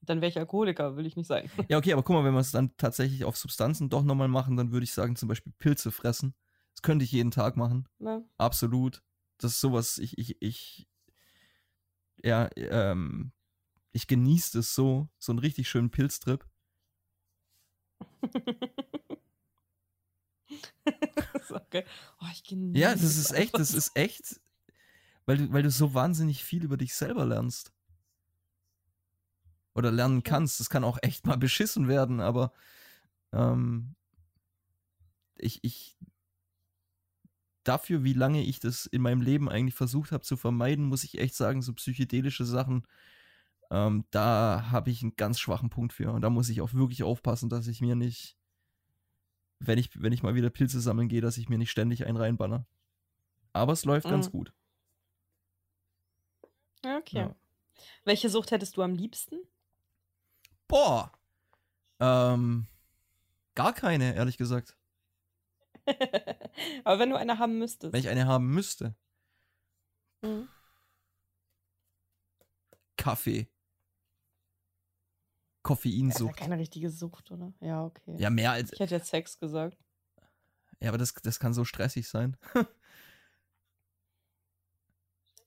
dann 0.00 0.22
wäre 0.22 0.30
ich 0.30 0.38
Alkoholiker, 0.38 0.96
will 0.96 1.04
ich 1.04 1.16
nicht 1.16 1.26
sein. 1.26 1.50
Ja, 1.68 1.76
okay, 1.76 1.92
aber 1.92 2.02
guck 2.02 2.16
mal, 2.16 2.24
wenn 2.24 2.32
wir 2.32 2.40
es 2.40 2.50
dann 2.50 2.74
tatsächlich 2.78 3.26
auf 3.26 3.36
Substanzen 3.36 3.90
doch 3.90 4.02
nochmal 4.02 4.28
machen, 4.28 4.56
dann 4.56 4.72
würde 4.72 4.84
ich 4.84 4.94
sagen, 4.94 5.14
zum 5.14 5.28
Beispiel 5.28 5.52
Pilze 5.58 5.92
fressen. 5.92 6.34
Das 6.72 6.80
könnte 6.80 7.04
ich 7.04 7.12
jeden 7.12 7.30
Tag 7.30 7.58
machen. 7.58 7.86
Ja. 7.98 8.22
Absolut. 8.38 9.02
Das 9.36 9.52
ist 9.52 9.60
sowas, 9.60 9.98
ich, 9.98 10.16
ich, 10.16 10.40
ich, 10.40 10.88
ja, 12.24 12.48
ähm, 12.56 13.32
ich 13.92 14.06
genieße 14.06 14.56
das 14.56 14.74
so, 14.74 15.10
so 15.18 15.32
einen 15.32 15.40
richtig 15.40 15.68
schönen 15.68 15.90
Pilztrip. 15.90 16.46
okay. 21.50 21.84
oh, 22.22 22.26
Ja, 22.72 22.92
das 22.92 23.02
ist 23.02 23.32
echt, 23.32 23.58
das 23.58 23.74
ist 23.74 23.94
echt, 23.94 24.40
weil 25.26 25.36
du, 25.38 25.52
weil 25.52 25.62
du 25.62 25.70
so 25.70 25.94
wahnsinnig 25.94 26.44
viel 26.44 26.64
über 26.64 26.76
dich 26.76 26.94
selber 26.94 27.26
lernst. 27.26 27.72
Oder 29.74 29.92
lernen 29.92 30.22
kannst. 30.22 30.58
Das 30.58 30.70
kann 30.70 30.84
auch 30.84 30.98
echt 31.02 31.26
mal 31.26 31.36
beschissen 31.36 31.86
werden, 31.88 32.20
aber 32.20 32.52
ähm, 33.32 33.94
ich, 35.36 35.62
ich 35.64 35.96
dafür, 37.64 38.04
wie 38.04 38.12
lange 38.12 38.42
ich 38.42 38.60
das 38.60 38.86
in 38.86 39.02
meinem 39.02 39.20
Leben 39.20 39.48
eigentlich 39.48 39.74
versucht 39.74 40.12
habe 40.12 40.22
zu 40.22 40.36
vermeiden, 40.36 40.84
muss 40.84 41.04
ich 41.04 41.18
echt 41.18 41.34
sagen, 41.34 41.62
so 41.62 41.72
psychedelische 41.74 42.44
Sachen, 42.44 42.86
ähm, 43.70 44.04
da 44.10 44.68
habe 44.70 44.90
ich 44.90 45.02
einen 45.02 45.16
ganz 45.16 45.40
schwachen 45.40 45.70
Punkt 45.70 45.92
für. 45.92 46.12
Und 46.12 46.22
da 46.22 46.30
muss 46.30 46.48
ich 46.48 46.60
auch 46.60 46.74
wirklich 46.74 47.02
aufpassen, 47.02 47.48
dass 47.48 47.66
ich 47.68 47.80
mir 47.80 47.96
nicht, 47.96 48.38
wenn 49.58 49.78
ich, 49.78 50.00
wenn 50.00 50.12
ich 50.12 50.22
mal 50.22 50.34
wieder 50.34 50.50
Pilze 50.50 50.80
sammeln 50.80 51.08
gehe, 51.08 51.20
dass 51.20 51.38
ich 51.38 51.48
mir 51.48 51.58
nicht 51.58 51.70
ständig 51.70 52.06
einen 52.06 52.16
reinbanner. 52.16 52.66
Aber 53.54 53.74
es 53.74 53.84
läuft 53.86 54.08
ganz 54.08 54.26
Mhm. 54.26 54.32
gut. 54.32 54.54
Okay. 56.98 57.18
Ja. 57.18 57.34
Welche 58.04 58.30
Sucht 58.30 58.50
hättest 58.50 58.76
du 58.76 58.82
am 58.82 58.94
liebsten? 58.94 59.36
Boah! 60.68 61.12
Ähm, 62.00 62.66
gar 63.54 63.72
keine, 63.72 64.14
ehrlich 64.14 64.36
gesagt. 64.36 64.76
Aber 66.84 66.98
wenn 66.98 67.10
du 67.10 67.16
eine 67.16 67.38
haben 67.38 67.58
müsstest. 67.58 67.92
Wenn 67.92 68.00
ich 68.00 68.08
eine 68.08 68.26
haben 68.26 68.48
müsste. 68.48 68.94
Mhm. 70.22 70.48
Kaffee. 72.96 73.48
Das 75.62 75.78
ist 75.78 75.84
ja 75.84 75.92
Koffeinsucht. 75.92 76.36
keine 76.36 76.58
richtige 76.58 76.90
Sucht, 76.90 77.32
oder? 77.32 77.52
Ja, 77.60 77.84
okay. 77.84 78.14
Ja, 78.18 78.30
mehr 78.30 78.52
als. 78.52 78.72
Ich 78.72 78.78
hätte 78.78 78.94
jetzt 78.94 79.08
Sex 79.08 79.38
gesagt. 79.38 79.76
Ja, 80.80 80.90
aber 80.90 80.98
das, 80.98 81.12
das 81.14 81.40
kann 81.40 81.54
so 81.54 81.64
stressig 81.64 82.08
sein. 82.08 82.36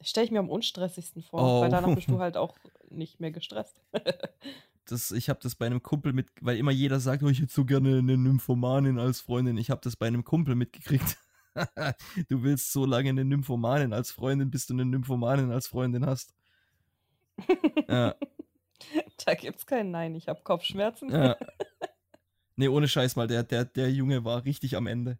Stelle 0.02 0.26
ich 0.26 0.32
mir 0.32 0.39
am 0.39 0.50
unstressigsten 0.50 1.22
vor, 1.24 1.41
Oh. 1.41 1.62
weil 1.62 1.70
danach 1.70 1.93
bist 1.93 2.10
du 2.10 2.20
halt 2.20 2.38
auch 2.38 2.58
nicht 2.89 3.20
mehr 3.20 3.32
gestresst. 3.32 3.82
Das, 4.86 5.12
ich 5.12 5.30
habe 5.30 5.39
das 5.43 5.54
bei 5.54 5.68
einem 5.68 5.84
Kumpel 5.84 6.14
mit, 6.14 6.30
weil 6.41 6.58
immer 6.58 6.72
jeder 6.72 7.00
sagt, 7.00 7.22
oh, 7.22 7.28
ich 7.28 7.39
hätte 7.39 7.54
so 7.54 7.64
gerne 7.64 8.00
eine 8.00 8.18
Nymphomanin 8.18 8.97
als 8.97 9.22
Freundin. 9.22 9.56
Ich 9.58 9.70
habe 9.70 9.82
das 9.84 9.95
bei 9.95 10.08
einem 10.08 10.24
Kumpel 10.24 10.56
mitgekriegt. 10.56 11.16
du 12.28 12.41
willst 12.41 12.72
so 12.74 12.88
lange 12.88 13.10
eine 13.10 13.24
Nymphomanin 13.24 13.93
als 13.93 14.10
Freundin, 14.10 14.50
bis 14.50 14.66
du 14.66 14.74
eine 14.74 14.86
Nymphomanin 14.86 15.52
als 15.52 15.68
Freundin 15.68 16.08
hast. 16.08 16.34
Ja, 17.88 18.16
da 19.26 19.34
gibt's 19.36 19.68
kein 19.68 19.91
Nein, 19.91 20.16
ich 20.16 20.28
habe 20.28 20.41
Kopfschmerzen. 20.41 21.12
ja. 21.12 21.38
Nee, 22.56 22.68
ohne 22.70 22.88
Scheiß 22.88 23.16
mal, 23.16 23.28
der, 23.28 23.43
der, 23.43 23.66
der 23.66 23.91
Junge 23.91 24.26
war 24.26 24.43
richtig 24.43 24.76
am 24.76 24.88
Ende. 24.88 25.20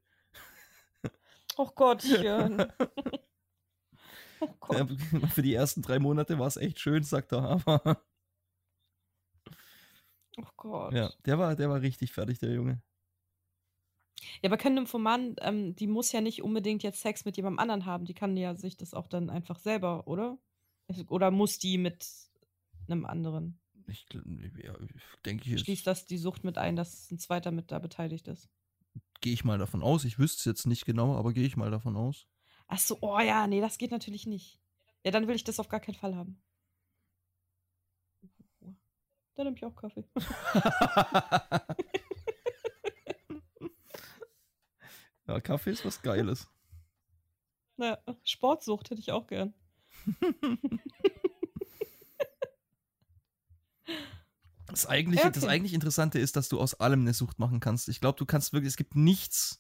Oh 1.58 1.68
Gottchen. 1.76 2.66
Oh. 4.70 4.74
Ja, 4.74 4.88
für 5.34 5.42
die 5.42 5.54
ersten 5.54 5.82
drei 5.82 6.00
Monate 6.00 6.38
war 6.40 6.48
es 6.48 6.58
echt 6.58 6.80
schön, 6.80 7.04
sagt 7.04 7.32
er, 7.34 7.44
aber 7.44 8.06
Oh 10.38 10.48
Gott. 10.58 10.94
ja, 10.94 11.12
der 11.26 11.38
war, 11.38 11.56
der 11.56 11.70
war 11.70 11.82
richtig 11.82 12.12
fertig, 12.14 12.40
der 12.40 12.54
Junge. 12.54 12.82
Ja, 14.42 14.50
aber 14.50 14.58
können 14.58 14.76
Nymphomanen, 14.76 15.36
ähm, 15.42 15.76
die 15.76 15.88
muss 15.88 16.12
ja 16.12 16.22
nicht 16.22 16.44
unbedingt 16.44 16.84
jetzt 16.84 17.02
Sex 17.02 17.26
mit 17.26 17.38
jemandem 17.38 17.60
anderen 17.60 17.86
haben. 17.86 18.06
Die 18.06 18.14
kann 18.14 18.38
ja 18.38 18.56
sich 18.56 18.78
das 18.78 18.94
auch 18.94 19.08
dann 19.08 19.30
einfach 19.30 19.60
selber, 19.60 20.08
oder? 20.08 20.38
Oder 21.08 21.32
muss 21.32 21.60
die 21.60 21.78
mit 21.78 22.08
einem 22.88 23.06
anderen? 23.06 23.60
Ich, 23.88 24.06
ja, 24.14 24.76
ich 24.82 25.22
denke, 25.26 25.44
Schließt 25.46 25.68
jetzt 25.68 25.88
das 25.88 26.06
die 26.06 26.18
Sucht 26.18 26.44
mit 26.44 26.58
ein, 26.58 26.76
dass 26.76 27.12
ein 27.12 27.20
zweiter 27.20 27.52
mit 27.52 27.72
da 27.72 27.80
beteiligt 27.80 28.28
ist? 28.28 28.50
gehe 29.22 29.34
ich 29.34 29.44
mal 29.44 29.58
davon 29.58 29.84
aus. 29.84 30.06
Ich 30.06 30.20
wüsste 30.20 30.40
es 30.40 30.46
jetzt 30.46 30.66
nicht 30.68 30.86
genau, 30.86 31.16
aber 31.16 31.34
gehe 31.34 31.46
ich 31.46 31.58
mal 31.58 31.72
davon 31.72 31.96
aus. 31.96 32.28
Ach 32.72 32.78
so, 32.80 32.98
oh 33.02 33.20
ja, 33.20 33.48
nee, 33.48 33.62
das 33.62 33.78
geht 33.78 33.92
natürlich 33.92 34.26
nicht. 34.28 34.60
Ja, 35.04 35.12
dann 35.12 35.28
will 35.28 35.36
ich 35.36 35.44
das 35.44 35.60
auf 35.60 35.68
gar 35.70 35.80
keinen 35.80 35.96
Fall 35.96 36.16
haben. 36.16 36.42
Dann 39.36 39.46
nehme 39.46 39.58
ich 39.58 39.66
auch 39.66 39.76
Kaffee. 39.76 40.04
ja, 45.28 45.40
Kaffee 45.42 45.72
ist 45.72 45.86
was 45.86 46.02
Geiles. 46.02 46.48
Na, 47.78 47.98
Sportsucht 48.24 48.90
hätte 48.90 49.00
ich 49.02 49.12
auch 49.12 49.28
gern. 49.28 49.54
Das 54.68 54.86
eigentlich, 54.86 55.20
Ja, 55.22 55.32
das 55.32 55.44
okay. 55.44 55.52
eigentlich 55.52 55.74
Interessante 55.74 56.20
ist, 56.20 56.36
dass 56.36 56.48
du 56.48 56.60
aus 56.62 56.76
allem 56.76 57.02
eine 57.02 57.16
Sucht 57.16 57.40
machen 57.40 57.60
kannst. 57.60 57.90
Ich 57.90 58.00
glaube, 58.00 58.20
du 58.20 58.26
kannst 58.28 58.54
wirklich, 58.54 58.70
es 58.70 58.78
gibt 58.78 58.96
nichts, 58.96 59.60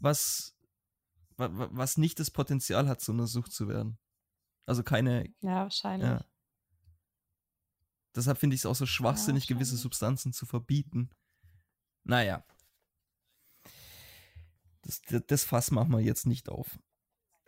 was, 0.00 0.56
wa- 0.57 0.57
wa- 0.57 0.57
was 1.38 1.96
nicht 1.96 2.18
das 2.20 2.30
Potenzial 2.30 2.88
hat, 2.88 3.00
zu 3.00 3.12
einer 3.12 3.26
Sucht 3.26 3.52
zu 3.52 3.68
werden. 3.68 3.98
Also 4.66 4.82
keine, 4.82 5.32
Ja, 5.40 5.62
wahrscheinlich. 5.62 6.08
ja. 6.08 6.24
Deshalb 8.14 8.38
finde 8.38 8.54
ich 8.54 8.62
es 8.62 8.66
auch 8.66 8.74
so 8.74 8.86
schwachsinnig, 8.86 9.46
gewisse 9.46 9.72
wahrscheinlich. 9.72 9.82
Substanzen 9.82 10.32
zu 10.32 10.44
verbieten. 10.46 11.10
Naja. 12.04 12.44
Das, 14.82 15.00
das, 15.02 15.22
das 15.26 15.44
Fass 15.44 15.70
machen 15.70 15.92
wir 15.92 16.00
jetzt 16.00 16.26
nicht 16.26 16.48
auf. 16.48 16.78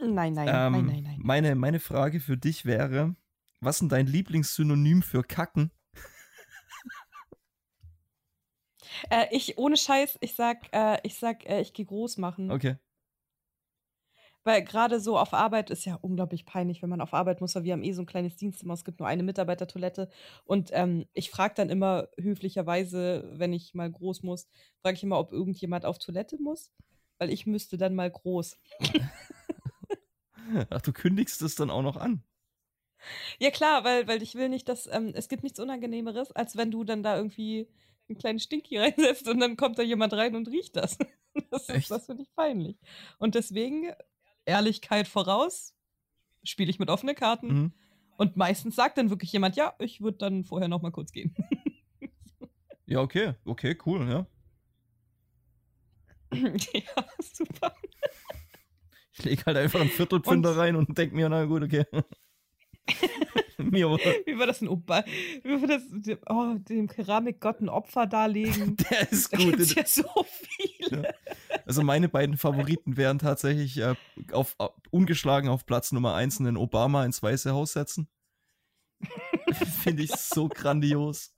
Nein, 0.01 0.35
nein, 0.35 0.49
Ähm, 0.49 0.73
nein, 0.73 0.87
nein, 0.87 1.03
nein. 1.03 1.19
Meine, 1.23 1.55
meine 1.57 1.81
Frage 1.81 2.21
für 2.21 2.37
dich 2.37 2.65
wäre, 2.65 3.17
was 3.61 3.77
ist 3.77 3.81
denn 3.81 3.89
dein 3.89 4.07
Lieblingssynonym 4.07 5.03
für 5.03 5.23
Kacken? 5.25 5.73
Äh, 9.11 9.27
ich, 9.35 9.57
ohne 9.59 9.77
Scheiß, 9.77 10.19
ich 10.21 10.35
sag, 10.35 10.69
äh, 10.73 10.99
ich 11.05 11.17
sag, 11.19 11.47
äh, 11.47 11.61
ich 11.61 11.73
gehe 11.73 11.87
groß 11.87 12.19
machen. 12.19 12.51
Okay. 12.51 12.77
Weil 14.45 14.65
gerade 14.65 15.01
so 15.01 15.19
auf 15.19 15.35
Arbeit 15.35 15.71
ist 15.71 15.85
ja 15.85 15.97
unglaublich 15.97 16.47
peinlich, 16.47 16.83
wenn 16.83 16.89
man 16.89 17.01
auf 17.01 17.13
Arbeit 17.13 17.41
muss, 17.41 17.55
weil 17.55 17.65
wir 17.65 17.75
haben 17.75 17.85
eh 17.85 17.93
so 17.93 18.03
ein 18.03 18.07
kleines 18.07 18.37
Dienstzimmer, 18.37 18.75
es 18.75 18.85
gibt 18.85 18.99
nur 18.99 19.09
eine 19.09 19.23
Mitarbeitertoilette. 19.23 20.09
Und 20.45 20.71
ähm, 20.73 21.07
ich 21.13 21.31
frage 21.31 21.55
dann 21.55 21.69
immer 21.69 22.09
höflicherweise, 22.19 23.29
wenn 23.33 23.53
ich 23.53 23.75
mal 23.75 23.91
groß 23.91 24.23
muss, 24.23 24.49
frage 24.83 24.97
ich 24.97 25.03
immer, 25.03 25.19
ob 25.19 25.33
irgendjemand 25.33 25.85
auf 25.85 25.99
Toilette 25.99 26.39
muss, 26.41 26.73
weil 27.19 27.31
ich 27.31 27.47
müsste 27.47 27.77
dann 27.77 27.95
mal 27.95 28.11
groß. 28.11 28.57
Ach, 30.71 30.81
du 30.81 30.93
kündigst 30.93 31.43
es 31.43 31.55
dann 31.55 31.71
auch 31.71 31.83
noch 31.83 31.97
an. 31.97 32.25
Ja 33.39 33.51
klar, 33.51 33.85
weil, 33.85 34.07
weil 34.09 34.23
ich 34.23 34.35
will 34.35 34.49
nicht, 34.49 34.69
dass, 34.69 34.87
ähm, 34.87 35.13
es 35.15 35.29
gibt 35.29 35.43
nichts 35.43 35.59
Unangenehmeres, 35.59 36.33
als 36.33 36.57
wenn 36.57 36.71
du 36.71 36.85
dann 36.85 37.03
da 37.03 37.17
irgendwie 37.17 37.69
einen 38.09 38.19
kleinen 38.19 38.39
Stinky 38.39 38.79
reinsetzt 38.79 39.29
und 39.29 39.41
dann 39.41 39.57
kommt 39.57 39.79
da 39.79 39.83
jemand 39.83 40.13
rein 40.13 40.37
und 40.37 40.49
riecht 40.49 40.77
das. 40.77 40.99
Das, 41.53 41.69
Echt? 41.69 41.83
ist, 41.83 41.91
das 41.93 42.07
finde 42.07 42.25
ich 42.25 42.35
peinlich. 42.35 42.77
Und 43.19 43.37
deswegen, 43.37 43.93
Ehrlichkeit 44.45 45.09
voraus, 45.09 45.75
spiele 46.43 46.71
ich 46.71 46.79
mit 46.79 46.91
offenen 46.91 47.15
Karten. 47.15 47.47
Mhm. 47.47 47.73
Und 48.17 48.37
meistens 48.37 48.77
sagt 48.77 48.99
dann 48.99 49.11
wirklich 49.11 49.33
jemand, 49.33 49.57
ja, 49.57 49.75
ich 49.79 50.01
würde 50.01 50.19
dann 50.19 50.45
vorher 50.45 50.69
noch 50.69 50.83
mal 50.83 50.93
kurz 50.93 51.13
gehen. 51.13 51.35
Ja, 52.91 53.01
okay. 53.03 53.35
Okay, 53.45 53.79
cool, 53.87 54.01
ja. 54.09 54.27
ja, 56.73 57.05
super. 57.21 57.73
Ich 59.13 59.25
lege 59.25 59.45
halt 59.47 59.59
einfach 59.59 59.81
einen 59.81 59.91
Viertelpfünder 59.91 60.57
rein 60.57 60.75
und 60.75 60.99
denk 60.99 61.13
mir, 61.13 61.29
na 61.29 61.45
gut, 61.45 61.63
okay. 61.63 61.85
Wie 63.59 64.39
war 64.39 64.47
das 64.47 64.61
ein 64.61 64.69
Opa? 64.69 65.05
Wie 65.43 65.61
war 65.61 65.69
das, 65.69 65.83
oh, 66.29 66.55
dem 66.59 66.89
Keramikgott 66.89 67.61
ein 67.61 67.69
Opfer 67.69 68.07
darlegen? 68.07 68.77
der 68.91 69.13
ist 69.13 69.33
Da 69.33 69.39
gut. 69.39 69.57
gibt's 69.57 69.75
ja 69.75 69.87
so 69.87 70.27
viele. 70.27 71.15
Also 71.67 71.83
meine 71.83 72.09
beiden 72.09 72.37
Favoriten 72.37 72.97
wären 72.97 73.19
tatsächlich 73.19 73.79
äh, 73.79 73.95
auf, 74.33 74.55
auf, 74.59 74.73
ungeschlagen 74.91 75.49
auf 75.49 75.67
Platz 75.67 75.93
Nummer 75.93 76.15
eins 76.15 76.41
einen 76.41 76.57
Obama 76.57 77.05
ins 77.05 77.23
Weiße 77.23 77.53
Haus 77.53 77.73
setzen. 77.73 78.09
Finde 79.83 80.03
ich 80.03 80.13
so 80.13 80.49
grandios. 80.49 81.35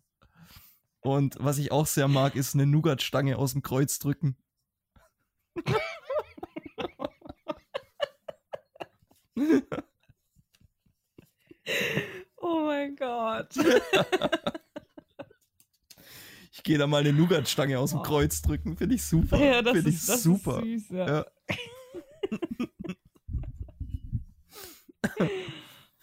Und 1.01 1.37
was 1.41 1.59
ich 1.59 1.73
auch 1.73 1.87
sehr 1.87 2.09
mag, 2.09 2.37
ist 2.37 2.55
eine 2.55 2.67
Nougatstange 2.67 3.37
aus 3.37 3.53
dem 3.53 3.63
Kreuz 3.63 3.99
drücken. 3.99 4.37
Oh 12.37 12.61
mein 12.67 12.97
Gott. 12.97 13.55
Ich 16.55 16.63
gehe 16.65 16.77
da 16.79 16.87
mal 16.87 17.01
eine 17.01 17.13
Nougatstange 17.15 17.79
aus 17.79 17.91
dem 17.91 18.01
Oh. 18.01 18.03
Kreuz 18.03 18.41
drücken. 18.43 18.77
Finde 18.77 18.95
ich 18.95 19.03
super. 19.03 19.37
Ja, 19.39 19.63
das, 19.63 19.73
Finde 19.73 19.91
ich 19.91 20.05
das 20.07 20.23
super. 20.23 20.61
süß, 20.63 20.91
ja. 20.91 21.07
Ja. 21.09 21.27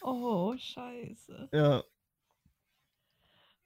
Oh, 0.02 0.56
scheiße. 0.58 1.50
Ja. 1.54 1.84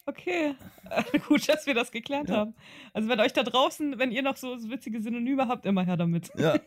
Okay. 0.06 0.56
Gut, 1.28 1.48
dass 1.48 1.66
wir 1.66 1.74
das 1.74 1.92
geklärt 1.92 2.30
Ja. 2.30 2.38
haben. 2.38 2.56
Also, 2.92 3.08
wenn 3.08 3.20
euch 3.20 3.34
da 3.34 3.44
draußen, 3.44 3.98
wenn 3.98 4.12
ihr 4.12 4.22
noch 4.22 4.36
so 4.36 4.58
witzige 4.70 5.02
Synonyme 5.02 5.48
habt, 5.48 5.66
immer 5.66 5.84
her 5.86 5.96
damit. 5.98 6.32
Ja. 6.38 6.60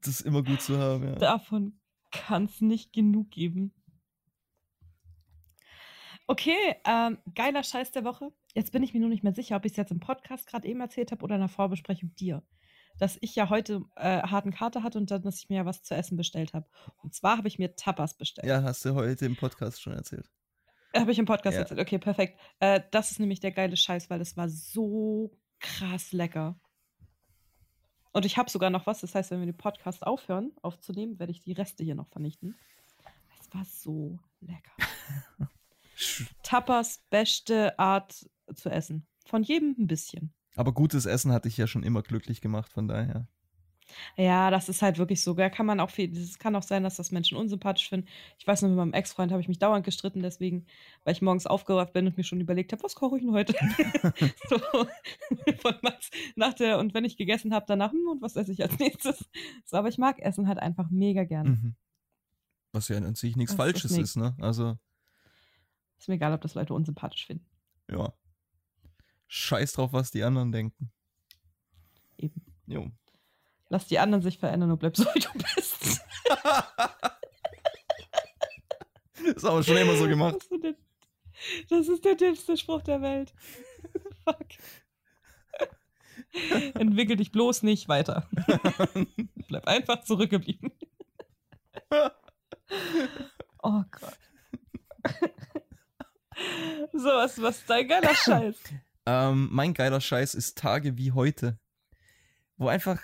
Das 0.00 0.08
ist 0.08 0.20
immer 0.22 0.42
gut 0.42 0.60
zu 0.60 0.78
haben, 0.78 1.04
ja. 1.08 1.14
Davon 1.16 1.78
kann 2.12 2.44
es 2.44 2.60
nicht 2.60 2.92
genug 2.92 3.30
geben. 3.30 3.74
Okay, 6.26 6.76
ähm, 6.86 7.18
geiler 7.34 7.62
Scheiß 7.64 7.90
der 7.90 8.04
Woche. 8.04 8.30
Jetzt 8.54 8.72
bin 8.72 8.82
ich 8.82 8.94
mir 8.94 9.00
nur 9.00 9.08
nicht 9.08 9.24
mehr 9.24 9.34
sicher, 9.34 9.56
ob 9.56 9.64
ich 9.64 9.72
es 9.72 9.76
jetzt 9.76 9.90
im 9.90 10.00
Podcast 10.00 10.46
gerade 10.46 10.68
eben 10.68 10.80
erzählt 10.80 11.10
habe 11.10 11.22
oder 11.24 11.34
in 11.34 11.40
der 11.40 11.48
Vorbesprechung 11.48 12.14
dir. 12.14 12.42
Dass 12.98 13.18
ich 13.20 13.34
ja 13.34 13.48
heute 13.48 13.82
äh, 13.96 14.22
harten 14.22 14.52
Kater 14.52 14.82
hatte 14.82 14.98
und 14.98 15.10
dann, 15.10 15.22
dass 15.22 15.38
ich 15.42 15.48
mir 15.48 15.56
ja 15.56 15.66
was 15.66 15.82
zu 15.82 15.94
essen 15.94 16.16
bestellt 16.16 16.52
habe. 16.52 16.68
Und 17.02 17.14
zwar 17.14 17.38
habe 17.38 17.48
ich 17.48 17.58
mir 17.58 17.74
Tapas 17.74 18.16
bestellt. 18.16 18.46
Ja, 18.46 18.62
hast 18.62 18.84
du 18.84 18.94
heute 18.94 19.26
im 19.26 19.36
Podcast 19.36 19.82
schon 19.82 19.94
erzählt. 19.94 20.30
Habe 20.94 21.10
ich 21.10 21.18
im 21.18 21.24
Podcast 21.24 21.54
Ja. 21.54 21.62
erzählt. 21.62 21.80
Okay, 21.80 21.98
perfekt. 21.98 22.38
Äh, 22.60 22.82
das 22.90 23.10
ist 23.10 23.18
nämlich 23.18 23.40
der 23.40 23.52
geile 23.52 23.76
Scheiß, 23.76 24.10
weil 24.10 24.20
es 24.20 24.36
war 24.36 24.48
so 24.48 25.36
krass 25.58 26.12
lecker. 26.12 26.60
Und 28.12 28.26
ich 28.26 28.36
habe 28.36 28.50
sogar 28.50 28.70
noch 28.70 28.86
was. 28.86 29.00
Das 29.00 29.14
heißt, 29.14 29.30
wenn 29.30 29.40
wir 29.40 29.46
den 29.46 29.56
Podcast 29.56 30.06
aufhören 30.06 30.52
aufzunehmen, 30.62 31.18
werde 31.18 31.32
ich 31.32 31.40
die 31.40 31.52
Reste 31.52 31.82
hier 31.84 31.94
noch 31.94 32.08
vernichten. 32.08 32.56
Es 33.40 33.52
war 33.54 33.64
so 33.64 34.18
lecker. 34.40 34.72
Tapas 36.42 37.02
beste 37.10 37.78
Art 37.78 38.28
zu 38.54 38.70
essen. 38.70 39.06
Von 39.26 39.42
jedem 39.42 39.74
ein 39.78 39.86
bisschen. 39.86 40.32
Aber 40.56 40.72
gutes 40.72 41.06
Essen 41.06 41.32
hat 41.32 41.46
dich 41.46 41.56
ja 41.56 41.66
schon 41.66 41.82
immer 41.82 42.02
glücklich 42.02 42.40
gemacht, 42.40 42.70
von 42.70 42.88
daher. 42.88 43.26
Ja, 44.16 44.50
das 44.50 44.68
ist 44.68 44.82
halt 44.82 44.98
wirklich 44.98 45.22
so. 45.22 45.34
Da 45.34 45.48
kann 45.50 45.66
man 45.66 45.80
auch 45.80 45.90
viel. 45.90 46.16
Es 46.16 46.38
kann 46.38 46.54
auch 46.56 46.62
sein, 46.62 46.82
dass 46.82 46.96
das 46.96 47.10
Menschen 47.10 47.36
unsympathisch 47.36 47.88
finden. 47.88 48.08
Ich 48.38 48.46
weiß 48.46 48.62
noch, 48.62 48.68
mit 48.68 48.78
meinem 48.78 48.92
Ex-Freund 48.92 49.32
habe 49.32 49.40
ich 49.40 49.48
mich 49.48 49.58
dauernd 49.58 49.84
gestritten, 49.84 50.22
deswegen, 50.22 50.66
weil 51.04 51.12
ich 51.14 51.22
morgens 51.22 51.46
aufgewacht 51.46 51.92
bin 51.92 52.06
und 52.06 52.16
mir 52.16 52.24
schon 52.24 52.40
überlegt 52.40 52.72
habe, 52.72 52.82
was 52.82 52.94
koche 52.94 53.16
ich 53.16 53.22
denn 53.22 53.32
heute? 53.32 53.52
so, 54.48 54.58
von 55.58 55.74
was 55.82 56.10
nach 56.36 56.54
der, 56.54 56.78
und 56.78 56.94
wenn 56.94 57.04
ich 57.04 57.16
gegessen 57.16 57.52
habe, 57.54 57.64
danach, 57.68 57.92
hm, 57.92 58.06
und 58.10 58.22
was 58.22 58.36
esse 58.36 58.52
ich 58.52 58.62
als 58.62 58.78
nächstes? 58.78 59.28
So, 59.64 59.76
aber 59.76 59.88
ich 59.88 59.98
mag 59.98 60.18
Essen 60.20 60.48
halt 60.48 60.58
einfach 60.58 60.90
mega 60.90 61.24
gern. 61.24 61.46
Mhm. 61.46 61.74
Was 62.72 62.88
ja 62.88 62.96
an 62.96 63.14
sich 63.14 63.36
nichts 63.36 63.54
Das 63.54 63.66
ist 63.66 63.72
Falsches 63.72 63.90
nix. 63.92 64.10
ist, 64.10 64.16
ne? 64.16 64.34
Also, 64.40 64.78
Ist 65.98 66.08
mir 66.08 66.14
egal, 66.14 66.32
ob 66.32 66.40
das 66.40 66.54
Leute 66.54 66.74
unsympathisch 66.74 67.26
finden. 67.26 67.46
ja. 67.90 68.12
Scheiß 69.34 69.72
drauf, 69.72 69.94
was 69.94 70.10
die 70.10 70.24
anderen 70.24 70.52
denken. 70.52 70.92
Eben. 72.18 72.44
Jo. 72.66 72.90
Lass 73.72 73.86
die 73.86 73.98
anderen 73.98 74.20
sich 74.20 74.38
verändern 74.38 74.70
und 74.70 74.80
bleib 74.80 74.98
so, 74.98 75.06
wie 75.14 75.20
du 75.20 75.30
bist. 75.32 76.02
ist 79.34 79.44
aber 79.46 79.62
schon 79.62 79.78
immer 79.78 79.96
so 79.96 80.06
gemacht. 80.06 80.36
Das 80.36 80.50
ist 80.50 80.62
der, 80.62 80.74
das 81.70 81.88
ist 81.88 82.04
der 82.04 82.14
dümmste 82.16 82.58
Spruch 82.58 82.82
der 82.82 83.00
Welt. 83.00 83.32
Fuck. 84.24 84.44
Entwickel 86.74 87.16
dich 87.16 87.32
bloß 87.32 87.62
nicht 87.62 87.88
weiter. 87.88 88.28
Bleib 89.48 89.66
einfach 89.66 90.04
zurückgeblieben. 90.04 90.70
Oh 93.62 93.84
Gott. 93.90 94.18
So, 96.92 97.08
was, 97.08 97.40
was 97.40 97.56
ist 97.60 97.70
dein 97.70 97.88
geiler 97.88 98.14
Scheiß? 98.14 98.56
Ähm, 99.06 99.48
mein 99.50 99.72
geiler 99.72 100.02
Scheiß 100.02 100.34
ist 100.34 100.58
Tage 100.58 100.98
wie 100.98 101.12
heute. 101.12 101.58
Wo 102.58 102.68
einfach, 102.68 103.00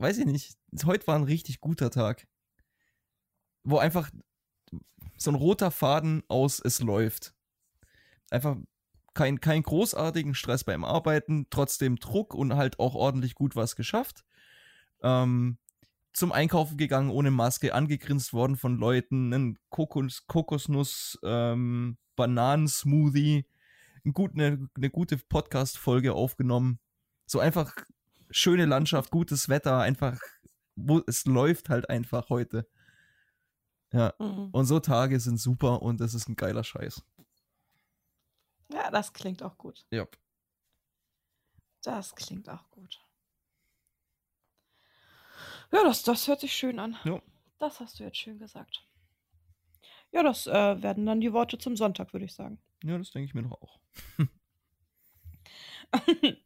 weiß 0.00 0.18
ich 0.18 0.26
nicht, 0.26 0.56
heute 0.84 1.06
war 1.06 1.16
ein 1.16 1.24
richtig 1.24 1.60
guter 1.60 1.90
Tag. 1.90 2.26
Wo 3.64 3.78
einfach 3.78 4.10
so 5.16 5.30
ein 5.30 5.34
roter 5.34 5.70
Faden 5.70 6.22
aus 6.28 6.60
es 6.60 6.80
läuft. 6.80 7.34
Einfach 8.30 8.56
kein, 9.14 9.40
kein 9.40 9.62
großartigen 9.62 10.34
Stress 10.34 10.64
beim 10.64 10.84
Arbeiten, 10.84 11.46
trotzdem 11.50 11.96
Druck 11.96 12.34
und 12.34 12.54
halt 12.54 12.78
auch 12.78 12.94
ordentlich 12.94 13.34
gut 13.34 13.56
was 13.56 13.74
geschafft. 13.74 14.24
Ähm, 15.02 15.58
zum 16.12 16.32
Einkaufen 16.32 16.76
gegangen 16.76 17.10
ohne 17.10 17.30
Maske, 17.30 17.74
angegrinst 17.74 18.32
worden 18.32 18.56
von 18.56 18.76
Leuten, 18.76 19.32
einen 19.32 19.58
Kokos, 19.70 20.26
Kokosnuss, 20.26 21.18
ähm, 21.22 21.98
Bananensmoothie, 22.16 23.46
ein 24.04 24.12
gut, 24.12 24.32
eine, 24.34 24.68
eine 24.76 24.90
gute 24.90 25.18
Podcast-Folge 25.18 26.12
aufgenommen. 26.12 26.80
So 27.26 27.40
einfach 27.40 27.74
schöne 28.30 28.66
Landschaft, 28.66 29.10
gutes 29.10 29.48
Wetter, 29.48 29.78
einfach, 29.80 30.18
wo 30.76 31.00
es 31.06 31.24
läuft 31.26 31.68
halt 31.68 31.88
einfach 31.90 32.28
heute. 32.28 32.68
Ja, 33.92 34.12
Mhm. 34.18 34.50
und 34.52 34.66
so 34.66 34.80
Tage 34.80 35.18
sind 35.18 35.38
super 35.38 35.80
und 35.82 36.00
das 36.00 36.14
ist 36.14 36.28
ein 36.28 36.36
geiler 36.36 36.62
Scheiß. 36.64 37.02
Ja, 38.70 38.90
das 38.90 39.12
klingt 39.14 39.42
auch 39.42 39.56
gut. 39.56 39.86
Ja. 39.90 40.06
Das 41.82 42.14
klingt 42.14 42.48
auch 42.50 42.68
gut. 42.70 43.00
Ja, 45.72 45.82
das, 45.84 46.02
das 46.02 46.26
hört 46.28 46.40
sich 46.40 46.52
schön 46.52 46.78
an. 46.78 46.96
Ja. 47.04 47.22
Das 47.58 47.80
hast 47.80 47.98
du 47.98 48.04
jetzt 48.04 48.18
schön 48.18 48.38
gesagt. 48.38 48.86
Ja, 50.12 50.22
das 50.22 50.46
äh, 50.46 50.82
werden 50.82 51.06
dann 51.06 51.20
die 51.20 51.32
Worte 51.32 51.58
zum 51.58 51.76
Sonntag, 51.76 52.12
würde 52.12 52.24
ich 52.26 52.34
sagen. 52.34 52.58
Ja, 52.82 52.96
das 52.98 53.10
denke 53.10 53.26
ich 53.26 53.34
mir 53.34 53.42
doch 53.42 53.60
auch. 53.60 53.80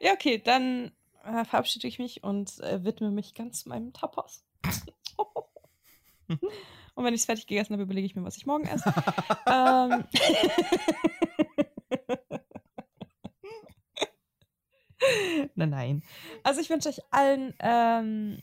ja, 0.00 0.12
okay, 0.12 0.38
dann 0.38 0.92
äh, 1.24 1.44
verabschiede 1.44 1.88
ich 1.88 1.98
mich 1.98 2.22
und 2.22 2.60
äh, 2.60 2.84
widme 2.84 3.10
mich 3.10 3.34
ganz 3.34 3.66
meinem 3.66 3.92
Tapas. 3.92 4.44
und 6.26 7.04
wenn 7.04 7.14
ich 7.14 7.20
es 7.20 7.26
fertig 7.26 7.46
gegessen 7.46 7.74
habe, 7.74 7.82
überlege 7.82 8.06
ich 8.06 8.14
mir, 8.14 8.24
was 8.24 8.36
ich 8.36 8.46
morgen 8.46 8.66
esse. 8.66 8.92
ähm. 9.46 10.04
nein, 15.54 15.70
nein. 15.70 16.02
Also 16.42 16.60
ich 16.60 16.70
wünsche 16.70 16.88
euch 16.88 17.00
allen. 17.10 17.54
Ähm, 17.60 18.42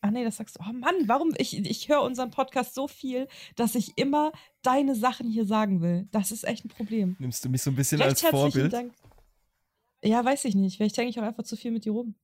Ach 0.00 0.10
nee, 0.10 0.24
das 0.24 0.36
sagst 0.36 0.56
du. 0.56 0.60
Oh 0.62 0.72
Mann, 0.72 0.94
warum? 1.06 1.34
Ich, 1.38 1.58
ich 1.58 1.88
höre 1.88 2.02
unseren 2.02 2.30
Podcast 2.30 2.74
so 2.74 2.86
viel, 2.86 3.26
dass 3.56 3.74
ich 3.74 3.98
immer 3.98 4.32
deine 4.62 4.94
Sachen 4.94 5.28
hier 5.28 5.44
sagen 5.44 5.82
will. 5.82 6.08
Das 6.12 6.30
ist 6.30 6.44
echt 6.44 6.64
ein 6.64 6.68
Problem. 6.68 7.16
Nimmst 7.18 7.44
du 7.44 7.48
mich 7.48 7.62
so 7.62 7.70
ein 7.70 7.76
bisschen 7.76 7.98
Recht 7.98 8.10
als 8.10 8.22
herzlichen 8.22 8.52
Vorbild? 8.52 8.72
Dank. 8.72 8.92
Ja, 10.04 10.24
weiß 10.24 10.44
ich 10.44 10.54
nicht. 10.54 10.76
Vielleicht 10.76 10.96
hänge 10.96 11.10
ich 11.10 11.18
auch 11.18 11.24
einfach 11.24 11.42
zu 11.44 11.56
viel 11.56 11.70
mit 11.70 11.84
dir 11.84 11.92
rum. 11.92 12.14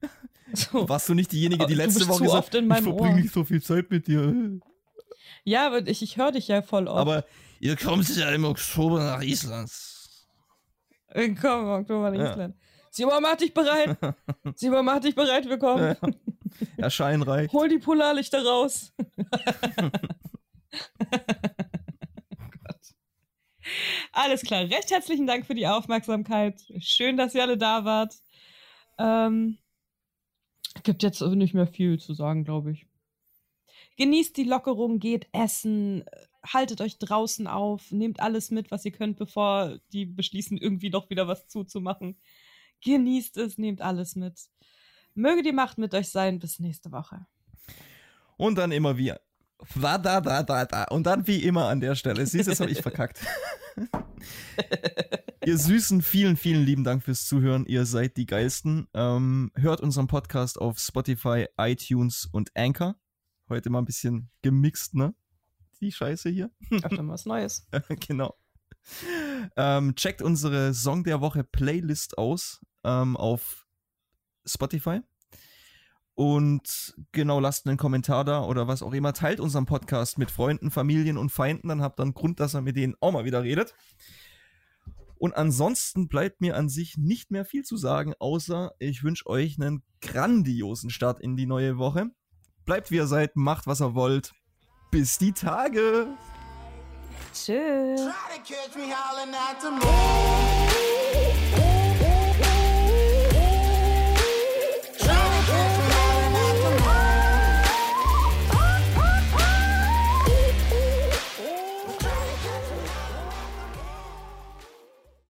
So. 0.52 0.88
Warst 0.88 1.08
du 1.08 1.14
nicht 1.14 1.32
diejenige, 1.32 1.66
die 1.66 1.74
letzte 1.74 2.06
Woche 2.06 2.22
gesagt 2.24 2.54
in 2.54 2.70
ich 2.70 2.76
verbringe 2.82 3.14
Ohr." 3.14 3.16
nicht 3.16 3.32
so 3.32 3.44
viel 3.44 3.60
Zeit 3.62 3.90
mit 3.90 4.06
dir. 4.06 4.60
Ja, 5.42 5.66
aber 5.66 5.84
ich, 5.88 6.02
ich 6.02 6.16
höre 6.16 6.30
dich 6.32 6.46
ja 6.46 6.62
voll 6.62 6.86
oft. 6.86 6.98
Aber 6.98 7.24
ihr 7.60 7.76
kommt 7.76 8.14
ja 8.14 8.30
im 8.30 8.44
Oktober 8.44 9.02
nach 9.02 9.22
Island. 9.22 9.72
Äh, 11.08 11.30
Komm, 11.30 11.66
Oktober 11.66 12.10
nach 12.10 12.18
Ja. 12.18 12.30
Island. 12.32 12.56
Simon, 12.90 13.22
mach 13.22 13.36
dich 13.36 13.52
bereit. 13.52 13.98
Simon, 14.54 14.84
mach 14.84 15.00
dich 15.00 15.14
bereit. 15.16 15.48
Wir 15.48 15.58
kommen. 15.58 15.96
Erschein 16.76 17.22
reicht. 17.22 17.52
Hol 17.52 17.68
die 17.68 17.78
Polarlichter 17.78 18.44
raus. 18.44 18.92
Alles 24.12 24.42
klar. 24.42 24.62
Recht 24.62 24.90
herzlichen 24.90 25.26
Dank 25.26 25.46
für 25.46 25.54
die 25.54 25.66
Aufmerksamkeit. 25.66 26.60
Schön, 26.78 27.16
dass 27.16 27.34
ihr 27.34 27.42
alle 27.42 27.56
da 27.56 27.84
wart. 27.84 28.14
Ähm, 28.98 29.58
gibt 30.82 31.02
jetzt 31.02 31.20
nicht 31.20 31.54
mehr 31.54 31.66
viel 31.66 31.98
zu 31.98 32.14
sagen, 32.14 32.44
glaube 32.44 32.72
ich. 32.72 32.86
Genießt 33.96 34.36
die 34.36 34.44
Lockerung, 34.44 34.98
geht 34.98 35.28
essen, 35.32 36.04
haltet 36.44 36.80
euch 36.80 36.98
draußen 36.98 37.46
auf, 37.46 37.92
nehmt 37.92 38.20
alles 38.20 38.50
mit, 38.50 38.70
was 38.70 38.84
ihr 38.84 38.90
könnt, 38.90 39.18
bevor 39.18 39.78
die 39.92 40.04
beschließen, 40.04 40.58
irgendwie 40.58 40.90
doch 40.90 41.10
wieder 41.10 41.28
was 41.28 41.46
zuzumachen. 41.46 42.18
Genießt 42.82 43.36
es, 43.36 43.56
nehmt 43.56 43.80
alles 43.82 44.16
mit. 44.16 44.34
Möge 45.14 45.42
die 45.42 45.52
Macht 45.52 45.78
mit 45.78 45.94
euch 45.94 46.08
sein. 46.08 46.38
Bis 46.38 46.58
nächste 46.58 46.90
Woche. 46.92 47.26
Und 48.36 48.56
dann 48.56 48.72
immer 48.72 48.98
wie. 48.98 49.12
Da, 49.74 49.98
da, 49.98 50.20
da, 50.20 50.42
da, 50.42 50.64
da. 50.64 50.84
Und 50.84 51.04
dann 51.06 51.26
wie 51.26 51.42
immer 51.42 51.68
an 51.68 51.80
der 51.80 51.94
Stelle. 51.94 52.26
Siehst 52.26 52.46
du, 52.46 52.52
das 52.52 52.60
habe 52.60 52.70
ich 52.70 52.82
verkackt. 52.82 53.20
ihr 55.44 55.58
Süßen, 55.58 56.02
vielen, 56.02 56.36
vielen 56.36 56.64
lieben 56.64 56.84
Dank 56.84 57.02
fürs 57.02 57.26
Zuhören. 57.26 57.66
Ihr 57.66 57.86
seid 57.86 58.16
die 58.16 58.26
Geilsten. 58.26 58.88
Ähm, 58.94 59.50
hört 59.54 59.80
unseren 59.80 60.06
Podcast 60.06 60.60
auf 60.60 60.78
Spotify, 60.78 61.46
iTunes 61.58 62.28
und 62.30 62.50
Anchor. 62.54 62.96
Heute 63.48 63.70
mal 63.70 63.80
ein 63.80 63.84
bisschen 63.84 64.30
gemixt, 64.42 64.94
ne? 64.94 65.14
Die 65.80 65.92
Scheiße 65.92 66.30
hier. 66.30 66.50
Öfter 66.70 67.02
mal 67.02 67.14
was 67.14 67.26
Neues. 67.26 67.68
genau. 68.06 68.34
Ähm, 69.56 69.94
checkt 69.96 70.22
unsere 70.22 70.74
Song 70.74 71.04
der 71.04 71.20
Woche 71.20 71.44
Playlist 71.44 72.18
aus 72.18 72.60
ähm, 72.84 73.16
auf 73.16 73.66
Spotify. 74.46 75.00
Und 76.14 76.94
genau, 77.10 77.40
lasst 77.40 77.66
einen 77.66 77.76
Kommentar 77.76 78.24
da 78.24 78.44
oder 78.44 78.68
was 78.68 78.82
auch 78.82 78.92
immer. 78.92 79.12
Teilt 79.12 79.40
unseren 79.40 79.66
Podcast 79.66 80.16
mit 80.16 80.30
Freunden, 80.30 80.70
Familien 80.70 81.18
und 81.18 81.30
Feinden. 81.30 81.68
Dann 81.68 81.82
habt 81.82 81.98
ihr 81.98 82.04
einen 82.04 82.14
Grund, 82.14 82.38
dass 82.38 82.54
er 82.54 82.60
mit 82.60 82.76
denen 82.76 82.94
auch 83.00 83.12
mal 83.12 83.24
wieder 83.24 83.42
redet. 83.42 83.74
Und 85.18 85.34
ansonsten 85.34 86.08
bleibt 86.08 86.40
mir 86.40 86.56
an 86.56 86.68
sich 86.68 86.96
nicht 86.98 87.30
mehr 87.30 87.44
viel 87.44 87.64
zu 87.64 87.76
sagen, 87.76 88.14
außer 88.18 88.72
ich 88.78 89.02
wünsche 89.02 89.26
euch 89.26 89.60
einen 89.60 89.82
grandiosen 90.00 90.90
Start 90.90 91.20
in 91.20 91.36
die 91.36 91.46
neue 91.46 91.78
Woche. 91.78 92.10
Bleibt 92.64 92.90
wie 92.90 92.96
ihr 92.96 93.06
seid, 93.06 93.34
macht 93.34 93.66
was 93.66 93.80
ihr 93.80 93.94
wollt. 93.94 94.32
Bis 94.90 95.18
die 95.18 95.32
Tage! 95.32 96.08
Tschüss. 97.32 98.00